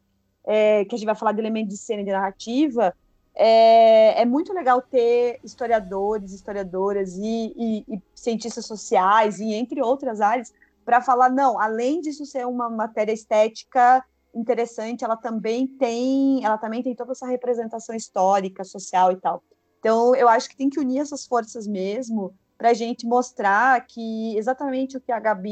é, 0.48 0.86
que 0.86 0.96
a 0.96 0.98
gente 0.98 1.06
vai 1.06 1.16
falar 1.16 1.34
de 1.34 1.42
elemento 1.42 1.68
de 1.68 1.78
cena 1.78 2.02
e 2.02 2.06
de 2.06 2.12
narrativa, 2.12 2.96
é, 3.36 4.22
é 4.22 4.26
muito 4.26 4.54
legal 4.54 4.82
ter 4.82 5.40
historiadores, 5.44 6.32
historiadoras 6.32 7.18
e, 7.18 7.54
e, 7.56 7.86
e 7.88 8.02
cientistas 8.16 8.66
sociais, 8.66 9.40
e 9.40 9.54
entre 9.54 9.82
outras 9.82 10.22
áreas, 10.22 10.54
para 10.86 11.02
falar, 11.02 11.30
não, 11.30 11.60
além 11.60 12.00
disso 12.00 12.26
ser 12.26 12.48
uma 12.48 12.70
matéria 12.70 13.12
estética 13.12 14.04
interessante, 14.34 15.04
ela 15.04 15.18
também 15.18 15.68
tem, 15.68 16.44
ela 16.46 16.58
também 16.58 16.82
tem 16.82 16.96
toda 16.96 17.12
essa 17.12 17.28
representação 17.28 17.94
histórica, 17.94 18.64
social 18.64 19.12
e 19.12 19.18
tal. 19.18 19.44
Então, 19.80 20.16
eu 20.16 20.30
acho 20.30 20.50
que 20.50 20.56
tem 20.56 20.70
que 20.70 20.80
unir 20.80 21.00
essas 21.00 21.26
forças 21.26 21.68
mesmo 21.68 22.34
para 22.58 22.70
a 22.70 22.74
gente 22.74 23.06
mostrar 23.06 23.86
que 23.86 24.36
exatamente 24.38 24.98
o 24.98 25.02
que 25.02 25.12
a 25.12 25.20
Gabi 25.20 25.52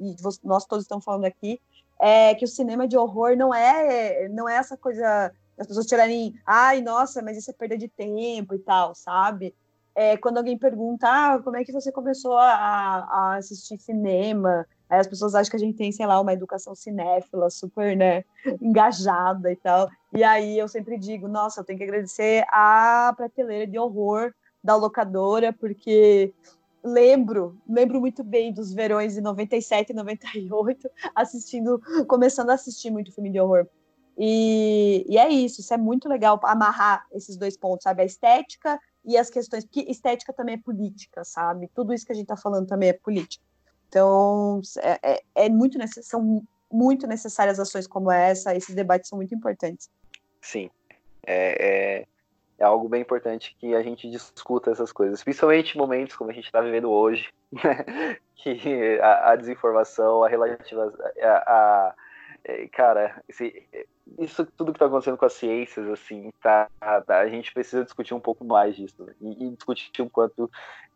e 0.00 0.16
nós 0.42 0.64
todos 0.64 0.84
estamos 0.84 1.04
falando 1.04 1.24
aqui 1.24 1.60
é 2.00 2.34
que 2.34 2.44
o 2.44 2.48
cinema 2.48 2.88
de 2.88 2.96
horror 2.96 3.36
não 3.36 3.54
é 3.54 4.28
não 4.28 4.48
é 4.48 4.56
essa 4.56 4.76
coisa 4.76 5.32
as 5.60 5.66
pessoas 5.66 5.86
tirarem, 5.86 6.34
ai, 6.46 6.80
nossa, 6.80 7.20
mas 7.20 7.36
isso 7.36 7.50
é 7.50 7.54
perda 7.54 7.76
de 7.76 7.86
tempo 7.86 8.54
e 8.54 8.58
tal, 8.58 8.94
sabe? 8.94 9.54
É, 9.94 10.16
quando 10.16 10.38
alguém 10.38 10.56
pergunta, 10.56 11.06
ah, 11.06 11.38
como 11.42 11.56
é 11.56 11.64
que 11.64 11.72
você 11.72 11.92
começou 11.92 12.38
a, 12.38 12.54
a 12.54 13.36
assistir 13.36 13.78
cinema? 13.78 14.66
Aí 14.88 14.98
as 14.98 15.06
pessoas 15.06 15.34
acham 15.34 15.50
que 15.50 15.56
a 15.56 15.60
gente 15.60 15.76
tem, 15.76 15.92
sei 15.92 16.06
lá, 16.06 16.18
uma 16.18 16.32
educação 16.32 16.74
cinéfila 16.74 17.50
super, 17.50 17.94
né, 17.94 18.24
engajada 18.62 19.52
e 19.52 19.56
tal. 19.56 19.90
E 20.14 20.24
aí 20.24 20.58
eu 20.58 20.66
sempre 20.66 20.96
digo, 20.96 21.28
nossa, 21.28 21.60
eu 21.60 21.64
tenho 21.64 21.78
que 21.78 21.84
agradecer 21.84 22.44
a 22.48 23.12
prateleira 23.14 23.66
de 23.66 23.78
horror 23.78 24.32
da 24.64 24.74
locadora, 24.76 25.52
porque 25.52 26.32
lembro, 26.82 27.58
lembro 27.68 28.00
muito 28.00 28.24
bem 28.24 28.52
dos 28.52 28.72
verões 28.72 29.14
de 29.14 29.20
97 29.20 29.90
e 29.90 29.94
98, 29.94 30.90
assistindo, 31.14 31.80
começando 32.06 32.50
a 32.50 32.54
assistir 32.54 32.90
muito 32.90 33.12
filme 33.12 33.30
de 33.30 33.40
horror. 33.40 33.66
E, 34.18 35.04
e, 35.08 35.16
é 35.16 35.28
isso, 35.28 35.60
isso 35.60 35.72
é 35.72 35.78
muito 35.78 36.08
legal 36.08 36.38
amarrar 36.42 37.06
esses 37.12 37.36
dois 37.36 37.56
pontos, 37.56 37.84
sabe? 37.84 38.02
A 38.02 38.04
estética 38.04 38.78
e 39.04 39.16
as 39.16 39.30
questões, 39.30 39.64
porque 39.64 39.80
estética 39.88 40.32
também 40.32 40.56
é 40.56 40.58
política, 40.58 41.24
sabe? 41.24 41.70
Tudo 41.74 41.94
isso 41.94 42.04
que 42.04 42.12
a 42.12 42.14
gente 42.14 42.24
está 42.24 42.36
falando 42.36 42.66
também 42.66 42.90
é 42.90 42.92
política. 42.92 43.44
Então, 43.88 44.60
é, 44.78 45.14
é, 45.14 45.22
é 45.34 45.48
muito 45.48 45.78
são 46.02 46.42
muito 46.70 47.06
necessárias 47.06 47.58
ações 47.58 47.86
como 47.86 48.10
essa, 48.10 48.54
esses 48.54 48.74
debates 48.74 49.08
são 49.08 49.16
muito 49.16 49.34
importantes. 49.34 49.90
Sim, 50.40 50.70
é, 51.26 52.00
é, 52.00 52.06
é 52.60 52.64
algo 52.64 52.88
bem 52.88 53.00
importante 53.00 53.56
que 53.58 53.74
a 53.74 53.82
gente 53.82 54.08
discuta 54.10 54.70
essas 54.70 54.92
coisas, 54.92 55.24
principalmente 55.24 55.78
momentos 55.78 56.14
como 56.14 56.30
a 56.30 56.34
gente 56.34 56.44
está 56.44 56.60
vivendo 56.60 56.90
hoje, 56.90 57.30
né? 57.50 58.18
que 58.36 59.00
a, 59.00 59.32
a, 59.32 59.36
desinformação, 59.36 60.22
a 60.22 60.28
relativa, 60.28 60.92
a, 61.22 61.26
a 61.28 61.94
é, 62.44 62.68
cara, 62.68 63.22
esse, 63.28 63.66
isso 64.18 64.46
tudo 64.56 64.72
que 64.72 64.76
está 64.76 64.86
acontecendo 64.86 65.16
com 65.16 65.24
as 65.24 65.32
ciências, 65.32 65.88
assim, 65.88 66.30
tá, 66.42 66.68
tá, 67.06 67.18
a 67.18 67.28
gente 67.28 67.52
precisa 67.52 67.84
discutir 67.84 68.14
um 68.14 68.20
pouco 68.20 68.44
mais 68.44 68.76
disso 68.76 69.04
né? 69.04 69.14
e, 69.20 69.46
e, 69.46 69.50
discutir 69.50 70.02
o 70.02 70.10
quanto 70.10 70.50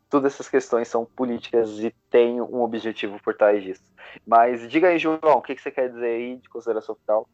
todas 0.09 0.35
essas 0.35 0.49
questões 0.49 0.89
são 0.89 1.05
políticas 1.05 1.81
e 1.81 1.95
tem 2.11 2.41
um 2.41 2.63
objetivo 2.63 3.19
por 3.23 3.35
trás 3.35 3.63
disso. 3.63 3.83
Mas 4.27 4.69
diga 4.69 4.89
aí, 4.89 4.99
João, 4.99 5.19
o 5.23 5.43
que, 5.43 5.55
que 5.55 5.63
você 5.63 5.71
quer 5.71 5.89
dizer 5.89 6.07
aí 6.07 6.37
de 6.37 6.49
consideração 6.49 6.95
final? 6.95 7.29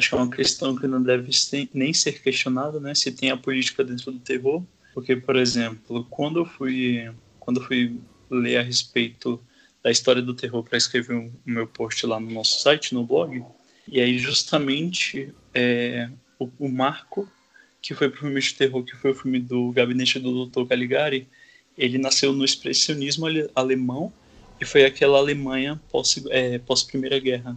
Acho 0.00 0.08
que 0.08 0.14
é 0.14 0.18
uma 0.18 0.30
questão 0.30 0.74
que 0.74 0.86
não 0.86 1.02
deve 1.02 1.30
nem 1.74 1.92
ser 1.92 2.22
questionada, 2.22 2.80
né? 2.80 2.94
Se 2.94 3.12
tem 3.12 3.30
a 3.30 3.36
política 3.36 3.84
dentro 3.84 4.10
do 4.10 4.18
terror, 4.18 4.64
porque, 4.94 5.14
por 5.14 5.36
exemplo, 5.36 6.06
quando 6.08 6.40
eu 6.40 6.46
fui, 6.46 7.12
quando 7.38 7.60
eu 7.60 7.66
fui 7.66 8.00
ler 8.30 8.56
a 8.56 8.62
respeito 8.62 9.38
da 9.82 9.90
história 9.90 10.22
do 10.22 10.32
terror 10.32 10.64
para 10.64 10.78
escrever 10.78 11.16
o 11.16 11.30
meu 11.44 11.66
post 11.66 12.06
lá 12.06 12.18
no 12.18 12.30
nosso 12.30 12.62
site, 12.62 12.94
no 12.94 13.04
blog, 13.04 13.44
e 13.86 14.00
aí 14.00 14.18
justamente 14.18 15.34
é, 15.52 16.08
o, 16.38 16.48
o, 16.58 16.70
marco 16.70 17.30
que 17.82 17.92
foi 17.92 18.08
pro 18.08 18.20
filme 18.20 18.40
de 18.40 18.54
terror, 18.54 18.82
que 18.82 18.96
foi 18.96 19.10
o 19.10 19.14
filme 19.14 19.38
do 19.38 19.70
Gabinete 19.70 20.18
do 20.18 20.46
Dr. 20.46 20.64
Caligari, 20.66 21.28
ele 21.76 21.98
nasceu 21.98 22.32
no 22.32 22.42
expressionismo 22.42 23.26
alemão 23.54 24.10
e 24.58 24.64
foi 24.64 24.86
aquela 24.86 25.18
Alemanha 25.18 25.78
pós, 25.90 26.22
é, 26.30 26.58
pós 26.58 26.82
Primeira 26.82 27.18
Guerra. 27.18 27.54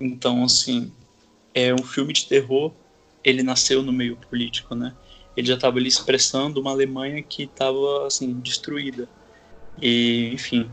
Então, 0.00 0.42
assim, 0.42 0.90
é 1.54 1.72
um 1.72 1.82
filme 1.82 2.12
de 2.12 2.26
terror, 2.26 2.72
ele 3.22 3.42
nasceu 3.42 3.82
no 3.82 3.92
meio 3.92 4.16
político, 4.16 4.74
né? 4.74 4.94
Ele 5.36 5.46
já 5.46 5.54
estava 5.54 5.78
ali 5.78 5.88
expressando 5.88 6.60
uma 6.60 6.70
Alemanha 6.70 7.22
que 7.22 7.44
estava 7.44 8.06
assim 8.06 8.32
destruída. 8.40 9.08
E, 9.80 10.30
enfim, 10.32 10.70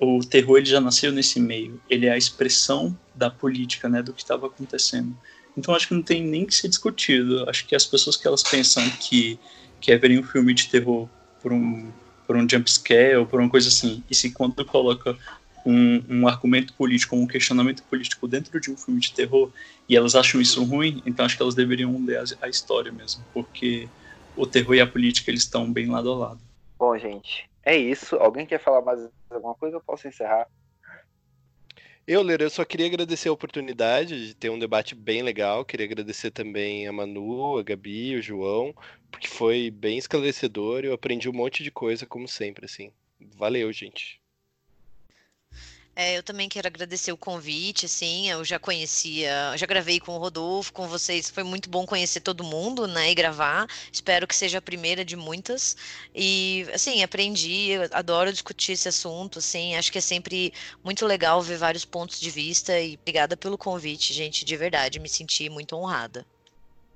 o, 0.00 0.18
o, 0.18 0.24
terror 0.24 0.58
ele 0.58 0.66
já 0.66 0.80
nasceu 0.80 1.10
nesse 1.10 1.40
meio. 1.40 1.80
Ele 1.88 2.06
é 2.06 2.12
a 2.12 2.18
expressão 2.18 2.96
da 3.14 3.30
política, 3.30 3.88
né, 3.88 4.02
do 4.02 4.12
que 4.12 4.22
estava 4.22 4.46
acontecendo. 4.46 5.16
Então 5.56 5.74
acho 5.74 5.88
que 5.88 5.94
não 5.94 6.02
tem 6.02 6.22
nem 6.22 6.46
que 6.46 6.54
ser 6.54 6.68
discutido. 6.68 7.48
Acho 7.48 7.66
que 7.66 7.74
as 7.74 7.84
pessoas 7.84 8.16
que 8.16 8.26
elas 8.26 8.42
pensam 8.42 8.88
que 9.00 9.38
que 9.80 9.92
é 9.92 10.20
um 10.20 10.24
filme 10.24 10.52
de 10.52 10.68
terror 10.68 11.08
por 11.40 11.52
um, 11.52 11.90
por 12.26 12.36
um 12.36 12.48
jump 12.48 12.70
scare 12.70 13.16
ou 13.16 13.26
por 13.26 13.40
uma 13.40 13.48
coisa 13.48 13.68
assim. 13.68 14.02
E 14.10 14.14
se 14.14 14.30
quando 14.30 14.64
coloca 14.64 15.16
um, 15.64 16.02
um 16.08 16.28
argumento 16.28 16.72
político, 16.74 17.16
um 17.16 17.26
questionamento 17.26 17.82
político 17.84 18.26
dentro 18.26 18.60
de 18.60 18.70
um 18.70 18.76
filme 18.76 19.00
de 19.00 19.12
terror 19.12 19.50
e 19.88 19.96
elas 19.96 20.14
acham 20.14 20.40
isso 20.40 20.62
ruim, 20.64 21.02
então 21.04 21.24
acho 21.24 21.36
que 21.36 21.42
elas 21.42 21.54
deveriam 21.54 22.04
ler 22.04 22.18
a, 22.18 22.46
a 22.46 22.48
história 22.48 22.92
mesmo, 22.92 23.24
porque 23.32 23.88
o 24.36 24.46
terror 24.46 24.74
e 24.74 24.80
a 24.80 24.86
política 24.86 25.30
eles 25.30 25.42
estão 25.42 25.70
bem 25.70 25.86
lado 25.86 26.12
a 26.12 26.16
lado. 26.16 26.40
Bom, 26.78 26.96
gente, 26.96 27.48
é 27.64 27.76
isso. 27.76 28.16
Alguém 28.16 28.46
quer 28.46 28.60
falar 28.60 28.82
mais 28.82 29.00
alguma 29.30 29.54
coisa? 29.54 29.76
Eu 29.76 29.80
posso 29.80 30.06
encerrar. 30.06 30.46
Eu, 32.06 32.22
Ler, 32.22 32.40
eu 32.40 32.48
só 32.48 32.64
queria 32.64 32.86
agradecer 32.86 33.28
a 33.28 33.32
oportunidade 33.32 34.28
de 34.28 34.34
ter 34.34 34.48
um 34.48 34.58
debate 34.58 34.94
bem 34.94 35.20
legal. 35.20 35.62
Queria 35.62 35.84
agradecer 35.84 36.30
também 36.30 36.88
a 36.88 36.92
Manu, 36.92 37.58
a 37.58 37.62
Gabi, 37.62 38.16
o 38.16 38.22
João, 38.22 38.74
porque 39.10 39.28
foi 39.28 39.70
bem 39.70 39.98
esclarecedor. 39.98 40.86
Eu 40.86 40.94
aprendi 40.94 41.28
um 41.28 41.34
monte 41.34 41.62
de 41.62 41.70
coisa, 41.70 42.06
como 42.06 42.26
sempre, 42.26 42.64
assim. 42.64 42.90
Valeu, 43.36 43.70
gente. 43.72 44.17
É, 46.00 46.16
eu 46.16 46.22
também 46.22 46.48
quero 46.48 46.68
agradecer 46.68 47.10
o 47.10 47.16
convite, 47.16 47.86
assim, 47.86 48.30
eu 48.30 48.44
já 48.44 48.56
conhecia, 48.56 49.52
já 49.56 49.66
gravei 49.66 49.98
com 49.98 50.14
o 50.14 50.18
Rodolfo, 50.18 50.72
com 50.72 50.86
vocês, 50.86 51.28
foi 51.28 51.42
muito 51.42 51.68
bom 51.68 51.84
conhecer 51.84 52.20
todo 52.20 52.44
mundo, 52.44 52.86
né, 52.86 53.10
e 53.10 53.14
gravar, 53.16 53.66
espero 53.92 54.24
que 54.24 54.36
seja 54.36 54.58
a 54.58 54.62
primeira 54.62 55.04
de 55.04 55.16
muitas, 55.16 55.76
e, 56.14 56.64
assim, 56.72 57.02
aprendi, 57.02 57.70
adoro 57.90 58.32
discutir 58.32 58.72
esse 58.72 58.88
assunto, 58.88 59.40
assim, 59.40 59.74
acho 59.74 59.90
que 59.90 59.98
é 59.98 60.00
sempre 60.00 60.52
muito 60.84 61.04
legal 61.04 61.42
ver 61.42 61.58
vários 61.58 61.84
pontos 61.84 62.20
de 62.20 62.30
vista, 62.30 62.78
e 62.80 62.94
obrigada 62.94 63.36
pelo 63.36 63.58
convite, 63.58 64.14
gente, 64.14 64.44
de 64.44 64.56
verdade, 64.56 65.00
me 65.00 65.08
senti 65.08 65.50
muito 65.50 65.74
honrada. 65.74 66.24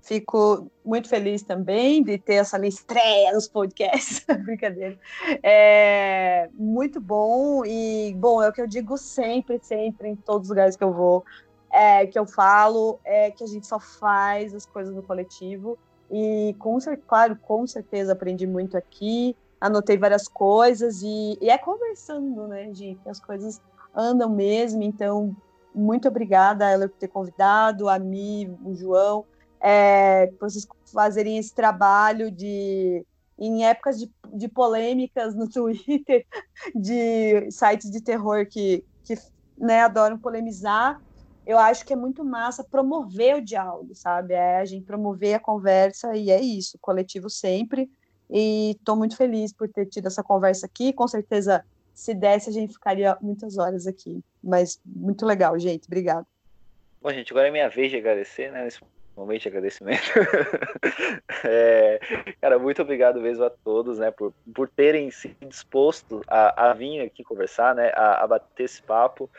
Fico 0.03 0.69
muito 0.85 1.09
feliz 1.09 1.45
também 1.45 2.03
de 2.03 2.19
ter 2.19 2.35
essa 2.35 2.59
minha 2.59 2.69
estreia 2.69 3.33
nos 3.33 3.47
podcasts. 3.47 4.27
Brincadeira. 4.45 4.99
É 5.45 6.51
muito 6.55 7.01
bom 7.01 7.65
e, 7.65 8.13
bom, 8.19 8.43
é 8.43 8.49
o 8.49 8.53
que 8.53 8.61
eu 8.61 8.67
digo 8.67 8.99
sempre, 8.99 9.61
sempre, 9.63 10.09
em 10.09 10.17
todos 10.17 10.47
os 10.47 10.49
lugares 10.49 10.75
que 10.75 10.83
eu 10.83 10.93
vou, 10.93 11.25
é, 11.71 12.05
que 12.05 12.19
eu 12.19 12.27
falo, 12.27 12.99
é 13.05 13.31
que 13.31 13.45
a 13.45 13.47
gente 13.47 13.65
só 13.65 13.79
faz 13.79 14.53
as 14.57 14.67
coisas 14.67 14.93
no 14.93 15.05
coletivo. 15.05 15.79
E, 16.11 16.57
com, 16.59 16.77
claro, 17.07 17.37
com 17.37 17.65
certeza 17.65 18.13
aprendi 18.13 18.45
muito 18.45 18.77
aqui, 18.77 19.37
anotei 19.61 19.97
várias 19.97 20.27
coisas 20.27 21.01
e, 21.05 21.39
e 21.41 21.49
é 21.49 21.57
conversando, 21.57 22.49
né, 22.49 22.75
gente? 22.75 23.09
As 23.09 23.21
coisas 23.21 23.63
andam 23.95 24.29
mesmo. 24.29 24.83
Então, 24.83 25.35
muito 25.73 26.09
obrigada, 26.09 26.69
ela, 26.69 26.89
por 26.89 26.99
ter 26.99 27.07
convidado, 27.07 27.89
a 27.89 28.01
mim, 28.01 28.59
o 28.65 28.75
João 28.75 29.25
é, 29.63 30.31
vocês 30.41 30.67
fazerem 30.93 31.39
esse 31.39 31.55
trabalho 31.55 32.31
de 32.31 33.07
em 33.39 33.65
épocas 33.65 33.99
de, 33.99 34.11
de 34.33 34.49
polêmicas 34.49 35.35
no 35.35 35.49
Twitter, 35.51 36.27
de 36.75 37.51
sites 37.51 37.91
de 37.91 38.01
terror 38.01 38.47
que, 38.47 38.85
que 39.05 39.15
né, 39.57 39.81
adoram 39.81 40.19
polemizar, 40.19 41.01
eu 41.47 41.59
acho 41.59 41.85
que 41.85 41.93
é 41.93 41.97
muito 41.97 42.25
massa 42.25 42.63
promover 42.63 43.37
o 43.37 43.41
diálogo, 43.41 43.95
sabe? 43.95 44.35
É 44.35 44.59
a 44.59 44.65
gente 44.65 44.85
promover 44.85 45.35
a 45.35 45.41
conversa 45.41 46.15
e 46.17 46.31
é 46.31 46.41
isso, 46.41 46.79
coletivo 46.81 47.29
sempre. 47.29 47.91
E 48.31 48.73
estou 48.73 48.97
muito 48.97 49.17
feliz 49.17 49.53
por 49.53 49.69
ter 49.69 49.87
tido 49.87 50.07
essa 50.07 50.23
conversa 50.23 50.67
aqui. 50.67 50.93
Com 50.93 51.09
certeza, 51.09 51.65
se 51.93 52.15
desse, 52.15 52.49
a 52.49 52.53
gente 52.53 52.73
ficaria 52.73 53.17
muitas 53.21 53.59
horas 53.59 53.87
aqui. 53.89 54.23
Mas 54.43 54.81
muito 54.87 55.27
legal, 55.27 55.59
gente. 55.59 55.87
Obrigada. 55.87 56.27
Bom, 57.03 57.11
gente, 57.11 57.33
agora 57.33 57.49
é 57.49 57.51
minha 57.51 57.69
vez 57.69 57.91
de 57.91 57.97
agradecer, 57.97 58.53
né? 58.53 58.63
Nesse 58.63 58.81
momento 59.17 59.43
de 59.43 59.49
agradecimento. 59.49 60.03
é, 61.45 62.01
cara, 62.41 62.59
muito 62.59 62.83
obrigado 62.83 63.21
mesmo 63.21 63.45
a 63.45 63.51
todos, 63.51 63.99
né, 63.99 64.11
por, 64.11 64.33
por 64.55 64.69
terem 64.69 65.11
se 65.11 65.37
disposto 65.41 66.23
a, 66.27 66.71
a 66.71 66.73
vir 66.73 67.01
aqui 67.01 67.23
conversar, 67.23 67.75
né, 67.75 67.93
a, 67.95 68.23
a 68.23 68.27
bater 68.27 68.65
esse 68.65 68.83
papo 68.83 69.31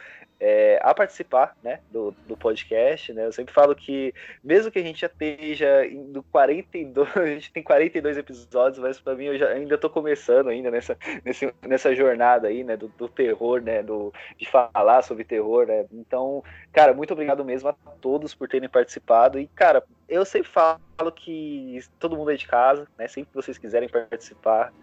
é, 0.46 0.78
a 0.84 0.94
participar 0.94 1.56
né, 1.64 1.80
do, 1.90 2.12
do 2.28 2.36
podcast. 2.36 3.14
Né? 3.14 3.26
Eu 3.26 3.32
sempre 3.32 3.54
falo 3.54 3.74
que, 3.74 4.14
mesmo 4.44 4.70
que 4.70 4.78
a 4.78 4.84
gente 4.84 5.00
já 5.00 5.08
esteja 5.08 5.86
indo 5.86 6.22
42, 6.24 7.08
a 7.16 7.26
gente 7.28 7.54
tem 7.54 7.64
42 7.64 8.18
episódios, 8.18 8.80
mas 8.80 9.00
para 9.00 9.16
mim 9.16 9.28
eu 9.28 9.38
já, 9.38 9.48
ainda 9.48 9.76
estou 9.76 9.90
começando 9.90 10.50
ainda 10.50 10.70
nessa, 10.70 10.98
nessa 11.66 11.96
jornada 11.96 12.50
aí, 12.50 12.62
né, 12.62 12.76
do, 12.76 12.90
do, 12.90 13.08
terror, 13.08 13.62
né, 13.62 13.82
do, 13.82 14.14
de 14.38 14.46
falar 14.46 15.02
sobre 15.02 15.24
terror, 15.24 15.66
né? 15.66 15.86
Então, 15.94 16.44
cara, 16.74 16.94
muito 16.94 17.14
obrigado 17.14 17.46
mesmo 17.46 17.70
a 17.70 17.74
todos 18.02 18.36
por 18.36 18.50
terem 18.50 18.68
participado. 18.68 19.40
E, 19.40 19.48
cara, 19.48 19.82
eu 20.10 20.26
sempre 20.26 20.50
falo 20.50 20.82
que 21.16 21.80
todo 21.98 22.18
mundo 22.18 22.32
é 22.32 22.36
de 22.36 22.46
casa, 22.46 22.86
né? 22.98 23.08
Sempre 23.08 23.30
que 23.30 23.36
vocês 23.36 23.58
quiserem 23.58 23.88
participar, 23.88 24.74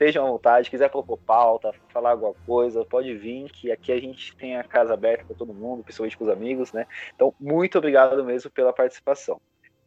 estejam 0.00 0.26
à 0.26 0.30
vontade, 0.30 0.70
quiser 0.70 0.88
propor 0.88 1.18
pauta, 1.18 1.74
falar 1.90 2.12
alguma 2.12 2.32
coisa, 2.46 2.84
pode 2.86 3.14
vir, 3.14 3.50
que 3.50 3.70
aqui 3.70 3.92
a 3.92 4.00
gente 4.00 4.34
tem 4.34 4.56
a 4.56 4.64
casa 4.64 4.94
aberta 4.94 5.26
para 5.26 5.36
todo 5.36 5.52
mundo, 5.52 5.82
principalmente 5.82 6.16
com 6.16 6.24
os 6.24 6.30
amigos, 6.30 6.72
né? 6.72 6.86
Então, 7.14 7.34
muito 7.38 7.76
obrigado 7.76 8.24
mesmo 8.24 8.50
pela 8.50 8.72
participação. 8.72 9.38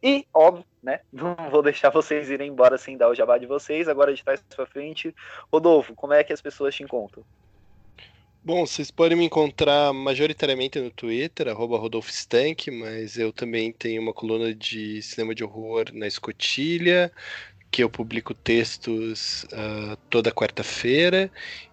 E, 0.03 0.27
óbvio, 0.31 0.65
né? 0.83 0.99
Não 1.11 1.35
vou 1.49 1.63
deixar 1.63 1.89
vocês 1.89 2.29
irem 2.29 2.51
embora 2.51 2.77
sem 2.77 2.95
dar 2.95 3.09
o 3.09 3.15
jabá 3.15 3.39
de 3.39 3.47
vocês. 3.47 3.87
Agora 3.87 4.13
de 4.13 4.23
trás 4.23 4.43
para 4.55 4.65
frente. 4.67 5.15
Rodolfo, 5.51 5.95
como 5.95 6.13
é 6.13 6.23
que 6.23 6.33
as 6.33 6.41
pessoas 6.41 6.75
te 6.75 6.83
encontram? 6.83 7.23
Bom, 8.45 8.65
vocês 8.65 8.91
podem 8.91 9.17
me 9.17 9.23
encontrar 9.23 9.93
majoritariamente 9.93 10.77
no 10.77 10.91
Twitter, 10.91 11.47
arroba 11.47 11.79
Stank, 12.09 12.69
mas 12.71 13.17
eu 13.17 13.31
também 13.31 13.71
tenho 13.71 14.01
uma 14.01 14.11
coluna 14.11 14.53
de 14.53 15.01
cinema 15.01 15.33
de 15.33 15.45
horror 15.45 15.85
na 15.93 16.05
Escotilha, 16.05 17.09
que 17.73 17.83
eu 17.83 17.89
publico 17.89 18.35
textos 18.35 19.45
uh, 19.45 19.97
toda 20.07 20.31
quarta-feira 20.31 21.31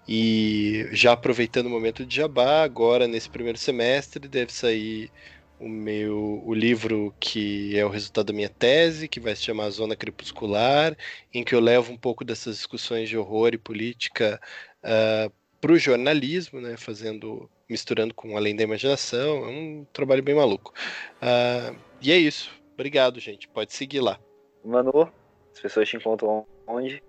e 0.08 0.88
já 0.92 1.12
aproveitando 1.12 1.66
o 1.66 1.70
momento 1.70 2.06
de 2.06 2.16
jabá, 2.16 2.62
agora 2.62 3.06
nesse 3.06 3.28
primeiro 3.28 3.58
semestre 3.58 4.26
deve 4.26 4.50
sair 4.50 5.10
o 5.58 5.68
meu 5.68 6.42
o 6.46 6.54
livro 6.54 7.14
que 7.20 7.78
é 7.78 7.84
o 7.84 7.90
resultado 7.90 8.28
da 8.28 8.32
minha 8.32 8.48
tese, 8.48 9.08
que 9.08 9.20
vai 9.20 9.36
se 9.36 9.42
chamar 9.42 9.68
Zona 9.68 9.94
Crepuscular, 9.94 10.96
em 11.34 11.44
que 11.44 11.54
eu 11.54 11.60
levo 11.60 11.92
um 11.92 11.98
pouco 11.98 12.24
dessas 12.24 12.56
discussões 12.56 13.06
de 13.06 13.18
horror 13.18 13.50
e 13.52 13.58
política 13.58 14.40
uh, 14.82 15.30
para 15.60 15.72
o 15.72 15.78
jornalismo, 15.78 16.62
né, 16.62 16.78
fazendo, 16.78 17.46
misturando 17.68 18.14
com 18.14 18.38
Além 18.38 18.56
da 18.56 18.62
Imaginação, 18.62 19.44
é 19.44 19.48
um 19.48 19.86
trabalho 19.92 20.22
bem 20.22 20.34
maluco. 20.34 20.72
Uh, 21.20 21.76
e 22.00 22.10
é 22.10 22.16
isso. 22.16 22.50
Obrigado, 22.72 23.20
gente. 23.20 23.46
Pode 23.48 23.74
seguir 23.74 24.00
lá. 24.00 24.18
Manu, 24.64 25.12
as 25.54 25.60
pessoas 25.60 25.88
te 25.88 25.96
encontram 25.96 26.44
onde? 26.66 27.02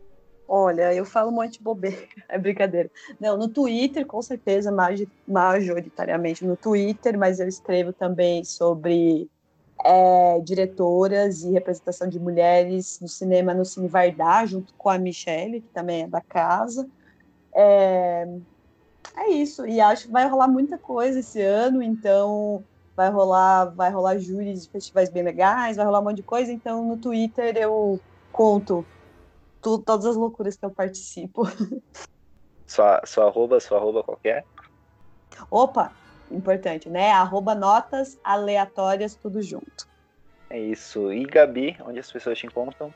Olha, 0.47 0.93
eu 0.93 1.05
falo 1.05 1.31
um 1.31 1.35
monte 1.35 1.53
de 1.53 1.63
bobeira, 1.63 2.05
é 2.27 2.37
brincadeira. 2.37 2.91
Não, 3.19 3.37
no 3.37 3.47
Twitter, 3.47 4.05
com 4.05 4.21
certeza, 4.21 4.69
majoritariamente 5.25 6.45
no 6.45 6.57
Twitter, 6.57 7.17
mas 7.17 7.39
eu 7.39 7.47
escrevo 7.47 7.93
também 7.93 8.43
sobre 8.43 9.29
é, 9.85 10.39
diretoras 10.41 11.41
e 11.43 11.51
representação 11.51 12.09
de 12.09 12.19
mulheres 12.19 12.99
no 12.99 13.07
cinema 13.07 13.53
no 13.53 13.63
Cine 13.63 13.87
Vardar, 13.87 14.45
junto 14.45 14.73
com 14.77 14.89
a 14.89 14.97
Michelle, 14.97 15.61
que 15.61 15.69
também 15.69 16.03
é 16.03 16.07
da 16.07 16.21
casa. 16.21 16.85
É, 17.55 18.25
é 19.17 19.29
isso, 19.29 19.65
e 19.65 19.79
acho 19.79 20.07
que 20.07 20.11
vai 20.11 20.27
rolar 20.27 20.47
muita 20.47 20.77
coisa 20.77 21.19
esse 21.19 21.41
ano, 21.41 21.81
então 21.81 22.63
vai 22.95 23.09
rolar, 23.09 23.65
vai 23.73 23.89
rolar 23.89 24.17
júris 24.17 24.63
de 24.63 24.69
festivais 24.69 25.09
bem 25.09 25.23
legais, 25.23 25.77
vai 25.77 25.85
rolar 25.85 26.01
um 26.01 26.03
monte 26.03 26.17
de 26.17 26.23
coisa, 26.23 26.51
então 26.51 26.85
no 26.85 26.97
Twitter 26.97 27.55
eu 27.57 27.99
conto 28.31 28.85
todas 29.61 30.05
as 30.05 30.15
loucuras 30.15 30.55
que 30.55 30.65
eu 30.65 30.71
participo. 30.71 31.43
Sua, 32.67 33.01
sua 33.05 33.27
arroba, 33.27 33.59
sua 33.59 33.77
arroba 33.79 34.01
qualquer? 34.01 34.45
Opa, 35.51 35.91
importante, 36.31 36.89
né? 36.89 37.11
Arroba 37.11 37.53
notas 37.53 38.17
aleatórias, 38.23 39.13
tudo 39.13 39.41
junto. 39.41 39.85
É 40.49 40.57
isso. 40.57 41.11
E 41.11 41.25
Gabi, 41.25 41.75
onde 41.85 41.99
as 41.99 42.09
pessoas 42.09 42.37
te 42.39 42.47
encontram? 42.47 42.93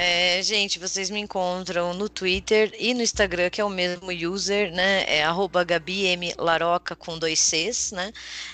É, 0.00 0.40
gente, 0.44 0.78
vocês 0.78 1.10
me 1.10 1.18
encontram 1.18 1.92
no 1.92 2.08
Twitter 2.08 2.72
e 2.78 2.94
no 2.94 3.02
Instagram, 3.02 3.50
que 3.50 3.60
é 3.60 3.64
o 3.64 3.68
mesmo 3.68 4.12
user, 4.12 4.70
né? 4.70 5.02
É 5.08 5.24
arroba 5.24 5.66
Laroca 6.38 6.94
com 6.94 7.18
dois 7.18 7.40
Cs, 7.40 7.90
né? 7.90 8.12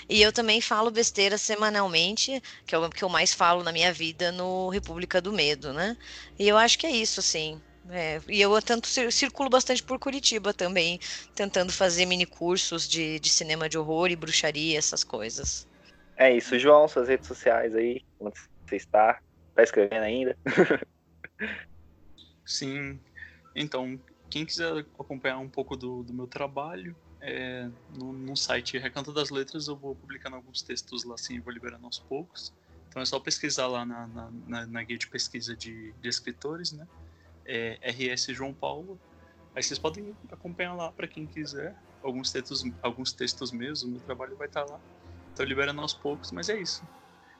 E 0.09 0.23
eu 0.23 0.33
também 0.33 0.59
falo 0.59 0.89
besteira 0.89 1.37
semanalmente, 1.37 2.41
que 2.65 2.73
é 2.73 2.79
o 2.79 2.89
que 2.89 3.03
eu 3.03 3.09
mais 3.09 3.31
falo 3.31 3.63
na 3.63 3.71
minha 3.71 3.93
vida 3.93 4.31
no 4.31 4.69
República 4.69 5.21
do 5.21 5.31
Medo, 5.31 5.71
né? 5.71 5.95
E 6.39 6.47
eu 6.47 6.57
acho 6.57 6.79
que 6.79 6.87
é 6.87 6.89
isso, 6.89 7.19
assim. 7.19 7.61
É, 7.91 8.19
e 8.27 8.41
eu 8.41 8.59
tanto 8.63 8.87
circulo 8.87 9.47
bastante 9.47 9.83
por 9.83 9.99
Curitiba 9.99 10.51
também, 10.51 10.99
tentando 11.35 11.71
fazer 11.71 12.07
mini 12.07 12.25
cursos 12.25 12.87
de, 12.87 13.19
de 13.19 13.29
cinema 13.29 13.69
de 13.69 13.77
horror 13.77 14.09
e 14.09 14.15
bruxaria, 14.15 14.79
essas 14.79 15.03
coisas. 15.03 15.67
É 16.17 16.35
isso, 16.35 16.57
João, 16.57 16.87
suas 16.87 17.07
redes 17.07 17.27
sociais 17.27 17.75
aí, 17.75 18.01
como 18.17 18.33
você 18.65 18.77
está? 18.77 19.19
Tá 19.53 19.61
escrevendo 19.61 20.01
ainda? 20.01 20.35
Sim. 22.45 22.99
Então, 23.55 23.99
quem 24.29 24.45
quiser 24.45 24.85
acompanhar 24.99 25.37
um 25.37 25.49
pouco 25.49 25.75
do, 25.75 26.03
do 26.03 26.13
meu 26.13 26.27
trabalho, 26.27 26.95
é, 27.21 27.69
no, 27.97 28.13
no, 28.13 28.35
site 28.35 28.77
Recanto 28.77 29.11
das 29.11 29.29
Letras 29.29 29.67
eu 29.67 29.75
vou 29.75 29.95
publicando 29.95 30.35
alguns 30.35 30.61
textos 30.61 31.03
lá 31.03 31.15
assim, 31.15 31.39
vou 31.39 31.51
liberando 31.51 31.85
aos 31.85 31.97
poucos. 31.97 32.53
Então 32.87 33.01
é 33.01 33.05
só 33.05 33.19
pesquisar 33.19 33.67
lá 33.67 33.85
na, 33.85 34.07
na, 34.07 34.31
na, 34.47 34.65
na 34.67 34.83
guia 34.83 34.97
de 34.97 35.07
pesquisa 35.07 35.55
de, 35.55 35.91
de 35.93 36.07
escritores, 36.07 36.71
né? 36.71 36.87
É 37.45 37.91
RS 37.91 38.27
João 38.27 38.53
Paulo. 38.53 38.99
Aí 39.55 39.63
vocês 39.63 39.79
podem 39.79 40.15
acompanhar 40.31 40.73
lá 40.73 40.91
para 40.91 41.07
quem 41.07 41.25
quiser. 41.25 41.75
Alguns 42.03 42.31
textos, 42.31 42.63
alguns 42.81 43.11
textos 43.11 43.51
meus, 43.51 43.83
o 43.83 43.87
meu 43.87 43.99
trabalho 44.01 44.35
vai 44.35 44.47
estar 44.47 44.63
lá. 44.65 44.79
Estou 45.29 45.45
liberando 45.45 45.81
aos 45.81 45.93
poucos, 45.93 46.31
mas 46.31 46.49
é 46.49 46.59
isso. 46.59 46.83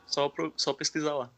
Só, 0.07 0.31
só 0.55 0.73
pesquisar 0.73 1.13
lá. 1.13 1.31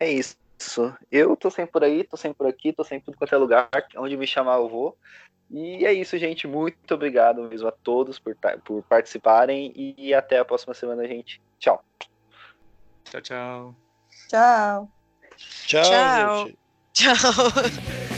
É 0.00 0.10
isso 0.10 0.36
isso. 0.58 0.94
Eu 1.10 1.36
tô 1.36 1.50
sempre 1.50 1.72
por 1.72 1.84
aí, 1.84 2.04
tô 2.04 2.16
sempre 2.16 2.38
por 2.38 2.46
aqui, 2.46 2.72
tô 2.72 2.84
sempre 2.84 3.06
tudo 3.06 3.18
quanto 3.18 3.34
é 3.34 3.38
lugar. 3.38 3.68
Onde 3.96 4.16
me 4.16 4.26
chamar 4.26 4.56
eu 4.56 4.68
vou. 4.68 4.96
E 5.50 5.84
é 5.84 5.92
isso, 5.92 6.16
gente. 6.18 6.46
Muito 6.46 6.94
obrigado 6.94 7.42
mesmo 7.42 7.68
a 7.68 7.72
todos 7.72 8.18
por, 8.18 8.36
por 8.64 8.82
participarem. 8.84 9.72
E 9.76 10.14
até 10.14 10.38
a 10.38 10.44
próxima 10.44 10.74
semana, 10.74 11.06
gente. 11.06 11.40
Tchau. 11.58 11.82
Tchau, 13.04 13.20
tchau. 13.20 13.74
Tchau. 14.28 14.90
Tchau, 15.66 15.82
tchau. 15.82 16.50
Tchau. 16.92 17.14